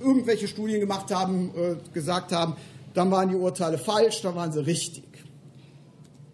irgendwelche 0.00 0.48
Studien 0.48 0.80
gemacht 0.80 1.12
haben, 1.12 1.50
äh, 1.56 1.76
gesagt 1.92 2.32
haben, 2.32 2.56
dann 2.94 3.10
waren 3.10 3.28
die 3.28 3.34
Urteile 3.34 3.76
falsch, 3.78 4.22
dann 4.22 4.36
waren 4.36 4.52
sie 4.52 4.64
richtig. 4.64 5.04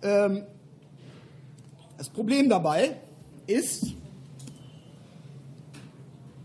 Ähm, 0.02 0.42
das 1.98 2.08
Problem 2.08 2.48
dabei 2.48 2.96
ist, 3.46 3.86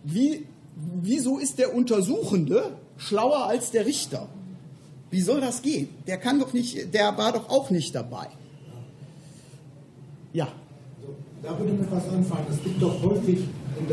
wie, 0.03 0.45
wieso 1.01 1.39
ist 1.39 1.59
der 1.59 1.73
Untersuchende 1.73 2.77
schlauer 2.97 3.45
als 3.45 3.71
der 3.71 3.85
Richter? 3.85 4.27
Wie 5.09 5.21
soll 5.21 5.39
das 5.39 5.61
gehen? 5.61 5.89
Der 6.07 6.17
kann 6.17 6.39
doch 6.39 6.53
nicht, 6.53 6.93
der 6.93 7.17
war 7.17 7.31
doch 7.31 7.49
auch 7.49 7.69
nicht 7.69 7.95
dabei. 7.95 8.27
Ja. 10.33 10.47
Da 11.41 11.57
würde 11.57 11.71
mir 11.71 11.89
was 11.89 12.09
anfangen. 12.09 12.47
Es 12.49 12.61
gibt 12.61 12.81
doch 12.81 13.01
häufig 13.01 13.39
in 13.79 13.87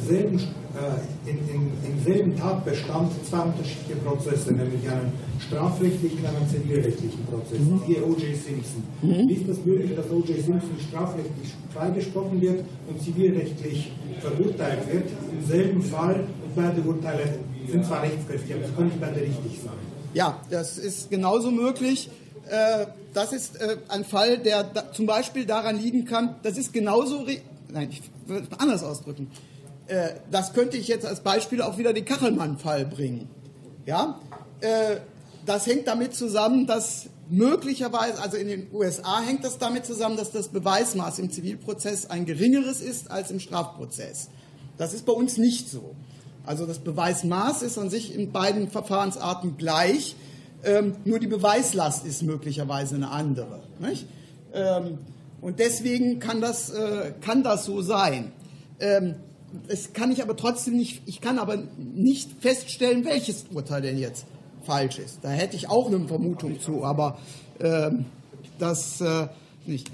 derselben 0.00 0.38
äh, 0.38 1.30
in, 1.30 1.38
in, 1.48 1.72
im 1.84 2.04
selben 2.04 2.36
Tatbestand 2.36 3.12
zwei 3.28 3.40
unterschiedliche 3.40 3.96
Prozesse, 3.96 4.52
nämlich 4.52 4.88
einen 4.88 5.12
strafrechtlichen 5.38 6.18
und 6.20 6.26
einen 6.26 6.48
zivilrechtlichen 6.48 7.24
Prozess. 7.26 7.58
Mhm. 7.58 7.82
Hier 7.86 8.06
O.J. 8.06 8.36
Simpson. 8.36 8.82
Mhm. 9.02 9.28
Wie 9.28 9.34
ist 9.34 9.48
das 9.48 9.64
möglich, 9.64 9.96
dass 9.96 10.10
O.J. 10.10 10.36
Simpson 10.36 10.76
strafrechtlich 10.88 11.54
freigesprochen 11.74 12.40
wird 12.40 12.64
und 12.88 13.02
zivilrechtlich 13.02 13.92
verurteilt 14.20 14.92
wird 14.92 15.08
im 15.32 15.46
selben 15.46 15.82
Fall 15.82 16.24
und 16.44 16.56
beide 16.56 16.80
Urteile 16.82 17.38
sind 17.68 17.84
zwar 17.84 18.02
rechtskräftig, 18.02 18.54
aber 18.54 18.64
es 18.64 18.74
können 18.74 18.88
nicht 18.88 19.00
beide 19.00 19.20
richtig 19.20 19.60
sein? 19.64 19.74
Ja, 20.12 20.40
das 20.50 20.78
ist 20.78 21.10
genauso 21.10 21.50
möglich. 21.50 22.10
Äh, 22.48 22.86
das 23.14 23.32
ist 23.32 23.60
äh, 23.60 23.76
ein 23.88 24.04
Fall, 24.04 24.38
der 24.38 24.92
zum 24.92 25.06
Beispiel 25.06 25.46
daran 25.46 25.78
liegen 25.78 26.04
kann, 26.04 26.36
das 26.42 26.58
ist 26.58 26.72
genauso, 26.72 27.24
nein, 27.72 27.88
ich 27.90 28.02
würde 28.26 28.46
es 28.50 28.58
anders 28.58 28.82
ausdrücken. 28.82 29.28
Äh, 29.90 30.14
das 30.30 30.52
könnte 30.52 30.76
ich 30.76 30.86
jetzt 30.86 31.04
als 31.04 31.20
Beispiel 31.20 31.60
auch 31.62 31.76
wieder 31.76 31.92
den 31.92 32.04
Kachelmann-Fall 32.04 32.86
bringen. 32.86 33.28
Ja, 33.86 34.20
äh, 34.60 34.98
das 35.46 35.66
hängt 35.66 35.88
damit 35.88 36.14
zusammen, 36.14 36.68
dass 36.68 37.06
möglicherweise, 37.28 38.22
also 38.22 38.36
in 38.36 38.46
den 38.46 38.66
USA 38.72 39.20
hängt 39.20 39.42
das 39.42 39.58
damit 39.58 39.84
zusammen, 39.84 40.16
dass 40.16 40.30
das 40.30 40.48
Beweismaß 40.48 41.18
im 41.18 41.30
Zivilprozess 41.30 42.08
ein 42.08 42.24
geringeres 42.24 42.80
ist 42.80 43.10
als 43.10 43.32
im 43.32 43.40
Strafprozess. 43.40 44.28
Das 44.78 44.94
ist 44.94 45.06
bei 45.06 45.12
uns 45.12 45.38
nicht 45.38 45.68
so. 45.68 45.96
Also 46.46 46.66
das 46.66 46.78
Beweismaß 46.78 47.62
ist 47.62 47.76
an 47.76 47.90
sich 47.90 48.14
in 48.14 48.30
beiden 48.30 48.70
Verfahrensarten 48.70 49.56
gleich, 49.56 50.14
ähm, 50.62 50.96
nur 51.04 51.18
die 51.18 51.26
Beweislast 51.26 52.06
ist 52.06 52.22
möglicherweise 52.22 52.94
eine 52.94 53.10
andere. 53.10 53.60
Ähm, 54.52 54.98
und 55.40 55.58
deswegen 55.58 56.20
kann 56.20 56.40
das, 56.40 56.70
äh, 56.70 57.12
kann 57.20 57.42
das 57.42 57.64
so 57.64 57.82
sein. 57.82 58.32
Ähm, 58.78 59.16
es 59.68 59.92
kann 59.92 60.12
ich 60.12 60.22
aber 60.22 60.36
trotzdem 60.36 60.76
nicht, 60.76 61.02
ich 61.06 61.20
kann 61.20 61.38
aber 61.38 61.58
nicht 61.78 62.30
feststellen, 62.40 63.04
welches 63.04 63.46
Urteil 63.52 63.82
denn 63.82 63.98
jetzt 63.98 64.24
falsch 64.64 64.98
ist. 64.98 65.18
Da 65.22 65.30
hätte 65.30 65.56
ich 65.56 65.68
auch 65.68 65.86
eine 65.88 66.06
Vermutung 66.06 66.60
zu, 66.60 66.84
aber 66.84 67.18
ähm, 67.60 68.04
das 68.58 69.00
äh, 69.00 69.28
nicht. 69.66 69.90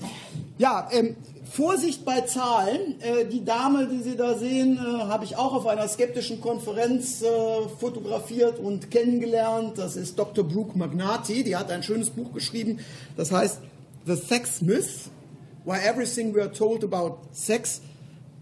Ja, 0.59 0.89
ähm, 0.93 1.17
Vorsicht 1.51 2.05
bei 2.05 2.23
Zahlen. 2.23 3.01
Äh, 3.01 3.27
die 3.27 3.45
Dame, 3.45 3.87
die 3.87 4.03
Sie 4.03 4.17
da 4.17 4.37
sehen, 4.37 4.77
äh, 4.77 5.05
habe 5.05 5.25
ich 5.25 5.37
auch 5.37 5.55
auf 5.55 5.67
einer 5.67 5.89
skeptischen 5.89 6.41
Konferenz 6.41 7.23
äh, 7.23 7.27
fotografiert 7.79 8.59
und 8.59 8.91
kennengelernt. 8.91 9.79
Das 9.79 9.97
ist 9.97 10.19
Dr. 10.19 10.45
Brooke 10.45 10.77
Magnati. 10.77 11.45
Die 11.45 11.57
hat 11.57 11.71
ein 11.71 11.83
schönes 11.83 12.11
Buch 12.11 12.33
geschrieben. 12.33 12.81
Das 13.17 13.33
heißt 13.33 13.61
The 14.07 14.17
Sex 14.17 14.61
Myth, 14.63 15.11
Why 15.65 15.79
Everything 15.79 16.35
We 16.35 16.43
Are 16.43 16.53
Told 16.53 16.85
About 16.85 17.19
Sex 17.33 17.81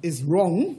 is 0.03 0.27
Wrong. 0.27 0.77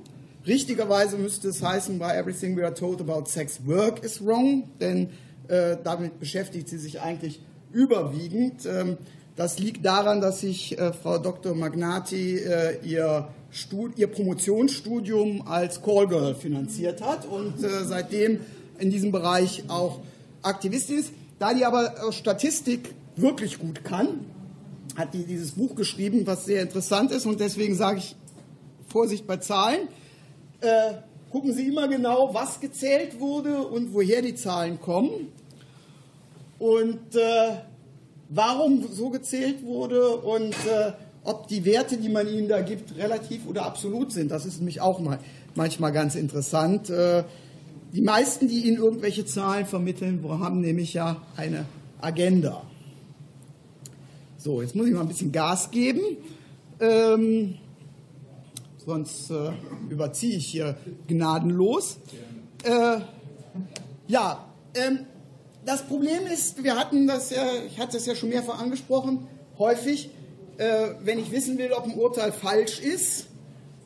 Richtigerweise 0.47 1.17
müsste 1.17 1.49
es 1.49 1.63
heißen, 1.63 1.99
why 1.99 2.11
everything 2.17 2.55
we 2.55 2.63
are 2.63 2.73
told 2.73 3.01
about 3.01 3.27
sex 3.27 3.59
work 3.65 4.03
is 4.03 4.23
wrong, 4.23 4.69
denn 4.79 5.09
äh, 5.47 5.77
damit 5.83 6.19
beschäftigt 6.19 6.69
sie 6.69 6.77
sich 6.77 7.01
eigentlich 7.01 7.41
überwiegend. 7.71 8.65
Ähm, 8.65 8.97
das 9.35 9.59
liegt 9.59 9.85
daran, 9.85 10.21
dass 10.21 10.41
sich 10.41 10.77
äh, 10.77 10.93
Frau 10.93 11.17
Dr. 11.17 11.55
Magnati 11.55 12.37
äh, 12.37 12.77
ihr, 12.83 13.27
ihr 13.95 14.07
Promotionsstudium 14.07 15.47
als 15.47 15.81
Callgirl 15.81 16.35
finanziert 16.35 17.01
hat 17.01 17.25
und 17.25 17.63
äh, 17.63 17.83
seitdem 17.83 18.39
in 18.77 18.91
diesem 18.91 19.11
Bereich 19.11 19.63
auch 19.67 19.99
Aktivistin 20.41 20.99
ist. 20.99 21.11
Da 21.39 21.53
die 21.53 21.65
aber 21.65 22.11
Statistik 22.11 22.93
wirklich 23.15 23.59
gut 23.59 23.83
kann, 23.83 24.21
hat 24.95 25.13
die 25.13 25.25
dieses 25.25 25.51
Buch 25.51 25.75
geschrieben, 25.75 26.25
was 26.25 26.45
sehr 26.45 26.61
interessant 26.61 27.11
ist 27.11 27.25
und 27.25 27.39
deswegen 27.39 27.75
sage 27.75 27.97
ich 27.97 28.15
Vorsicht 28.87 29.27
bei 29.27 29.37
Zahlen 29.37 29.89
äh, 30.65 30.95
gucken 31.31 31.53
Sie 31.53 31.67
immer 31.67 31.87
genau, 31.87 32.33
was 32.33 32.59
gezählt 32.59 33.19
wurde 33.19 33.59
und 33.59 33.93
woher 33.93 34.21
die 34.21 34.35
Zahlen 34.35 34.81
kommen 34.81 35.29
und 36.59 37.15
äh, 37.15 37.57
warum 38.29 38.87
so 38.91 39.09
gezählt 39.09 39.63
wurde 39.63 40.17
und 40.17 40.53
äh, 40.65 40.91
ob 41.23 41.47
die 41.47 41.65
Werte, 41.65 41.97
die 41.97 42.09
man 42.09 42.27
ihnen 42.27 42.47
da 42.47 42.61
gibt, 42.61 42.97
relativ 42.97 43.47
oder 43.47 43.65
absolut 43.65 44.11
sind. 44.11 44.31
Das 44.31 44.45
ist 44.45 44.57
nämlich 44.57 44.81
auch 44.81 44.99
mal, 44.99 45.19
manchmal 45.55 45.91
ganz 45.91 46.15
interessant. 46.15 46.89
Äh, 46.89 47.23
die 47.93 48.01
meisten, 48.01 48.47
die 48.47 48.65
Ihnen 48.65 48.77
irgendwelche 48.77 49.25
Zahlen 49.25 49.65
vermitteln, 49.65 50.23
haben 50.27 50.61
nämlich 50.61 50.93
ja 50.93 51.21
eine 51.37 51.65
Agenda. 52.01 52.63
So, 54.37 54.61
jetzt 54.61 54.75
muss 54.75 54.87
ich 54.87 54.93
mal 54.93 55.01
ein 55.01 55.07
bisschen 55.07 55.31
Gas 55.31 55.71
geben. 55.71 56.01
Ähm, 56.79 57.55
sonst 58.85 59.29
äh, 59.31 59.51
überziehe 59.89 60.37
ich 60.37 60.47
hier 60.47 60.77
gnadenlos. 61.07 61.97
Äh, 62.63 62.99
ja, 64.07 64.45
ähm, 64.75 64.99
das 65.65 65.83
Problem 65.83 66.27
ist, 66.31 66.63
wir 66.63 66.75
hatten 66.75 67.07
das 67.07 67.31
ja, 67.31 67.45
ich 67.67 67.79
hatte 67.79 67.97
es 67.97 68.05
ja 68.05 68.15
schon 68.15 68.29
mehrfach 68.29 68.59
angesprochen, 68.59 69.27
häufig, 69.57 70.09
äh, 70.57 70.89
wenn 71.03 71.19
ich 71.19 71.31
wissen 71.31 71.57
will, 71.57 71.71
ob 71.71 71.85
ein 71.85 71.95
Urteil 71.95 72.31
falsch 72.31 72.79
ist, 72.79 73.27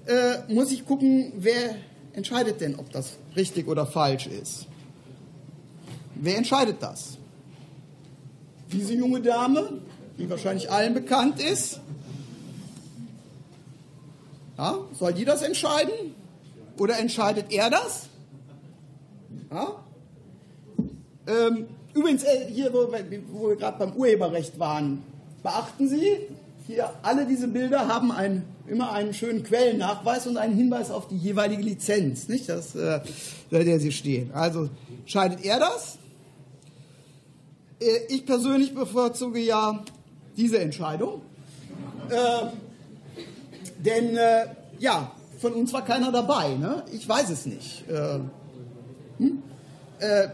äh, 0.06 0.52
muss 0.52 0.72
ich 0.72 0.86
gucken, 0.86 1.34
wer 1.38 1.76
entscheidet 2.14 2.60
denn, 2.62 2.76
ob 2.76 2.92
das 2.92 3.18
richtig 3.36 3.68
oder 3.68 3.86
falsch 3.86 4.28
ist. 4.28 4.68
Wer 6.16 6.38
entscheidet 6.38 6.78
das? 6.82 7.20
diese 8.72 8.94
junge 8.94 9.22
Dame, 9.22 9.82
die 10.18 10.30
wahrscheinlich 10.30 10.72
allen 10.72 10.94
bekannt 10.94 11.42
ist. 11.42 11.80
Ja, 14.60 14.78
soll 14.94 15.14
die 15.14 15.24
das 15.24 15.42
entscheiden? 15.42 15.94
Oder 16.78 17.00
entscheidet 17.00 17.46
er 17.50 17.70
das? 17.70 18.08
Ja? 19.50 19.68
Ähm, 21.28 21.68
übrigens, 21.94 22.24
äh, 22.24 22.46
hier, 22.52 22.74
wo, 22.74 22.92
wir- 22.92 23.22
wo 23.32 23.48
wir 23.50 23.56
gerade 23.56 23.78
beim 23.80 23.94
Urheberrecht 23.94 24.60
waren, 24.60 25.02
beachten 25.44 25.88
Sie, 25.88 26.18
hier 26.68 26.90
alle 27.04 27.26
diese 27.26 27.48
Bilder 27.48 27.88
haben 27.88 28.12
einen, 28.12 28.44
immer 28.68 28.92
einen 28.92 29.14
schönen 29.14 29.44
Quellennachweis 29.44 30.28
und 30.28 30.36
einen 30.36 30.56
Hinweis 30.56 30.92
auf 30.92 31.08
die 31.08 31.16
jeweilige 31.18 31.64
Lizenz, 31.64 32.28
nicht? 32.28 32.50
Das, 32.50 32.76
äh, 32.76 33.00
bei 33.50 33.64
der 33.64 33.80
sie 33.80 33.94
stehen. 33.94 34.32
Also 34.34 34.68
entscheidet 35.00 35.46
er 35.46 35.60
das? 35.60 35.98
Äh, 37.80 37.86
ich 38.10 38.26
persönlich 38.26 38.76
bevorzuge 38.76 39.40
ja 39.40 39.84
diese 40.36 40.60
Entscheidung. 40.60 41.22
Äh, 42.10 42.48
denn, 43.80 44.18
äh, 44.18 44.48
ja, 44.80 45.12
von 45.40 45.54
uns 45.54 45.74
war 45.74 45.86
keiner 45.86 46.12
dabei. 46.12 46.56
Ne? 46.56 46.84
Ich 46.92 47.08
weiß 47.08 47.30
es 47.30 47.46
nicht. 47.46 47.90
Äh, 47.90 48.20
hm? 49.18 49.42
äh, 50.00 50.28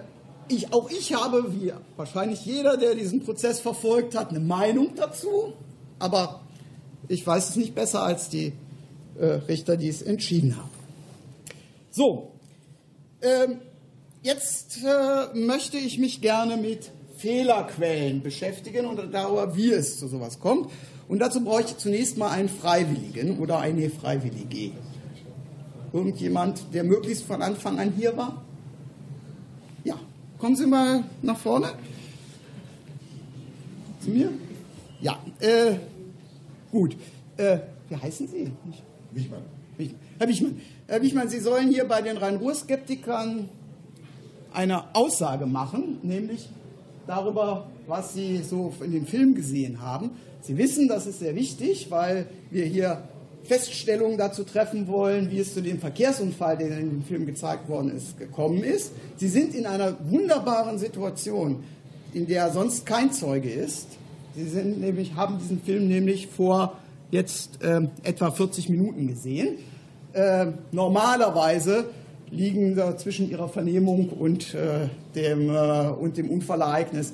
ich, 0.48 0.74
auch 0.74 0.90
ich 0.90 1.14
habe, 1.14 1.46
wie 1.54 1.74
wahrscheinlich 1.96 2.46
jeder, 2.46 2.78
der 2.78 2.96
diesen 2.96 3.24
Prozess 3.24 3.60
verfolgt 3.60 4.16
hat, 4.16 4.30
eine 4.30 4.40
Meinung 4.40 4.96
dazu. 4.96 5.54
Aber 6.00 6.42
ich 7.08 7.26
weiß 7.26 7.50
es 7.50 7.56
nicht 7.56 7.76
besser 7.76 8.04
als 8.04 8.30
die 8.30 8.54
äh, 9.20 9.26
Richter, 9.26 9.78
die 9.78 9.90
es 9.90 10.02
entschieden 10.02 10.58
haben. 10.58 10.70
So, 11.92 12.32
ähm, 13.22 13.60
jetzt 14.22 14.80
äh, 14.84 15.38
möchte 15.38 15.78
ich 15.78 15.98
mich 15.98 16.22
gerne 16.22 16.58
mit 16.58 16.92
Fehlerquellen 17.18 18.22
beschäftigen 18.22 18.86
und 18.86 19.14
darüber, 19.14 19.56
wie 19.56 19.72
es 19.72 20.00
zu 20.00 20.08
sowas 20.08 20.40
kommt. 20.40 20.70
Und 21.08 21.20
dazu 21.20 21.44
brauche 21.44 21.62
ich 21.62 21.78
zunächst 21.78 22.18
mal 22.18 22.30
einen 22.30 22.50
Freiwilligen 22.50 23.38
oder 23.40 23.60
eine 23.60 23.90
Freiwillige. 23.90 24.72
Irgendjemand, 25.94 26.74
der 26.74 26.84
möglichst 26.84 27.26
von 27.26 27.42
Anfang 27.42 27.80
an 27.80 27.94
hier 27.96 28.18
war? 28.18 28.44
Ja, 29.84 29.96
kommen 30.40 30.56
Sie 30.56 30.66
mal 30.66 31.04
nach 31.22 31.38
vorne. 31.38 31.74
Zu 34.02 34.10
mir? 34.10 34.32
Ja, 35.02 35.20
äh, 35.40 35.76
gut. 36.72 36.96
Äh, 37.38 37.60
wie 37.90 37.96
heißen 37.96 38.28
Sie? 38.28 38.52
Wichmann. 39.12 39.42
Wichmann. 39.78 40.02
Herr 40.18 40.28
Wichmann, 40.28 40.62
Herr 40.88 41.02
Wichmann, 41.02 41.30
Sie 41.30 41.40
sollen 41.40 41.70
hier 41.70 41.86
bei 41.86 42.02
den 42.02 42.18
Rhein-Ruhr-Skeptikern 42.18 43.50
eine 44.54 44.96
Aussage 44.96 45.46
machen, 45.46 46.00
nämlich 46.04 46.50
darüber, 47.08 47.68
was 47.88 48.14
Sie 48.14 48.42
so 48.44 48.74
in 48.84 48.92
dem 48.92 49.06
Film 49.06 49.36
gesehen 49.36 49.82
haben. 49.82 50.12
Sie 50.42 50.58
wissen, 50.58 50.88
das 50.88 51.08
ist 51.08 51.20
sehr 51.20 51.36
wichtig, 51.36 51.88
weil 51.90 52.28
wir 52.52 52.66
hier 52.66 53.04
Feststellungen 53.46 54.18
dazu 54.18 54.44
treffen 54.44 54.88
wollen, 54.88 55.30
wie 55.32 55.40
es 55.40 55.54
zu 55.54 55.62
dem 55.62 55.80
Verkehrsunfall, 55.80 56.58
der 56.58 56.78
in 56.80 56.90
dem 56.90 57.04
Film 57.04 57.26
gezeigt 57.26 57.70
worden 57.70 57.96
ist, 57.96 58.18
gekommen 58.18 58.64
ist. 58.64 58.92
Sie 59.18 59.28
sind 59.28 59.54
in 59.54 59.66
einer 59.66 59.96
wunderbaren 60.10 60.80
Situation, 60.80 61.64
in 62.14 62.28
der 62.28 62.52
sonst 62.52 62.86
kein 62.86 63.12
Zeuge 63.12 63.52
ist. 63.52 63.88
Sie 64.36 64.48
sind 64.48 64.82
nämlich, 64.82 65.16
haben 65.16 65.38
diesen 65.38 65.62
Film 65.62 65.88
nämlich 65.88 66.28
vor 66.28 66.78
jetzt 67.12 67.60
ähm, 67.64 67.90
etwa 68.04 68.32
40 68.32 68.70
Minuten 68.70 69.08
gesehen. 69.08 69.58
Äh, 70.14 70.48
normalerweise 70.72 71.86
liegen 72.32 72.76
da 72.76 72.98
zwischen 72.98 73.30
ihrer 73.30 73.50
Vernehmung 73.50 74.10
und, 74.10 74.54
äh, 74.54 74.88
dem, 75.16 75.50
äh, 75.50 75.90
und 75.90 76.18
dem 76.18 76.30
Unfallereignis 76.30 77.14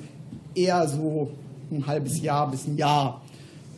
eher 0.56 0.88
so 0.88 1.32
ein 1.72 1.86
halbes 1.88 2.22
Jahr 2.22 2.50
bis 2.50 2.68
ein 2.68 2.78
Jahr. 2.78 3.22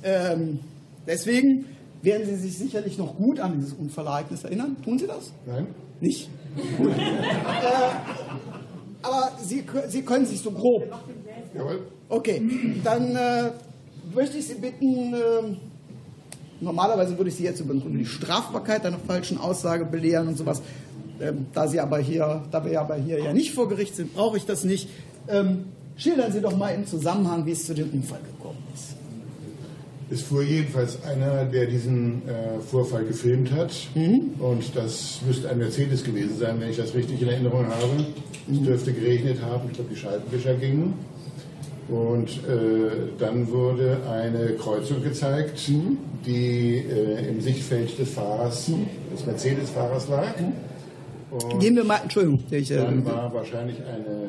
Ähm, 0.04 0.60
deswegen 1.08 1.66
werden 2.02 2.26
Sie 2.26 2.36
sich 2.36 2.58
sicherlich 2.58 2.98
noch 2.98 3.16
gut 3.16 3.40
an 3.40 3.54
dieses 3.56 3.74
Unfallereignis 3.74 4.44
erinnern. 4.44 4.76
Tun 4.84 5.00
Sie 5.00 5.08
das? 5.08 5.32
Nein? 5.46 5.68
Nicht? 6.02 6.30
Gut. 6.78 6.92
äh, 6.92 7.02
aber 9.02 9.32
Sie, 9.42 9.64
Sie 9.88 10.02
können 10.02 10.26
sich 10.26 10.40
so 10.40 10.52
grob 10.52 10.84
Jawohl. 11.54 11.82
Okay, 12.10 12.42
dann 12.84 13.16
äh, 13.16 13.52
möchte 14.14 14.38
ich 14.38 14.48
Sie 14.48 14.56
bitten, 14.56 15.14
ähm, 15.14 15.58
normalerweise 16.62 17.18
würde 17.18 17.30
ich 17.30 17.36
Sie 17.36 17.44
jetzt 17.44 17.60
über 17.60 17.74
die 17.74 18.06
Strafbarkeit 18.06 18.86
einer 18.86 18.98
falschen 18.98 19.38
Aussage 19.38 19.86
belehren 19.86 20.28
und 20.28 20.38
sowas. 20.38 20.62
Ähm, 21.24 21.46
da 21.54 21.68
Sie 21.68 21.80
aber 21.80 22.00
hier, 22.00 22.44
da 22.52 22.66
wir 22.66 22.80
aber 22.80 22.96
hier 22.96 23.20
ja 23.20 23.34
nicht 23.34 23.54
vor 23.54 23.70
Gericht 23.70 23.96
sind, 23.96 24.14
brauche 24.14 24.38
ich 24.38 24.46
das 24.46 24.64
nicht. 24.64 24.90
Ähm, 25.28 25.66
schildern 25.96 26.32
Sie 26.32 26.42
doch 26.42 26.58
mal 26.58 26.70
im 26.70 26.86
Zusammenhang, 26.86 27.46
wie 27.46 27.52
es 27.52 27.66
zu 27.66 27.74
dem 27.74 27.90
Unfall 27.92 28.20
gekommen 28.20 28.58
ist. 28.74 28.96
Es 30.12 30.22
fuhr 30.22 30.44
jedenfalls 30.44 31.02
einer, 31.04 31.46
der 31.46 31.66
diesen 31.66 32.28
äh, 32.28 32.60
Vorfall 32.70 33.06
gefilmt 33.06 33.52
hat. 33.52 33.72
Und 34.40 34.76
das 34.76 35.22
müsste 35.26 35.50
ein 35.50 35.58
Mercedes 35.58 36.04
gewesen 36.04 36.38
sein, 36.38 36.60
wenn 36.60 36.70
ich 36.70 36.78
das 36.78 36.94
richtig 36.94 37.22
in 37.22 37.30
Erinnerung 37.30 37.66
habe. 37.68 38.06
Es 38.52 38.62
dürfte 38.62 38.92
geregnet 38.92 39.42
haben, 39.42 39.70
ich 39.70 39.76
glaube, 39.76 39.90
die 39.92 40.00
Scheibenwischer 40.00 40.56
gingen. 40.56 40.94
Und 41.88 42.30
äh, 42.30 43.10
dann 43.18 43.50
wurde 43.50 43.98
eine 44.10 44.54
Kreuzung 44.54 45.04
gezeigt, 45.04 45.68
die 46.26 46.76
äh, 46.78 47.30
im 47.30 47.42
Sichtfeld 47.42 47.98
des 47.98 48.10
Fahrers, 48.10 48.72
des 49.14 49.26
Mercedes-Fahrers 49.26 50.10
lag. 50.10 50.34
Und 51.34 51.60
Gehen 51.60 51.76
wir 51.76 51.84
mal, 51.84 51.98
Entschuldigung, 52.04 52.44
ich 52.52 52.70
äh, 52.70 52.78
dann 52.78 53.04
war 53.06 53.34
wahrscheinlich 53.34 53.78
eine 53.78 54.26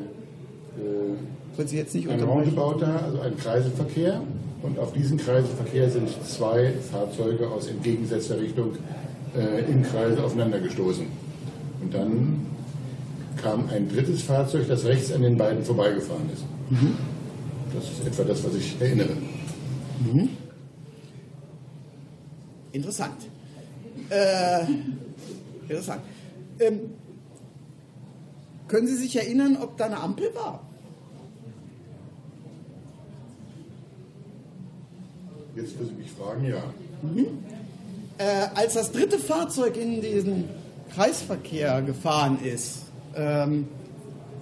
äh, 0.77 1.67
Sie 1.67 1.77
jetzt 1.77 1.93
nicht 1.93 2.09
ein. 2.09 2.19
Roundabout 2.19 2.79
da, 2.79 2.97
also 2.97 3.21
ein 3.21 3.37
Kreiselverkehr. 3.37 4.21
Und 4.61 4.79
auf 4.79 4.91
diesen 4.93 5.17
Kreiselverkehr 5.17 5.89
sind 5.89 6.09
zwei 6.25 6.73
Fahrzeuge 6.91 7.47
aus 7.47 7.67
entgegengesetzter 7.67 8.39
Richtung 8.39 8.71
äh, 9.37 9.63
im 9.71 9.83
Kreisel 9.83 10.19
aufeinander 10.19 10.59
gestoßen. 10.59 11.05
Und 11.81 11.93
dann 11.93 12.45
kam 13.41 13.69
ein 13.69 13.87
drittes 13.87 14.23
Fahrzeug, 14.23 14.67
das 14.67 14.85
rechts 14.85 15.11
an 15.11 15.21
den 15.21 15.37
beiden 15.37 15.63
vorbeigefahren 15.63 16.27
ist. 16.33 16.43
Das 17.75 17.83
ist 17.83 18.07
etwa 18.07 18.23
das, 18.23 18.43
was 18.43 18.55
ich 18.55 18.75
erinnere. 18.79 19.15
Interessant. 22.71 23.27
Äh, 24.09 24.65
interessant. 25.69 26.01
Ähm, 26.59 26.91
können 28.67 28.87
Sie 28.87 28.95
sich 28.95 29.15
erinnern, 29.15 29.57
ob 29.61 29.77
da 29.77 29.85
eine 29.85 29.99
Ampel 29.99 30.33
war? 30.33 30.61
Jetzt, 35.55 35.79
wo 35.79 35.85
Sie 35.85 35.93
mich 35.93 36.11
fragen, 36.11 36.45
ja. 36.45 36.63
Äh, 38.17 38.47
als 38.55 38.73
das 38.73 38.91
dritte 38.91 39.19
Fahrzeug 39.19 39.77
in 39.77 40.01
diesen 40.01 40.45
Kreisverkehr 40.93 41.81
gefahren 41.81 42.39
ist, 42.43 42.83
ähm, 43.15 43.67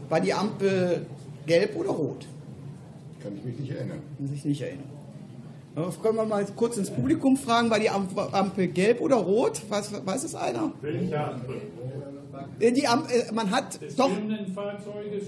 war 0.10 0.22
die 0.22 0.34
Ampel 0.34 1.06
gelb 1.46 1.76
oder 1.76 1.90
rot? 1.90 2.26
Kann 3.22 3.36
ich 3.38 3.44
mich 3.44 3.60
nicht 3.60 3.72
erinnern. 3.72 4.00
Kann 4.18 4.28
sich 4.28 4.46
nicht 4.46 4.62
erinnern. 4.62 4.90
Aber 5.76 5.92
können 6.02 6.18
wir 6.18 6.26
mal 6.26 6.46
kurz 6.56 6.78
ins 6.78 6.92
Publikum 6.92 7.36
fragen, 7.36 7.70
war 7.72 7.80
die 7.80 7.90
Amp- 7.90 8.18
Ampel 8.34 8.68
gelb 8.68 9.02
oder 9.02 9.16
rot? 9.16 9.62
Weiß, 9.70 9.92
weiß 10.06 10.24
es 10.24 10.36
einer? 10.36 10.72
Welche 10.82 11.20
Ampel? 11.20 11.62
Äh, 12.60 12.72
Die 12.72 12.88
Am 12.88 13.06
äh, 13.06 13.32
man 13.34 13.52
hat 13.52 13.80
doch, 13.98 14.10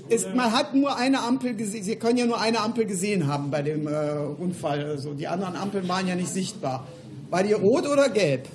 ist, 0.10 0.34
man 0.36 0.52
hat 0.52 0.74
nur 0.74 0.96
eine 0.96 1.22
Ampel 1.22 1.56
gesehen. 1.56 1.84
Sie 1.84 1.96
können 1.96 2.18
ja 2.18 2.26
nur 2.26 2.40
eine 2.40 2.60
Ampel 2.60 2.86
gesehen 2.86 3.28
haben 3.28 3.52
bei 3.52 3.62
dem 3.62 3.88
äh, 3.88 3.92
Unfall. 4.38 4.86
Also 4.86 5.14
die 5.14 5.28
anderen 5.28 5.56
Ampeln 5.56 5.88
waren 5.88 6.08
ja 6.08 6.16
nicht 6.16 6.30
sichtbar. 6.30 6.88
War 7.30 7.44
die 7.44 7.54
rot 7.54 7.88
oder 7.88 8.10
gelb? 8.10 8.48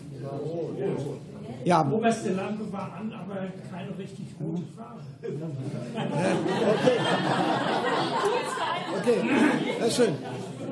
Ja, 1.65 1.85
Die 1.85 1.93
oberste 1.93 2.33
Lampe 2.33 2.73
war 2.73 2.97
an, 2.99 3.13
aber 3.13 3.35
keine 3.71 3.99
richtig 3.99 4.27
rote 4.41 4.63
Farbe. 4.75 5.01
Okay, 8.99 9.21
das 9.79 9.89
ist 9.89 9.97
schön. 9.97 10.15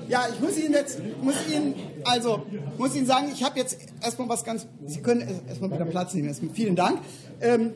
Ja, 0.08 0.22
ich 0.32 0.40
muss 0.40 0.56
Ihnen 0.58 0.72
jetzt, 0.72 1.00
muss 1.22 1.34
Ihnen, 1.52 1.74
also, 2.04 2.46
muss 2.76 2.94
Ihnen 2.94 3.06
sagen, 3.06 3.28
ich 3.32 3.42
habe 3.42 3.58
jetzt 3.58 3.78
erstmal 4.02 4.28
was 4.28 4.44
ganz, 4.44 4.66
Sie 4.86 5.00
können 5.00 5.26
erstmal 5.48 5.70
wieder 5.70 5.84
Platz 5.84 6.14
nehmen. 6.14 6.28
Erstmal 6.28 6.54
vielen 6.54 6.76
Dank. 6.76 6.98
Ähm, 7.40 7.72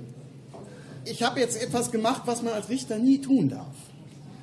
ich 1.04 1.22
habe 1.22 1.40
jetzt 1.40 1.60
etwas 1.60 1.90
gemacht, 1.90 2.22
was 2.26 2.42
man 2.42 2.52
als 2.54 2.68
Richter 2.68 2.98
nie 2.98 3.20
tun 3.20 3.48
darf. 3.48 3.74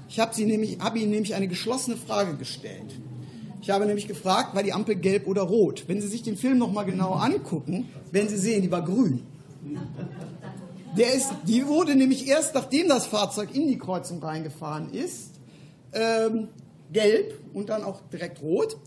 Ich 0.10 0.20
habe 0.20 0.40
nämlich, 0.44 0.80
habe 0.80 1.00
Ihnen 1.00 1.12
nämlich 1.12 1.36
eine 1.36 1.48
geschlossene 1.48 1.96
Frage 1.96 2.36
gestellt. 2.36 3.00
Ich 3.62 3.70
habe 3.70 3.86
nämlich 3.86 4.08
gefragt, 4.08 4.56
war 4.56 4.64
die 4.64 4.74
Ampel 4.74 4.96
gelb 4.96 5.28
oder 5.28 5.44
rot? 5.44 5.84
Wenn 5.88 6.02
Sie 6.02 6.08
sich 6.08 6.24
den 6.24 6.38
Film 6.38 6.58
nochmal 6.58 6.86
genau 6.86 7.14
angucken, 7.14 7.90
werden 8.12 8.30
Sie 8.30 8.38
sehen, 8.38 8.62
die 8.62 8.72
war 8.72 8.84
grün. 8.84 9.22
Der 10.98 11.14
ist, 11.14 11.30
die 11.48 11.68
wurde 11.68 11.96
nämlich 11.96 12.28
erst, 12.28 12.56
nachdem 12.56 12.88
das 12.88 13.06
Fahrzeug 13.06 13.54
in 13.54 13.68
die 13.68 13.78
Kreuzung 13.78 14.24
reingefahren 14.24 14.92
ist, 14.92 15.32
ähm, 15.94 16.48
gelb 16.92 17.40
und 17.54 17.70
dann 17.70 17.84
auch 17.84 18.02
direkt 18.12 18.42
rot. 18.42 18.78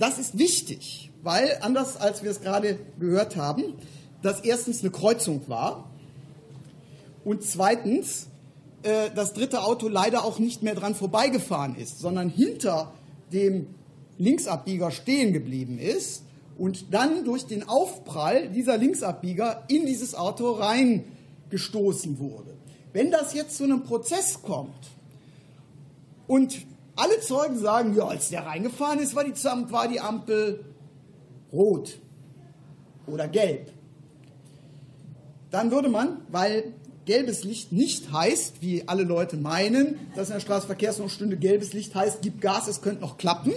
Das 0.00 0.18
ist 0.18 0.38
wichtig, 0.38 1.10
weil 1.22 1.58
anders 1.60 1.98
als 1.98 2.22
wir 2.22 2.30
es 2.30 2.40
gerade 2.40 2.78
gehört 2.98 3.36
haben, 3.36 3.74
das 4.22 4.40
erstens 4.40 4.80
eine 4.80 4.90
Kreuzung 4.90 5.42
war 5.46 5.90
und 7.22 7.42
zweitens 7.42 8.28
äh, 8.82 9.10
das 9.14 9.34
dritte 9.34 9.62
Auto 9.62 9.88
leider 9.88 10.24
auch 10.24 10.38
nicht 10.38 10.62
mehr 10.62 10.74
dran 10.74 10.94
vorbeigefahren 10.94 11.74
ist, 11.74 11.98
sondern 11.98 12.30
hinter 12.30 12.94
dem 13.30 13.66
Linksabbieger 14.16 14.90
stehen 14.90 15.34
geblieben 15.34 15.78
ist 15.78 16.22
und 16.56 16.94
dann 16.94 17.26
durch 17.26 17.44
den 17.44 17.68
Aufprall 17.68 18.48
dieser 18.48 18.78
Linksabbieger 18.78 19.64
in 19.68 19.84
dieses 19.84 20.14
Auto 20.14 20.52
reingestoßen 20.52 22.18
wurde. 22.18 22.54
Wenn 22.94 23.10
das 23.10 23.34
jetzt 23.34 23.58
zu 23.58 23.64
einem 23.64 23.82
Prozess 23.82 24.40
kommt 24.40 24.88
und 26.26 26.58
alle 27.00 27.20
Zeugen 27.20 27.58
sagen, 27.58 27.94
ja, 27.96 28.06
als 28.06 28.28
der 28.28 28.46
reingefahren 28.46 28.98
ist, 28.98 29.14
war 29.14 29.24
die, 29.24 29.32
war 29.32 29.88
die 29.88 30.00
Ampel 30.00 30.64
rot 31.52 31.98
oder 33.06 33.26
gelb, 33.28 33.72
dann 35.50 35.70
würde 35.70 35.88
man, 35.88 36.18
weil 36.28 36.74
gelbes 37.06 37.42
Licht 37.42 37.72
nicht 37.72 38.12
heißt, 38.12 38.62
wie 38.62 38.86
alle 38.86 39.02
Leute 39.02 39.36
meinen, 39.36 39.98
dass 40.14 40.28
in 40.28 40.34
der 40.34 40.40
Straßenverkehrsordnungsstunde 40.40 41.36
gelbes 41.36 41.72
Licht 41.72 41.94
heißt, 41.94 42.18
gib 42.22 42.40
Gas, 42.40 42.68
es 42.68 42.82
könnte 42.82 43.00
noch 43.00 43.16
klappen. 43.16 43.52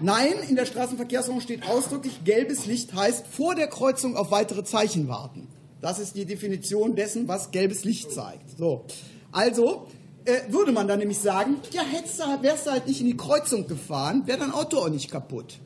Nein, 0.00 0.32
in 0.48 0.56
der 0.56 0.64
Straßenverkehrsordnung 0.64 1.42
steht 1.42 1.68
ausdrücklich, 1.68 2.24
gelbes 2.24 2.66
Licht 2.66 2.94
heißt 2.94 3.26
vor 3.26 3.54
der 3.54 3.66
Kreuzung 3.66 4.16
auf 4.16 4.30
weitere 4.30 4.64
Zeichen 4.64 5.08
warten. 5.08 5.48
Das 5.80 5.98
ist 5.98 6.16
die 6.16 6.24
Definition 6.24 6.94
dessen, 6.94 7.28
was 7.28 7.50
gelbes 7.50 7.84
Licht 7.84 8.12
zeigt. 8.12 8.56
So. 8.56 8.84
Also 9.32 9.88
äh, 10.24 10.52
würde 10.52 10.72
man 10.72 10.88
dann 10.88 10.98
nämlich 10.98 11.18
sagen, 11.18 11.56
ja, 11.72 11.82
du, 11.82 12.42
wärst 12.42 12.66
du 12.66 12.70
halt 12.70 12.86
nicht 12.86 13.00
in 13.00 13.06
die 13.06 13.16
Kreuzung 13.16 13.66
gefahren, 13.66 14.22
wäre 14.26 14.38
dein 14.38 14.52
Auto 14.52 14.78
auch 14.78 14.88
nicht 14.88 15.10
kaputt. 15.10 15.58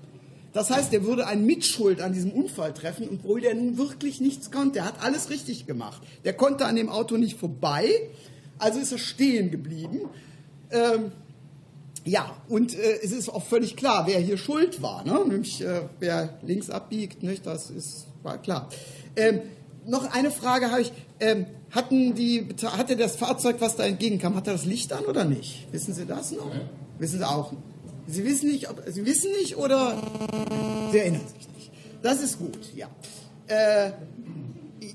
Das 0.53 0.71
heißt, 0.71 0.93
er 0.95 1.05
würde 1.05 1.27
einen 1.27 1.45
Mitschuld 1.45 2.01
an 2.01 2.15
diesem 2.15 2.33
Unfall 2.33 2.73
treffen, 2.73 3.09
obwohl 3.13 3.43
der 3.43 3.55
nun 3.55 3.77
wirklich 3.77 4.23
nichts 4.23 4.51
konnte. 4.51 4.79
Er 4.79 4.85
hat 4.87 5.03
alles 5.03 5.29
richtig 5.29 5.67
gemacht. 5.67 6.03
Der 6.25 6.33
konnte 6.33 6.65
an 6.65 6.77
dem 6.77 6.89
Auto 6.89 7.19
nicht 7.19 7.39
vorbei, 7.39 7.91
also 8.59 8.81
ist 8.81 8.93
er 8.93 8.99
stehen 8.99 9.51
geblieben. 9.51 10.09
Ähm, 10.71 11.13
ja, 12.07 12.35
und 12.49 12.75
äh, 12.75 13.01
es 13.03 13.13
ist 13.13 13.29
auch 13.29 13.43
völlig 13.43 13.77
klar, 13.77 14.07
wer 14.07 14.19
hier 14.19 14.39
schuld 14.39 14.81
war. 14.81 15.05
Ne? 15.05 15.21
Nämlich, 15.29 15.61
äh, 15.61 15.83
wer 16.01 16.39
links 16.43 16.71
abbiegt, 16.71 17.23
nicht? 17.23 17.45
das 17.45 17.69
ist, 17.69 18.07
war 18.23 18.39
klar. 18.39 18.71
Ähm, 19.17 19.43
noch 19.87 20.13
eine 20.13 20.31
Frage 20.31 20.71
habe 20.71 20.83
ich. 20.83 20.93
Ähm, 21.21 21.47
hatten 21.71 22.15
die, 22.15 22.47
hatte 22.65 22.97
das 22.97 23.17
Fahrzeug, 23.17 23.57
was 23.61 23.77
da 23.77 23.85
entgegenkam, 23.85 24.37
hatte 24.37 24.53
das 24.53 24.65
Licht 24.65 24.93
an 24.93 25.05
oder 25.05 25.25
nicht? 25.25 25.67
Wissen 25.73 25.95
Sie 25.95 26.07
das 26.07 26.31
noch? 26.33 26.53
Ja. 26.53 26.61
Wissen 26.99 27.19
Sie 27.19 27.29
auch. 27.29 27.53
Sie 28.07 28.25
wissen 28.25 28.51
nicht, 28.51 28.71
ob, 28.71 28.83
Sie 28.87 29.05
wissen 29.05 29.33
nicht 29.33 29.57
oder 29.57 30.01
Sie 30.93 30.99
erinnern 30.99 31.23
sich 31.27 31.49
nicht. 31.57 31.71
Das 32.03 32.23
ist 32.23 32.39
gut, 32.39 32.59
ja. 32.75 32.89
Äh, 33.49 33.93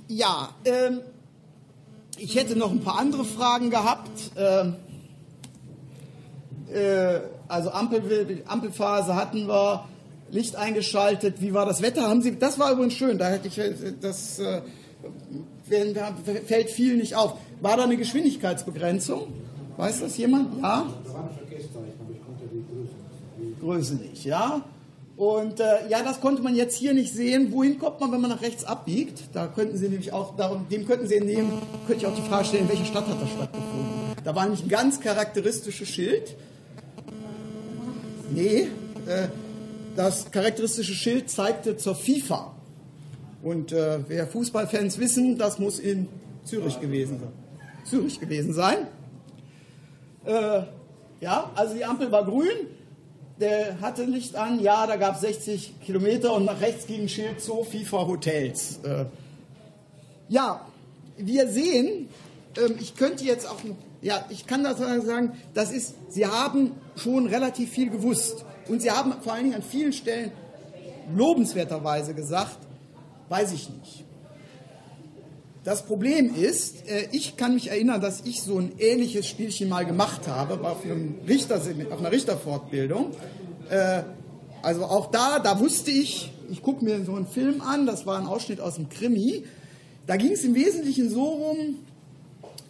ja, 0.08 0.50
ähm, 0.66 1.02
ich 2.18 2.36
hätte 2.36 2.56
noch 2.58 2.72
ein 2.72 2.82
paar 2.82 3.00
andere 3.00 3.26
Fragen 3.26 3.70
gehabt. 3.70 4.10
Ähm, 4.38 4.76
äh, 6.74 7.20
also 7.48 7.72
Ampel, 7.72 8.44
Ampelphase 8.48 9.16
hatten 9.16 9.48
wir, 9.48 9.86
Licht 10.32 10.56
eingeschaltet. 10.56 11.42
Wie 11.42 11.54
war 11.54 11.66
das 11.66 11.82
Wetter? 11.82 12.08
Haben 12.08 12.22
Sie? 12.22 12.40
Das 12.40 12.58
war 12.58 12.72
übrigens 12.72 12.94
schön. 12.94 13.18
Da 13.18 13.30
hätte 13.30 13.50
ich 13.50 13.60
das 14.00 14.40
äh, 14.40 14.62
fällt 15.68 16.70
viel 16.70 16.98
nicht 16.98 17.16
auf. 17.16 17.36
War 17.62 17.78
da 17.78 17.84
eine 17.84 17.98
Geschwindigkeitsbegrenzung? 17.98 19.28
Weiß 19.78 20.02
das 20.02 20.18
jemand? 20.18 20.62
Ja. 20.62 20.88
Größe 23.60 23.96
nicht, 23.96 24.26
ja. 24.26 24.64
Und 25.18 25.60
äh, 25.60 25.88
ja, 25.88 26.02
das 26.02 26.20
konnte 26.20 26.42
man 26.42 26.56
jetzt 26.56 26.76
hier 26.76 26.94
nicht 26.94 27.14
sehen. 27.14 27.52
Wohin 27.52 27.78
kommt 27.78 28.00
man, 28.00 28.12
wenn 28.12 28.22
man 28.22 28.32
nach 28.32 28.42
rechts 28.42 28.64
abbiegt? 28.64 29.22
Da 29.34 29.46
könnten 29.46 29.78
Sie 29.78 29.88
nämlich 29.88 30.14
auch, 30.14 30.36
darum, 30.36 30.68
dem 30.70 30.88
könnten 30.88 31.08
Sie 31.08 31.16
entnehmen, 31.16 31.52
könnte 31.86 32.06
ich 32.06 32.12
auch 32.12 32.16
die 32.16 32.28
Frage 32.28 32.46
stellen, 32.46 32.64
in 32.64 32.70
welcher 32.70 32.86
Stadt 32.86 33.08
hat 33.08 33.22
das 33.22 33.30
stattgefunden? 33.30 34.16
Da 34.24 34.36
war 34.36 34.44
nämlich 34.44 34.64
ein 34.64 34.70
ganz 34.70 35.00
charakteristisches 35.00 35.88
Schild. 35.88 36.36
Nee, 38.34 38.70
äh, 39.08 39.28
das 39.96 40.32
charakteristische 40.32 40.94
Schild 40.94 41.30
zeigte 41.30 41.78
zur 41.78 41.96
FIFA. 41.96 42.56
Und 43.44 43.72
äh, 43.72 44.00
wer 44.08 44.28
Fußballfans 44.28 45.00
wissen, 45.00 45.38
das 45.38 45.60
muss 45.60 45.80
in 45.80 46.08
Zürich 46.44 46.80
gewesen 46.80 47.20
sein. 47.20 47.34
Zürich 47.86 48.20
gewesen 48.20 48.54
sein. 48.54 48.88
Äh, 50.26 50.62
ja, 51.20 51.52
also 51.56 51.76
die 51.76 51.86
Ampel 51.86 52.12
war 52.12 52.26
grün 52.26 52.68
der 53.42 53.82
hatte 53.82 54.04
Licht 54.04 54.36
an, 54.36 54.62
ja, 54.62 54.86
da 54.88 54.96
gab 54.96 55.16
es 55.16 55.22
60 55.22 55.82
Kilometer 55.82 56.34
und 56.34 56.46
nach 56.46 56.62
rechts 56.62 56.86
ging 56.86 57.02
ein 57.02 57.10
Schild 57.10 57.42
zu 57.42 57.64
FIFA 57.64 58.08
Hotels. 58.08 58.80
Äh, 58.84 59.06
ja, 60.30 60.66
wir 61.18 61.48
sehen, 61.48 62.08
ähm, 62.58 62.76
ich 62.80 62.96
könnte 62.96 63.26
jetzt 63.26 63.50
auch, 63.50 63.58
ja, 64.02 64.24
ich 64.30 64.46
kann 64.46 64.64
das 64.64 64.78
sagen, 64.78 65.34
das 65.54 65.72
ist, 65.72 65.96
Sie 66.10 66.26
haben 66.26 66.74
schon 66.96 67.28
relativ 67.28 67.72
viel 67.72 67.90
gewusst 67.90 68.46
und 68.70 68.82
Sie 68.82 68.92
haben 68.92 69.14
vor 69.22 69.34
allen 69.34 69.46
Dingen 69.46 69.56
an 69.56 69.64
vielen 69.64 69.94
Stellen 69.94 70.32
lobenswerterweise 71.16 72.14
gesagt, 72.14 72.58
weiß 73.32 73.54
ich 73.54 73.70
nicht. 73.70 74.04
Das 75.64 75.86
Problem 75.86 76.36
ist, 76.36 76.88
äh, 76.90 77.08
ich 77.12 77.38
kann 77.38 77.54
mich 77.54 77.70
erinnern, 77.70 78.02
dass 78.02 78.22
ich 78.26 78.42
so 78.42 78.58
ein 78.58 78.74
ähnliches 78.78 79.26
Spielchen 79.26 79.70
mal 79.70 79.86
gemacht 79.86 80.28
habe, 80.28 80.60
auf, 80.68 80.84
einem 80.84 81.16
Richter, 81.28 81.62
auf 81.92 82.00
einer 82.00 82.12
Richterfortbildung. 82.12 83.12
Äh, 83.70 84.04
also 84.62 84.84
auch 84.86 85.12
da, 85.12 85.40
da 85.40 85.60
wusste 85.60 85.92
ich, 85.92 86.32
ich 86.50 86.62
gucke 86.62 86.84
mir 86.84 87.06
so 87.06 87.16
einen 87.16 87.26
Film 87.26 87.62
an, 87.62 87.86
das 87.86 88.06
war 88.06 88.20
ein 88.20 88.28
Ausschnitt 88.28 88.60
aus 88.60 88.76
dem 88.76 88.90
Krimi. 88.90 89.46
Da 90.08 90.18
ging 90.18 90.34
es 90.34 90.44
im 90.44 90.54
Wesentlichen 90.54 91.10
so 91.10 91.24
rum, 91.24 91.76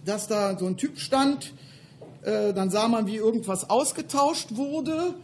dass 0.06 0.28
da 0.28 0.58
so 0.60 0.68
ein 0.68 0.78
Typ 0.78 1.00
stand, 1.00 1.54
äh, 2.24 2.54
dann 2.54 2.70
sah 2.70 2.88
man, 2.88 3.08
wie 3.08 3.16
irgendwas 3.16 3.70
ausgetauscht 3.70 4.56
wurde. 4.56 5.16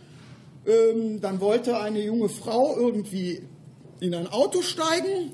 Ähm, 0.66 1.22
dann 1.22 1.40
wollte 1.42 1.80
eine 1.80 2.02
junge 2.02 2.30
Frau 2.30 2.76
irgendwie 2.76 3.44
in 4.00 4.14
ein 4.14 4.28
Auto 4.28 4.62
steigen 4.62 5.32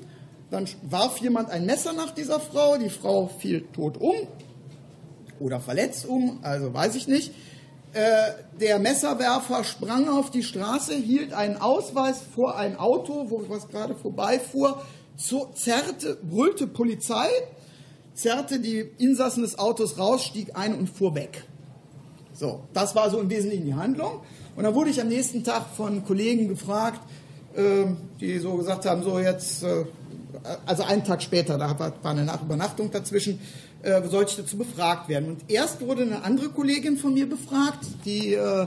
dann 0.54 0.68
warf 0.82 1.18
jemand 1.18 1.50
ein 1.50 1.66
Messer 1.66 1.92
nach 1.92 2.12
dieser 2.12 2.38
Frau, 2.38 2.76
die 2.76 2.88
Frau 2.88 3.26
fiel 3.26 3.66
tot 3.72 3.96
um 3.98 4.14
oder 5.40 5.60
verletzt 5.60 6.06
um, 6.06 6.38
also 6.42 6.72
weiß 6.72 6.94
ich 6.94 7.08
nicht. 7.08 7.32
Äh, 7.92 8.32
der 8.60 8.78
Messerwerfer 8.78 9.64
sprang 9.64 10.08
auf 10.08 10.30
die 10.30 10.44
Straße, 10.44 10.94
hielt 10.94 11.32
einen 11.32 11.56
Ausweis 11.56 12.22
vor 12.34 12.56
ein 12.56 12.76
Auto, 12.76 13.26
wo 13.30 13.44
was 13.48 13.68
gerade 13.68 13.96
vorbeifuhr, 13.96 14.80
zerrte, 15.16 16.18
brüllte 16.22 16.68
Polizei, 16.68 17.28
zerrte 18.14 18.60
die 18.60 18.78
Insassen 18.98 19.42
des 19.42 19.58
Autos 19.58 19.98
raus, 19.98 20.24
stieg 20.24 20.56
ein 20.56 20.74
und 20.74 20.88
fuhr 20.88 21.16
weg. 21.16 21.44
So, 22.32 22.60
das 22.72 22.94
war 22.94 23.10
so 23.10 23.18
im 23.18 23.28
Wesentlichen 23.30 23.64
die 23.64 23.74
Handlung. 23.74 24.20
Und 24.54 24.62
dann 24.62 24.74
wurde 24.74 24.90
ich 24.90 25.00
am 25.00 25.08
nächsten 25.08 25.42
Tag 25.42 25.66
von 25.76 26.04
Kollegen 26.04 26.48
gefragt, 26.48 27.00
die 28.20 28.38
so 28.38 28.56
gesagt 28.56 28.86
haben, 28.86 29.02
so 29.02 29.18
jetzt 29.18 29.62
äh, 30.44 30.56
also 30.66 30.82
einen 30.82 31.04
Tag 31.04 31.22
später, 31.22 31.58
da 31.58 31.78
war 31.78 32.10
eine 32.10 32.30
Übernachtung 32.42 32.90
dazwischen, 32.90 33.40
äh, 33.82 34.02
sollte 34.08 34.32
ich 34.32 34.36
dazu 34.36 34.56
befragt 34.58 35.08
werden. 35.08 35.30
Und 35.30 35.50
erst 35.50 35.80
wurde 35.80 36.02
eine 36.02 36.22
andere 36.24 36.48
Kollegin 36.48 36.96
von 36.96 37.14
mir 37.14 37.28
befragt, 37.28 37.86
die 38.04 38.34
äh, 38.34 38.66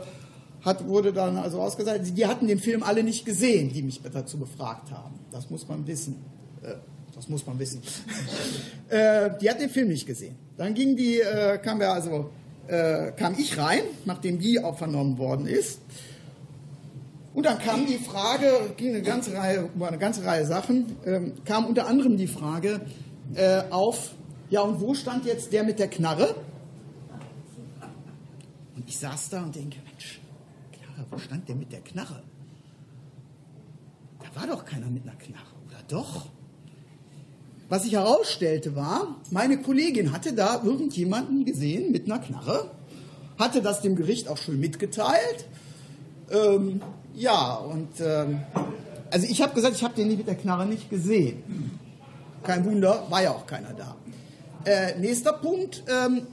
hat, 0.62 0.88
wurde 0.88 1.14
dann 1.14 1.38
also 1.38 1.62
ausgesagt, 1.62 2.02
die 2.18 2.26
hatten 2.26 2.48
den 2.48 2.60
Film 2.60 2.84
alle 2.84 3.04
nicht 3.04 3.26
gesehen, 3.26 3.72
die 3.72 3.84
mich 3.84 4.02
dazu 4.02 4.38
befragt 4.38 4.92
haben. 4.92 5.20
Das 5.32 5.50
muss 5.50 5.68
man 5.68 5.86
wissen. 5.88 6.18
Das 7.16 7.30
muss 7.30 7.46
man 7.46 7.58
wissen. 7.58 7.82
die 8.92 9.50
hat 9.50 9.62
den 9.62 9.70
Film 9.70 9.88
nicht 9.88 10.06
gesehen. 10.06 10.36
Dann 10.58 10.74
ging 10.74 10.98
die, 10.98 11.22
kam 11.64 11.80
wir 11.80 11.92
also, 11.94 12.32
kam 12.68 13.36
ich 13.38 13.58
rein, 13.58 13.82
nachdem 14.06 14.40
die 14.40 14.62
auch 14.62 14.78
vernommen 14.78 15.18
worden 15.18 15.48
ist. 15.48 15.80
Und 17.38 17.46
dann 17.46 17.60
kam 17.60 17.86
die 17.86 18.00
Frage, 18.00 18.74
ging 18.78 18.96
eine 18.96 19.04
ganze 19.04 19.32
Reihe, 19.36 19.70
über 19.76 19.90
eine 19.90 20.00
ganze 20.00 20.26
Reihe 20.26 20.44
Sachen, 20.44 20.96
ähm, 21.06 21.34
kam 21.46 21.68
unter 21.68 21.86
anderem 21.86 22.18
die 22.18 22.26
Frage 22.26 22.82
äh, 23.36 23.62
auf, 23.70 24.16
ja 24.50 24.62
und 24.62 24.82
wo 24.82 24.96
stand 24.96 25.24
jetzt 25.26 25.54
der 25.54 25.64
mit 25.64 25.78
der 25.78 25.88
Knarre? 25.88 26.34
Und 28.76 28.90
ich 28.90 28.98
saß 28.98 29.30
da 29.30 29.44
und 29.44 29.56
denke, 29.56 29.78
Mensch, 29.86 30.20
Knarre, 30.72 31.06
wo 31.12 31.20
stand 31.20 31.48
der 31.48 31.56
mit 31.56 31.72
der 31.72 31.82
Knarre? 31.82 32.24
Da 34.20 34.42
war 34.42 34.48
doch 34.48 34.66
keiner 34.66 34.88
mit 34.88 35.04
einer 35.04 35.18
Knarre, 35.18 35.54
oder 35.68 35.84
doch? 35.88 36.26
Was 37.70 37.84
sich 37.84 37.94
herausstellte 37.94 38.76
war, 38.76 39.16
meine 39.30 39.62
Kollegin 39.62 40.12
hatte 40.12 40.34
da 40.34 40.64
irgendjemanden 40.64 41.46
gesehen 41.46 41.92
mit 41.92 42.08
einer 42.08 42.18
Knarre, 42.18 42.72
hatte 43.38 43.62
das 43.62 43.82
dem 43.82 43.96
Gericht 43.96 44.28
auch 44.28 44.38
schon 44.38 44.60
mitgeteilt. 44.60 45.46
Ähm, 46.32 46.82
ja, 47.18 47.56
und 47.56 48.00
ähm, 48.00 48.42
also 49.12 49.28
ich 49.28 49.42
habe 49.42 49.54
gesagt, 49.54 49.76
ich 49.76 49.84
habe 49.84 49.96
den 49.96 50.08
mit 50.08 50.28
der 50.28 50.36
Knarre 50.36 50.66
nicht 50.66 50.90
gesehen. 50.90 51.80
Kein 52.44 52.64
Wunder, 52.66 53.04
war 53.10 53.24
ja 53.24 53.32
auch 53.32 53.46
keiner 53.46 53.74
da. 53.74 53.96
Äh, 54.64 55.00
nächster 55.00 55.34
Punkt 55.34 55.84
ähm, 55.88 56.28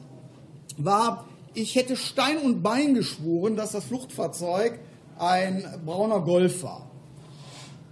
war, 0.77 1.27
ich 1.55 1.75
hätte 1.75 1.97
Stein 1.97 2.39
und 2.39 2.63
Bein 2.63 2.95
geschworen, 2.95 3.57
dass 3.57 3.73
das 3.73 3.85
Fluchtfahrzeug 3.85 4.79
ein 5.19 5.65
brauner 5.87 6.21
Golf 6.21 6.63
war. 6.63 6.89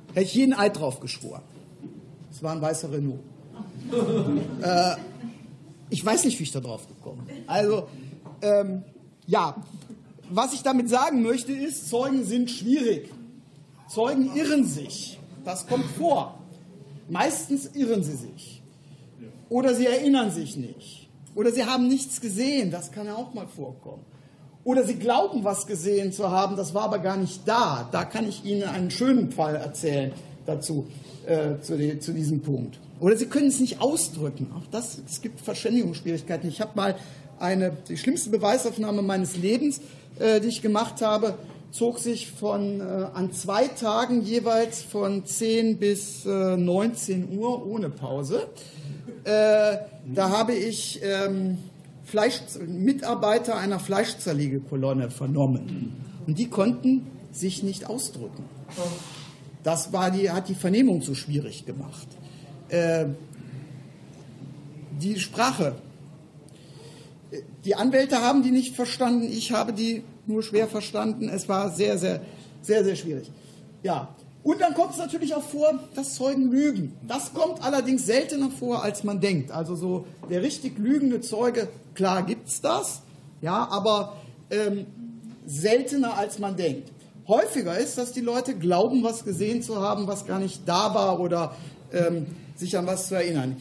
Hätte 0.09 0.26
ich 0.26 0.34
jeden 0.34 0.53
Eid 0.53 0.78
drauf 0.78 1.01
geschworen. 1.01 1.43
Es 2.30 2.43
war 2.43 2.53
ein 2.53 2.61
weißer 2.61 2.93
Renault. 2.93 3.20
äh, 4.62 4.97
Ich 5.90 6.05
weiß 6.05 6.24
nicht, 6.24 6.38
wie 6.38 6.45
ich 6.45 6.53
da 6.53 6.61
drauf 6.61 6.88
gekommen 6.88 7.24
bin. 7.26 7.36
Also, 7.47 7.88
ähm, 8.43 8.82
ja, 9.26 9.57
was 10.35 10.55
ich 10.55 10.62
damit 10.62 10.89
sagen 10.89 11.22
möchte, 11.22 11.53
ist, 11.53 11.89
Zeugen 11.89 12.24
sind 12.24 12.51
schwierig. 12.51 13.11
Zeugen 13.89 14.35
irren 14.35 14.64
sich. 14.64 15.18
Das 15.45 15.66
kommt 15.66 15.85
vor. 15.99 16.39
Meistens 17.09 17.70
irren 17.74 18.03
sie 18.03 18.16
sich. 18.16 18.62
Oder 19.49 19.74
sie 19.74 19.87
erinnern 19.87 20.30
sich 20.30 20.57
nicht. 20.57 21.09
Oder 21.35 21.51
sie 21.53 21.64
haben 21.64 21.89
nichts 21.89 22.20
gesehen. 22.20 22.70
Das 22.70 22.93
kann 22.93 23.07
ja 23.07 23.14
auch 23.14 23.35
mal 23.35 23.47
vorkommen. 23.47 24.05
Oder 24.64 24.85
sie 24.85 24.95
glauben, 24.95 25.45
was 25.45 25.66
gesehen 25.66 26.12
zu 26.12 26.30
haben, 26.30 26.57
das 26.57 26.72
war 26.72 26.85
aber 26.85 27.01
gar 27.01 27.16
nicht 27.16 27.47
da. 27.47 27.89
Da 27.91 28.05
kann 28.05 28.28
ich 28.28 28.45
Ihnen 28.45 28.62
einen 28.62 28.91
schönen 28.91 29.33
Fall 29.33 29.57
erzählen 29.57 30.12
dazu, 30.47 30.87
äh, 31.26 31.61
zu, 31.61 31.99
zu, 31.99 32.12
diesem 32.12 32.43
Punkt. 32.43 32.78
Oder 33.01 33.16
sie 33.16 33.26
können 33.26 33.49
es 33.49 33.59
nicht 33.59 33.80
ausdrücken. 33.80 34.53
Auch 34.57 34.66
das, 34.70 34.99
es 35.07 35.20
gibt 35.20 35.41
Verständigungsschwierigkeiten. 35.41 36.49
Ich 36.49 36.61
habe 36.61 36.72
mal 36.76 36.97
eine, 37.41 37.76
die 37.89 37.97
schlimmste 37.97 38.30
Beweisaufnahme 38.30 39.03
meines 39.03 39.37
Lebens, 39.37 39.80
äh, 40.19 40.41
die 40.41 40.49
ich 40.49 40.63
gemacht 40.63 41.03
habe, 41.03 41.35
zog 41.71 41.99
sich 41.99 42.31
von 42.31 42.81
äh, 42.81 42.83
an 43.15 43.33
zwei 43.33 43.67
Tagen 43.69 44.23
jeweils 44.23 44.83
von 44.83 45.25
10 45.25 45.79
bis 45.79 46.27
äh, 46.27 46.57
19 46.57 47.37
Uhr 47.37 47.67
ohne 47.67 47.91
Pause. 47.91 48.49
Äh, 49.25 49.79
da 50.15 50.31
habe 50.31 50.55
ich 50.55 51.01
ähm, 51.03 51.59
Fleisch, 52.05 52.41
Mitarbeiter 52.67 53.57
einer 53.57 53.81
Fleischzerlegekolonne 53.81 55.11
vernommen. 55.11 55.97
Und 56.27 56.39
die 56.39 56.49
konnten 56.49 57.07
sich 57.33 57.63
nicht 57.63 57.89
ausdrücken. 57.89 58.45
Das 59.63 59.93
war 59.93 60.11
die, 60.11 60.31
hat 60.31 60.49
die 60.49 60.55
Vernehmung 60.55 61.03
so 61.03 61.15
schwierig 61.15 61.65
gemacht. 61.65 62.07
Äh, 62.69 63.07
die 65.01 65.19
Sprache. 65.19 65.77
Die 67.64 67.74
Anwälte 67.74 68.20
haben 68.20 68.43
die 68.43 68.51
nicht 68.51 68.74
verstanden, 68.74 69.24
ich 69.24 69.53
habe 69.53 69.72
die 69.72 70.03
nur 70.26 70.43
schwer 70.43 70.68
verstanden. 70.68 71.28
Es 71.28 71.49
war 71.49 71.70
sehr, 71.70 71.99
sehr, 71.99 72.20
sehr, 72.61 72.85
sehr 72.85 72.97
schwierig. 72.97 73.30
Ja, 73.83 74.14
und 74.43 74.61
dann 74.61 74.74
kommt 74.74 74.93
es 74.93 74.99
natürlich 74.99 75.35
auch 75.35 75.43
vor, 75.43 75.78
dass 75.95 76.14
Zeugen 76.14 76.51
lügen. 76.51 76.97
Das 77.07 77.33
kommt 77.33 77.62
allerdings 77.62 78.07
seltener 78.07 78.51
vor, 78.51 78.83
als 78.83 79.05
man 79.05 79.20
denkt. 79.20 79.53
Also 79.53 79.76
so 79.76 80.07
der 80.28 80.43
richtig 80.43 80.78
lügende 80.78 81.20
Zeuge, 81.20 81.68
klar 81.95 82.24
gibt 82.24 82.49
es 82.49 82.61
das, 82.61 83.03
ja, 83.41 83.68
aber 83.68 84.16
ähm, 84.51 84.87
seltener, 85.47 86.16
als 86.16 86.39
man 86.39 86.57
denkt. 86.57 86.91
Häufiger 87.28 87.78
ist, 87.78 87.99
dass 87.99 88.12
die 88.12 88.20
Leute 88.20 88.55
glauben, 88.55 89.05
was 89.05 89.24
gesehen 89.24 89.62
zu 89.62 89.80
haben, 89.80 90.09
was 90.09 90.26
gar 90.26 90.41
nicht 90.41 90.62
da 90.66 90.93
war 90.93 91.20
oder 91.20 91.55
ähm, 91.93 92.26
sich 92.57 92.76
an 92.76 92.87
was 92.87 93.09
zu 93.09 93.14
erinnern. 93.14 93.57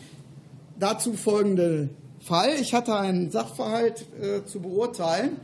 Dazu 0.80 1.14
folgende 1.14 1.90
Fall. 2.22 2.56
Ich 2.60 2.74
hatte 2.74 2.96
einen 2.96 3.32
Sachverhalt 3.32 4.06
äh, 4.22 4.46
zu 4.46 4.60
beurteilen, 4.60 5.38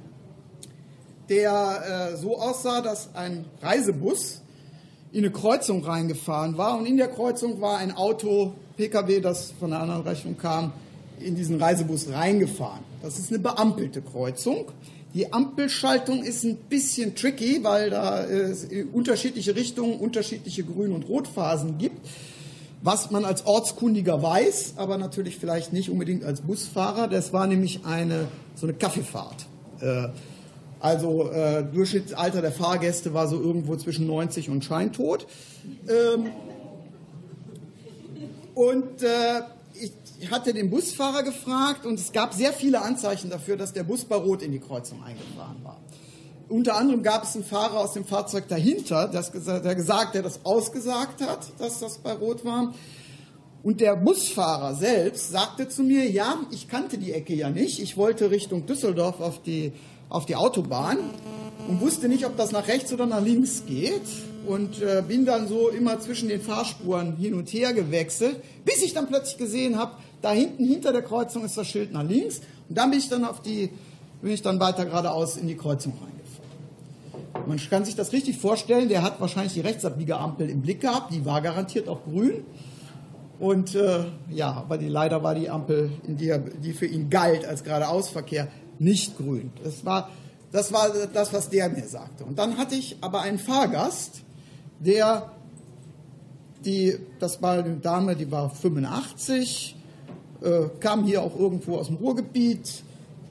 der 1.28 2.12
äh, 2.14 2.18
so 2.18 2.38
aussah, 2.38 2.82
dass 2.82 3.16
ein 3.16 3.46
Reisebus 3.62 4.42
in 5.12 5.24
eine 5.24 5.32
Kreuzung 5.32 5.84
reingefahren 5.84 6.58
war 6.58 6.78
und 6.78 6.86
in 6.86 6.98
der 6.98 7.08
Kreuzung 7.08 7.62
war 7.62 7.80
ein 7.80 7.96
Auto, 7.96 8.54
PKW, 8.76 9.22
das 9.22 9.54
von 9.60 9.72
der 9.72 9.80
anderen 9.80 10.04
Richtung 10.04 10.38
kam, 10.38 10.72
in 11.20 11.36
diesen 11.36 11.60
Reisebus 11.60 12.12
reingefahren. 12.12 12.84
Das 13.02 13.18
ist 13.18 13.30
eine 13.30 13.40
beampelte 13.40 14.04
Kreuzung. 14.04 14.72
Die 15.16 15.34
Ampelschaltung 15.34 16.22
ist 16.22 16.44
ein 16.44 16.58
bisschen 16.58 17.16
tricky, 17.16 17.64
weil 17.64 17.90
da 17.90 18.24
es 18.24 18.68
unterschiedliche 18.94 19.56
Richtungen, 19.56 20.00
unterschiedliche 20.00 20.64
Grün- 20.64 20.92
und 20.92 21.10
Rotphasen 21.10 21.80
gibt. 21.80 22.08
Was 22.82 23.10
man 23.10 23.26
als 23.26 23.46
Ortskundiger 23.46 24.22
weiß, 24.22 24.74
aber 24.78 24.98
natürlich 24.98 25.38
vielleicht 25.38 25.74
nicht 25.74 25.90
unbedingt 25.90 26.24
als 26.24 26.42
Busfahrer, 26.42 27.08
das 27.08 27.34
war 27.34 27.48
nämlich 27.48 27.86
eine, 27.86 28.28
so 28.56 28.68
eine 28.68 28.76
Kaffeefahrt. 28.76 29.48
Äh, 29.82 30.10
also 30.80 31.32
äh, 31.32 31.64
Durchschnittsalter 31.64 32.42
der 32.42 32.52
Fahrgäste 32.52 33.14
war 33.14 33.28
so 33.28 33.42
irgendwo 33.42 33.76
zwischen 33.78 34.06
90 34.06 34.50
und 34.50 34.64
Scheintod. 34.64 35.26
Ähm, 35.88 36.32
und 38.54 39.02
äh, 39.02 39.42
ich 40.20 40.32
hatte 40.32 40.54
den 40.54 40.70
Busfahrer 40.70 41.24
gefragt 41.24 41.86
und 41.86 42.00
es 42.00 42.12
gab 42.12 42.34
sehr 42.34 42.54
viele 42.54 42.82
Anzeichen 42.82 43.30
dafür, 43.30 43.58
dass 43.58 43.74
der 43.74 43.84
Bus 43.84 44.06
bei 44.06 44.16
Rot 44.16 44.42
in 44.42 44.52
die 44.52 44.60
Kreuzung 44.60 45.04
eingefahren 45.04 45.58
war. 45.64 45.67
Unter 46.50 46.78
anderem 46.78 47.04
gab 47.04 47.24
es 47.24 47.36
einen 47.36 47.44
Fahrer 47.44 47.80
aus 47.80 47.94
dem 47.94 48.06
Fahrzeug 48.06 48.48
dahinter, 48.48 49.08
das, 49.08 49.32
der 49.32 49.76
gesagt, 49.76 50.16
der 50.16 50.22
das 50.22 50.40
ausgesagt 50.46 51.22
hat, 51.22 51.40
dass 51.60 51.80
das 51.80 51.98
bei 51.98 52.14
Rot 52.14 52.46
war. 52.46 52.74
Und 53.64 53.82
der 53.82 53.96
Busfahrer 53.98 54.76
selbst 54.76 55.32
sagte 55.32 55.68
zu 55.68 55.84
mir, 55.84 56.10
ja, 56.10 56.38
ich 56.52 56.70
kannte 56.70 56.98
die 56.98 57.12
Ecke 57.12 57.36
ja 57.36 57.50
nicht. 57.50 57.80
Ich 57.82 57.98
wollte 57.98 58.32
Richtung 58.32 58.66
Düsseldorf 58.66 59.20
auf 59.20 59.42
die 59.42 59.74
auf 60.10 60.26
die 60.26 60.36
Autobahn 60.36 60.98
und 61.68 61.82
wusste 61.82 62.08
nicht, 62.08 62.26
ob 62.26 62.38
das 62.38 62.52
nach 62.52 62.68
rechts 62.68 62.94
oder 62.94 63.06
nach 63.06 63.22
links 63.22 63.64
geht 63.68 64.02
und 64.48 64.82
äh, 64.82 65.04
bin 65.06 65.26
dann 65.26 65.48
so 65.48 65.70
immer 65.70 66.00
zwischen 66.00 66.30
den 66.30 66.42
Fahrspuren 66.42 67.18
hin 67.18 67.34
und 67.34 67.52
her 67.52 67.74
gewechselt, 67.74 68.42
bis 68.64 68.82
ich 68.84 68.94
dann 68.94 69.08
plötzlich 69.08 69.38
gesehen 69.38 69.78
habe, 69.78 69.94
da 70.22 70.32
hinten 70.32 70.66
hinter 70.66 70.94
der 70.94 71.02
Kreuzung 71.02 71.44
ist 71.44 71.58
das 71.58 71.68
Schild 71.68 71.92
nach 71.92 72.04
links 72.04 72.40
und 72.70 72.78
dann 72.78 72.90
bin 72.90 73.00
ich 73.00 73.10
dann 73.10 73.26
auf 73.26 73.42
die 73.42 73.70
bin 74.22 74.32
ich 74.32 74.42
dann 74.42 74.60
weiter 74.60 74.86
geradeaus 74.86 75.38
in 75.38 75.48
die 75.48 75.56
Kreuzung 75.56 75.94
reingefahren. 75.94 76.17
Man 77.48 77.58
kann 77.70 77.86
sich 77.86 77.96
das 77.96 78.12
richtig 78.12 78.38
vorstellen, 78.38 78.90
der 78.90 79.04
hat 79.04 79.22
wahrscheinlich 79.22 79.54
die 79.54 79.62
Rechtsabbiegeampel 79.62 80.50
im 80.50 80.62
Blick 80.62 80.82
gehabt, 80.82 81.14
die 81.14 81.26
war 81.26 81.42
garantiert 81.42 81.88
auch 81.88 82.04
grün. 82.04 82.44
Und 83.40 83.76
äh, 83.76 84.06
ja, 84.30 84.52
aber 84.52 84.78
die, 84.78 84.88
leider 84.88 85.24
war 85.24 85.36
die 85.36 85.50
Ampel, 85.50 85.92
die, 86.08 86.34
die 86.62 86.74
für 86.74 86.88
ihn 86.88 87.10
galt 87.10 87.46
als 87.46 87.64
geradeausverkehr, 87.64 88.48
nicht 88.80 89.18
grün. 89.18 89.52
Das 89.64 89.86
war, 89.86 90.10
das 90.52 90.74
war 90.74 90.90
das, 91.14 91.34
was 91.34 91.50
der 91.50 91.70
mir 91.70 91.88
sagte. 91.88 92.26
Und 92.26 92.40
dann 92.40 92.58
hatte 92.58 92.76
ich 92.76 92.98
aber 93.02 93.22
einen 93.22 93.38
Fahrgast, 93.38 94.24
der, 94.80 95.32
die, 96.66 96.98
das 97.20 97.42
war 97.42 97.60
eine 97.60 97.78
Dame, 97.78 98.16
die 98.16 98.32
war 98.32 98.50
85, 98.50 99.76
äh, 100.42 100.64
kam 100.80 101.06
hier 101.06 101.22
auch 101.22 101.38
irgendwo 101.38 101.78
aus 101.78 101.88
dem 101.88 101.98
Ruhrgebiet, 101.98 102.84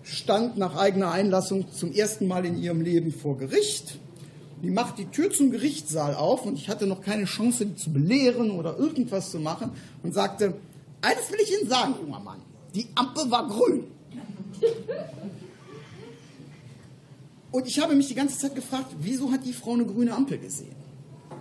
stand 0.02 0.56
nach 0.56 0.76
eigener 0.76 1.10
Einlassung 1.10 1.70
zum 1.72 1.92
ersten 1.92 2.28
Mal 2.28 2.46
in 2.46 2.56
ihrem 2.56 2.80
Leben 2.80 3.12
vor 3.12 3.36
Gericht. 3.36 3.98
Die 4.62 4.70
macht 4.70 4.98
die 4.98 5.07
Tür 5.07 5.30
zum 5.30 5.50
Gerichtssaal 5.50 6.14
auf 6.14 6.46
und 6.46 6.54
ich 6.54 6.68
hatte 6.68 6.86
noch 6.86 7.02
keine 7.02 7.24
Chance, 7.24 7.66
die 7.66 7.76
zu 7.76 7.92
belehren 7.92 8.50
oder 8.50 8.78
irgendwas 8.78 9.30
zu 9.30 9.38
machen 9.38 9.70
und 10.02 10.14
sagte, 10.14 10.54
eines 11.02 11.30
will 11.30 11.38
ich 11.42 11.61
Ihnen 11.61 11.68
sagen, 11.68 11.94
junger 12.00 12.20
Mann, 12.20 12.40
die 12.74 12.86
Ampel 12.94 13.30
war 13.30 13.46
grün. 13.46 13.84
Und 17.52 17.66
ich 17.66 17.78
habe 17.80 17.94
mich 17.94 18.09
die 18.09 18.14
ganze 18.14 18.38
Zeit 18.38 18.54
gefragt, 18.54 18.94
wieso 19.00 19.30
hat 19.30 19.44
die 19.44 19.52
Frau 19.52 19.72
eine 19.72 19.86
grüne 19.86 20.14
Ampel 20.14 20.38
gesehen? 20.38 20.74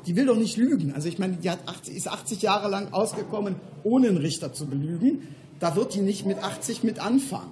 Die 0.06 0.16
will 0.16 0.26
doch 0.26 0.38
nicht 0.38 0.56
lügen. 0.58 0.94
Also 0.94 1.08
ich 1.08 1.18
meine, 1.18 1.38
die 1.38 1.50
hat 1.50 1.68
80, 1.68 1.96
ist 1.96 2.08
80 2.08 2.42
Jahre 2.42 2.70
lang 2.70 2.94
ausgekommen, 2.94 3.56
ohne 3.84 4.10
einen 4.10 4.18
Richter 4.18 4.54
zu 4.54 4.68
belügen. 4.68 5.28
Da 5.60 5.76
wird 5.76 5.94
die 5.94 6.02
nicht 6.02 6.26
mit 6.26 6.38
80 6.38 6.84
mit 6.84 7.00
anfangen. 7.00 7.52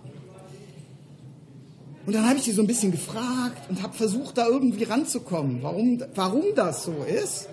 Und 2.05 2.13
dann 2.13 2.27
habe 2.27 2.37
ich 2.37 2.43
sie 2.43 2.51
so 2.51 2.61
ein 2.61 2.67
bisschen 2.67 2.91
gefragt 2.91 3.69
und 3.69 3.81
habe 3.81 3.93
versucht, 3.93 4.37
da 4.37 4.47
irgendwie 4.47 4.83
ranzukommen, 4.83 5.59
warum, 5.61 6.03
warum 6.15 6.43
das 6.55 6.83
so 6.83 6.93
ist. 7.03 7.47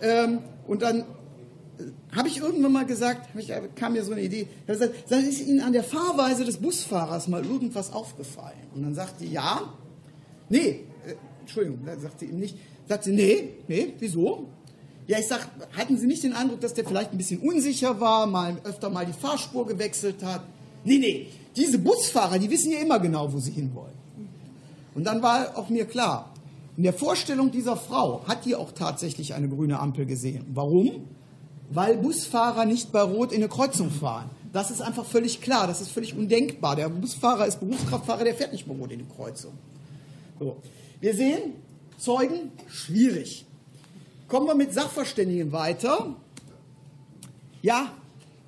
Ähm, 0.00 0.38
und 0.68 0.82
dann 0.82 1.00
äh, 1.00 1.04
habe 2.14 2.28
ich 2.28 2.38
irgendwann 2.38 2.72
mal 2.72 2.86
gesagt, 2.86 3.28
ich, 3.36 3.52
kam 3.74 3.94
mir 3.94 4.04
so 4.04 4.12
eine 4.12 4.22
Idee, 4.22 4.46
ich 4.60 4.66
gesagt, 4.66 5.10
ist 5.10 5.40
Ihnen 5.40 5.60
an 5.60 5.72
der 5.72 5.84
Fahrweise 5.84 6.44
des 6.44 6.58
Busfahrers 6.58 7.26
mal 7.26 7.44
irgendwas 7.44 7.92
aufgefallen? 7.92 8.68
Und 8.74 8.82
dann 8.82 8.94
sagte 8.94 9.24
sie, 9.24 9.32
ja, 9.32 9.62
Nee, 10.52 10.84
äh, 11.06 11.14
Entschuldigung, 11.40 11.78
sagt 11.98 12.20
sie 12.20 12.26
ihm 12.26 12.38
nicht. 12.38 12.54
Sagt 12.86 13.04
sie, 13.04 13.12
nee, 13.12 13.54
nee, 13.68 13.94
wieso? 13.98 14.48
Ja, 15.06 15.18
ich 15.18 15.26
sag, 15.26 15.48
hatten 15.72 15.96
Sie 15.96 16.06
nicht 16.06 16.22
den 16.22 16.34
Eindruck, 16.34 16.60
dass 16.60 16.74
der 16.74 16.84
vielleicht 16.84 17.10
ein 17.10 17.16
bisschen 17.16 17.40
unsicher 17.40 18.00
war, 18.00 18.26
mal 18.26 18.58
öfter 18.64 18.90
mal 18.90 19.06
die 19.06 19.14
Fahrspur 19.14 19.66
gewechselt 19.66 20.22
hat? 20.22 20.42
Nee, 20.84 20.98
nee, 20.98 21.26
diese 21.56 21.78
Busfahrer, 21.78 22.38
die 22.38 22.50
wissen 22.50 22.72
ja 22.72 22.78
immer 22.78 22.98
genau, 22.98 23.32
wo 23.32 23.38
sie 23.38 23.50
hinwollen. 23.50 23.94
Und 24.94 25.04
dann 25.04 25.22
war 25.22 25.56
auch 25.56 25.68
mir 25.68 25.86
klar, 25.86 26.32
in 26.76 26.84
der 26.84 26.92
Vorstellung 26.92 27.50
dieser 27.50 27.76
Frau 27.76 28.22
hat 28.26 28.44
die 28.44 28.56
auch 28.56 28.72
tatsächlich 28.72 29.34
eine 29.34 29.48
grüne 29.48 29.78
Ampel 29.78 30.06
gesehen. 30.06 30.46
Warum? 30.54 31.06
Weil 31.70 31.96
Busfahrer 31.96 32.64
nicht 32.64 32.92
bei 32.92 33.02
Rot 33.02 33.32
in 33.32 33.38
eine 33.38 33.48
Kreuzung 33.48 33.90
fahren. 33.90 34.30
Das 34.52 34.70
ist 34.70 34.82
einfach 34.82 35.06
völlig 35.06 35.40
klar, 35.40 35.66
das 35.66 35.80
ist 35.80 35.90
völlig 35.90 36.14
undenkbar. 36.16 36.76
Der 36.76 36.88
Busfahrer 36.88 37.46
ist 37.46 37.60
Berufskraftfahrer, 37.60 38.24
der 38.24 38.34
fährt 38.34 38.52
nicht 38.52 38.66
bei 38.66 38.74
Rot 38.74 38.92
in 38.92 39.00
die 39.00 39.14
Kreuzung. 39.14 39.52
So. 40.38 40.56
Wir 41.00 41.14
sehen, 41.14 41.54
Zeugen, 41.98 42.52
schwierig. 42.68 43.46
Kommen 44.28 44.46
wir 44.46 44.54
mit 44.54 44.74
Sachverständigen 44.74 45.52
weiter. 45.52 46.16
Ja, 47.60 47.92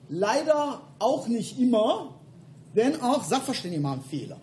leider 0.08 0.80
auch 0.98 1.28
nicht 1.28 1.58
immer, 1.58 2.13
denn 2.74 3.00
auch 3.00 3.24
Sachverständige 3.24 3.82
machen 3.82 4.04
Fehler. 4.08 4.36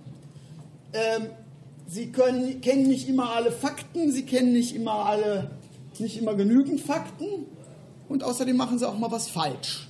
Ähm, 0.93 1.27
sie 1.87 2.11
können, 2.11 2.61
kennen 2.61 2.87
nicht 2.87 3.07
immer 3.07 3.35
alle 3.35 3.51
Fakten, 3.51 4.11
sie 4.11 4.23
kennen 4.23 4.53
nicht 4.53 4.75
immer 4.75 5.05
alle, 5.05 5.51
nicht 5.99 6.17
immer 6.17 6.35
genügend 6.35 6.81
Fakten 6.81 7.45
und 8.09 8.23
außerdem 8.23 8.55
machen 8.55 8.79
sie 8.79 8.87
auch 8.87 8.97
mal 8.97 9.11
was 9.11 9.29
falsch. 9.29 9.87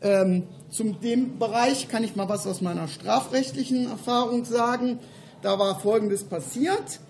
Ähm, 0.00 0.44
zum 0.70 1.00
dem 1.00 1.38
Bereich 1.38 1.88
kann 1.88 2.04
ich 2.04 2.14
mal 2.14 2.28
was 2.28 2.46
aus 2.46 2.60
meiner 2.60 2.88
strafrechtlichen 2.88 3.90
Erfahrung 3.90 4.44
sagen. 4.44 4.98
Da 5.42 5.58
war 5.58 5.80
Folgendes 5.80 6.24
passiert. 6.24 7.00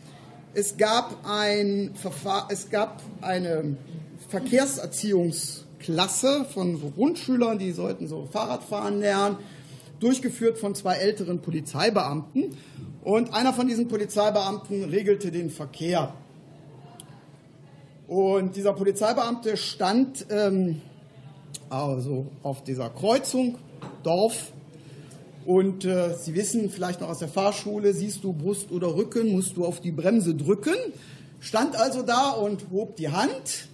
Es 0.54 0.76
gab, 0.76 1.16
ein 1.28 1.92
es 2.48 2.70
gab 2.70 3.02
eine 3.20 3.76
Verkehrserziehungsklasse 4.28 6.46
von 6.52 6.80
Grundschülern, 6.94 7.58
die 7.58 7.72
sollten 7.72 8.08
so 8.08 8.26
Fahrradfahren 8.30 9.00
lernen, 9.00 9.38
durchgeführt 10.00 10.58
von 10.58 10.74
zwei 10.74 10.94
älteren 10.96 11.40
Polizeibeamten. 11.40 12.56
Und 13.04 13.32
einer 13.32 13.52
von 13.52 13.66
diesen 13.66 13.88
Polizeibeamten 13.88 14.84
regelte 14.84 15.30
den 15.30 15.50
Verkehr. 15.50 16.14
Und 18.06 18.56
dieser 18.56 18.72
Polizeibeamte 18.72 19.56
stand 19.56 20.26
ähm, 20.30 20.80
also 21.70 22.26
auf 22.42 22.64
dieser 22.64 22.90
Kreuzung, 22.90 23.58
Dorf. 24.02 24.52
Und 25.44 25.84
äh, 25.84 26.14
Sie 26.14 26.34
wissen 26.34 26.70
vielleicht 26.70 27.00
noch 27.00 27.08
aus 27.08 27.18
der 27.18 27.28
Fahrschule, 27.28 27.92
siehst 27.94 28.24
du 28.24 28.32
Brust 28.32 28.70
oder 28.70 28.94
Rücken, 28.94 29.32
musst 29.32 29.56
du 29.56 29.64
auf 29.64 29.80
die 29.80 29.92
Bremse 29.92 30.34
drücken. 30.34 30.74
Stand 31.40 31.76
also 31.76 32.02
da 32.02 32.30
und 32.30 32.70
hob 32.70 32.96
die 32.96 33.10
Hand. 33.10 33.67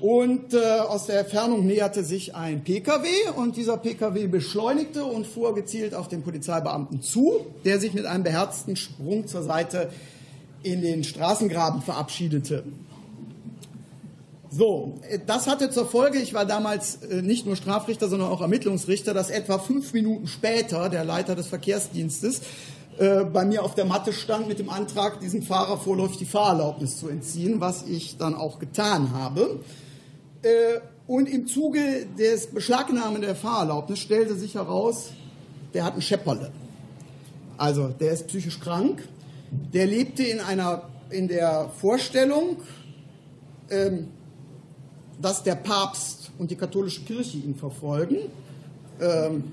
Und 0.00 0.54
äh, 0.54 0.78
aus 0.80 1.06
der 1.06 1.20
Entfernung 1.20 1.66
näherte 1.66 2.04
sich 2.04 2.34
ein 2.34 2.64
PKW 2.64 3.08
und 3.36 3.56
dieser 3.56 3.76
PKW 3.76 4.28
beschleunigte 4.28 5.04
und 5.04 5.26
fuhr 5.26 5.54
gezielt 5.54 5.94
auf 5.94 6.08
den 6.08 6.22
Polizeibeamten 6.22 7.02
zu, 7.02 7.46
der 7.66 7.78
sich 7.78 7.92
mit 7.92 8.06
einem 8.06 8.24
beherzten 8.24 8.76
Sprung 8.76 9.26
zur 9.26 9.42
Seite 9.42 9.90
in 10.62 10.80
den 10.80 11.04
Straßengraben 11.04 11.82
verabschiedete. 11.82 12.64
So, 14.50 14.98
das 15.26 15.46
hatte 15.46 15.70
zur 15.70 15.86
Folge, 15.86 16.18
ich 16.18 16.34
war 16.34 16.44
damals 16.44 16.96
äh, 17.02 17.22
nicht 17.22 17.46
nur 17.46 17.54
Strafrichter, 17.54 18.08
sondern 18.08 18.30
auch 18.30 18.40
Ermittlungsrichter, 18.40 19.14
dass 19.14 19.30
etwa 19.30 19.58
fünf 19.58 19.92
Minuten 19.92 20.26
später 20.26 20.88
der 20.88 21.04
Leiter 21.04 21.36
des 21.36 21.46
Verkehrsdienstes 21.46 22.40
äh, 22.98 23.24
bei 23.24 23.44
mir 23.44 23.62
auf 23.62 23.74
der 23.74 23.84
Matte 23.84 24.12
stand 24.12 24.48
mit 24.48 24.58
dem 24.58 24.68
Antrag, 24.68 25.20
diesem 25.20 25.42
Fahrer 25.42 25.78
vorläufig 25.78 26.16
die 26.16 26.24
Fahrerlaubnis 26.24 26.98
zu 26.98 27.08
entziehen, 27.08 27.60
was 27.60 27.84
ich 27.86 28.16
dann 28.16 28.34
auch 28.34 28.58
getan 28.58 29.12
habe. 29.12 29.60
Äh, 30.42 30.80
und 31.06 31.28
im 31.28 31.46
Zuge 31.46 32.06
des 32.18 32.46
Beschlagnahmen 32.46 33.20
der 33.20 33.34
Fahrerlaubnis 33.34 33.98
stellte 33.98 34.34
sich 34.36 34.54
heraus, 34.54 35.10
der 35.74 35.84
hat 35.84 35.94
ein 35.94 36.02
Schepperle. 36.02 36.52
Also 37.56 37.88
der 37.88 38.12
ist 38.12 38.28
psychisch 38.28 38.60
krank. 38.60 39.06
Der 39.72 39.86
lebte 39.86 40.22
in 40.22 40.40
einer 40.40 40.88
in 41.10 41.28
der 41.28 41.68
Vorstellung, 41.80 42.58
ähm, 43.68 44.08
dass 45.20 45.42
der 45.42 45.56
Papst 45.56 46.30
und 46.38 46.50
die 46.50 46.56
katholische 46.56 47.02
Kirche 47.02 47.38
ihn 47.38 47.54
verfolgen. 47.54 48.16
Ähm, 49.00 49.52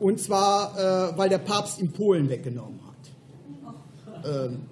und 0.00 0.20
zwar, 0.20 1.12
äh, 1.12 1.18
weil 1.18 1.28
der 1.28 1.38
Papst 1.38 1.80
ihm 1.80 1.92
Polen 1.92 2.28
weggenommen 2.28 2.80
hat. 2.86 4.24
Ähm, 4.24 4.62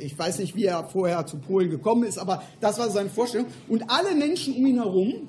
ich 0.00 0.18
weiß 0.18 0.38
nicht, 0.38 0.56
wie 0.56 0.64
er 0.64 0.84
vorher 0.84 1.26
zu 1.26 1.38
Polen 1.38 1.70
gekommen 1.70 2.04
ist, 2.04 2.18
aber 2.18 2.42
das 2.60 2.78
war 2.78 2.90
seine 2.90 3.10
Vorstellung. 3.10 3.46
Und 3.68 3.90
alle 3.90 4.14
Menschen 4.14 4.54
um 4.56 4.66
ihn 4.66 4.76
herum 4.76 5.28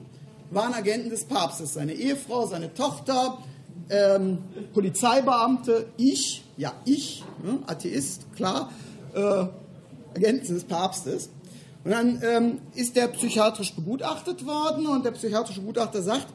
waren 0.51 0.73
Agenten 0.73 1.09
des 1.09 1.25
Papstes. 1.25 1.73
Seine 1.73 1.93
Ehefrau, 1.93 2.45
seine 2.47 2.73
Tochter, 2.73 3.37
ähm, 3.89 4.39
Polizeibeamte, 4.73 5.87
ich, 5.97 6.43
ja, 6.57 6.73
ich, 6.85 7.23
ne, 7.43 7.59
Atheist, 7.67 8.33
klar, 8.35 8.71
äh, 9.13 9.45
Agenten 10.15 10.53
des 10.53 10.63
Papstes. 10.63 11.29
Und 11.83 11.91
dann 11.91 12.21
ähm, 12.23 12.59
ist 12.75 12.95
der 12.95 13.07
psychiatrisch 13.07 13.73
begutachtet 13.73 14.45
worden 14.45 14.85
und 14.87 15.05
der 15.05 15.11
psychiatrische 15.11 15.61
Gutachter 15.61 16.01
sagt, 16.01 16.27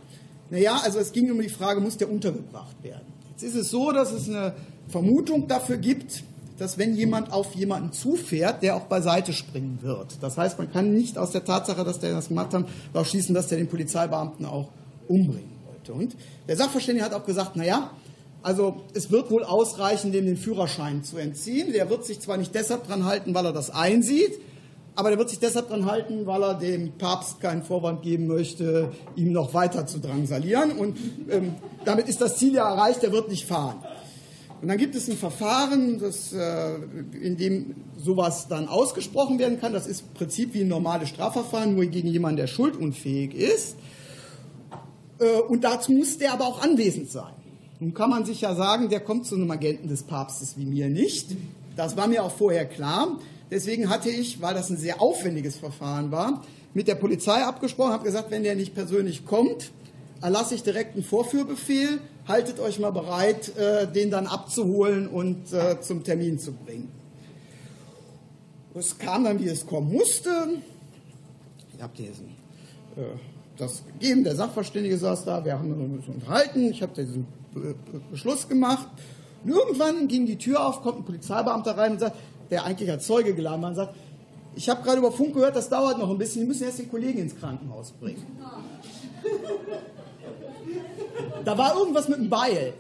naja, 0.51 0.81
also 0.83 0.99
es 0.99 1.13
ging 1.13 1.31
um 1.31 1.41
die 1.41 1.49
Frage, 1.49 1.81
muss 1.81 1.97
der 1.97 2.11
untergebracht 2.11 2.83
werden? 2.83 3.13
Jetzt 3.31 3.43
ist 3.43 3.55
es 3.55 3.71
so, 3.71 3.93
dass 3.93 4.13
es 4.13 4.29
eine 4.29 4.55
Vermutung 4.89 5.49
dafür 5.49 5.77
gibt, 5.77 6.23
dass 6.59 6.79
wenn 6.79 6.95
jemand 6.95 7.33
auf 7.33 7.55
jemanden 7.55 7.93
zufährt, 7.93 8.63
der 8.63 8.77
auch 8.77 8.85
beiseite 8.85 9.33
springen 9.33 9.79
wird. 9.83 10.23
Das 10.23 10.39
heißt, 10.39 10.59
man 10.59 10.71
kann 10.71 10.93
nicht 10.93 11.19
aus 11.19 11.33
der 11.33 11.45
Tatsache, 11.45 11.85
dass 11.85 11.99
der 11.99 12.13
das 12.13 12.29
gemacht 12.29 12.55
hat, 12.55 12.67
darauf 12.93 13.09
schließen, 13.09 13.35
dass 13.35 13.49
der 13.49 13.59
den 13.59 13.69
Polizeibeamten 13.69 14.47
auch 14.47 14.69
umbringen 15.09 15.59
wollte. 15.67 15.93
Und 15.93 16.17
der 16.49 16.57
Sachverständige 16.57 17.05
hat 17.05 17.15
auch 17.15 17.27
gesagt, 17.27 17.57
naja, 17.57 17.91
also 18.43 18.83
es 18.93 19.11
wird 19.11 19.31
wohl 19.31 19.43
ausreichen, 19.43 20.13
dem 20.13 20.27
den 20.27 20.37
Führerschein 20.37 21.03
zu 21.03 21.17
entziehen. 21.17 21.73
Der 21.73 21.89
wird 21.89 22.05
sich 22.05 22.21
zwar 22.21 22.37
nicht 22.37 22.55
deshalb 22.55 22.87
dran 22.87 23.07
halten, 23.07 23.35
weil 23.35 23.47
er 23.47 23.53
das 23.53 23.71
einsieht, 23.71 24.39
aber 24.95 25.09
der 25.09 25.19
wird 25.19 25.31
sich 25.31 25.39
deshalb 25.41 25.69
dran 25.69 25.87
halten, 25.87 26.27
weil 26.27 26.43
er 26.43 26.55
dem 26.55 26.93
Papst 26.93 27.41
keinen 27.41 27.63
Vorwand 27.63 28.03
geben 28.03 28.27
möchte, 28.27 28.93
ihm 29.17 29.33
noch 29.33 29.55
weiter 29.55 29.87
zu 29.87 29.99
drangsalieren. 29.99 30.73
Und 30.73 30.99
ähm, 31.31 31.55
damit 31.85 32.07
ist 32.07 32.21
das 32.21 32.37
Ziel 32.37 32.55
ja 32.55 32.69
erreicht, 32.69 33.03
er 33.03 33.13
wird 33.13 33.29
nicht 33.29 33.47
fahren. 33.47 33.77
Und 34.63 34.69
dann 34.69 34.79
gibt 34.79 34.95
es 34.95 35.09
ein 35.09 35.17
Verfahren, 35.17 35.99
das, 35.99 36.33
äh, 36.33 36.77
in 37.21 37.37
dem 37.37 37.75
sowas 37.99 38.49
dann 38.49 38.69
ausgesprochen 38.69 39.39
werden 39.39 39.61
kann. 39.61 39.73
Das 39.73 39.87
ist 39.87 40.03
im 40.03 40.15
Prinzip 40.15 40.55
wie 40.55 40.63
ein 40.63 40.69
normales 40.69 41.11
Strafverfahren, 41.11 41.75
nur 41.75 41.87
gegen 41.87 42.09
jemanden, 42.09 42.39
der 42.39 42.47
schuldunfähig 42.47 43.35
ist. 43.35 43.77
Äh, 45.19 45.41
und 45.41 45.65
dazu 45.65 45.93
muss 45.93 46.19
der 46.19 46.33
aber 46.33 46.47
auch 46.47 46.63
anwesend 46.63 47.11
sein. 47.11 47.33
Nun 47.81 47.93
kann 47.93 48.11
man 48.11 48.25
sich 48.25 48.41
ja 48.41 48.55
sagen, 48.55 48.89
der 48.89 49.01
kommt 49.01 49.27
zu 49.27 49.35
einem 49.35 49.51
Agenten 49.51 49.89
des 49.89 50.05
Papstes 50.05 50.57
wie 50.57 50.65
mir 50.65 50.89
nicht. 50.89 51.37
Das 51.77 51.97
war 51.97 52.07
mir 52.07 52.23
auch 52.23 52.33
vorher 52.33 52.65
klar. 52.65 53.19
Deswegen 53.51 53.91
hatte 53.91 54.09
ich, 54.09 54.41
weil 54.41 54.55
das 54.55 54.71
ein 54.71 54.77
sehr 54.77 55.03
aufwendiges 55.03 55.57
Verfahren 55.57 56.11
war, 56.11 56.43
mit 56.73 56.89
der 56.89 56.95
Polizei 56.95 57.43
abgesprochen, 57.43 57.93
habe 57.93 58.05
gesagt, 58.05 58.31
wenn 58.31 58.43
der 58.43 58.57
nicht 58.57 58.75
persönlich 58.75 59.25
kommt, 59.25 59.71
erlasse 60.25 60.55
ich 60.55 60.63
direkt 60.63 60.95
einen 60.95 61.05
Vorführbefehl, 61.05 62.01
haltet 62.27 62.59
euch 62.59 62.79
mal 62.79 62.93
bereit, 62.93 63.55
äh, 63.59 63.87
den 63.87 64.11
dann 64.11 64.27
abzuholen 64.27 65.07
und 65.07 65.53
äh, 65.53 65.79
zum 65.83 66.03
Termin 66.03 66.39
zu 66.39 66.53
bringen. 66.53 66.89
Es 68.75 68.97
kam 68.97 69.25
dann, 69.25 69.39
wie 69.39 69.49
es 69.49 69.67
kommen 69.67 69.93
musste. 69.93 70.31
Ich 71.77 71.83
habe 71.83 71.95
diesen, 71.95 72.29
äh, 72.97 73.03
das 73.59 73.85
gegeben, 73.87 74.25
der 74.25 74.35
Sachverständige 74.35 74.97
saß 74.97 75.27
da, 75.27 75.45
wir 75.45 75.59
haben 75.59 75.95
uns 75.95 76.09
unterhalten, 76.09 76.71
ich 76.71 76.81
habe 76.81 76.95
diesen 76.95 77.27
Beschluss 78.11 78.49
gemacht. 78.49 78.89
Und 79.45 79.51
irgendwann 79.51 80.09
ging 80.09 80.25
die 80.25 80.39
Tür 80.39 80.67
auf, 80.67 80.81
kommt 80.81 81.01
ein 81.01 81.05
Polizeibeamter 81.05 81.77
rein 81.77 81.93
und 81.93 82.01
sagt, 82.01 82.17
der 82.51 82.65
eigentlich 82.65 82.91
als 82.91 83.07
Zeuge 83.07 83.35
geladen 83.35 83.61
war, 83.61 83.69
und 83.69 83.77
sagt, 83.77 83.95
ich 84.57 84.71
habe 84.71 84.83
gerade 84.83 84.99
über 85.01 85.13
Funk 85.13 85.35
gehört, 85.35 85.55
das 85.55 85.69
dauert 85.69 85.99
noch 85.99 86.09
ein 86.09 86.17
bisschen, 86.17 86.41
Sie 86.41 86.49
müssen 86.49 86.65
erst 86.65 86.79
den 86.79 86.91
Kollegen 86.91 87.19
ins 87.19 87.37
Krankenhaus 87.37 87.93
bringen. 87.93 88.25
Da 91.45 91.59
war 91.59 91.77
irgendwas 91.77 92.09
mit 92.09 92.19
dem 92.19 92.31
Beil. 92.31 92.73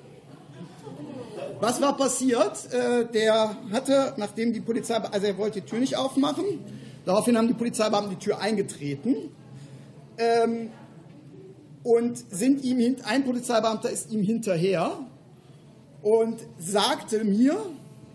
Was 1.61 1.81
war 1.81 1.97
passiert? 1.97 2.73
Äh, 2.73 3.07
der 3.07 3.57
hatte, 3.71 4.15
nachdem 4.17 4.53
die 4.53 4.61
Polizei, 4.61 4.97
also 4.97 5.27
er 5.27 5.39
wollte 5.39 5.61
die 5.61 5.67
Tür 5.67 5.79
nicht 5.79 5.97
aufmachen, 5.97 6.45
daraufhin 7.05 7.37
haben 7.37 7.49
die 7.49 7.55
Polizeibeamten 7.55 8.11
die 8.11 8.25
Tür 8.25 8.39
eingetreten 8.41 9.17
ähm, 10.19 10.71
und 11.83 12.19
sind 12.31 12.65
ihm, 12.65 12.97
ein 13.05 13.25
Polizeibeamter 13.25 13.91
ist 13.91 14.11
ihm 14.11 14.23
hinterher 14.23 14.99
und 16.03 16.41
sagte 16.59 17.25
mir, 17.25 17.57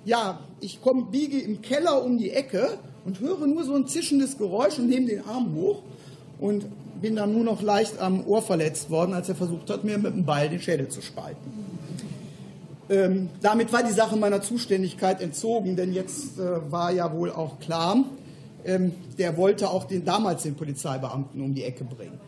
ja, 0.06 0.40
ich 0.60 0.80
komm, 0.82 1.12
biege 1.12 1.40
im 1.40 1.62
Keller 1.62 2.04
um 2.04 2.18
die 2.18 2.32
Ecke 2.32 2.78
und 3.06 3.20
höre 3.20 3.48
nur 3.48 3.64
so 3.64 3.76
ein 3.76 3.88
zischendes 3.88 4.38
Geräusch 4.38 4.80
und 4.80 4.90
nehme 4.90 5.08
den 5.08 5.26
Arm 5.26 5.54
hoch 5.56 5.84
und 6.40 6.66
bin 7.02 7.16
dann 7.16 7.34
nur 7.34 7.44
noch 7.44 7.62
leicht 7.62 8.00
am 8.00 8.26
Ohr 8.26 8.42
verletzt 8.42 8.90
worden, 8.90 9.14
als 9.14 9.30
er 9.30 9.36
versucht 9.36 9.70
hat, 9.70 9.84
mir 9.84 9.98
mit 9.98 10.14
dem 10.14 10.26
Beil 10.26 10.50
den 10.50 10.60
Schädel 10.60 10.90
zu 10.90 11.02
spalten. 11.02 11.52
Ähm, 12.90 13.30
damit 13.42 13.72
war 13.72 13.84
die 13.84 13.94
Sache 13.94 14.16
meiner 14.16 14.42
Zuständigkeit 14.42 15.22
entzogen, 15.22 15.76
denn 15.76 15.94
jetzt 15.94 16.40
äh, 16.40 16.72
war 16.72 16.92
ja 16.92 17.14
wohl 17.14 17.32
auch 17.32 17.60
klar, 17.60 18.04
ähm, 18.66 18.94
der 19.18 19.38
wollte 19.38 19.70
auch 19.70 19.84
den, 19.86 20.04
damals 20.04 20.44
den 20.44 20.56
Polizeibeamten 20.56 21.42
um 21.42 21.54
die 21.54 21.64
Ecke 21.64 21.84
bringen. 21.84 22.20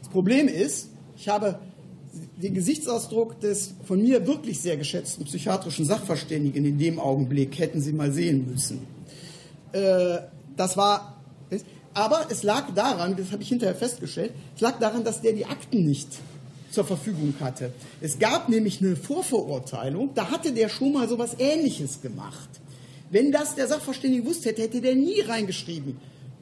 Das 0.00 0.10
Problem 0.10 0.46
ist, 0.46 0.88
ich 1.16 1.28
habe 1.28 1.58
den 2.42 2.54
Gesichtsausdruck 2.54 3.40
des 3.40 3.74
von 3.84 4.02
mir 4.02 4.26
wirklich 4.26 4.60
sehr 4.60 4.76
geschätzten 4.76 5.24
psychiatrischen 5.24 5.84
Sachverständigen 5.84 6.64
in 6.64 6.78
dem 6.78 6.98
Augenblick 6.98 7.58
hätten 7.58 7.80
Sie 7.80 7.92
mal 7.92 8.12
sehen 8.12 8.50
müssen. 8.50 8.86
Äh, 9.72 10.18
das 10.56 10.76
war, 10.76 11.19
aber 12.00 12.26
es 12.30 12.42
lag 12.42 12.72
daran, 12.74 13.16
das 13.16 13.30
habe 13.30 13.42
ich 13.42 13.48
hinterher 13.48 13.74
festgestellt, 13.74 14.32
es 14.54 14.60
lag 14.60 14.78
daran, 14.78 15.04
dass 15.04 15.20
der 15.20 15.32
die 15.32 15.44
Akten 15.44 15.84
nicht 15.84 16.08
zur 16.70 16.84
Verfügung 16.84 17.34
hatte. 17.40 17.72
Es 18.00 18.18
gab 18.18 18.48
nämlich 18.48 18.80
eine 18.80 18.96
Vorverurteilung, 18.96 20.14
da 20.14 20.30
hatte 20.30 20.52
der 20.52 20.68
schon 20.68 20.92
mal 20.92 21.08
so 21.08 21.14
etwas 21.14 21.38
Ähnliches 21.38 22.00
gemacht. 22.00 22.48
Wenn 23.10 23.32
das 23.32 23.54
der 23.54 23.66
Sachverständige 23.66 24.22
gewusst 24.22 24.44
hätte, 24.44 24.62
hätte 24.62 24.80
der 24.80 24.94
nie 24.94 25.20
reingeschrieben, 25.20 25.98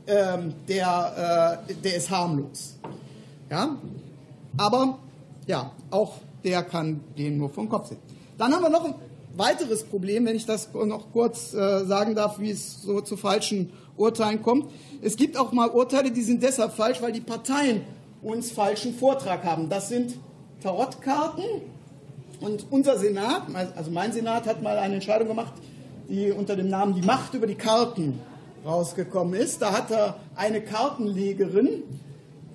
ähm, 0.06 0.54
der, 0.68 1.60
äh, 1.68 1.74
der 1.82 1.96
ist 1.96 2.10
harmlos. 2.10 2.76
Ja? 3.50 3.76
Aber 4.56 4.98
ja, 5.46 5.72
auch 5.90 6.14
der 6.44 6.62
kann 6.62 7.00
den 7.16 7.38
nur 7.38 7.50
vom 7.50 7.68
Kopf 7.68 7.88
sehen. 7.88 7.98
Dann 8.36 8.52
haben 8.52 8.62
wir 8.62 8.70
noch 8.70 8.84
ein 8.84 8.94
weiteres 9.34 9.82
Problem, 9.84 10.26
wenn 10.26 10.36
ich 10.36 10.46
das 10.46 10.68
noch 10.72 11.10
kurz 11.12 11.54
äh, 11.54 11.84
sagen 11.84 12.14
darf, 12.14 12.38
wie 12.38 12.50
es 12.50 12.82
so 12.82 13.00
zu 13.00 13.16
falschen 13.16 13.70
Urteilen 13.98 14.42
kommt. 14.42 14.70
Es 15.02 15.16
gibt 15.16 15.36
auch 15.36 15.52
mal 15.52 15.68
Urteile, 15.68 16.10
die 16.10 16.22
sind 16.22 16.42
deshalb 16.42 16.72
falsch, 16.72 17.02
weil 17.02 17.12
die 17.12 17.20
Parteien 17.20 17.82
uns 18.22 18.50
falschen 18.50 18.94
Vortrag 18.94 19.44
haben. 19.44 19.68
Das 19.68 19.88
sind 19.88 20.14
Tarotkarten 20.62 21.44
und 22.40 22.66
unser 22.70 22.98
Senat, 22.98 23.42
also 23.76 23.90
mein 23.90 24.12
Senat 24.12 24.46
hat 24.46 24.62
mal 24.62 24.78
eine 24.78 24.94
Entscheidung 24.94 25.28
gemacht, 25.28 25.52
die 26.08 26.30
unter 26.30 26.56
dem 26.56 26.68
Namen 26.68 26.94
Die 26.94 27.02
Macht 27.02 27.34
über 27.34 27.46
die 27.46 27.54
Karten 27.54 28.20
rausgekommen 28.64 29.34
ist. 29.34 29.60
Da 29.62 29.72
hat 29.72 29.90
er 29.90 30.16
eine 30.36 30.60
Kartenlegerin, 30.60 31.82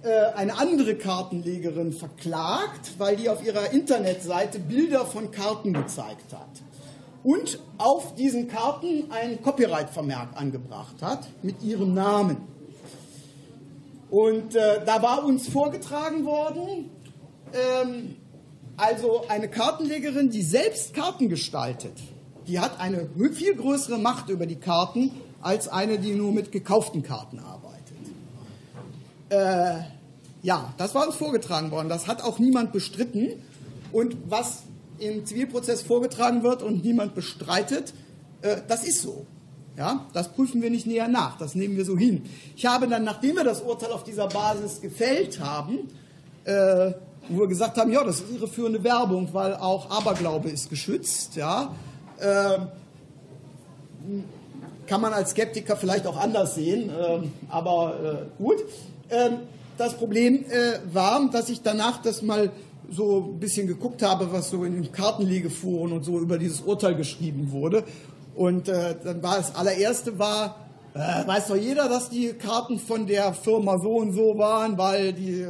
äh, 0.04 0.34
eine 0.36 0.58
andere 0.58 0.96
Kartenlegerin 0.96 1.94
verklagt, 1.94 2.94
weil 2.98 3.16
die 3.16 3.30
auf 3.30 3.46
ihrer 3.46 3.72
Internetseite 3.72 4.60
Bilder 4.60 5.06
von 5.06 5.32
Karten 5.32 5.74
gezeigt 5.74 6.34
hat. 6.34 6.73
Und 7.24 7.60
auf 7.78 8.16
diesen 8.16 8.48
Karten 8.50 9.06
ein 9.12 9.42
Copyright-Vermerk 9.42 10.30
angebracht 10.36 10.96
hat 11.02 11.28
mit 11.42 11.62
ihrem 11.64 11.94
Namen. 11.94 12.38
Und 14.10 14.56
äh, 14.56 14.86
da 14.86 15.02
war 15.02 15.24
uns 15.24 15.48
vorgetragen 15.48 16.26
worden, 16.26 16.92
ähm, 17.54 18.16
also 18.78 19.24
eine 19.28 19.48
Kartenlegerin, 19.48 20.30
die 20.30 20.42
selbst 20.42 20.94
Karten 20.94 21.30
gestaltet, 21.30 21.94
die 22.48 22.60
hat 22.60 22.80
eine 22.80 23.10
viel 23.32 23.56
größere 23.56 23.98
Macht 23.98 24.30
über 24.30 24.46
die 24.46 24.58
Karten 24.58 25.12
als 25.42 25.68
eine, 25.68 26.00
die 26.00 26.14
nur 26.14 26.32
mit 26.32 26.52
gekauften 26.52 27.04
Karten 27.04 27.40
arbeitet. 27.40 27.98
Äh, 29.30 29.84
ja, 30.42 30.74
das 30.78 30.94
war 30.94 31.08
uns 31.08 31.16
vorgetragen 31.16 31.72
worden. 31.72 31.90
Das 31.90 32.08
hat 32.08 32.22
auch 32.22 32.38
niemand 32.38 32.74
bestritten. 32.74 33.30
Und 33.92 34.18
was 34.30 34.64
im 35.04 35.26
Zivilprozess 35.26 35.82
vorgetragen 35.82 36.44
wird 36.44 36.64
und 36.64 36.84
niemand 36.84 37.16
bestreitet, 37.16 37.94
äh, 38.42 38.58
das 38.68 38.84
ist 38.84 39.02
so. 39.02 39.26
Ja, 39.78 40.06
das 40.14 40.32
prüfen 40.32 40.62
wir 40.62 40.70
nicht 40.70 40.86
näher 40.86 41.08
nach, 41.08 41.38
das 41.40 41.56
nehmen 41.56 41.76
wir 41.76 41.84
so 41.84 41.98
hin. 41.98 42.26
Ich 42.56 42.66
habe 42.68 42.88
dann, 42.88 43.04
nachdem 43.04 43.38
wir 43.38 43.44
das 43.44 43.62
Urteil 43.62 43.92
auf 43.92 44.04
dieser 44.04 44.28
Basis 44.28 44.82
gefällt 44.82 45.40
haben, 45.40 45.90
äh, 46.46 46.92
wo 47.30 47.40
wir 47.40 47.48
gesagt 47.48 47.78
haben, 47.78 47.92
ja, 47.92 48.04
das 48.04 48.20
ist 48.20 48.32
irreführende 48.32 48.84
Werbung, 48.84 49.30
weil 49.34 49.56
auch 49.56 49.90
Aberglaube 49.90 50.50
ist 50.50 50.70
geschützt, 50.70 51.36
ja, 51.36 51.74
äh, 52.20 52.60
kann 54.86 55.02
man 55.02 55.14
als 55.14 55.32
Skeptiker 55.32 55.76
vielleicht 55.76 56.06
auch 56.06 56.18
anders 56.18 56.54
sehen, 56.54 56.90
äh, 56.90 57.20
aber 57.50 58.28
äh, 58.40 58.44
gut. 58.44 58.58
Ähm, 59.10 59.40
das 59.78 59.96
Problem 59.96 60.46
äh, 60.50 60.80
war, 60.94 61.30
dass 61.32 61.50
ich 61.50 61.64
danach 61.64 62.02
das 62.02 62.22
mal 62.22 62.52
so 62.94 63.32
ein 63.34 63.40
bisschen 63.40 63.68
geguckt 63.68 64.02
habe, 64.02 64.32
was 64.32 64.50
so 64.50 64.64
in 64.64 64.74
den 64.74 64.92
Kartenlegeforen 64.92 65.94
und 65.94 66.04
so 66.04 66.20
über 66.20 66.38
dieses 66.38 66.62
Urteil 66.62 66.96
geschrieben 66.96 67.52
wurde. 67.52 67.84
Und 68.36 68.68
äh, 68.68 68.96
dann 69.04 69.22
war 69.22 69.38
das 69.38 69.56
allererste 69.56 70.18
war, 70.18 70.56
äh, 70.94 71.28
weiß 71.28 71.48
doch 71.48 71.56
jeder, 71.56 71.90
dass 71.90 72.10
die 72.10 72.34
Karten 72.34 72.78
von 72.78 73.08
der 73.08 73.34
Firma 73.34 73.80
so 73.80 73.98
und 73.98 74.14
so 74.14 74.38
waren, 74.38 74.78
weil 74.78 75.14
die 75.14 75.42
äh, 75.42 75.48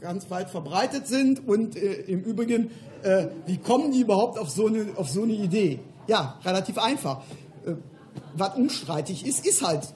ganz 0.00 0.30
weit 0.30 0.50
verbreitet 0.50 1.06
sind. 1.06 1.46
Und 1.46 1.76
äh, 1.76 2.02
im 2.02 2.20
Übrigen, 2.20 2.70
äh, 3.02 3.26
wie 3.46 3.58
kommen 3.58 3.92
die 3.92 4.00
überhaupt 4.00 4.38
auf 4.38 4.50
so 4.50 4.66
eine, 4.66 4.86
auf 4.96 5.08
so 5.08 5.22
eine 5.22 5.32
Idee? 5.32 5.80
Ja, 6.08 6.38
relativ 6.44 6.78
einfach. 6.78 7.22
Äh, 7.64 7.72
was 8.34 8.54
unstreitig 8.56 9.26
ist, 9.26 9.46
ist 9.46 9.66
halt 9.66 9.88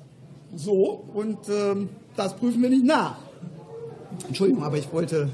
so. 0.55 1.05
Und 1.13 1.49
ähm, 1.49 1.91
das 2.17 2.35
prüfen 2.37 2.63
wir 2.63 2.71
nicht 2.71 2.85
nach. 2.85 3.19
Entschuldigung, 4.27 4.63
aber 4.63 4.79
ich 4.79 4.93
wollte. 4.93 5.29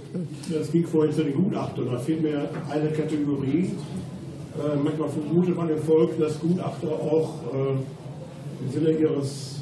Das 0.50 0.70
ging 0.70 0.86
vorhin 0.86 1.14
zu 1.14 1.24
den 1.24 1.34
Gutachtern. 1.34 1.86
Da 1.90 1.98
fehlt 1.98 2.22
mir 2.22 2.48
eine 2.70 2.90
Kategorie. 2.90 3.70
Äh, 4.54 4.76
manchmal 4.82 5.08
vermutet 5.08 5.56
man 5.56 5.70
im 5.70 5.82
Volk, 5.82 6.18
dass 6.18 6.38
Gutachter 6.40 6.88
auch 6.88 7.34
äh, 7.52 8.64
im 8.64 8.72
Sinne 8.72 8.90
ihres 8.92 9.56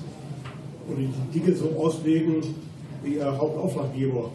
oder 0.88 0.98
die 0.98 1.38
Dinge 1.38 1.56
so 1.56 1.70
auslegen 1.78 2.42
wie 3.02 3.14
ihr 3.14 3.38
Hauptauftraggeber. 3.38 4.30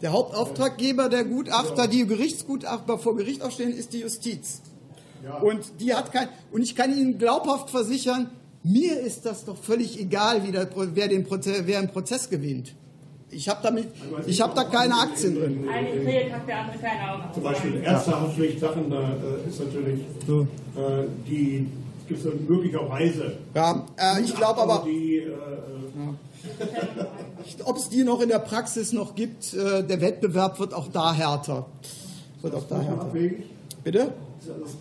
Der 0.00 0.12
Hauptauftraggeber 0.12 1.08
der 1.08 1.24
Gutachter, 1.24 1.88
die 1.88 2.06
Gerichtsgutachter 2.06 2.98
vor 2.98 3.16
Gericht 3.16 3.42
aufstehen, 3.42 3.72
ist 3.72 3.92
die 3.92 4.00
Justiz. 4.00 4.62
Ja. 5.24 5.38
Und 5.38 5.80
die 5.80 5.94
hat 5.94 6.12
kein, 6.12 6.28
und 6.52 6.62
ich 6.62 6.76
kann 6.76 6.96
Ihnen 6.96 7.18
glaubhaft 7.18 7.70
versichern, 7.70 8.30
mir 8.62 9.00
ist 9.00 9.26
das 9.26 9.44
doch 9.44 9.56
völlig 9.56 10.00
egal, 10.00 10.46
wie 10.46 10.52
der, 10.52 10.68
wer, 10.94 11.08
den 11.08 11.24
Prozess, 11.24 11.62
wer 11.66 11.78
einen 11.78 11.88
Prozess 11.88 12.30
gewinnt. 12.30 12.74
Ich 13.30 13.48
habe 13.48 13.60
damit, 13.62 13.88
ich 14.26 14.40
habe 14.40 14.54
da 14.54 14.64
keine 14.64 14.94
Aktien 14.94 15.34
drin. 15.34 15.68
Eine 15.68 15.88
Krähe 16.02 16.32
hat 16.32 16.48
der 16.48 16.60
andere 16.60 16.78
keine 16.78 17.12
Augen. 17.12 17.34
Zum 17.34 17.42
Beispiel 17.42 17.82
Ärztehaftpflichtsachen, 17.82 18.90
da 18.90 19.00
äh, 19.02 19.48
ist 19.48 19.60
natürlich 19.60 20.00
so. 20.26 20.42
äh, 20.42 21.06
die 21.26 21.66
gibt 22.08 22.24
es 22.24 22.32
möglicherweise. 22.48 23.36
Ja, 23.54 23.86
äh, 23.96 24.22
ich 24.22 24.34
glaube 24.34 24.62
aber. 24.62 24.82
Die, 24.86 25.18
äh, 25.18 25.28
ob 27.64 27.76
es 27.76 27.88
die 27.90 28.04
noch 28.04 28.20
in 28.20 28.30
der 28.30 28.38
Praxis 28.38 28.92
noch 28.92 29.14
gibt, 29.14 29.52
äh, 29.54 29.82
der 29.82 30.00
Wettbewerb 30.00 30.58
wird 30.58 30.72
auch 30.72 30.88
da 30.88 31.12
härter. 31.12 31.66
Wird 32.40 32.54
auch 32.54 32.66
da 32.68 32.80
härter. 32.80 33.10
Bitte? 33.84 34.12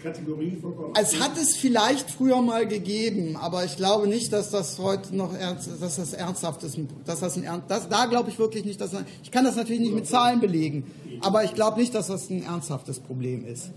Kategorie 0.02 0.58
vollkommen. 0.62 0.94
Es 1.00 1.20
hat 1.20 1.38
es 1.38 1.56
vielleicht 1.56 2.12
früher 2.12 2.42
mal 2.42 2.68
gegeben, 2.68 3.36
aber 3.36 3.66
ich 3.66 3.78
glaube 3.78 4.08
nicht, 4.08 4.34
dass 4.34 4.50
das 4.50 4.80
heute 4.80 5.16
noch 5.16 5.34
ernst, 5.34 5.70
dass 5.82 5.98
das 5.98 6.14
ernsthaft 6.14 6.64
ist. 6.64 6.78
Dass 7.06 7.20
das 7.20 7.38
ein, 7.38 7.64
das, 7.68 7.90
da 7.90 8.06
glaube 8.06 8.30
ich 8.30 8.40
wirklich 8.40 8.66
nicht, 8.66 8.82
dass 8.82 8.92
ich 9.24 9.32
kann 9.32 9.46
das 9.46 9.56
natürlich 9.56 9.82
nicht 9.82 9.96
mit 9.96 10.08
Zahlen 10.08 10.40
belegen, 10.40 10.92
aber 11.22 11.44
ich 11.44 11.54
glaube 11.54 11.80
nicht, 11.80 11.94
dass 11.96 12.08
das 12.08 12.30
ein 12.30 12.44
ernsthaftes 12.44 13.00
Problem 13.00 13.46
ist. 13.46 13.72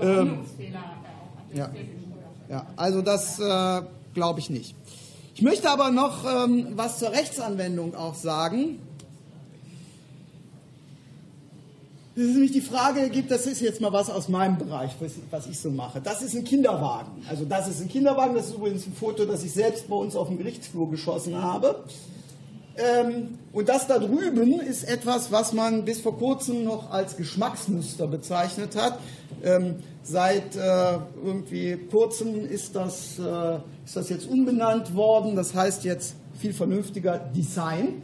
Ähm, 0.00 0.38
ja. 1.54 1.70
ja, 2.48 2.66
also 2.76 3.02
das 3.02 3.38
äh, 3.38 3.82
glaube 4.14 4.40
ich 4.40 4.50
nicht. 4.50 4.74
Ich 5.34 5.42
möchte 5.42 5.70
aber 5.70 5.90
noch 5.90 6.24
ähm, 6.24 6.68
was 6.76 6.98
zur 6.98 7.10
Rechtsanwendung 7.10 7.94
auch 7.94 8.14
sagen. 8.14 8.78
Das 12.14 12.24
ist 12.24 12.32
nämlich 12.32 12.52
die 12.52 12.60
Frage, 12.60 13.08
gibt, 13.08 13.30
das 13.30 13.46
ist 13.46 13.62
jetzt 13.62 13.80
mal 13.80 13.92
was 13.92 14.10
aus 14.10 14.28
meinem 14.28 14.58
Bereich, 14.58 14.90
was, 15.30 15.46
ich 15.46 15.58
so 15.58 15.70
mache. 15.70 16.00
Das 16.02 16.20
ist 16.20 16.34
ein 16.34 16.44
Kinderwagen. 16.44 17.24
Also 17.26 17.46
das 17.46 17.68
ist 17.68 17.80
ein 17.80 17.88
Kinderwagen, 17.88 18.34
das 18.34 18.48
ist 18.48 18.54
übrigens 18.56 18.86
ein 18.86 18.92
Foto, 18.92 19.24
das 19.24 19.42
ich 19.44 19.52
selbst 19.52 19.88
bei 19.88 19.96
uns 19.96 20.14
auf 20.14 20.28
dem 20.28 20.36
Gerichtsflur 20.36 20.90
geschossen 20.90 21.42
habe. 21.42 21.84
Ähm, 22.76 23.38
und 23.52 23.68
das 23.70 23.86
da 23.86 23.98
drüben 23.98 24.60
ist 24.60 24.84
etwas, 24.84 25.32
was 25.32 25.54
man 25.54 25.86
bis 25.86 26.00
vor 26.00 26.18
kurzem 26.18 26.64
noch 26.64 26.90
als 26.90 27.16
Geschmacksmuster 27.16 28.06
bezeichnet 28.06 28.76
hat. 28.76 28.98
Ähm, 29.42 29.76
seit 30.02 30.54
äh, 30.54 30.98
irgendwie 31.24 31.78
kurzem 31.90 32.46
ist 32.46 32.76
das, 32.76 33.18
äh, 33.18 33.56
ist 33.86 33.96
das 33.96 34.10
jetzt 34.10 34.28
umbenannt 34.28 34.94
worden. 34.94 35.34
Das 35.34 35.54
heißt 35.54 35.84
jetzt 35.84 36.14
viel 36.38 36.52
vernünftiger 36.52 37.18
Design. 37.18 38.02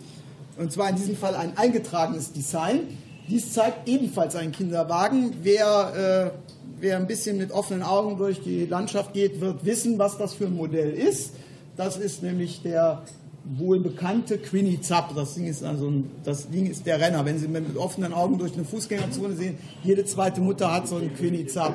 Und 0.57 0.73
zwar 0.73 0.89
in 0.89 0.97
diesem 0.97 1.17
Fall 1.17 1.35
ein 1.35 1.59
eingetragenes 1.59 2.33
Design. 2.33 2.89
Dies 3.29 3.53
zeigt 3.53 3.89
ebenfalls 3.89 4.35
einen 4.37 4.53
Kinderwagen. 4.53 5.35
Wer, 5.43 6.33
äh, 6.35 6.39
wer 6.81 6.97
ein 6.97 7.07
bisschen 7.07 7.37
mit 7.37 7.53
offenen 7.53 7.83
Augen 7.83 8.17
durch 8.17 8.43
die 8.43 8.65
Landschaft 8.65 9.13
geht, 9.13 9.41
wird 9.41 9.65
wissen, 9.65 9.99
was 9.99 10.17
das 10.17 10.35
für 10.35 10.47
ein 10.47 10.57
Modell 10.57 10.91
ist. 10.91 11.33
Das 11.77 11.97
ist 11.97 12.23
nämlich 12.23 12.63
der 12.63 13.03
wohl 13.45 13.81
bekannte 13.81 14.39
Quinny 14.39 14.81
Zapp. 14.81 15.15
Das 15.15 15.35
Ding 15.35 15.47
ist 15.47 15.63
also 15.63 15.89
ein, 15.89 16.11
das 16.25 16.49
Ding 16.49 16.67
ist 16.71 16.87
der 16.87 17.01
Renner. 17.01 17.25
Wenn 17.25 17.39
Sie 17.39 17.49
mit 17.49 17.77
offenen 17.77 18.13
Augen 18.13 18.39
durch 18.39 18.55
eine 18.55 18.65
Fußgängerzone 18.65 19.35
sehen, 19.37 19.59
jede 19.83 20.05
zweite 20.05 20.41
Mutter 20.41 20.73
hat 20.73 20.89
so 20.89 20.97
einen 20.97 21.15
Quinny 21.15 21.47
Zapp. 21.47 21.75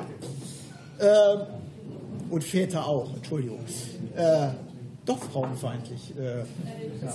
Äh, 0.98 1.36
und 2.30 2.42
Väter 2.42 2.86
auch, 2.86 3.14
Entschuldigung. 3.14 3.60
Äh, 4.16 4.48
doch 5.04 5.18
frauenfeindlich. 5.18 6.14
Äh, 6.18 6.38
ja. 7.04 7.14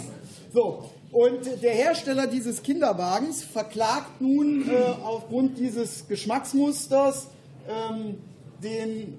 So, 0.53 0.89
und 1.11 1.61
der 1.63 1.73
Hersteller 1.73 2.27
dieses 2.27 2.61
Kinderwagens 2.61 3.43
verklagt 3.43 4.21
nun 4.21 4.69
äh, 4.69 4.75
aufgrund 5.03 5.57
dieses 5.57 6.07
Geschmacksmusters 6.07 7.27
ähm, 7.67 8.17
den 8.61 9.17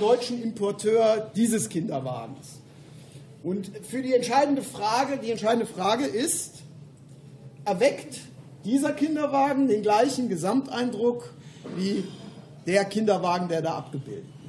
deutschen 0.00 0.42
Importeur 0.42 1.30
dieses 1.36 1.68
Kinderwagens. 1.68 2.60
Und 3.42 3.70
für 3.88 4.02
die 4.02 4.14
entscheidende 4.14 4.62
Frage, 4.62 5.18
die 5.18 5.30
entscheidende 5.30 5.66
Frage 5.66 6.04
ist, 6.04 6.56
erweckt 7.64 8.20
dieser 8.64 8.92
Kinderwagen 8.92 9.68
den 9.68 9.82
gleichen 9.82 10.28
Gesamteindruck 10.28 11.32
wie 11.76 12.04
der 12.66 12.84
Kinderwagen, 12.84 13.48
der 13.48 13.62
da 13.62 13.74
abgebildet 13.74 14.24
äh, 14.26 14.39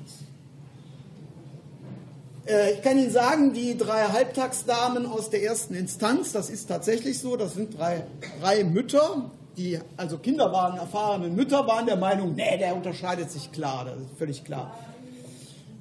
ich 2.73 2.81
kann 2.81 2.97
Ihnen 2.97 3.11
sagen, 3.11 3.53
die 3.53 3.77
drei 3.77 4.03
Halbtagsdamen 4.03 5.05
aus 5.05 5.29
der 5.29 5.43
ersten 5.43 5.73
Instanz, 5.73 6.31
das 6.31 6.49
ist 6.49 6.67
tatsächlich 6.67 7.19
so, 7.19 7.37
das 7.37 7.53
sind 7.53 7.77
drei, 7.77 8.03
drei 8.41 8.63
Mütter, 8.63 9.31
die 9.57 9.79
also 9.97 10.17
Kinderwagen 10.17 10.77
erfahrenen 10.77 11.35
Mütter 11.35 11.65
waren 11.67 11.85
der 11.85 11.97
Meinung, 11.97 12.35
nee, 12.35 12.57
der 12.57 12.75
unterscheidet 12.75 13.31
sich 13.31 13.51
klar, 13.51 13.85
das 13.85 13.95
ist 13.95 14.17
völlig 14.17 14.43
klar. 14.43 14.75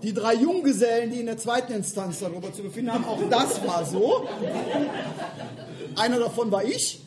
Die 0.03 0.15
drei 0.15 0.35
Junggesellen, 0.35 1.11
die 1.11 1.21
in 1.21 1.27
der 1.27 1.39
zweiten 1.39 1.73
Instanz 1.73 2.21
darüber 2.21 2.53
zu 2.53 2.63
befinden 2.63 2.93
haben, 2.93 3.05
auch 3.05 3.21
das 3.29 3.67
war 3.67 3.85
so. 3.85 4.27
Einer 5.97 6.19
davon 6.19 6.51
war 6.51 6.65
ich, 6.65 7.03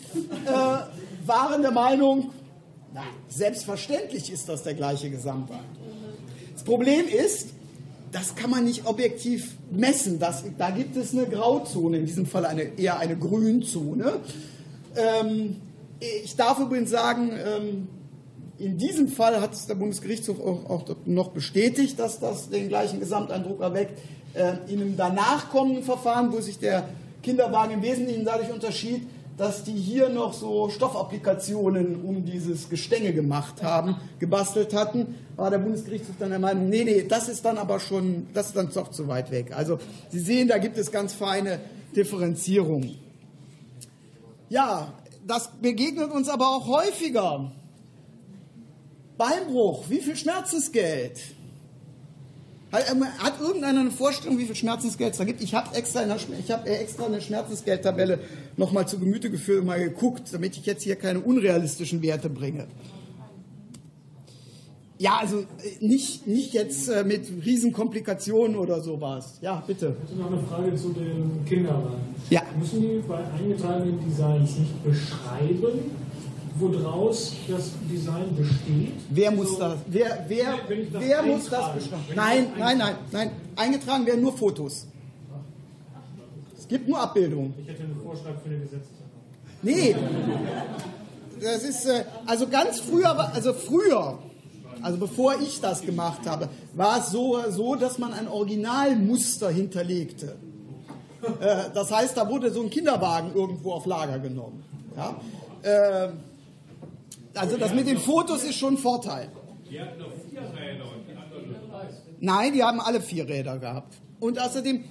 äh, 0.45 1.27
waren 1.27 1.61
der 1.61 1.71
Meinung, 1.71 2.31
na, 2.93 3.03
selbstverständlich 3.29 4.31
ist 4.31 4.47
das 4.49 4.63
der 4.63 4.75
gleiche 4.75 5.09
Gesamteindruck. 5.09 5.65
Das 6.53 6.63
Problem 6.63 7.07
ist, 7.07 7.49
das 8.13 8.35
kann 8.35 8.51
man 8.51 8.63
nicht 8.63 8.85
objektiv 8.85 9.57
messen. 9.71 10.19
Das, 10.19 10.43
da 10.57 10.69
gibt 10.69 10.95
es 10.95 11.13
eine 11.13 11.25
Grauzone, 11.25 11.97
in 11.97 12.05
diesem 12.05 12.25
Fall 12.25 12.45
eine, 12.45 12.77
eher 12.77 12.99
eine 12.99 13.17
Grünzone. 13.17 14.19
Ähm, 14.95 15.57
ich 15.99 16.35
darf 16.35 16.59
übrigens 16.59 16.91
sagen, 16.91 17.31
ähm, 17.31 17.87
in 18.59 18.77
diesem 18.77 19.07
Fall 19.07 19.41
hat 19.41 19.53
es 19.53 19.65
der 19.65 19.75
Bundesgerichtshof 19.75 20.39
auch, 20.39 20.69
auch 20.69 20.95
noch 21.05 21.29
bestätigt, 21.29 21.99
dass 21.99 22.19
das 22.19 22.49
den 22.49 22.69
gleichen 22.69 22.99
Gesamteindruck 22.99 23.61
erweckt. 23.61 23.99
Äh, 24.35 24.53
in 24.71 24.79
einem 24.81 24.95
danach 24.95 25.49
kommenden 25.49 25.83
Verfahren, 25.83 26.31
wo 26.31 26.39
sich 26.39 26.59
der 26.59 26.87
Kinderwagen 27.23 27.73
im 27.73 27.81
Wesentlichen 27.81 28.25
dadurch 28.25 28.51
unterschied, 28.51 29.07
dass 29.37 29.63
die 29.63 29.73
hier 29.73 30.09
noch 30.09 30.33
so 30.33 30.69
Stoffapplikationen 30.69 32.03
um 32.03 32.23
dieses 32.25 32.69
Gestänge 32.69 33.13
gemacht 33.13 33.63
haben, 33.63 33.95
gebastelt 34.19 34.73
hatten, 34.73 35.15
war 35.35 35.49
der 35.49 35.57
Bundesgerichtshof 35.57 36.15
dann 36.19 36.29
der 36.29 36.39
Meinung, 36.39 36.69
nee, 36.69 36.83
nee, 36.83 37.03
das 37.07 37.29
ist 37.29 37.43
dann 37.43 37.57
aber 37.57 37.79
schon, 37.79 38.27
das 38.33 38.47
ist 38.47 38.55
dann 38.55 38.69
doch 38.71 38.91
zu 38.91 39.07
weit 39.07 39.31
weg. 39.31 39.51
Also 39.55 39.79
Sie 40.09 40.19
sehen, 40.19 40.47
da 40.47 40.57
gibt 40.59 40.77
es 40.77 40.91
ganz 40.91 41.13
feine 41.13 41.59
Differenzierungen. 41.95 42.95
Ja, 44.49 44.93
das 45.25 45.49
begegnet 45.61 46.11
uns 46.11 46.29
aber 46.29 46.49
auch 46.49 46.67
häufiger. 46.67 47.51
Beinbruch, 49.17 49.89
wie 49.89 49.99
viel 49.99 50.15
Schmerzensgeld? 50.15 51.19
Hat, 52.73 52.91
ähm, 52.91 53.05
hat 53.19 53.39
irgendeiner 53.39 53.81
eine 53.81 53.91
Vorstellung, 53.91 54.39
wie 54.39 54.45
viel 54.45 54.55
Schmerzensgeld 54.55 55.11
es 55.11 55.19
da 55.19 55.25
gibt? 55.25 55.41
Ich 55.43 55.53
habe 55.53 55.75
extra, 55.75 56.01
in 56.01 56.09
der, 56.09 56.17
ich 56.39 56.51
hab 56.51 56.67
extra 56.67 57.05
eine 57.05 57.21
Schmerzensgeldtabelle 57.21 58.19
nochmal 58.57 58.87
zu 58.87 58.97
Gemüte 58.97 59.29
geführt 59.29 59.59
und 59.59 59.67
mal 59.67 59.79
geguckt, 59.79 60.23
damit 60.31 60.57
ich 60.57 60.65
jetzt 60.65 60.81
hier 60.81 60.95
keine 60.95 61.19
unrealistischen 61.19 62.01
Werte 62.01 62.31
bringe. 62.31 62.65
Ja, 64.97 65.17
also 65.17 65.39
äh, 65.39 65.45
nicht, 65.81 66.25
nicht 66.25 66.53
jetzt 66.53 66.87
äh, 66.87 67.03
mit 67.03 67.27
Riesenkomplikationen 67.45 68.57
oder 68.57 68.81
sowas. 68.81 69.37
Ja, 69.41 69.63
bitte. 69.67 69.95
Ich 70.05 70.11
hätte 70.11 70.21
noch 70.21 70.31
eine 70.31 70.41
Frage 70.41 70.75
zu 70.75 70.93
den 70.93 71.45
Kinderwagen. 71.45 72.01
Ja. 72.31 72.41
Müssen 72.57 72.81
die 72.81 73.03
bei 73.07 73.23
eingetragenen 73.37 73.99
Designs 74.03 74.57
nicht 74.57 74.83
beschreiben, 74.83 75.91
woraus 76.55 77.33
das 77.47 77.71
Design 77.91 78.35
besteht? 78.35 78.93
Wer 79.09 79.31
muss 79.31 79.49
So, 79.51 79.59
das? 79.59 79.77
Wer, 79.87 80.25
wer, 80.27 80.53
das 80.91 81.01
wer 81.01 81.23
muss 81.23 81.49
das 81.49 81.65
ich 81.77 82.15
Nein, 82.15 82.47
nein, 82.57 82.77
nein, 82.77 82.95
nein. 83.11 83.31
Eingetragen 83.55 84.05
werden 84.05 84.21
nur 84.21 84.33
Fotos. 84.37 84.87
Es 86.57 86.67
gibt 86.67 86.87
nur 86.87 86.99
Abbildungen. 86.99 87.53
Ich 87.61 87.67
hätte 87.67 87.83
einen 87.83 87.99
Vorschlag 88.01 88.33
für 88.41 88.49
eine 88.49 88.59
Gesetzesänderung. 88.59 89.03
Nee. 89.61 89.95
Das 91.41 91.63
ist, 91.63 91.85
äh, 91.85 92.05
also 92.25 92.47
ganz 92.47 92.79
früher, 92.79 93.17
also 93.33 93.53
früher, 93.53 94.17
also 94.81 94.97
bevor 94.97 95.35
ich 95.41 95.59
das 95.59 95.81
gemacht 95.81 96.21
habe, 96.25 96.49
war 96.73 96.99
es 96.99 97.09
so, 97.11 97.39
so 97.49 97.75
dass 97.75 97.97
man 97.97 98.13
ein 98.13 98.27
Originalmuster 98.27 99.49
hinterlegte. 99.49 100.35
Äh, 101.41 101.69
Das 101.73 101.91
heißt, 101.91 102.15
da 102.17 102.29
wurde 102.29 102.51
so 102.51 102.61
ein 102.61 102.69
Kinderwagen 102.69 103.33
irgendwo 103.33 103.73
auf 103.73 103.85
Lager 103.85 104.19
genommen. 104.19 104.63
Ja? 104.95 105.15
Also 107.35 107.57
das 107.57 107.73
mit 107.73 107.87
den 107.87 107.97
Fotos 107.97 108.43
ist 108.43 108.55
schon 108.55 108.75
ein 108.75 108.77
Vorteil. 108.77 109.31
Nein, 112.19 112.53
die 112.53 112.63
haben 112.63 112.79
alle 112.79 113.01
vier 113.01 113.27
Räder 113.27 113.57
gehabt. 113.57 113.95
Und 114.19 114.39
außerdem, 114.39 114.83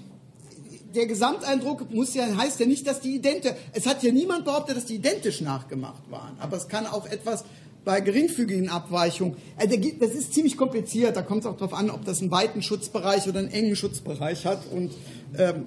der 0.94 1.06
Gesamteindruck 1.06 1.90
muss 1.90 2.14
ja, 2.14 2.36
heißt 2.36 2.60
ja 2.60 2.66
nicht, 2.66 2.86
dass 2.86 3.01
die 3.01 3.14
identisch, 3.14 3.52
es 3.73 3.86
hat 3.86 4.02
ja 4.02 4.12
niemand 4.12 4.44
behauptet, 4.44 4.77
dass 4.77 4.86
die 4.86 4.97
identisch 4.97 5.40
nachgemacht 5.40 6.10
waren. 6.10 6.36
Aber 6.40 6.56
es 6.56 6.69
kann 6.69 6.86
auch 6.86 7.06
etwas 7.06 7.44
bei 7.85 8.01
geringfügigen 8.01 8.69
Abweichungen, 8.69 9.36
äh, 9.56 9.66
das 9.98 10.10
ist 10.10 10.35
ziemlich 10.35 10.56
kompliziert, 10.56 11.16
da 11.16 11.23
kommt 11.23 11.40
es 11.40 11.47
auch 11.47 11.56
darauf 11.56 11.74
an, 11.74 11.90
ob 11.90 12.05
das 12.05 12.20
einen 12.20 12.31
weiten 12.31 12.62
Schutzbereich 12.62 13.27
oder 13.28 13.40
einen 13.40 13.51
engen 13.51 13.77
Schutzbereich 13.77 14.47
hat. 14.47 14.60
Und 14.70 14.93
ähm, 15.39 15.64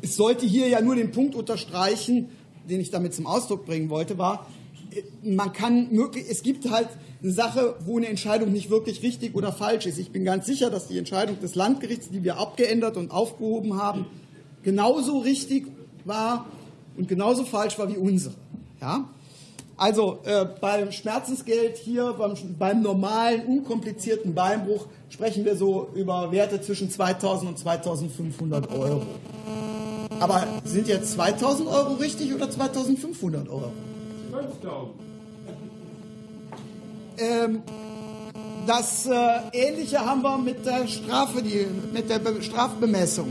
es 0.00 0.16
sollte 0.16 0.46
hier 0.46 0.68
ja 0.68 0.80
nur 0.80 0.94
den 0.94 1.10
Punkt 1.10 1.34
unterstreichen, 1.34 2.28
den 2.68 2.80
ich 2.80 2.90
damit 2.90 3.14
zum 3.14 3.26
Ausdruck 3.26 3.66
bringen 3.66 3.90
wollte, 3.90 4.18
war, 4.18 4.46
man 5.22 5.52
kann 5.52 5.88
möglich, 5.92 6.26
es 6.30 6.42
gibt 6.42 6.70
halt 6.70 6.88
eine 7.22 7.32
Sache, 7.32 7.76
wo 7.84 7.98
eine 7.98 8.08
Entscheidung 8.08 8.52
nicht 8.52 8.70
wirklich 8.70 9.02
richtig 9.02 9.34
oder 9.34 9.52
falsch 9.52 9.86
ist. 9.86 9.98
Ich 9.98 10.10
bin 10.10 10.24
ganz 10.24 10.46
sicher, 10.46 10.70
dass 10.70 10.88
die 10.88 10.98
Entscheidung 10.98 11.40
des 11.40 11.54
Landgerichts, 11.54 12.10
die 12.10 12.24
wir 12.24 12.38
abgeändert 12.38 12.96
und 12.96 13.10
aufgehoben 13.10 13.80
haben, 13.80 14.06
genauso 14.62 15.18
richtig 15.18 15.66
war 16.04 16.46
und 16.96 17.08
genauso 17.08 17.44
falsch 17.44 17.78
war 17.78 17.88
wie 17.88 17.96
unsere. 17.96 18.34
Ja? 18.80 19.08
Also 19.76 20.18
äh, 20.24 20.46
beim 20.60 20.92
Schmerzensgeld 20.92 21.76
hier, 21.76 22.12
beim, 22.12 22.34
beim 22.58 22.82
normalen, 22.82 23.46
unkomplizierten 23.46 24.34
Beinbruch 24.34 24.86
sprechen 25.08 25.44
wir 25.44 25.56
so 25.56 25.88
über 25.94 26.30
Werte 26.32 26.60
zwischen 26.60 26.90
2000 26.90 27.50
und 27.50 27.58
2500 27.58 28.70
Euro. 28.70 29.02
Aber 30.20 30.46
sind 30.64 30.88
jetzt 30.88 31.12
2000 31.14 31.68
Euro 31.68 31.94
richtig 31.94 32.34
oder 32.34 32.50
2500 32.50 33.48
Euro? 33.48 33.72
5000. 34.32 34.94
Ähm, 37.18 37.62
das 38.66 39.06
äh, 39.06 39.12
Ähnliche 39.52 40.00
haben 40.00 40.22
wir 40.22 40.38
mit 40.38 40.64
der 40.64 40.86
Strafe, 40.86 41.42
die, 41.42 41.66
mit 41.92 42.08
der 42.08 42.18
Be 42.18 42.42
Strafbemessung. 42.42 43.28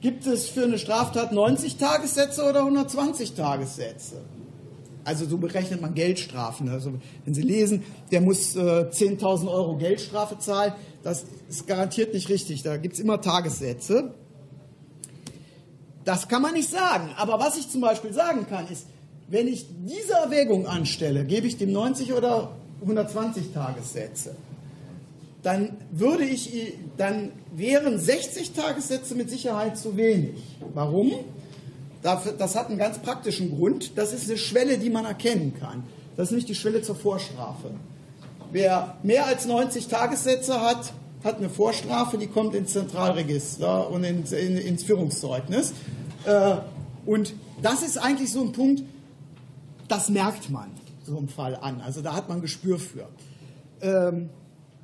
Gibt 0.00 0.26
es 0.26 0.48
für 0.48 0.64
eine 0.64 0.78
Straftat 0.78 1.32
90 1.32 1.76
Tagessätze 1.76 2.44
oder 2.44 2.60
120 2.60 3.34
Tagessätze? 3.34 4.16
Also 5.04 5.24
so 5.26 5.38
berechnet 5.38 5.80
man 5.80 5.94
Geldstrafen. 5.94 6.68
Also 6.68 6.92
wenn 7.24 7.34
Sie 7.34 7.42
lesen, 7.42 7.84
der 8.10 8.20
muss 8.20 8.56
äh, 8.56 8.60
10.000 8.60 9.48
Euro 9.48 9.76
Geldstrafe 9.76 10.38
zahlen, 10.38 10.72
das 11.04 11.24
ist 11.48 11.68
garantiert 11.68 12.12
nicht 12.12 12.28
richtig. 12.28 12.64
Da 12.64 12.76
gibt 12.76 12.94
es 12.94 13.00
immer 13.00 13.20
Tagessätze. 13.20 14.14
Das 16.04 16.28
kann 16.28 16.42
man 16.42 16.54
nicht 16.54 16.70
sagen. 16.70 17.10
Aber 17.16 17.38
was 17.38 17.56
ich 17.56 17.68
zum 17.68 17.80
Beispiel 17.80 18.12
sagen 18.12 18.46
kann, 18.48 18.66
ist, 18.68 18.86
wenn 19.28 19.48
ich 19.48 19.66
diese 19.84 20.14
Erwägung 20.14 20.66
anstelle, 20.66 21.24
gebe 21.24 21.46
ich 21.46 21.56
dem 21.56 21.72
90 21.72 22.12
oder 22.12 22.52
120 22.82 23.52
Tagessätze, 23.52 24.36
dann 25.42 25.76
würde 25.92 26.24
ich, 26.24 26.74
dann 26.96 27.30
wären 27.54 27.98
60 27.98 28.52
Tagessätze 28.52 29.14
mit 29.14 29.30
Sicherheit 29.30 29.78
zu 29.78 29.96
wenig. 29.96 30.42
Warum? 30.74 31.12
Das 32.02 32.54
hat 32.54 32.68
einen 32.68 32.78
ganz 32.78 32.98
praktischen 32.98 33.56
Grund. 33.56 33.96
Das 33.96 34.12
ist 34.12 34.28
eine 34.28 34.38
Schwelle, 34.38 34.78
die 34.78 34.90
man 34.90 35.04
erkennen 35.04 35.54
kann. 35.58 35.82
Das 36.16 36.30
ist 36.30 36.34
nicht 36.34 36.48
die 36.48 36.54
Schwelle 36.54 36.82
zur 36.82 36.96
Vorstrafe. 36.96 37.70
Wer 38.52 38.96
mehr 39.02 39.26
als 39.26 39.46
90 39.46 39.88
Tagessätze 39.88 40.60
hat, 40.60 40.92
hat 41.24 41.38
eine 41.38 41.48
Vorstrafe, 41.50 42.18
die 42.18 42.28
kommt 42.28 42.54
ins 42.54 42.72
Zentralregister 42.72 43.90
und 43.90 44.04
ins, 44.04 44.32
in, 44.32 44.56
ins 44.56 44.84
Führungszeugnis. 44.84 45.72
Äh, 46.24 46.56
Und 47.06 47.34
das 47.62 47.82
ist 47.82 47.98
eigentlich 47.98 48.32
so 48.32 48.42
ein 48.42 48.52
Punkt, 48.52 48.82
das 49.88 50.08
merkt 50.08 50.50
man 50.50 50.70
so 51.04 51.16
einem 51.16 51.28
Fall 51.28 51.56
an. 51.56 51.80
Also 51.80 52.02
da 52.02 52.14
hat 52.14 52.28
man 52.28 52.40
Gespür 52.40 52.78
für. 52.78 53.08
Ähm, 53.80 54.30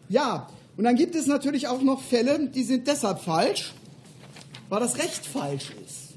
ja, 0.08 0.48
und 0.76 0.84
dann 0.84 0.96
gibt 0.96 1.14
es 1.14 1.26
natürlich 1.26 1.68
auch 1.68 1.82
noch 1.82 2.00
Fälle, 2.00 2.48
die 2.48 2.62
sind 2.62 2.86
deshalb 2.86 3.20
falsch, 3.20 3.74
weil 4.68 4.80
das 4.80 4.98
Recht 4.98 5.26
falsch 5.26 5.72
ist. 5.84 6.14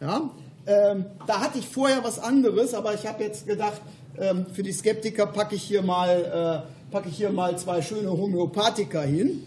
Ja, 0.00 0.30
ähm, 0.66 1.06
da 1.26 1.40
hatte 1.40 1.58
ich 1.58 1.66
vorher 1.66 2.02
was 2.04 2.18
anderes, 2.18 2.74
aber 2.74 2.94
ich 2.94 3.06
habe 3.06 3.22
jetzt 3.22 3.46
gedacht, 3.46 3.80
ähm, 4.18 4.46
für 4.52 4.62
die 4.62 4.72
Skeptiker 4.72 5.26
packe 5.26 5.54
ich 5.54 5.62
hier 5.62 5.82
mal, 5.82 6.64
äh, 6.68 6.92
packe 6.92 7.08
ich 7.08 7.16
hier 7.16 7.30
mal 7.30 7.56
zwei 7.58 7.82
schöne 7.82 8.10
Homöopathika 8.10 9.02
hin. 9.02 9.44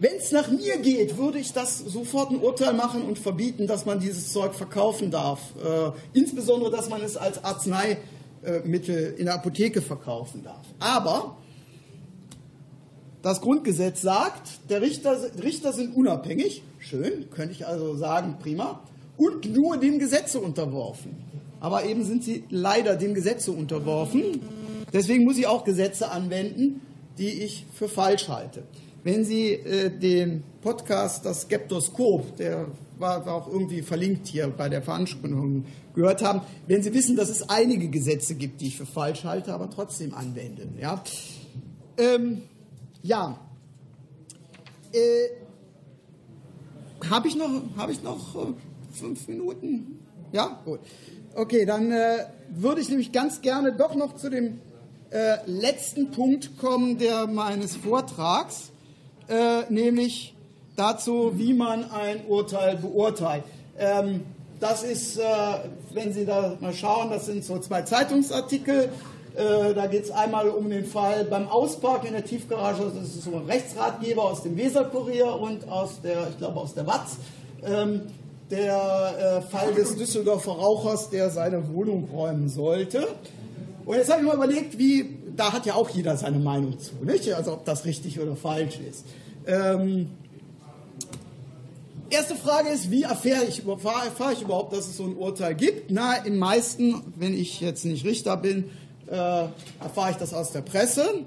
Wenn 0.00 0.16
es 0.16 0.32
nach 0.32 0.50
mir 0.50 0.78
geht, 0.78 1.18
würde 1.18 1.38
ich 1.38 1.52
das 1.52 1.78
sofort 1.78 2.30
ein 2.30 2.38
Urteil 2.38 2.72
machen 2.72 3.02
und 3.02 3.18
verbieten, 3.18 3.66
dass 3.66 3.84
man 3.84 4.00
dieses 4.00 4.32
Zeug 4.32 4.54
verkaufen 4.54 5.10
darf. 5.10 5.40
Äh, 5.62 5.90
insbesondere, 6.18 6.70
dass 6.70 6.88
man 6.88 7.02
es 7.02 7.18
als 7.18 7.44
Arzneimittel 7.44 9.14
in 9.18 9.26
der 9.26 9.34
Apotheke 9.34 9.82
verkaufen 9.82 10.42
darf. 10.42 10.64
Aber 10.78 11.36
das 13.20 13.42
Grundgesetz 13.42 14.00
sagt, 14.00 14.70
der 14.70 14.80
Richter, 14.80 15.18
Richter 15.42 15.74
sind 15.74 15.94
unabhängig, 15.94 16.62
schön, 16.78 17.28
könnte 17.30 17.52
ich 17.52 17.66
also 17.66 17.94
sagen, 17.94 18.38
prima, 18.40 18.80
und 19.18 19.54
nur 19.54 19.76
dem 19.76 19.98
Gesetze 19.98 20.40
unterworfen. 20.40 21.14
Aber 21.60 21.84
eben 21.84 22.04
sind 22.04 22.24
sie 22.24 22.44
leider 22.48 22.96
dem 22.96 23.12
Gesetze 23.12 23.52
unterworfen. 23.52 24.40
Deswegen 24.94 25.24
muss 25.24 25.36
ich 25.36 25.46
auch 25.46 25.64
Gesetze 25.64 26.10
anwenden, 26.10 26.80
die 27.18 27.28
ich 27.28 27.66
für 27.74 27.86
falsch 27.86 28.28
halte. 28.28 28.62
Wenn 29.02 29.24
Sie 29.24 29.52
äh, 29.52 29.90
den 29.90 30.42
Podcast 30.60 31.24
Das 31.24 31.42
Skeptoskop, 31.42 32.36
der 32.36 32.66
war, 32.98 33.24
war 33.24 33.34
auch 33.34 33.48
irgendwie 33.48 33.82
verlinkt 33.82 34.26
hier 34.26 34.48
bei 34.48 34.68
der 34.68 34.82
Veranstaltung, 34.82 35.64
gehört 35.94 36.22
haben, 36.22 36.42
werden 36.66 36.82
Sie 36.82 36.92
wissen, 36.92 37.16
dass 37.16 37.30
es 37.30 37.48
einige 37.48 37.88
Gesetze 37.88 38.34
gibt, 38.34 38.60
die 38.60 38.68
ich 38.68 38.76
für 38.76 38.86
falsch 38.86 39.24
halte, 39.24 39.54
aber 39.54 39.70
trotzdem 39.70 40.14
anwenden. 40.14 40.76
Ja. 40.78 41.02
Ähm, 41.96 42.42
ja. 43.02 43.38
Äh, 44.92 45.28
habe 47.08 47.28
ich 47.28 47.36
noch, 47.36 47.50
habe 47.76 47.92
ich 47.92 48.02
noch 48.02 48.36
äh, 48.36 48.52
fünf 48.92 49.26
Minuten? 49.28 49.98
Ja, 50.32 50.60
gut. 50.64 50.80
Okay, 51.34 51.64
dann 51.64 51.90
äh, 51.90 52.26
würde 52.50 52.80
ich 52.80 52.88
nämlich 52.88 53.12
ganz 53.12 53.40
gerne 53.40 53.72
doch 53.72 53.94
noch 53.94 54.16
zu 54.16 54.28
dem 54.28 54.60
äh, 55.10 55.38
letzten 55.46 56.10
Punkt 56.10 56.58
kommen 56.58 56.98
der 56.98 57.26
meines 57.26 57.76
Vortrags, 57.76 58.69
äh, 59.30 59.72
nämlich 59.72 60.34
dazu, 60.76 61.32
wie 61.34 61.54
man 61.54 61.90
ein 61.90 62.26
Urteil 62.26 62.76
beurteilt. 62.76 63.44
Ähm, 63.78 64.24
das 64.58 64.82
ist, 64.82 65.18
äh, 65.18 65.22
wenn 65.94 66.12
Sie 66.12 66.26
da 66.26 66.56
mal 66.60 66.74
schauen, 66.74 67.10
das 67.10 67.26
sind 67.26 67.44
so 67.44 67.58
zwei 67.58 67.82
Zeitungsartikel. 67.82 68.90
Äh, 69.34 69.74
da 69.74 69.86
geht 69.86 70.04
es 70.04 70.10
einmal 70.10 70.48
um 70.48 70.68
den 70.68 70.84
Fall 70.84 71.24
beim 71.24 71.48
Ausparken 71.48 72.08
in 72.08 72.12
der 72.14 72.24
Tiefgarage. 72.24 72.82
Das 72.94 73.08
ist 73.08 73.22
so 73.22 73.36
ein 73.36 73.46
Rechtsratgeber 73.46 74.24
aus 74.24 74.42
dem 74.42 74.56
Weserkurier 74.56 75.34
und 75.40 75.68
aus 75.70 76.00
der, 76.02 76.28
ich 76.28 76.38
glaube, 76.38 76.60
aus 76.60 76.74
der 76.74 76.86
Watz. 76.86 77.16
Ähm, 77.64 78.02
der 78.50 79.42
äh, 79.46 79.50
Fall 79.50 79.72
des 79.74 79.96
Düsseldorfer 79.96 80.52
Rauchers, 80.52 81.08
der 81.10 81.30
seine 81.30 81.72
Wohnung 81.72 82.08
räumen 82.12 82.48
sollte. 82.48 83.06
Und 83.90 83.96
jetzt 83.96 84.08
habe 84.08 84.20
ich 84.20 84.28
mal 84.28 84.36
überlegt, 84.36 84.78
wie, 84.78 85.18
da 85.34 85.52
hat 85.52 85.66
ja 85.66 85.74
auch 85.74 85.90
jeder 85.90 86.16
seine 86.16 86.38
Meinung 86.38 86.78
zu, 86.78 87.04
nicht? 87.04 87.28
Also 87.34 87.54
ob 87.54 87.64
das 87.64 87.84
richtig 87.84 88.20
oder 88.20 88.36
falsch 88.36 88.78
ist. 88.88 89.04
Ähm, 89.48 90.10
erste 92.08 92.36
Frage 92.36 92.68
ist, 92.68 92.92
wie 92.92 93.02
erfahre 93.02 93.46
ich, 93.48 93.66
erfahre 93.66 94.32
ich 94.32 94.42
überhaupt, 94.42 94.72
dass 94.72 94.86
es 94.86 94.96
so 94.96 95.06
ein 95.06 95.16
Urteil 95.16 95.56
gibt? 95.56 95.90
Na, 95.90 96.14
im 96.14 96.38
meisten, 96.38 97.02
wenn 97.16 97.34
ich 97.34 97.60
jetzt 97.60 97.84
nicht 97.84 98.04
Richter 98.04 98.36
bin, 98.36 98.70
äh, 99.08 99.14
erfahre 99.16 100.12
ich 100.12 100.18
das 100.18 100.34
aus 100.34 100.52
der 100.52 100.60
Presse. 100.60 101.24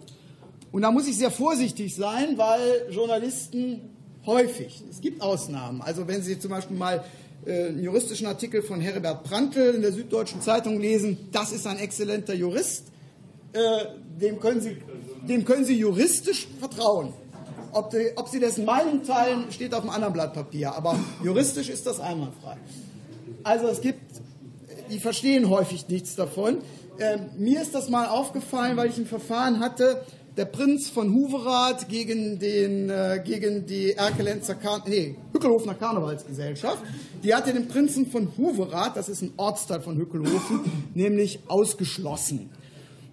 Und 0.71 0.83
da 0.83 0.91
muss 0.91 1.05
ich 1.05 1.17
sehr 1.17 1.31
vorsichtig 1.31 1.93
sein, 1.93 2.37
weil 2.37 2.87
Journalisten 2.91 3.81
häufig, 4.25 4.81
es 4.89 5.01
gibt 5.01 5.21
Ausnahmen, 5.21 5.81
also 5.81 6.07
wenn 6.07 6.21
Sie 6.21 6.39
zum 6.39 6.51
Beispiel 6.51 6.77
mal 6.77 7.03
einen 7.45 7.83
juristischen 7.83 8.27
Artikel 8.27 8.61
von 8.61 8.81
Herbert 8.81 9.23
Prantl 9.23 9.73
in 9.75 9.81
der 9.81 9.91
Süddeutschen 9.91 10.41
Zeitung 10.41 10.79
lesen, 10.79 11.29
das 11.31 11.51
ist 11.51 11.67
ein 11.67 11.77
exzellenter 11.77 12.33
Jurist, 12.33 12.85
äh, 13.53 13.59
dem, 14.19 14.39
können 14.39 14.61
Sie, 14.61 14.77
dem 15.27 15.45
können 15.45 15.65
Sie 15.65 15.77
juristisch 15.77 16.47
vertrauen. 16.59 17.13
Ob, 17.71 17.89
die, 17.89 18.11
ob, 18.15 18.27
Sie 18.29 18.39
dessen 18.39 18.65
Meinung 18.65 19.03
teilen, 19.03 19.51
steht 19.51 19.73
auf 19.73 19.81
einem 19.81 19.89
anderen 19.89 20.13
Blatt 20.13 20.33
Papier, 20.33 20.73
aber 20.73 20.99
juristisch 21.23 21.69
ist 21.69 21.85
das 21.85 21.99
einwandfrei. 21.99 22.57
Also 23.43 23.67
es 23.67 23.81
gibt, 23.81 24.01
die 24.89 24.99
verstehen 24.99 25.49
häufig 25.49 25.87
nichts 25.87 26.15
davon. 26.15 26.59
Äh, 26.97 27.17
mir 27.37 27.61
ist 27.61 27.73
das 27.73 27.89
mal 27.89 28.07
aufgefallen, 28.07 28.77
weil 28.77 28.89
ich 28.89 28.97
ein 28.97 29.07
Verfahren 29.07 29.59
hatte, 29.59 30.03
der 30.37 30.45
Prinz 30.45 30.89
von 30.89 31.13
Huverath 31.13 31.87
gegen, 31.89 32.39
den, 32.39 32.89
äh, 32.89 33.21
gegen 33.23 33.65
die 33.65 33.93
Erkelenzer 33.93 34.55
Kar 34.55 34.83
nee, 34.87 35.15
Hückelhofener 35.31 35.75
Karnevalsgesellschaft. 35.75 36.83
Die 37.23 37.33
hatte 37.35 37.53
den 37.53 37.67
Prinzen 37.67 38.07
von 38.07 38.29
Huverath, 38.37 38.97
das 38.97 39.09
ist 39.09 39.21
ein 39.21 39.33
Ortsteil 39.37 39.81
von 39.81 39.97
Hückelhofen, 39.97 40.61
nämlich 40.95 41.39
ausgeschlossen. 41.47 42.49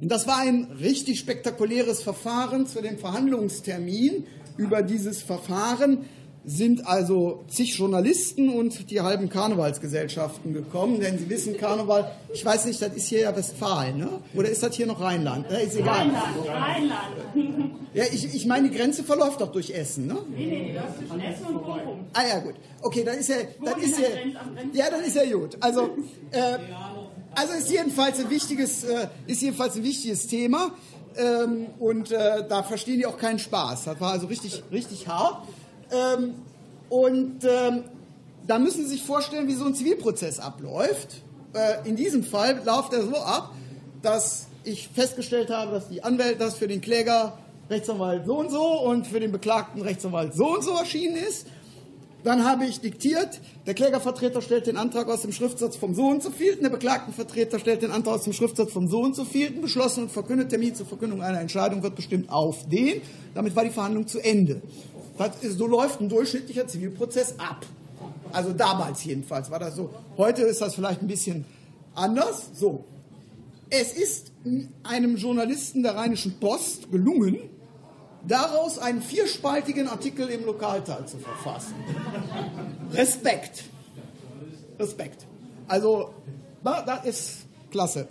Und 0.00 0.10
das 0.10 0.26
war 0.26 0.38
ein 0.38 0.68
richtig 0.80 1.18
spektakuläres 1.18 2.02
Verfahren 2.02 2.66
zu 2.66 2.80
dem 2.80 2.98
Verhandlungstermin 2.98 4.24
über 4.56 4.82
dieses 4.82 5.22
Verfahren 5.22 6.06
sind 6.44 6.86
also 6.86 7.44
zig 7.48 7.76
Journalisten 7.76 8.48
und 8.48 8.90
die 8.90 9.00
halben 9.00 9.28
Karnevalsgesellschaften 9.28 10.54
gekommen, 10.54 11.00
denn 11.00 11.18
Sie 11.18 11.28
wissen, 11.28 11.56
Karneval, 11.56 12.10
ich 12.32 12.44
weiß 12.44 12.64
nicht, 12.64 12.80
das 12.80 12.94
ist 12.94 13.08
hier 13.08 13.20
ja 13.20 13.36
Westfalen, 13.36 13.98
ne? 13.98 14.08
oder 14.34 14.48
ist 14.48 14.62
das 14.62 14.74
hier 14.74 14.86
noch 14.86 15.00
Rheinland? 15.00 15.50
Ja, 15.50 15.58
ist 15.58 15.76
egal. 15.76 15.98
Rheinland, 15.98 16.48
Rheinland. 16.48 17.70
Ja, 17.92 18.04
ich, 18.04 18.34
ich 18.34 18.46
meine, 18.46 18.70
die 18.70 18.76
Grenze 18.76 19.02
verläuft 19.02 19.40
doch 19.40 19.50
durch 19.52 19.70
Essen, 19.70 20.06
ne? 20.06 20.16
Nee, 20.34 20.46
nee, 20.46 20.68
die 20.68 20.72
läuft 20.72 20.98
zwischen 20.98 21.20
Essen 21.20 21.46
und 21.46 21.64
Bochum. 21.64 22.06
Ah 22.12 22.22
ja, 22.26 22.38
gut. 22.38 22.54
Okay, 22.82 23.02
dann 23.04 23.18
ist 23.18 23.28
ja, 23.28 23.36
dann 23.64 23.80
ist 23.80 23.98
ja, 23.98 24.06
ja, 24.72 24.90
dann 24.90 25.02
ist 25.02 25.16
ja 25.16 25.24
gut. 25.24 25.56
Also, 25.60 25.90
äh, 26.30 26.58
also 27.34 27.52
ist 27.54 27.70
jedenfalls 27.70 28.20
ein 28.20 28.30
wichtiges, 28.30 28.84
äh, 28.84 29.08
ist 29.26 29.42
jedenfalls 29.42 29.76
ein 29.76 29.82
wichtiges 29.82 30.26
Thema. 30.26 30.70
Ähm, 31.16 31.66
und 31.80 32.12
äh, 32.12 32.46
da 32.48 32.62
verstehen 32.62 32.98
die 32.98 33.06
auch 33.06 33.18
keinen 33.18 33.40
Spaß. 33.40 33.84
Das 33.84 34.00
war 34.00 34.12
also 34.12 34.28
richtig, 34.28 34.62
richtig 34.70 35.08
hart. 35.08 35.42
Ähm, 35.92 36.34
und 36.88 37.44
ähm, 37.44 37.84
da 38.46 38.58
müssen 38.58 38.82
Sie 38.82 38.90
sich 38.90 39.02
vorstellen, 39.02 39.48
wie 39.48 39.54
so 39.54 39.64
ein 39.64 39.74
Zivilprozess 39.74 40.38
abläuft. 40.38 41.22
Äh, 41.52 41.88
in 41.88 41.96
diesem 41.96 42.24
Fall 42.24 42.62
läuft 42.64 42.92
er 42.92 43.02
so 43.02 43.16
ab, 43.16 43.54
dass 44.02 44.46
ich 44.64 44.88
festgestellt 44.88 45.50
habe, 45.50 45.72
dass 45.72 45.88
die 45.88 46.02
Anwälte 46.02 46.38
das 46.38 46.56
für 46.56 46.68
den 46.68 46.80
Kläger 46.80 47.38
Rechtsanwalt 47.68 48.26
so 48.26 48.38
und 48.38 48.50
so 48.50 48.80
und 48.80 49.06
für 49.06 49.20
den 49.20 49.30
Beklagten 49.30 49.80
Rechtsanwalt 49.80 50.34
so 50.34 50.54
und 50.54 50.64
so 50.64 50.72
erschienen 50.72 51.16
ist. 51.16 51.46
Dann 52.24 52.44
habe 52.44 52.66
ich 52.66 52.80
diktiert, 52.80 53.40
der 53.66 53.72
Klägervertreter 53.72 54.42
stellt 54.42 54.66
den 54.66 54.76
Antrag 54.76 55.08
aus 55.08 55.22
dem 55.22 55.32
Schriftsatz 55.32 55.76
vom 55.76 55.94
so 55.94 56.08
und 56.08 56.22
so 56.22 56.30
vielten, 56.30 56.64
der 56.64 56.70
Beklagtenvertreter 56.70 57.58
stellt 57.58 57.80
den 57.80 57.92
Antrag 57.92 58.16
aus 58.16 58.24
dem 58.24 58.34
Schriftsatz 58.34 58.72
vom 58.72 58.88
so 58.88 59.00
und 59.00 59.16
so 59.16 59.24
vielten, 59.24 59.62
beschlossen 59.62 60.04
und 60.04 60.12
verkündet, 60.12 60.50
Termin 60.50 60.74
zur 60.74 60.84
Verkündung 60.84 61.22
einer 61.22 61.40
Entscheidung 61.40 61.82
wird 61.82 61.96
bestimmt 61.96 62.28
auf 62.30 62.68
den. 62.68 63.00
Damit 63.34 63.56
war 63.56 63.64
die 63.64 63.70
Verhandlung 63.70 64.06
zu 64.06 64.18
Ende. 64.18 64.60
Das 65.20 65.42
ist, 65.42 65.58
so 65.58 65.66
läuft 65.66 66.00
ein 66.00 66.08
durchschnittlicher 66.08 66.66
Zivilprozess 66.66 67.34
ab. 67.36 67.66
Also 68.32 68.54
damals 68.54 69.04
jedenfalls 69.04 69.50
war 69.50 69.58
das 69.58 69.76
so. 69.76 69.90
Heute 70.16 70.40
ist 70.40 70.62
das 70.62 70.74
vielleicht 70.74 71.02
ein 71.02 71.08
bisschen 71.08 71.44
anders. 71.94 72.48
So. 72.54 72.86
Es 73.68 73.92
ist 73.92 74.32
einem 74.82 75.16
Journalisten 75.16 75.82
der 75.82 75.94
Rheinischen 75.94 76.40
Post 76.40 76.90
gelungen, 76.90 77.38
daraus 78.26 78.78
einen 78.78 79.02
vierspaltigen 79.02 79.88
Artikel 79.88 80.26
im 80.30 80.46
Lokalteil 80.46 81.04
zu 81.04 81.18
verfassen. 81.18 81.74
Respekt. 82.90 83.64
Respekt. 84.78 85.26
Also, 85.68 86.14
das 86.64 87.04
ist 87.04 87.36
klasse. 87.70 88.08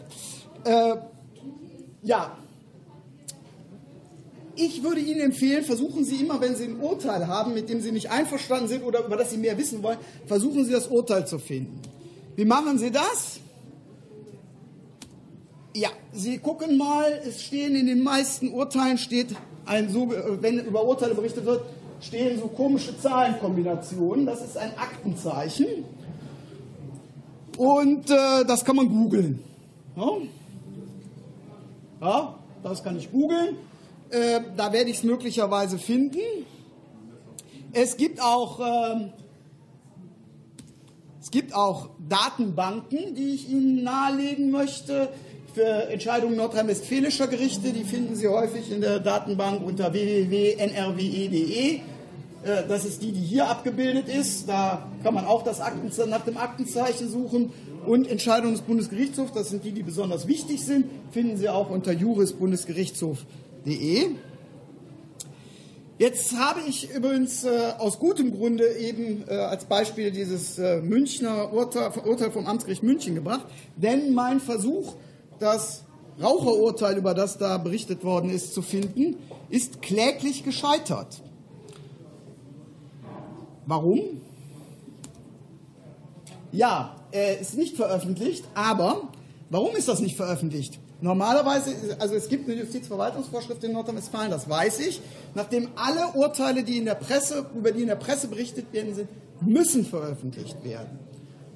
Äh, 0.63 0.95
ja. 2.03 2.37
Ich 4.61 4.83
würde 4.83 4.99
Ihnen 4.99 5.21
empfehlen, 5.21 5.63
versuchen 5.63 6.03
Sie 6.03 6.17
immer, 6.17 6.41
wenn 6.41 6.53
Sie 6.53 6.65
ein 6.65 6.81
Urteil 6.81 7.27
haben, 7.27 7.53
mit 7.53 7.69
dem 7.69 7.79
Sie 7.79 7.93
nicht 7.93 8.11
einverstanden 8.11 8.67
sind 8.67 8.83
oder 8.83 9.05
über 9.05 9.15
das 9.15 9.31
Sie 9.31 9.37
mehr 9.37 9.57
wissen 9.57 9.81
wollen, 9.81 9.97
versuchen 10.25 10.65
Sie 10.65 10.73
das 10.73 10.87
Urteil 10.87 11.25
zu 11.25 11.39
finden. 11.39 11.79
Wie 12.35 12.43
machen 12.43 12.77
Sie 12.77 12.91
das? 12.91 13.39
Ja, 15.73 15.87
Sie 16.11 16.39
gucken 16.39 16.77
mal, 16.77 17.21
es 17.25 17.41
stehen 17.41 17.73
in 17.73 17.87
den 17.87 18.03
meisten 18.03 18.51
Urteilen, 18.51 18.97
steht 18.97 19.27
ein, 19.65 19.89
so, 19.89 20.11
wenn 20.41 20.59
über 20.59 20.83
Urteile 20.83 21.15
berichtet 21.15 21.45
wird, 21.45 21.61
stehen 22.01 22.37
so 22.37 22.47
komische 22.47 22.99
Zahlenkombinationen. 22.99 24.25
Das 24.25 24.43
ist 24.43 24.57
ein 24.57 24.77
Aktenzeichen. 24.77 25.85
Und 27.55 28.09
äh, 28.09 28.43
das 28.45 28.65
kann 28.65 28.75
man 28.75 28.89
googeln. 28.89 29.41
Ja? 29.95 30.11
ja, 32.01 32.35
das 32.61 32.83
kann 32.83 32.97
ich 32.97 33.09
googeln. 33.09 33.55
Äh, 34.11 34.41
da 34.57 34.73
werde 34.73 34.89
ich 34.89 34.97
es 34.97 35.03
möglicherweise 35.03 35.77
finden. 35.77 36.19
Es 37.73 37.95
gibt 37.95 38.19
auch, 38.21 38.59
ähm, 38.59 39.11
es 41.21 41.29
gibt 41.29 41.53
auch 41.53 41.89
Datenbanken, 42.07 43.13
die 43.13 43.35
ich 43.35 43.49
Ihnen 43.49 43.83
nahelegen 43.83 44.49
möchte 44.49 45.09
für 45.53 45.89
Entscheidungen 45.89 46.35
nordrhein-westfälischer 46.37 47.27
Gerichte. 47.27 47.71
Die 47.71 47.83
finden 47.83 48.15
Sie 48.15 48.27
häufig 48.27 48.71
in 48.71 48.81
der 48.81 48.99
Datenbank 48.99 49.63
unter 49.63 49.93
www.nrwe.de. 49.93 51.75
Äh, 51.75 51.79
Das 52.67 52.85
ist 52.85 53.03
die, 53.03 53.11
die 53.11 53.21
hier 53.21 53.47
abgebildet 53.47 54.09
ist. 54.09 54.49
Da 54.49 54.87
kann 55.03 55.13
man 55.13 55.25
auch 55.25 55.43
das 55.43 55.61
Akten, 55.61 55.91
nach 56.09 56.25
dem 56.25 56.37
Aktenzeichen 56.37 57.09
suchen. 57.09 57.51
Und 57.85 58.09
Entscheidungen 58.09 58.53
des 58.53 58.61
Bundesgerichtshofs, 58.63 59.33
das 59.33 59.49
sind 59.49 59.63
die, 59.63 59.71
die 59.71 59.83
besonders 59.83 60.27
wichtig 60.27 60.65
sind, 60.65 60.87
finden 61.11 61.37
Sie 61.37 61.47
auch 61.47 61.69
unter 61.69 61.93
jurisbundesgerichtshof.de. 63.69 64.15
Jetzt 65.97 66.33
habe 66.37 66.61
ich 66.65 66.89
übrigens 66.91 67.43
äh, 67.43 67.73
aus 67.77 67.99
gutem 67.99 68.31
Grunde 68.31 68.65
eben 68.77 69.25
äh, 69.27 69.33
als 69.33 69.65
Beispiel 69.65 70.11
dieses 70.11 70.57
äh, 70.57 70.81
Münchner 70.81 71.51
Urteil, 71.51 71.91
Urteil 72.05 72.31
vom 72.31 72.47
Amtsgericht 72.47 72.83
München 72.83 73.15
gebracht, 73.15 73.45
denn 73.75 74.13
mein 74.13 74.39
Versuch, 74.39 74.93
das 75.39 75.83
Raucherurteil, 76.21 76.97
über 76.97 77.13
das 77.13 77.37
da 77.37 77.57
berichtet 77.57 78.05
worden 78.05 78.29
ist, 78.29 78.53
zu 78.53 78.61
finden, 78.61 79.17
ist 79.49 79.81
kläglich 79.81 80.45
gescheitert. 80.45 81.21
Warum? 83.65 83.99
Ja, 86.53 86.95
äh, 87.11 87.41
ist 87.41 87.57
nicht 87.57 87.75
veröffentlicht, 87.75 88.45
aber 88.53 89.09
warum 89.49 89.75
ist 89.75 89.89
das 89.89 89.99
nicht 89.99 90.15
veröffentlicht? 90.15 90.79
Normalerweise, 91.01 91.73
also 91.99 92.15
es 92.15 92.27
gibt 92.27 92.49
eine 92.49 92.59
Justizverwaltungsvorschrift 92.59 93.63
in 93.63 93.71
Nordrhein-Westfalen, 93.71 94.31
das 94.31 94.49
weiß 94.49 94.81
ich, 94.81 95.01
nachdem 95.33 95.69
alle 95.75 96.07
Urteile, 96.13 96.63
die 96.63 96.77
in 96.77 96.85
der 96.85 96.95
Presse, 96.95 97.45
über 97.55 97.71
die 97.71 97.81
in 97.81 97.87
der 97.87 97.95
Presse 97.95 98.27
berichtet 98.27 98.73
werden, 98.73 98.93
sind, 98.93 99.09
müssen 99.41 99.85
veröffentlicht 99.85 100.61
werden. 100.63 100.99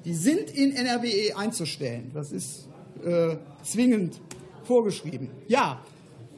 Die 0.06 0.14
sind 0.14 0.50
in 0.50 0.74
NRWE 0.74 1.36
einzustellen. 1.38 2.12
Das 2.14 2.32
ist 2.32 2.68
äh, 3.04 3.36
zwingend 3.64 4.20
vorgeschrieben. 4.64 5.30
Ja, 5.48 5.82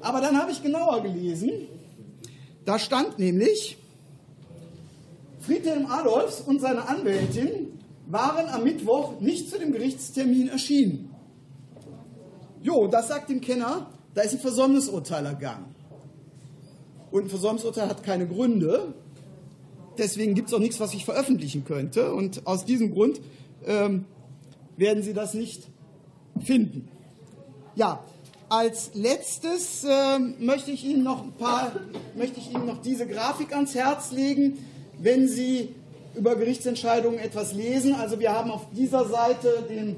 aber 0.01 0.21
dann 0.21 0.39
habe 0.39 0.51
ich 0.51 0.63
genauer 0.63 1.03
gelesen. 1.03 1.51
Da 2.65 2.79
stand 2.79 3.19
nämlich, 3.19 3.77
Friedhelm 5.39 5.85
Adolfs 5.85 6.41
und 6.41 6.59
seine 6.59 6.87
Anwältin 6.87 7.79
waren 8.07 8.47
am 8.47 8.63
Mittwoch 8.63 9.19
nicht 9.19 9.49
zu 9.49 9.59
dem 9.59 9.71
Gerichtstermin 9.71 10.49
erschienen. 10.49 11.14
Jo, 12.65 12.87
das 12.87 13.09
sagt 13.09 13.29
dem 13.29 13.41
Kenner, 13.41 13.85
da 14.15 14.23
ist 14.23 14.33
ein 14.33 14.39
Versäumnisurteil 14.39 15.23
ergangen. 15.23 15.75
Und 17.11 17.25
ein 17.25 17.29
Versäumnisurteil 17.29 17.87
hat 17.87 18.01
keine 18.01 18.27
Gründe. 18.27 18.95
Deswegen 19.99 20.33
gibt 20.33 20.47
es 20.47 20.53
auch 20.55 20.59
nichts, 20.59 20.79
was 20.79 20.95
ich 20.95 21.05
veröffentlichen 21.05 21.63
könnte. 21.63 22.11
Und 22.15 22.47
aus 22.47 22.65
diesem 22.65 22.91
Grund 22.91 23.21
ähm, 23.67 24.05
werden 24.77 25.03
Sie 25.03 25.13
das 25.13 25.35
nicht 25.35 25.67
finden. 26.43 26.89
Ja, 27.75 28.03
als 28.49 28.89
letztes 28.95 29.83
äh, 29.83 30.17
möchte 30.39 30.71
ich 30.71 30.83
Ihnen 30.85 31.03
noch 31.03 31.21
ein 31.21 31.33
paar, 31.33 31.71
möchte 32.17 32.39
ich 32.39 32.51
Ihnen 32.51 32.65
noch 32.65 32.81
diese 32.81 33.05
Grafik 33.05 33.53
ans 33.53 33.75
Herz 33.75 34.11
legen, 34.11 34.57
wenn 34.97 35.27
Sie 35.27 35.75
über 36.15 36.35
Gerichtsentscheidungen 36.35 37.19
etwas 37.19 37.53
lesen. 37.53 37.93
Also 37.93 38.19
wir 38.19 38.33
haben 38.33 38.49
auf 38.49 38.65
dieser 38.71 39.07
Seite 39.07 39.65
den 39.69 39.97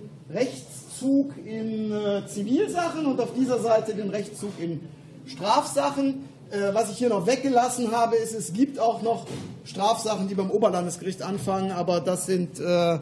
Rechtszug 0.98 1.34
in 1.46 1.92
äh, 1.92 2.26
Zivilsachen 2.28 3.06
und 3.06 3.20
auf 3.20 3.34
dieser 3.34 3.60
Seite 3.60 3.94
den 3.94 4.10
Rechtszug 4.10 4.52
in 4.60 4.82
Strafsachen. 5.28 6.26
Äh, 6.50 6.74
was 6.74 6.90
ich 6.92 6.98
hier 6.98 7.10
noch 7.10 7.28
weggelassen 7.28 7.92
habe, 7.92 8.16
ist, 8.16 8.34
es 8.34 8.54
gibt 8.54 8.80
auch 8.80 9.04
noch 9.04 9.28
Strafsachen, 9.64 10.28
die 10.28 10.34
beim 10.34 10.50
Oberlandesgericht 10.50 11.22
anfangen, 11.22 11.72
aber 11.72 12.00
das 12.00 12.26
sind 12.26 12.60
äh, 12.60 13.00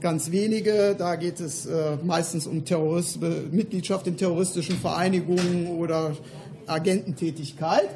ganz 0.00 0.30
wenige. 0.30 0.94
Da 0.98 1.16
geht 1.16 1.40
es 1.40 1.64
äh, 1.64 1.96
meistens 2.02 2.46
um 2.46 2.64
Terrorist 2.64 3.18
Mitgliedschaft 3.50 4.06
in 4.06 4.18
terroristischen 4.18 4.76
Vereinigungen 4.76 5.68
oder 5.68 6.16
Agententätigkeit. 6.66 7.88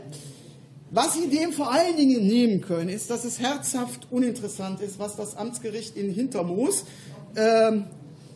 Was 0.91 1.15
Sie 1.15 1.29
dem 1.29 1.53
vor 1.53 1.73
allen 1.73 1.97
Dingen 1.97 2.27
nehmen 2.27 2.61
können, 2.63 2.89
ist, 2.89 3.11
dass 3.11 3.25
es 3.25 3.39
herzhaft 3.39 4.07
uninteressant 4.11 4.81
ist, 4.81 4.99
was 4.99 5.17
das 5.17 5.37
Amtsgericht 5.37 5.97
in 5.97 6.11
Hintermoos, 6.11 6.85
ähm, 7.37 7.85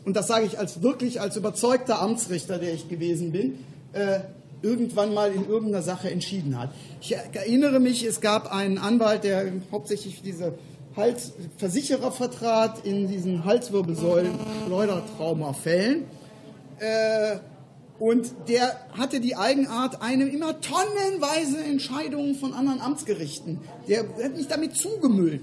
und 0.06 0.16
das 0.16 0.28
sage 0.28 0.46
ich 0.46 0.58
als 0.58 0.80
wirklich 0.82 1.20
als 1.20 1.36
überzeugter 1.36 2.00
Amtsrichter, 2.00 2.56
der 2.58 2.72
ich 2.72 2.88
gewesen 2.88 3.32
bin, 3.32 3.58
äh, 3.92 4.20
irgendwann 4.62 5.12
mal 5.12 5.30
in 5.32 5.46
irgendeiner 5.48 5.82
Sache 5.82 6.10
entschieden 6.10 6.58
hat. 6.58 6.70
Ich 7.00 7.14
erinnere 7.14 7.78
mich, 7.80 8.02
es 8.04 8.22
gab 8.22 8.50
einen 8.52 8.78
Anwalt, 8.78 9.24
der 9.24 9.52
hauptsächlich 9.70 10.22
diese 10.22 10.54
Hals 10.96 11.32
Versicherer 11.58 12.12
vertrat 12.12 12.86
in 12.86 13.08
diesen 13.08 13.44
Halswirbelsäulen-Schleudertraumafällen. 13.44 16.04
Äh, 16.78 17.36
und 17.98 18.30
der 18.48 18.76
hatte 18.96 19.20
die 19.20 19.36
Eigenart, 19.36 20.00
einem 20.02 20.28
immer 20.28 20.60
tonnenweise 20.60 21.64
Entscheidungen 21.64 22.36
von 22.36 22.54
anderen 22.54 22.80
Amtsgerichten. 22.80 23.58
Der 23.88 24.04
hat 24.22 24.36
mich 24.36 24.46
damit 24.46 24.76
zugemüllt. 24.76 25.42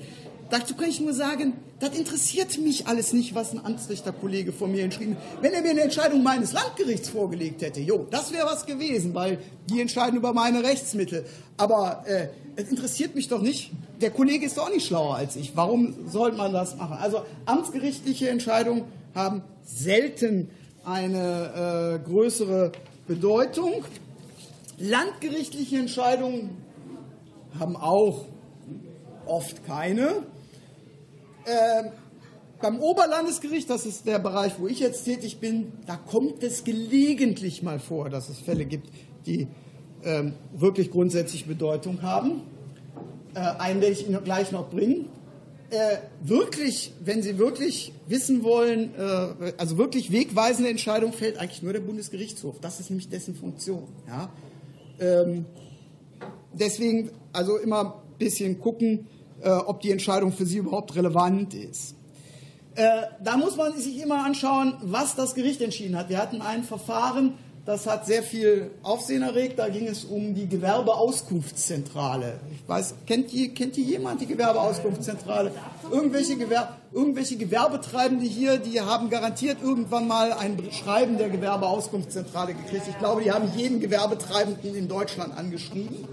Dazu 0.49 0.75
kann 0.75 0.89
ich 0.89 1.01
nur 1.01 1.13
sagen, 1.13 1.53
das 1.83 1.97
interessiert 1.97 2.57
mich 2.59 2.87
alles 2.87 3.11
nicht, 3.11 3.35
was 3.35 3.51
ein 3.51 3.63
Amtsrichterkollege 3.63 4.53
von 4.53 4.71
mir 4.71 4.85
entschrieben 4.85 5.17
hat. 5.17 5.43
Wenn 5.43 5.51
er 5.51 5.61
mir 5.61 5.71
eine 5.71 5.81
Entscheidung 5.81 6.23
meines 6.23 6.53
Landgerichts 6.53 7.09
vorgelegt 7.09 7.61
hätte, 7.61 7.81
jo, 7.81 8.07
das 8.09 8.31
wäre 8.31 8.45
was 8.45 8.65
gewesen, 8.65 9.13
weil 9.13 9.39
die 9.69 9.81
entscheiden 9.81 10.15
über 10.15 10.31
meine 10.31 10.63
Rechtsmittel. 10.63 11.25
Aber 11.57 12.05
äh, 12.07 12.29
es 12.55 12.69
interessiert 12.69 13.15
mich 13.15 13.27
doch 13.27 13.41
nicht. 13.41 13.71
Der 13.99 14.11
Kollege 14.11 14.45
ist 14.45 14.57
doch 14.57 14.67
auch 14.67 14.73
nicht 14.73 14.87
schlauer 14.87 15.17
als 15.17 15.35
ich. 15.35 15.57
Warum 15.57 15.93
sollte 16.09 16.37
man 16.37 16.53
das 16.53 16.77
machen? 16.77 16.95
Also 17.01 17.23
amtsgerichtliche 17.45 18.29
Entscheidungen 18.29 18.85
haben 19.13 19.43
selten 19.65 20.49
eine 20.85 21.99
äh, 22.01 22.09
größere 22.09 22.71
Bedeutung. 23.07 23.83
Landgerichtliche 24.77 25.79
Entscheidungen 25.79 26.51
haben 27.59 27.75
auch 27.75 28.23
oft 29.25 29.65
keine. 29.65 30.23
Äh, 31.45 31.89
beim 32.61 32.79
Oberlandesgericht, 32.79 33.69
das 33.69 33.85
ist 33.85 34.07
der 34.07 34.19
Bereich, 34.19 34.53
wo 34.57 34.67
ich 34.67 34.79
jetzt 34.79 35.03
tätig 35.03 35.39
bin, 35.39 35.73
da 35.85 35.97
kommt 35.97 36.43
es 36.43 36.63
gelegentlich 36.63 37.61
mal 37.61 37.79
vor, 37.79 38.09
dass 38.09 38.29
es 38.29 38.39
Fälle 38.39 38.65
gibt, 38.65 38.89
die 39.25 39.47
ähm, 40.03 40.33
wirklich 40.53 40.91
grundsätzlich 40.91 41.45
Bedeutung 41.45 42.01
haben. 42.01 42.43
Äh, 43.33 43.39
einen 43.39 43.81
werde 43.81 43.93
ich 43.93 44.07
Ihnen 44.07 44.23
gleich 44.23 44.51
noch 44.51 44.69
bringen. 44.69 45.09
Äh, 45.71 45.97
wirklich, 46.21 46.93
wenn 47.03 47.23
Sie 47.23 47.37
wirklich 47.37 47.93
wissen 48.07 48.43
wollen, 48.43 48.93
äh, 48.95 49.53
also 49.57 49.77
wirklich 49.77 50.11
wegweisende 50.11 50.69
Entscheidung 50.69 51.13
fällt 51.13 51.39
eigentlich 51.39 51.63
nur 51.63 51.73
der 51.73 51.79
Bundesgerichtshof. 51.79 52.59
Das 52.61 52.79
ist 52.79 52.89
nämlich 52.89 53.09
dessen 53.09 53.35
Funktion. 53.35 53.87
Ja? 54.07 54.29
Ähm, 54.99 55.45
deswegen 56.53 57.09
also 57.31 57.57
immer 57.57 57.79
ein 57.85 58.17
bisschen 58.19 58.59
gucken, 58.59 59.07
äh, 59.43 59.49
ob 59.49 59.81
die 59.81 59.91
Entscheidung 59.91 60.31
für 60.31 60.45
Sie 60.45 60.57
überhaupt 60.57 60.95
relevant 60.95 61.53
ist. 61.53 61.95
Äh, 62.75 63.03
da 63.23 63.37
muss 63.37 63.55
man 63.55 63.77
sich 63.77 64.01
immer 64.01 64.25
anschauen, 64.25 64.75
was 64.81 65.15
das 65.15 65.35
Gericht 65.35 65.61
entschieden 65.61 65.97
hat. 65.97 66.09
Wir 66.09 66.17
hatten 66.17 66.41
ein 66.41 66.63
Verfahren, 66.63 67.33
das 67.65 67.87
hat 67.87 68.05
sehr 68.05 68.23
viel 68.23 68.71
Aufsehen 68.81 69.21
erregt. 69.21 69.57
Da 69.57 69.69
ging 69.69 69.87
es 69.87 70.03
um 70.03 70.35
die 70.35 70.49
Gewerbeauskunftszentrale. 70.49 72.41
Ich 72.51 72.67
weiß, 72.67 72.95
kennt 73.05 73.31
die, 73.31 73.53
kennt 73.53 73.77
die 73.77 73.83
jemand 73.83 74.19
die 74.19 74.25
Gewerbeauskunftszentrale? 74.25 75.51
Irgendwelche, 75.89 76.35
Gewer 76.35 76.75
irgendwelche 76.91 77.37
Gewerbetreibende 77.37 78.25
hier, 78.25 78.57
die 78.57 78.81
haben 78.81 79.09
garantiert 79.09 79.59
irgendwann 79.61 80.07
mal 80.07 80.33
ein 80.33 80.57
Schreiben 80.71 81.17
der 81.17 81.29
Gewerbeauskunftszentrale 81.29 82.53
gekriegt. 82.53 82.87
Ich 82.89 82.99
glaube, 82.99 83.21
die 83.23 83.31
haben 83.31 83.49
jeden 83.55 83.79
Gewerbetreibenden 83.79 84.75
in 84.75 84.89
Deutschland 84.89 85.37
angeschrieben. 85.37 86.05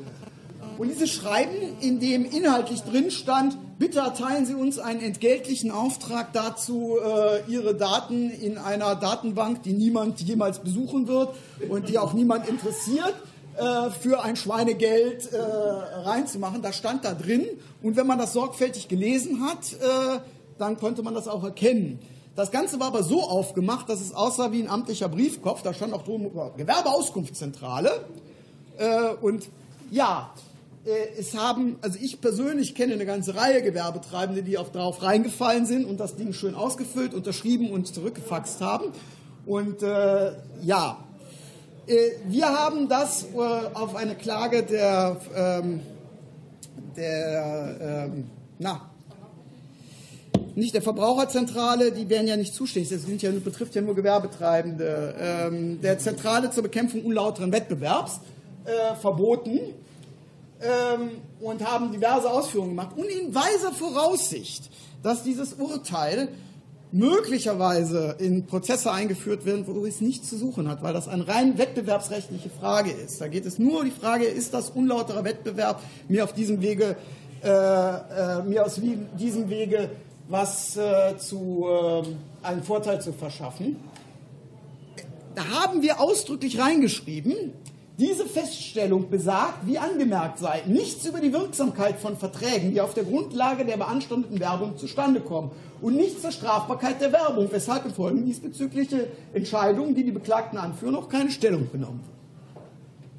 Und 0.80 0.88
dieses 0.88 1.10
Schreiben, 1.10 1.78
in 1.82 2.00
dem 2.00 2.24
inhaltlich 2.24 2.80
drin 2.80 3.10
stand, 3.10 3.58
bitte 3.78 3.98
erteilen 3.98 4.46
Sie 4.46 4.54
uns 4.54 4.78
einen 4.78 5.02
entgeltlichen 5.02 5.70
Auftrag 5.70 6.32
dazu, 6.32 6.96
äh, 6.96 7.52
Ihre 7.52 7.74
Daten 7.74 8.30
in 8.30 8.56
einer 8.56 8.94
Datenbank, 8.94 9.62
die 9.62 9.74
niemand 9.74 10.22
jemals 10.22 10.60
besuchen 10.60 11.06
wird 11.06 11.34
und 11.68 11.90
die 11.90 11.98
auch 11.98 12.14
niemand 12.14 12.48
interessiert, 12.48 13.12
äh, 13.58 13.90
für 13.90 14.22
ein 14.22 14.36
Schweinegeld 14.36 15.30
äh, 15.30 15.36
reinzumachen. 15.38 16.62
Das 16.62 16.76
stand 16.76 17.04
da 17.04 17.12
drin. 17.12 17.46
Und 17.82 17.96
wenn 17.96 18.06
man 18.06 18.16
das 18.16 18.32
sorgfältig 18.32 18.88
gelesen 18.88 19.44
hat, 19.44 19.74
äh, 19.74 20.20
dann 20.56 20.78
konnte 20.78 21.02
man 21.02 21.12
das 21.12 21.28
auch 21.28 21.44
erkennen. 21.44 21.98
Das 22.36 22.50
Ganze 22.50 22.80
war 22.80 22.86
aber 22.86 23.02
so 23.02 23.24
aufgemacht, 23.24 23.90
dass 23.90 24.00
es 24.00 24.14
aussah 24.14 24.50
wie 24.50 24.62
ein 24.62 24.70
amtlicher 24.70 25.10
Briefkopf. 25.10 25.60
Da 25.60 25.74
stand 25.74 25.92
auch 25.92 26.04
drum 26.04 26.30
Gewerbeauskunftszentrale. 26.56 28.02
Äh, 28.78 29.10
und 29.20 29.46
ja, 29.90 30.32
es 31.18 31.36
haben, 31.36 31.76
also 31.82 31.98
ich 32.00 32.20
persönlich 32.20 32.74
kenne 32.74 32.94
eine 32.94 33.04
ganze 33.04 33.36
Reihe 33.36 33.62
Gewerbetreibende, 33.62 34.42
die 34.42 34.56
darauf 34.72 35.02
reingefallen 35.02 35.66
sind 35.66 35.84
und 35.84 36.00
das 36.00 36.16
Ding 36.16 36.32
schön 36.32 36.54
ausgefüllt, 36.54 37.12
unterschrieben 37.12 37.70
und 37.70 37.94
zurückgefaxt 37.94 38.60
haben. 38.60 38.86
Und 39.44 39.82
äh, 39.82 40.32
ja, 40.62 41.04
äh, 41.86 41.94
wir 42.26 42.46
haben 42.46 42.88
das 42.88 43.24
äh, 43.24 43.36
auf 43.36 43.94
eine 43.94 44.14
Klage 44.14 44.62
der, 44.62 45.20
ähm, 45.34 45.80
der 46.96 48.08
ähm, 48.12 48.30
na, 48.58 48.90
nicht 50.54 50.74
der 50.74 50.82
Verbraucherzentrale, 50.82 51.92
die 51.92 52.08
wären 52.08 52.26
ja 52.26 52.36
nicht 52.36 52.54
zuständig, 52.54 52.90
das 52.90 53.02
sind 53.02 53.22
ja, 53.22 53.30
betrifft 53.30 53.74
ja 53.74 53.82
nur 53.82 53.94
Gewerbetreibende, 53.94 55.14
ähm, 55.18 55.80
der 55.80 55.98
Zentrale 55.98 56.50
zur 56.50 56.62
Bekämpfung 56.62 57.04
unlauteren 57.04 57.52
Wettbewerbs 57.52 58.20
äh, 58.64 58.94
verboten 58.96 59.60
ähm, 60.62 61.10
und 61.40 61.66
haben 61.66 61.92
diverse 61.92 62.30
Ausführungen 62.30 62.70
gemacht. 62.70 62.96
Und 62.96 63.06
in 63.06 63.34
weiser 63.34 63.72
Voraussicht, 63.72 64.70
dass 65.02 65.22
dieses 65.22 65.54
Urteil 65.54 66.28
möglicherweise 66.92 68.16
in 68.18 68.46
Prozesse 68.46 68.90
eingeführt 68.90 69.44
wird, 69.44 69.68
wo 69.68 69.86
es 69.86 70.00
nichts 70.00 70.28
zu 70.28 70.36
suchen 70.36 70.68
hat, 70.68 70.82
weil 70.82 70.92
das 70.92 71.06
eine 71.06 71.26
rein 71.28 71.56
wettbewerbsrechtliche 71.56 72.50
Frage 72.50 72.90
ist. 72.90 73.20
Da 73.20 73.28
geht 73.28 73.46
es 73.46 73.58
nur 73.58 73.80
um 73.80 73.84
die 73.84 73.92
Frage, 73.92 74.24
ist 74.24 74.54
das 74.54 74.70
unlauterer 74.70 75.24
Wettbewerb, 75.24 75.80
mir 76.08 76.24
auf 76.24 76.32
diesem 76.32 76.60
Wege, 76.62 76.96
äh, 77.44 77.48
äh, 77.48 78.42
mir 78.42 78.66
aus 78.66 78.80
diesem 79.18 79.48
Wege 79.48 79.90
was 80.30 80.76
äh, 80.76 81.16
zu, 81.18 81.66
äh, 81.66 82.46
einen 82.46 82.62
Vorteil 82.62 83.00
zu 83.00 83.12
verschaffen. 83.12 83.76
Da 85.34 85.44
haben 85.48 85.82
wir 85.82 86.00
ausdrücklich 86.00 86.58
reingeschrieben, 86.58 87.52
diese 88.00 88.24
Feststellung 88.24 89.10
besagt, 89.10 89.66
wie 89.66 89.78
angemerkt 89.78 90.38
sei, 90.38 90.62
nichts 90.66 91.04
über 91.04 91.20
die 91.20 91.32
Wirksamkeit 91.32 92.00
von 92.00 92.16
Verträgen, 92.16 92.72
die 92.72 92.80
auf 92.80 92.94
der 92.94 93.04
Grundlage 93.04 93.66
der 93.66 93.76
beanstandeten 93.76 94.40
Werbung 94.40 94.78
zustande 94.78 95.20
kommen 95.20 95.50
und 95.82 95.96
nichts 95.96 96.22
zur 96.22 96.32
Strafbarkeit 96.32 97.00
der 97.00 97.12
Werbung, 97.12 97.48
weshalb 97.52 97.84
in 97.84 97.92
Folgen 97.92 98.24
diesbezügliche 98.24 99.08
Entscheidungen, 99.34 99.94
die 99.94 100.04
die 100.04 100.12
Beklagten 100.12 100.56
anführen, 100.58 100.96
auch 100.96 101.10
keine 101.10 101.30
Stellung 101.30 101.70
genommen 101.70 102.00
wird. 102.00 102.64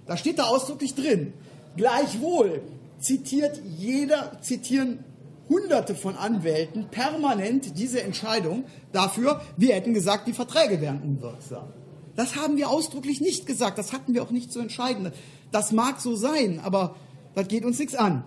Da 0.07 0.17
steht 0.17 0.39
da 0.39 0.45
ausdrücklich 0.45 0.95
drin. 0.95 1.33
Gleichwohl 1.77 2.61
zitiert 2.99 3.61
jeder, 3.77 4.41
zitieren 4.41 5.03
Hunderte 5.47 5.93
von 5.95 6.15
Anwälten 6.15 6.87
permanent 6.89 7.77
diese 7.77 8.01
Entscheidung 8.01 8.63
dafür, 8.93 9.41
wir 9.57 9.75
hätten 9.75 9.93
gesagt, 9.93 10.27
die 10.27 10.33
Verträge 10.33 10.81
wären 10.81 11.01
unwirksam. 11.01 11.67
Das 12.15 12.35
haben 12.35 12.57
wir 12.57 12.69
ausdrücklich 12.69 13.21
nicht 13.21 13.45
gesagt. 13.45 13.77
Das 13.77 13.93
hatten 13.93 14.13
wir 14.13 14.23
auch 14.23 14.31
nicht 14.31 14.51
zu 14.51 14.59
entscheiden. 14.59 15.11
Das 15.51 15.71
mag 15.71 16.01
so 16.01 16.15
sein, 16.15 16.59
aber 16.63 16.95
das 17.35 17.47
geht 17.47 17.65
uns 17.65 17.79
nichts 17.79 17.95
an. 17.95 18.23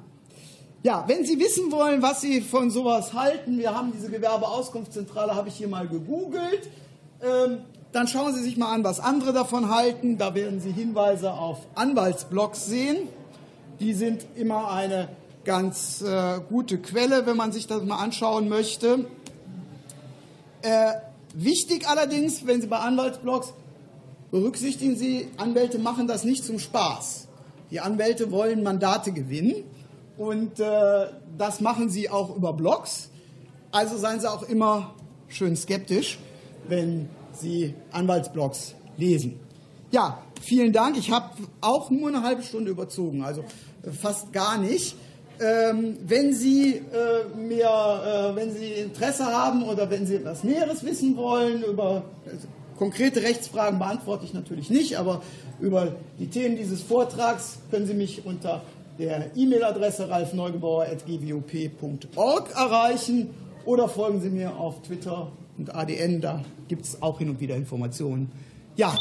Ja, 0.82 1.04
wenn 1.06 1.24
Sie 1.24 1.38
wissen 1.38 1.72
wollen, 1.72 2.02
was 2.02 2.20
Sie 2.20 2.42
von 2.42 2.70
sowas 2.70 3.14
halten, 3.14 3.58
wir 3.58 3.74
haben 3.74 3.92
diese 3.92 4.10
Gewerbeauskunftszentrale, 4.10 5.34
habe 5.34 5.48
ich 5.48 5.54
hier 5.54 5.68
mal 5.68 5.88
gegoogelt. 5.88 6.68
Ähm, 7.22 7.58
dann 7.92 8.06
schauen 8.06 8.34
Sie 8.34 8.42
sich 8.42 8.56
mal 8.56 8.72
an, 8.72 8.84
was 8.84 9.00
andere 9.00 9.32
davon 9.32 9.74
halten. 9.74 10.18
Da 10.18 10.34
werden 10.34 10.60
Sie 10.60 10.72
Hinweise 10.72 11.32
auf 11.32 11.60
Anwaltsblogs 11.74 12.66
sehen. 12.66 13.08
Die 13.80 13.94
sind 13.94 14.26
immer 14.36 14.70
eine 14.72 15.08
ganz 15.44 16.02
äh, 16.02 16.40
gute 16.48 16.78
Quelle, 16.78 17.24
wenn 17.26 17.36
man 17.36 17.52
sich 17.52 17.66
das 17.66 17.82
mal 17.84 17.98
anschauen 17.98 18.48
möchte. 18.48 19.06
Äh, 20.62 20.92
wichtig 21.34 21.88
allerdings, 21.88 22.46
wenn 22.46 22.60
Sie 22.60 22.66
bei 22.66 22.78
Anwaltsblogs 22.78 23.52
berücksichtigen 24.34 24.96
Sie, 24.96 25.28
Anwälte 25.36 25.78
machen 25.78 26.08
das 26.08 26.24
nicht 26.24 26.44
zum 26.44 26.58
Spaß. 26.58 27.28
Die 27.70 27.78
Anwälte 27.78 28.32
wollen 28.32 28.64
Mandate 28.64 29.12
gewinnen 29.12 29.62
und 30.18 30.58
äh, 30.58 31.06
das 31.38 31.60
machen 31.60 31.88
sie 31.88 32.10
auch 32.10 32.34
über 32.34 32.52
Blogs. 32.52 33.10
Also 33.70 33.96
seien 33.96 34.18
Sie 34.18 34.28
auch 34.28 34.42
immer 34.42 34.96
schön 35.28 35.54
skeptisch, 35.54 36.18
wenn 36.66 37.08
Sie 37.32 37.74
Anwaltsblogs 37.92 38.74
lesen. 38.96 39.38
Ja, 39.92 40.18
vielen 40.42 40.72
Dank. 40.72 40.96
Ich 40.96 41.12
habe 41.12 41.30
auch 41.60 41.90
nur 41.90 42.08
eine 42.08 42.24
halbe 42.24 42.42
Stunde 42.42 42.72
überzogen, 42.72 43.22
also 43.22 43.44
äh, 43.84 43.92
fast 43.92 44.32
gar 44.32 44.58
nicht. 44.58 44.96
Ähm, 45.40 45.96
wenn 46.04 46.34
Sie 46.34 46.78
äh, 46.78 47.36
mir, 47.36 47.68
äh, 47.68 48.34
wenn 48.34 48.52
Sie 48.52 48.66
Interesse 48.66 49.26
haben 49.26 49.62
oder 49.62 49.88
wenn 49.88 50.06
Sie 50.06 50.16
etwas 50.16 50.42
Näheres 50.42 50.84
wissen 50.84 51.16
wollen 51.16 51.62
über 51.62 52.02
konkrete 52.76 53.22
Rechtsfragen 53.22 53.78
beantworte 53.78 54.24
ich 54.24 54.34
natürlich 54.34 54.70
nicht, 54.70 54.98
aber 54.98 55.22
über 55.60 55.94
die 56.18 56.26
Themen 56.28 56.56
dieses 56.56 56.82
Vortrags 56.82 57.58
können 57.70 57.86
Sie 57.86 57.94
mich 57.94 58.26
unter 58.26 58.62
der 58.98 59.36
E-Mail-Adresse 59.36 60.08
ralfneugebauer.gwop.org 60.08 62.50
erreichen 62.54 63.30
oder 63.64 63.88
folgen 63.88 64.20
Sie 64.20 64.30
mir 64.30 64.56
auf 64.56 64.82
Twitter 64.82 65.32
und 65.56 65.72
ADN, 65.74 66.20
da 66.20 66.44
gibt 66.68 66.84
es 66.84 67.02
auch 67.02 67.18
hin 67.18 67.30
und 67.30 67.40
wieder 67.40 67.56
Informationen. 67.56 68.30
Ja, 68.76 68.96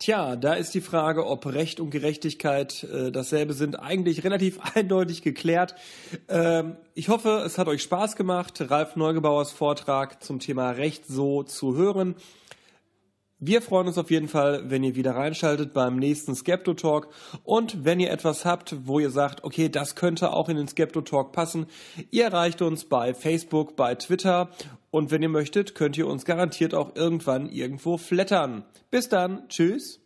Tja, 0.00 0.34
da 0.34 0.54
ist 0.54 0.72
die 0.72 0.80
Frage, 0.80 1.26
ob 1.26 1.44
Recht 1.44 1.78
und 1.78 1.90
Gerechtigkeit 1.90 2.84
äh, 2.84 3.12
dasselbe 3.12 3.52
sind, 3.52 3.78
eigentlich 3.78 4.24
relativ 4.24 4.58
eindeutig 4.74 5.20
geklärt. 5.20 5.74
Ähm, 6.26 6.78
ich 6.94 7.10
hoffe, 7.10 7.42
es 7.44 7.58
hat 7.58 7.68
euch 7.68 7.82
Spaß 7.82 8.16
gemacht, 8.16 8.70
Ralf 8.70 8.96
Neugebauers 8.96 9.52
Vortrag 9.52 10.24
zum 10.24 10.38
Thema 10.38 10.70
Recht 10.70 11.06
so 11.06 11.42
zu 11.42 11.76
hören. 11.76 12.14
Wir 13.42 13.60
freuen 13.60 13.88
uns 13.88 13.98
auf 13.98 14.10
jeden 14.10 14.28
Fall, 14.28 14.70
wenn 14.70 14.82
ihr 14.84 14.94
wieder 14.94 15.16
reinschaltet 15.16 15.74
beim 15.74 15.96
nächsten 15.96 16.34
Skepto 16.34 16.72
Talk 16.72 17.08
und 17.44 17.84
wenn 17.84 18.00
ihr 18.00 18.10
etwas 18.10 18.46
habt, 18.46 18.76
wo 18.86 19.00
ihr 19.00 19.10
sagt, 19.10 19.44
okay, 19.44 19.68
das 19.68 19.96
könnte 19.96 20.32
auch 20.32 20.48
in 20.48 20.56
den 20.56 20.68
Skepto 20.68 21.02
Talk 21.02 21.32
passen, 21.32 21.66
ihr 22.10 22.24
erreicht 22.24 22.62
uns 22.62 22.86
bei 22.86 23.12
Facebook, 23.12 23.76
bei 23.76 23.94
Twitter 23.96 24.48
und 24.90 25.10
wenn 25.10 25.22
ihr 25.22 25.28
möchtet, 25.28 25.74
könnt 25.74 25.96
ihr 25.96 26.06
uns 26.06 26.24
garantiert 26.24 26.74
auch 26.74 26.94
irgendwann 26.96 27.48
irgendwo 27.48 27.96
flattern. 27.96 28.64
Bis 28.90 29.08
dann, 29.08 29.48
tschüss. 29.48 30.00